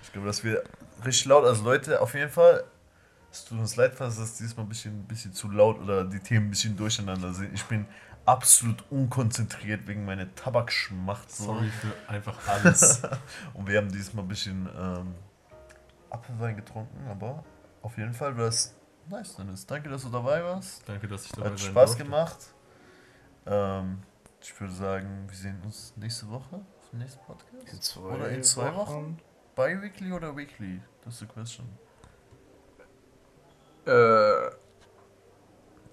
Ich 0.00 0.12
glaube, 0.12 0.28
das 0.28 0.44
wird 0.44 0.64
richtig 1.04 1.26
laut. 1.26 1.44
Also 1.44 1.64
Leute, 1.64 2.00
auf 2.00 2.14
jeden 2.14 2.30
Fall, 2.30 2.62
es 3.32 3.44
tut 3.44 3.58
uns 3.58 3.74
leid, 3.74 3.94
falls 3.96 4.16
das 4.16 4.36
dieses 4.36 4.56
Mal 4.56 4.62
ein 4.62 4.68
bisschen, 4.68 5.00
ein 5.00 5.06
bisschen 5.08 5.32
zu 5.32 5.50
laut 5.50 5.80
oder 5.80 6.04
die 6.04 6.20
Themen 6.20 6.46
ein 6.46 6.50
bisschen 6.50 6.76
durcheinander 6.76 7.32
sind. 7.34 7.52
Ich 7.52 7.64
bin 7.64 7.84
absolut 8.26 8.84
unkonzentriert 8.90 9.88
wegen 9.88 10.04
meiner 10.04 10.32
Tabakschmacht. 10.36 11.32
so. 11.32 11.46
Sorry 11.46 11.68
für 11.68 12.08
einfach 12.08 12.38
alles. 12.46 13.02
Und 13.54 13.66
wir 13.66 13.78
haben 13.78 13.90
dieses 13.90 14.14
Mal 14.14 14.22
ein 14.22 14.28
bisschen 14.28 14.68
ähm, 14.78 15.14
Apfelwein 16.10 16.56
getrunken, 16.56 17.06
aber 17.08 17.44
auf 17.82 17.96
jeden 17.98 18.12
Fall 18.14 18.36
war 18.36 18.46
es 18.46 18.74
nice, 19.08 19.36
Dennis. 19.36 19.66
Danke, 19.66 19.88
dass 19.88 20.02
du 20.02 20.08
dabei 20.08 20.42
warst. 20.44 20.88
Danke, 20.88 21.06
dass 21.08 21.24
ich 21.26 21.32
dabei 21.32 21.50
Hat 21.50 21.58
sein 21.58 21.70
Spaß 21.70 21.90
durfte. 21.90 22.04
gemacht. 22.04 22.38
Ähm, 23.46 23.98
ich 24.40 24.60
würde 24.60 24.72
sagen, 24.74 25.24
wir 25.28 25.36
sehen 25.36 25.60
uns 25.64 25.92
nächste 25.96 26.28
Woche 26.30 26.56
auf 26.56 26.90
dem 26.90 26.98
nächsten 27.00 27.24
Podcast. 27.24 27.96
Oder 27.98 28.28
in 28.30 28.42
zwei 28.42 28.74
Wochen? 28.74 29.18
Bi-weekly 29.56 30.12
oder 30.12 30.36
weekly? 30.36 30.80
Das 31.04 31.14
ist 31.14 31.22
die 31.22 31.26
question. 31.26 31.66
Äh, 33.86 34.50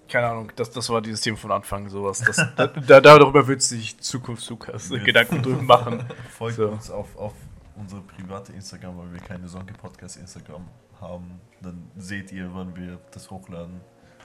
keine 0.08 0.28
Ahnung, 0.28 0.52
das, 0.54 0.70
das 0.70 0.88
war 0.90 1.00
dieses 1.02 1.20
Thema 1.20 1.36
von 1.36 1.50
Anfang, 1.50 1.88
sowas. 1.88 2.20
Das, 2.20 2.36
da, 2.56 2.66
da, 2.68 3.00
darüber 3.00 3.46
wird 3.48 3.62
sich 3.62 3.98
Zukunft 4.00 4.48
Lukas. 4.48 4.88
Gedanken 4.90 5.42
drüber 5.42 5.62
machen. 5.62 6.06
Folgt 6.30 6.56
So. 6.56 6.68
uns 6.68 6.90
auf, 6.90 7.16
auf 7.16 7.32
unsere 7.76 8.00
private 8.02 8.52
Instagram, 8.52 8.98
weil 8.98 9.12
wir 9.12 9.20
keine 9.20 9.48
Sonke 9.48 9.74
Podcast 9.74 10.16
Instagram 10.16 10.66
haben. 11.00 11.40
Dann 11.60 11.90
seht 11.96 12.32
ihr, 12.32 12.52
wann 12.52 12.74
wir 12.76 12.98
das 13.12 13.30
hochladen. 13.30 13.80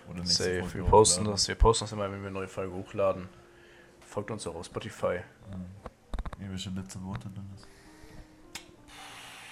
Oder 0.09 0.19
nächste 0.19 0.43
Safe, 0.43 0.59
Folge 0.61 0.75
wir 0.75 0.83
posten 0.85 1.21
hochladen. 1.21 1.33
das, 1.33 1.47
wir 1.47 1.55
posten 1.55 1.83
das 1.85 1.91
immer, 1.91 2.03
wenn 2.11 2.21
wir 2.21 2.29
eine 2.29 2.31
neue 2.31 2.47
Folge 2.47 2.73
hochladen. 2.73 3.29
Folgt 4.01 4.31
uns 4.31 4.47
auch 4.47 4.55
auf 4.55 4.65
Spotify. 4.65 5.19
Irgendwelche 6.37 6.69
letzte 6.71 7.03
Worte, 7.03 7.29
Dennis? 7.29 7.67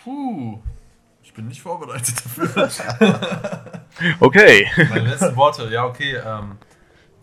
Puh. 0.04 0.60
Ich 1.22 1.34
bin 1.34 1.48
nicht 1.48 1.62
vorbereitet 1.62 2.16
dafür. 2.26 2.70
Okay. 4.20 4.68
Meine 4.90 5.10
letzten 5.10 5.36
Worte, 5.36 5.70
ja, 5.70 5.86
okay. 5.86 6.16
Ähm, 6.16 6.58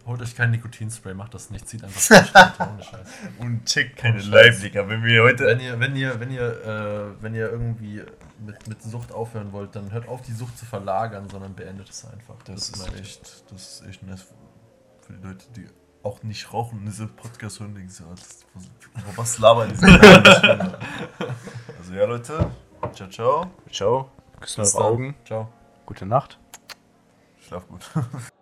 holt 0.06 0.22
euch 0.22 0.34
kein 0.34 0.50
Nikotinspray, 0.52 1.14
macht 1.14 1.34
das 1.34 1.50
nicht. 1.50 1.68
Zieht 1.68 1.84
einfach 1.84 2.70
ohne 2.70 2.82
Scheiß. 2.82 3.08
Und 3.38 3.64
checkt 3.64 3.96
keine. 3.96 4.20
Live-Digga. 4.20 4.88
Wenn 4.88 5.02
wir 5.04 5.22
heute 5.22 5.46
Wenn 5.46 5.60
ihr, 5.60 5.80
wenn 5.80 5.96
ihr, 5.96 6.20
wenn 6.20 6.30
ihr, 6.30 6.42
äh, 6.42 7.22
wenn 7.22 7.34
ihr 7.34 7.50
irgendwie 7.50 8.02
mit, 8.44 8.68
mit 8.68 8.82
Sucht 8.82 9.12
aufhören 9.12 9.52
wollt, 9.52 9.74
dann 9.74 9.92
hört 9.92 10.08
auf, 10.08 10.22
die 10.22 10.32
Sucht 10.32 10.56
zu 10.58 10.64
verlagern, 10.64 11.28
sondern 11.28 11.54
beendet 11.54 11.90
es 11.90 12.04
einfach. 12.04 12.36
Das, 12.44 12.70
ist 12.70 12.78
meine 12.78 12.94
ich. 12.94 13.00
echt, 13.00 13.44
das 13.50 13.80
ist 13.80 13.88
echt 13.88 14.02
nice 14.02 14.26
für 15.06 15.12
die 15.12 15.26
Leute, 15.26 15.46
die 15.54 15.66
auch 16.02 16.22
nicht 16.22 16.52
rauchen 16.52 16.78
und 16.78 16.84
diese 16.86 17.06
Podcast 17.06 17.60
hören, 17.60 17.74
denken 17.74 17.90
so, 17.90 18.04
das, 18.14 18.46
was, 18.54 19.16
was 19.16 19.38
labern 19.38 19.72
die? 19.72 19.84
also 21.78 21.94
ja, 21.94 22.04
Leute, 22.04 22.50
ciao, 22.92 23.08
ciao, 23.08 23.50
Ciao. 23.70 24.10
Küssen 24.40 24.60
eure. 24.60 24.84
Augen. 24.84 25.14
Ciao. 25.24 25.48
Gute 25.84 26.06
Nacht. 26.06 26.38
schlaf 27.40 27.66
gut. 27.68 27.90